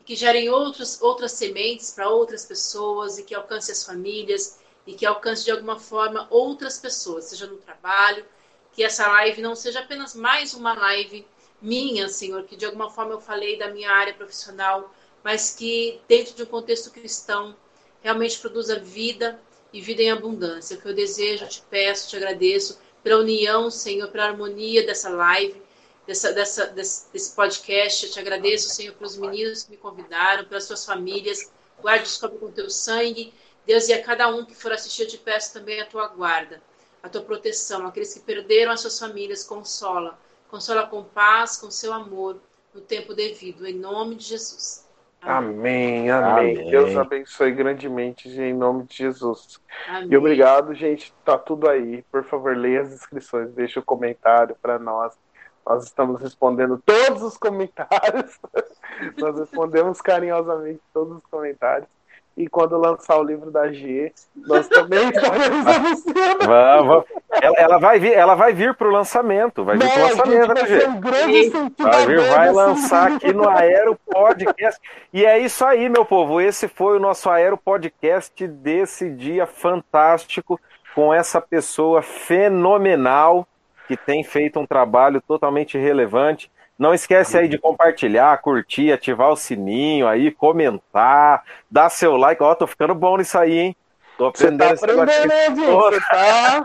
que 0.05 0.15
gerem 0.15 0.49
outros, 0.49 1.01
outras 1.01 1.31
sementes 1.31 1.91
para 1.91 2.07
outras 2.07 2.45
pessoas 2.45 3.17
e 3.17 3.23
que 3.23 3.33
alcance 3.33 3.71
as 3.71 3.83
famílias 3.83 4.59
e 4.85 4.93
que 4.93 5.03
alcance 5.03 5.43
de 5.43 5.49
alguma 5.49 5.79
forma 5.79 6.27
outras 6.29 6.77
pessoas, 6.77 7.25
seja 7.25 7.47
no 7.47 7.57
trabalho, 7.57 8.23
que 8.71 8.83
essa 8.83 9.07
live 9.07 9.41
não 9.41 9.55
seja 9.55 9.79
apenas 9.79 10.13
mais 10.13 10.53
uma 10.53 10.75
live 10.75 11.27
minha, 11.59 12.07
Senhor, 12.07 12.43
que 12.43 12.55
de 12.55 12.65
alguma 12.65 12.91
forma 12.91 13.13
eu 13.13 13.19
falei 13.19 13.57
da 13.57 13.71
minha 13.71 13.91
área 13.91 14.13
profissional, 14.13 14.93
mas 15.23 15.55
que 15.55 15.99
dentro 16.07 16.35
de 16.35 16.43
um 16.43 16.45
contexto 16.45 16.91
cristão 16.91 17.55
realmente 18.03 18.37
produza 18.37 18.77
vida 18.77 19.41
e 19.73 19.81
vida 19.81 20.03
em 20.03 20.11
abundância. 20.11 20.77
O 20.77 20.81
que 20.81 20.87
eu 20.87 20.93
desejo, 20.93 21.47
te 21.47 21.63
peço, 21.67 22.09
te 22.09 22.15
agradeço 22.15 22.79
pela 23.07 23.21
união, 23.21 23.71
Senhor, 23.71 24.09
pela 24.09 24.25
harmonia 24.25 24.85
dessa 24.85 25.09
live, 25.09 25.61
dessa, 26.05 26.33
dessa, 26.33 26.67
desse, 26.67 27.09
desse 27.13 27.33
podcast. 27.33 28.05
Eu 28.05 28.11
te 28.11 28.19
agradeço, 28.19 28.67
Senhor, 28.67 28.93
pelos 28.95 29.15
meninos 29.15 29.63
que 29.63 29.71
me 29.71 29.77
convidaram, 29.77 30.43
pelas 30.43 30.65
suas 30.65 30.85
famílias. 30.85 31.49
Guarde-os 31.81 32.17
com 32.17 32.51
teu 32.51 32.69
sangue. 32.69 33.33
Deus, 33.65 33.87
e 33.87 33.93
a 33.93 34.03
cada 34.03 34.27
um 34.27 34.43
que 34.43 34.53
for 34.53 34.73
assistir, 34.73 35.03
eu 35.03 35.07
te 35.07 35.17
peço 35.17 35.53
também 35.53 35.79
a 35.79 35.85
tua 35.85 36.07
guarda, 36.09 36.61
a 37.01 37.07
tua 37.07 37.21
proteção. 37.21 37.87
Aqueles 37.87 38.13
que 38.13 38.19
perderam 38.19 38.73
as 38.73 38.81
suas 38.81 38.99
famílias, 38.99 39.45
consola. 39.45 40.19
Consola 40.49 40.85
com 40.85 41.01
paz, 41.03 41.55
com 41.55 41.71
seu 41.71 41.93
amor, 41.93 42.41
no 42.73 42.81
tempo 42.81 43.13
devido. 43.13 43.65
Em 43.65 43.73
nome 43.73 44.15
de 44.15 44.25
Jesus. 44.25 44.85
Amém, 45.21 46.09
amém. 46.09 46.57
amém. 46.57 46.69
Deus 46.69 46.95
abençoe 46.95 47.51
grandemente 47.51 48.29
em 48.29 48.53
nome 48.53 48.85
de 48.85 48.97
Jesus. 48.97 49.59
Amém. 49.87 50.09
E 50.11 50.17
obrigado, 50.17 50.73
gente. 50.73 51.13
Tá 51.25 51.37
tudo 51.37 51.69
aí. 51.69 52.03
Por 52.11 52.23
favor, 52.23 52.55
leia 52.55 52.81
as 52.81 52.93
inscrições, 52.93 53.51
deixe 53.51 53.79
o 53.79 53.81
um 53.81 53.85
comentário 53.85 54.55
para 54.61 54.79
nós. 54.79 55.17
Nós 55.65 55.83
estamos 55.83 56.21
respondendo 56.21 56.81
todos 56.85 57.21
os 57.23 57.37
comentários. 57.37 58.39
nós 59.17 59.37
respondemos 59.37 59.99
carinhosamente 60.01 60.81
todos 60.93 61.17
os 61.17 61.25
comentários. 61.25 61.89
E 62.37 62.47
quando 62.47 62.77
lançar 62.77 63.17
o 63.17 63.23
livro 63.23 63.49
da 63.49 63.71
G, 63.71 64.13
nós 64.35 64.67
também 64.67 65.09
estaremos 65.09 65.65
anunciando. 65.65 66.45
Vamos, 66.45 67.03
ela, 67.41 67.55
ela, 67.57 67.77
vai 67.79 67.99
vir, 67.99 68.13
ela 68.13 68.35
vai 68.35 68.53
vir 68.53 68.75
para 68.75 68.87
o 68.87 68.91
lançamento, 68.91 69.63
vai 69.63 69.75
vir 69.75 69.91
para 69.91 69.99
o 69.99 70.03
lançamento, 70.03 70.53
né, 70.53 70.65
G? 70.67 70.87
Um 70.87 70.99
grande 70.99 71.49
vai 71.79 72.05
vir, 72.05 72.21
vai 72.21 72.51
lançar 72.51 73.11
aqui 73.13 73.33
no 73.33 73.49
Aero 73.49 73.97
Podcast. 74.05 74.79
E 75.11 75.25
é 75.25 75.39
isso 75.39 75.65
aí, 75.65 75.89
meu 75.89 76.05
povo. 76.05 76.39
Esse 76.39 76.67
foi 76.67 76.97
o 76.97 76.99
nosso 76.99 77.27
Aero 77.27 77.57
Podcast 77.57 78.47
desse 78.47 79.09
dia 79.09 79.47
fantástico 79.47 80.59
com 80.93 81.11
essa 81.11 81.41
pessoa 81.41 82.03
fenomenal 82.03 83.47
que 83.87 83.97
tem 83.97 84.23
feito 84.23 84.59
um 84.59 84.65
trabalho 84.65 85.21
totalmente 85.21 85.75
relevante 85.75 86.51
não 86.77 86.93
esquece 86.93 87.37
aí 87.37 87.47
de 87.47 87.57
compartilhar, 87.57 88.37
curtir, 88.37 88.91
ativar 88.91 89.31
o 89.31 89.35
sininho 89.35 90.07
aí, 90.07 90.29
comentar, 90.29 91.43
dar 91.69 91.89
seu 91.89 92.15
like. 92.15 92.41
Ó, 92.43 92.53
tô 92.53 92.67
ficando 92.67 92.93
bom 92.93 93.17
nisso 93.17 93.37
aí, 93.37 93.57
hein? 93.57 93.75
Tô 94.17 94.25
aprendendo 94.27 94.77
Você 94.77 94.87
tá 94.87 94.93
aprendendo, 94.93 95.27
né, 95.27 95.49
Você 95.49 95.99
tá, 96.01 96.63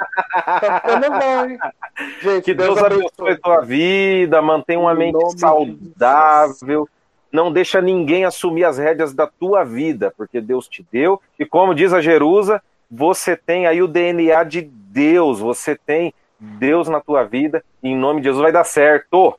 tá 0.61 0.81
ficando 0.81 1.11
bom, 1.11 1.45
hein? 1.45 1.59
Gente, 2.23 2.45
que 2.45 2.55
Deus, 2.55 2.75
Deus 2.75 2.85
abençoe 2.85 3.33
a 3.33 3.39
tua 3.39 3.61
vida, 3.61 4.41
mantenha 4.41 4.81
uma 4.81 4.95
mente 4.95 5.39
saudável. 5.39 6.89
Não 7.31 7.53
deixa 7.53 7.81
ninguém 7.81 8.25
assumir 8.25 8.65
as 8.65 8.79
rédeas 8.79 9.15
da 9.15 9.27
tua 9.27 9.65
vida, 9.65 10.13
porque 10.17 10.41
Deus 10.41 10.69
te 10.69 10.87
deu. 10.91 11.21
E 11.39 11.45
como 11.45 11.75
diz 11.75 11.93
a 11.93 12.01
Jerusa, 12.01 12.63
você 12.91 13.37
tem 13.37 13.67
aí 13.67 13.83
o 13.83 13.89
DNA 13.89 14.45
de 14.45 14.63
Deus, 14.63 15.41
você 15.41 15.75
tem 15.75 16.13
Deus 16.39 16.89
na 16.89 17.01
tua 17.01 17.25
vida. 17.25 17.65
Em 17.83 17.97
nome 17.97 18.21
de 18.21 18.27
Jesus 18.27 18.43
vai 18.43 18.53
dar 18.53 18.65
certo. 18.65 19.39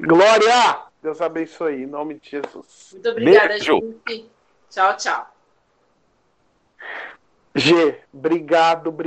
Glória! 0.00 0.82
Deus 1.02 1.20
abençoe, 1.20 1.82
em 1.82 1.86
nome 1.86 2.14
de 2.14 2.30
Jesus. 2.30 2.90
Muito 2.92 3.08
obrigada, 3.10 3.48
Beijo. 3.48 3.80
gente. 4.06 4.30
Tchau, 4.70 4.96
tchau. 4.96 5.34
G, 7.54 8.00
obrigado, 8.12 8.88
obrigado. 8.88 9.06